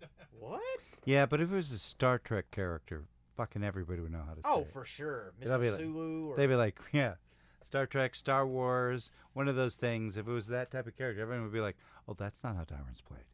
what? 0.38 0.60
Yeah, 1.04 1.26
but 1.26 1.40
if 1.40 1.50
it 1.50 1.54
was 1.54 1.72
a 1.72 1.78
Star 1.78 2.18
Trek 2.18 2.50
character, 2.50 3.04
fucking 3.36 3.64
everybody 3.64 4.00
would 4.00 4.12
know 4.12 4.22
how 4.26 4.34
to 4.34 4.40
oh, 4.44 4.54
say 4.56 4.58
Oh, 4.58 4.60
it. 4.60 4.72
for 4.72 4.84
sure, 4.84 5.32
That'd 5.40 5.60
be 5.60 5.68
Mr. 5.68 5.94
like- 5.94 6.30
Or, 6.32 6.36
They'd 6.36 6.46
be 6.46 6.54
like, 6.54 6.78
yeah, 6.92 7.14
Star 7.62 7.86
Trek, 7.86 8.14
Star 8.14 8.46
Wars, 8.46 9.10
one 9.32 9.48
of 9.48 9.56
those 9.56 9.76
things. 9.76 10.16
If 10.16 10.28
it 10.28 10.32
was 10.32 10.46
that 10.48 10.70
type 10.70 10.86
of 10.86 10.96
character, 10.96 11.22
everyone 11.22 11.44
would 11.44 11.52
be 11.52 11.60
like, 11.60 11.76
oh, 12.08 12.14
that's 12.14 12.42
not 12.44 12.56
how 12.56 12.64
Dyron's 12.64 13.00
played. 13.00 13.24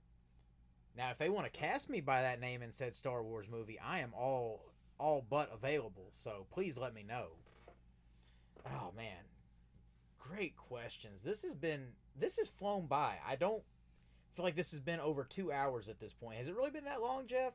Now, 0.97 1.11
if 1.11 1.19
they 1.19 1.29
want 1.29 1.53
to 1.53 1.59
cast 1.59 1.91
me 1.91 2.01
by 2.01 2.23
that 2.23 2.41
name 2.41 2.63
and 2.63 2.73
said 2.73 2.95
Star 2.95 3.23
Wars 3.23 3.47
movie, 3.51 3.79
I 3.81 3.99
am 4.01 4.13
all 4.15 4.67
all 4.99 5.27
but 5.29 5.51
available. 5.53 6.09
So 6.13 6.47
please 6.53 6.79
let 6.79 6.95
me 6.95 7.03
know. 7.03 7.27
Oh 8.67 8.93
man, 8.97 9.25
great 10.29 10.57
questions. 10.57 11.23
This 11.25 11.43
has 11.43 11.55
been 11.55 11.89
this 12.19 12.37
has 12.37 12.49
flown 12.49 12.87
by. 12.87 13.17
I 13.27 13.37
don't 13.37 13.63
feel 14.35 14.45
like 14.45 14.57
this 14.57 14.71
has 14.73 14.81
been 14.81 15.01
over 15.01 15.25
two 15.25 15.53
hours 15.53 15.89
at 15.89 16.01
this 16.01 16.13
point. 16.13 16.39
Has 16.39 16.49
it 16.49 16.55
really 16.55 16.71
been 16.71 16.85
that 16.85 17.01
long, 17.01 17.27
Jeff? 17.27 17.53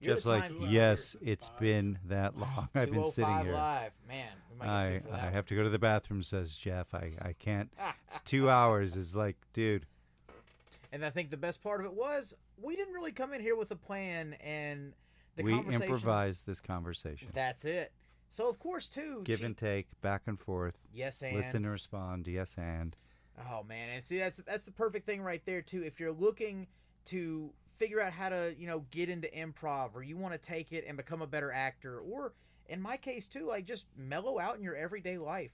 You're 0.00 0.16
Jeff's 0.16 0.26
like, 0.26 0.52
yes, 0.68 1.16
it's 1.22 1.50
been 1.60 1.98
that 2.06 2.36
long. 2.36 2.68
I've 2.74 2.90
been 2.90 3.06
sitting 3.06 3.30
oh 3.30 3.42
here. 3.42 3.52
live, 3.52 3.92
man. 4.06 4.32
We 4.50 4.58
might 4.58 4.68
I, 4.68 5.02
I 5.12 5.30
have 5.30 5.46
to 5.46 5.54
go 5.54 5.62
to 5.62 5.70
the 5.70 5.78
bathroom, 5.78 6.22
says 6.22 6.56
Jeff. 6.56 6.92
I, 6.94 7.12
I 7.20 7.34
can't. 7.38 7.70
It's 8.08 8.20
two 8.22 8.50
hours. 8.50 8.96
Is 8.96 9.16
like, 9.16 9.36
dude, 9.52 9.86
And 10.92 11.04
I 11.04 11.10
think 11.10 11.30
the 11.30 11.36
best 11.36 11.62
part 11.62 11.80
of 11.80 11.86
it 11.86 11.94
was 11.94 12.36
we 12.60 12.76
didn't 12.76 12.94
really 12.94 13.12
come 13.12 13.32
in 13.32 13.40
here 13.40 13.56
with 13.56 13.70
a 13.70 13.76
plan, 13.76 14.34
and 14.34 14.92
the 15.36 15.42
we 15.42 15.52
conversation. 15.52 15.82
improvised 15.82 16.46
this 16.46 16.60
conversation. 16.60 17.28
That's 17.32 17.64
it. 17.64 17.92
So 18.34 18.48
of 18.48 18.58
course, 18.58 18.88
too. 18.88 19.20
Give 19.22 19.38
she- 19.38 19.44
and 19.44 19.56
take, 19.56 19.86
back 20.02 20.22
and 20.26 20.36
forth. 20.40 20.74
yes, 20.92 21.22
and 21.22 21.36
Listen 21.36 21.64
and 21.64 21.70
respond. 21.72 22.26
Yes, 22.26 22.56
and. 22.58 22.96
Oh 23.48 23.62
man, 23.62 23.90
and 23.90 24.04
see 24.04 24.18
that's 24.18 24.38
that's 24.38 24.64
the 24.64 24.72
perfect 24.72 25.06
thing 25.06 25.22
right 25.22 25.40
there 25.46 25.62
too. 25.62 25.84
If 25.84 26.00
you're 26.00 26.10
looking 26.12 26.66
to 27.06 27.52
figure 27.76 28.00
out 28.00 28.12
how 28.12 28.30
to, 28.30 28.52
you 28.58 28.66
know, 28.66 28.86
get 28.90 29.08
into 29.08 29.28
improv 29.28 29.90
or 29.94 30.02
you 30.02 30.16
want 30.16 30.34
to 30.34 30.38
take 30.38 30.72
it 30.72 30.84
and 30.86 30.96
become 30.96 31.22
a 31.22 31.26
better 31.28 31.52
actor 31.52 32.00
or 32.00 32.32
in 32.66 32.80
my 32.82 32.96
case 32.96 33.28
too, 33.28 33.46
like 33.46 33.66
just 33.66 33.86
mellow 33.96 34.40
out 34.40 34.56
in 34.56 34.64
your 34.64 34.74
everyday 34.74 35.16
life. 35.16 35.52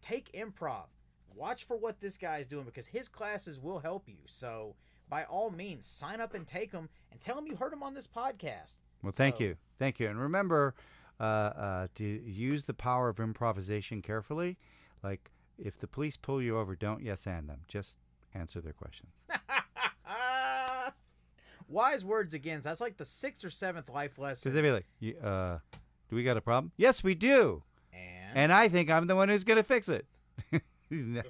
Take 0.00 0.32
improv. 0.32 0.86
Watch 1.34 1.64
for 1.64 1.76
what 1.76 2.00
this 2.00 2.16
guy's 2.16 2.46
doing 2.46 2.64
because 2.64 2.86
his 2.86 3.06
classes 3.08 3.58
will 3.60 3.80
help 3.80 4.08
you. 4.08 4.18
So, 4.26 4.76
by 5.10 5.24
all 5.24 5.50
means, 5.50 5.86
sign 5.86 6.20
up 6.22 6.32
and 6.32 6.46
take 6.46 6.72
them 6.72 6.88
and 7.12 7.20
tell 7.20 7.36
him 7.36 7.46
you 7.46 7.56
heard 7.56 7.72
him 7.72 7.82
on 7.82 7.92
this 7.94 8.06
podcast. 8.06 8.76
Well, 9.02 9.12
thank 9.12 9.36
So- 9.36 9.44
you, 9.44 9.56
thank 9.78 10.00
you, 10.00 10.08
and 10.08 10.18
remember 10.18 10.74
uh, 11.20 11.22
uh, 11.22 11.86
to 11.96 12.04
use 12.04 12.64
the 12.64 12.74
power 12.74 13.08
of 13.08 13.20
improvisation 13.20 14.02
carefully. 14.02 14.56
Like, 15.02 15.30
if 15.58 15.78
the 15.78 15.86
police 15.86 16.16
pull 16.16 16.42
you 16.42 16.58
over, 16.58 16.74
don't 16.74 17.02
yes 17.02 17.26
and 17.26 17.48
them. 17.48 17.60
Just 17.68 17.98
answer 18.34 18.60
their 18.60 18.72
questions. 18.72 19.12
Wise 21.68 22.04
words 22.04 22.34
again. 22.34 22.60
That's 22.62 22.80
like 22.80 22.96
the 22.96 23.04
sixth 23.04 23.44
or 23.44 23.50
seventh 23.50 23.88
life 23.88 24.18
lesson. 24.18 24.52
Because 24.52 24.54
they'd 24.54 24.62
be 24.62 25.14
like, 25.16 25.24
uh, 25.24 25.58
"Do 26.10 26.16
we 26.16 26.22
got 26.22 26.36
a 26.36 26.40
problem?" 26.40 26.72
Yes, 26.76 27.02
we 27.02 27.14
do, 27.14 27.62
and 27.92 28.36
and 28.36 28.52
I 28.52 28.68
think 28.68 28.90
I'm 28.90 29.06
the 29.06 29.16
one 29.16 29.28
who's 29.28 29.44
going 29.44 29.56
to 29.56 29.62
fix 29.62 29.88
it. 29.88 30.06
no. 30.90 31.22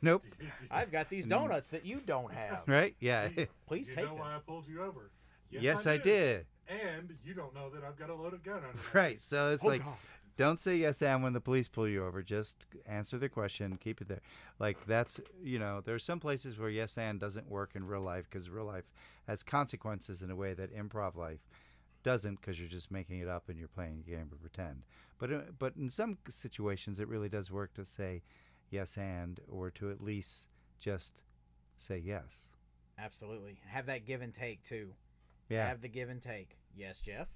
Nope. 0.00 0.22
I've 0.70 0.92
got 0.92 1.10
these 1.10 1.26
donuts 1.26 1.70
that 1.70 1.84
you 1.84 2.00
don't 2.04 2.32
have. 2.32 2.62
Right? 2.66 2.94
Yeah. 3.00 3.28
Please 3.66 3.88
you 3.88 3.94
take 3.94 4.04
know 4.04 4.10
them. 4.12 4.20
why 4.20 4.36
I 4.36 4.38
pulled 4.38 4.68
you 4.68 4.82
over? 4.82 5.10
yes, 5.50 5.86
I 5.86 5.96
did. 5.98 6.46
And 6.68 7.14
you 7.24 7.34
don't 7.34 7.54
know 7.54 7.70
that 7.70 7.84
I've 7.84 7.96
got 7.96 8.10
a 8.10 8.14
loaded 8.14 8.42
gun 8.42 8.56
on 8.56 8.74
me. 8.74 8.80
Right. 8.92 9.20
So 9.20 9.50
it's 9.52 9.62
Oh, 9.64 9.68
like, 9.68 9.84
God. 9.84 9.94
don't 10.36 10.58
say 10.58 10.76
yes 10.76 11.00
and 11.02 11.22
when 11.22 11.32
the 11.32 11.40
police 11.40 11.68
pull 11.68 11.88
you 11.88 12.04
over. 12.04 12.22
Just 12.22 12.66
answer 12.86 13.18
the 13.18 13.28
question. 13.28 13.76
Keep 13.80 14.00
it 14.02 14.08
there. 14.08 14.20
Like 14.58 14.84
that's 14.86 15.20
you 15.42 15.58
know 15.58 15.80
there 15.84 15.94
are 15.94 15.98
some 16.00 16.18
places 16.20 16.58
where 16.58 16.68
yes 16.70 16.98
and 16.98 17.20
doesn't 17.20 17.48
work 17.48 17.72
in 17.74 17.86
real 17.86 18.00
life 18.02 18.26
because 18.30 18.50
real 18.50 18.64
life 18.64 18.84
has 19.28 19.42
consequences 19.42 20.22
in 20.22 20.30
a 20.30 20.36
way 20.36 20.54
that 20.54 20.74
improv 20.76 21.16
life 21.16 21.40
doesn't 22.02 22.40
because 22.40 22.58
you're 22.58 22.68
just 22.68 22.90
making 22.90 23.18
it 23.20 23.28
up 23.28 23.48
and 23.48 23.58
you're 23.58 23.68
playing 23.68 24.02
a 24.06 24.10
game 24.10 24.28
of 24.32 24.40
pretend. 24.40 24.82
But 25.18 25.32
uh, 25.32 25.40
but 25.58 25.74
in 25.76 25.90
some 25.90 26.18
situations 26.28 26.98
it 27.00 27.08
really 27.08 27.28
does 27.28 27.50
work 27.50 27.74
to 27.74 27.84
say 27.84 28.22
yes 28.70 28.96
and 28.98 29.38
or 29.48 29.70
to 29.72 29.90
at 29.90 30.02
least 30.02 30.46
just 30.80 31.20
say 31.76 31.98
yes. 31.98 32.50
Absolutely. 32.98 33.58
Have 33.66 33.86
that 33.86 34.06
give 34.06 34.22
and 34.22 34.32
take 34.34 34.62
too. 34.64 34.90
Yeah. 35.48 35.68
Have 35.68 35.80
the 35.80 35.88
give 35.88 36.08
and 36.08 36.20
take. 36.20 36.56
Yes, 36.76 37.00
Jeff. 37.00 37.28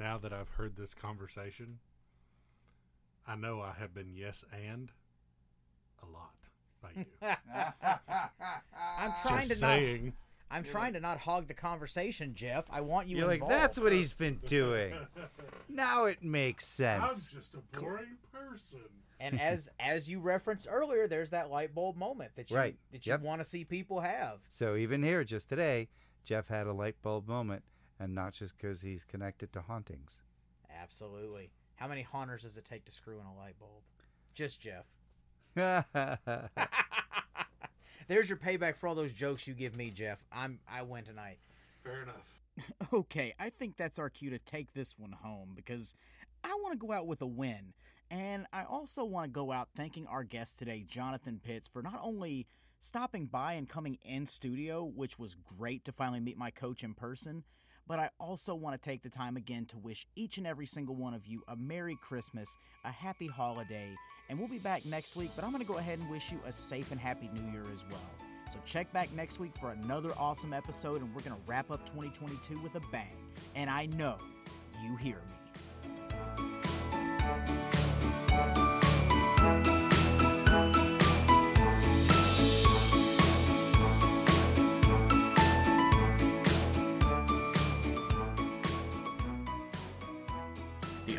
Now 0.00 0.18
that 0.18 0.32
I've 0.32 0.48
heard 0.48 0.76
this 0.76 0.94
conversation, 0.94 1.78
I 3.26 3.36
know 3.36 3.60
I 3.60 3.72
have 3.78 3.94
been 3.94 4.12
yes 4.14 4.44
and 4.52 4.90
a 6.02 6.06
lot 6.06 6.34
by 6.82 6.88
you. 6.96 7.06
I'm 8.98 9.12
trying 9.22 9.48
Just 9.48 9.60
to 9.60 9.66
not. 9.66 10.12
I'm 10.50 10.64
trying 10.64 10.92
to 10.92 11.00
not 11.00 11.18
hog 11.18 11.48
the 11.48 11.54
conversation, 11.54 12.34
Jeff. 12.34 12.66
I 12.70 12.82
want 12.82 13.08
you 13.08 13.16
You're 13.18 13.26
like 13.26 13.36
involved. 13.36 13.54
that's 13.54 13.78
what 13.78 13.92
he's 13.92 14.12
been 14.12 14.38
doing. 14.44 14.92
now 15.68 16.04
it 16.04 16.22
makes 16.22 16.66
sense. 16.66 17.02
I'm 17.02 17.10
sense. 17.10 17.26
just 17.26 17.54
a 17.54 17.78
boring 17.78 18.18
person. 18.32 18.80
And 19.22 19.40
as 19.40 19.70
as 19.80 20.10
you 20.10 20.20
referenced 20.20 20.66
earlier, 20.68 21.06
there's 21.06 21.30
that 21.30 21.50
light 21.50 21.74
bulb 21.74 21.96
moment 21.96 22.32
that 22.36 22.50
you 22.50 22.56
Right. 22.56 22.76
that 22.90 23.06
you 23.06 23.12
Yep. 23.12 23.20
want 23.22 23.40
to 23.40 23.44
see 23.44 23.64
people 23.64 24.00
have. 24.00 24.40
So 24.50 24.76
even 24.76 25.02
here, 25.02 25.24
just 25.24 25.48
today, 25.48 25.88
Jeff 26.24 26.48
had 26.48 26.66
a 26.66 26.72
light 26.72 27.00
bulb 27.02 27.28
moment, 27.28 27.62
and 27.98 28.14
not 28.14 28.32
just 28.34 28.56
because 28.56 28.80
he's 28.82 29.04
connected 29.04 29.52
to 29.52 29.60
hauntings. 29.62 30.22
Absolutely. 30.70 31.50
How 31.76 31.88
many 31.88 32.02
haunters 32.02 32.42
does 32.42 32.58
it 32.58 32.64
take 32.64 32.84
to 32.86 32.92
screw 32.92 33.20
in 33.20 33.26
a 33.26 33.36
light 33.36 33.58
bulb? 33.58 33.82
Just 34.34 34.60
Jeff. 34.60 34.86
There's 38.08 38.28
your 38.28 38.38
payback 38.38 38.76
for 38.76 38.88
all 38.88 38.94
those 38.94 39.12
jokes 39.12 39.46
you 39.46 39.54
give 39.54 39.76
me, 39.76 39.90
Jeff. 39.90 40.24
I'm 40.32 40.58
I 40.70 40.82
win 40.82 41.04
tonight. 41.04 41.38
Fair 41.84 42.02
enough. 42.02 42.38
Okay, 42.92 43.34
I 43.38 43.50
think 43.50 43.76
that's 43.76 43.98
our 43.98 44.10
cue 44.10 44.30
to 44.30 44.38
take 44.38 44.72
this 44.74 44.98
one 44.98 45.12
home 45.12 45.52
because 45.54 45.94
I 46.44 46.48
want 46.62 46.72
to 46.72 46.78
go 46.86 46.92
out 46.92 47.06
with 47.06 47.22
a 47.22 47.26
win. 47.26 47.72
And 48.12 48.46
I 48.52 48.64
also 48.64 49.04
want 49.04 49.24
to 49.24 49.30
go 49.32 49.50
out 49.50 49.70
thanking 49.74 50.06
our 50.06 50.22
guest 50.22 50.58
today, 50.58 50.84
Jonathan 50.86 51.40
Pitts, 51.42 51.66
for 51.66 51.82
not 51.82 51.98
only 52.02 52.46
stopping 52.80 53.24
by 53.24 53.54
and 53.54 53.66
coming 53.66 53.96
in 54.04 54.26
studio, 54.26 54.84
which 54.84 55.18
was 55.18 55.34
great 55.58 55.86
to 55.86 55.92
finally 55.92 56.20
meet 56.20 56.36
my 56.36 56.50
coach 56.50 56.84
in 56.84 56.92
person, 56.92 57.42
but 57.88 57.98
I 57.98 58.10
also 58.20 58.54
want 58.54 58.80
to 58.80 58.86
take 58.86 59.02
the 59.02 59.08
time 59.08 59.38
again 59.38 59.64
to 59.66 59.78
wish 59.78 60.06
each 60.14 60.36
and 60.36 60.46
every 60.46 60.66
single 60.66 60.94
one 60.94 61.14
of 61.14 61.26
you 61.26 61.42
a 61.48 61.56
Merry 61.56 61.96
Christmas, 62.02 62.54
a 62.84 62.90
happy 62.90 63.28
holiday, 63.28 63.88
and 64.28 64.38
we'll 64.38 64.46
be 64.46 64.58
back 64.58 64.84
next 64.84 65.16
week. 65.16 65.30
But 65.34 65.46
I'm 65.46 65.50
going 65.50 65.64
to 65.64 65.72
go 65.72 65.78
ahead 65.78 65.98
and 65.98 66.10
wish 66.10 66.30
you 66.30 66.38
a 66.46 66.52
safe 66.52 66.92
and 66.92 67.00
happy 67.00 67.30
new 67.32 67.50
year 67.50 67.64
as 67.72 67.82
well. 67.90 68.28
So 68.52 68.58
check 68.66 68.92
back 68.92 69.10
next 69.14 69.40
week 69.40 69.56
for 69.58 69.70
another 69.70 70.10
awesome 70.18 70.52
episode, 70.52 71.00
and 71.00 71.14
we're 71.14 71.22
going 71.22 71.36
to 71.36 71.42
wrap 71.46 71.70
up 71.70 71.80
2022 71.86 72.60
with 72.60 72.74
a 72.74 72.82
bang. 72.92 73.16
And 73.54 73.70
I 73.70 73.86
know 73.86 74.18
you 74.84 74.96
hear 74.96 75.16
me. 75.16 75.41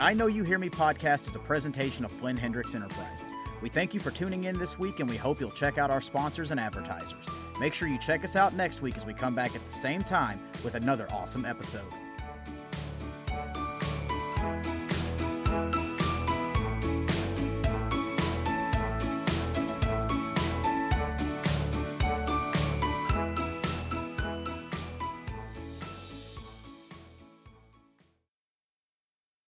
I 0.03 0.13
Know 0.13 0.27
You 0.27 0.43
Hear 0.43 0.59
Me 0.59 0.69
podcast 0.69 1.29
is 1.29 1.35
a 1.37 1.39
presentation 1.39 2.03
of 2.03 2.11
Flynn 2.11 2.35
Hendrix 2.35 2.75
Enterprises. 2.75 3.33
We 3.61 3.69
thank 3.69 3.93
you 3.93 4.01
for 4.01 4.11
tuning 4.11 4.43
in 4.43 4.59
this 4.59 4.77
week 4.77 4.99
and 4.99 5.09
we 5.09 5.15
hope 5.15 5.39
you'll 5.39 5.49
check 5.51 5.77
out 5.77 5.89
our 5.91 6.01
sponsors 6.01 6.51
and 6.51 6.59
advertisers. 6.59 7.25
Make 7.57 7.73
sure 7.73 7.87
you 7.87 7.97
check 7.99 8.25
us 8.25 8.35
out 8.35 8.53
next 8.53 8.81
week 8.81 8.97
as 8.97 9.05
we 9.05 9.13
come 9.13 9.33
back 9.33 9.55
at 9.55 9.63
the 9.63 9.71
same 9.71 10.03
time 10.03 10.41
with 10.61 10.75
another 10.75 11.07
awesome 11.09 11.45
episode. 11.45 11.87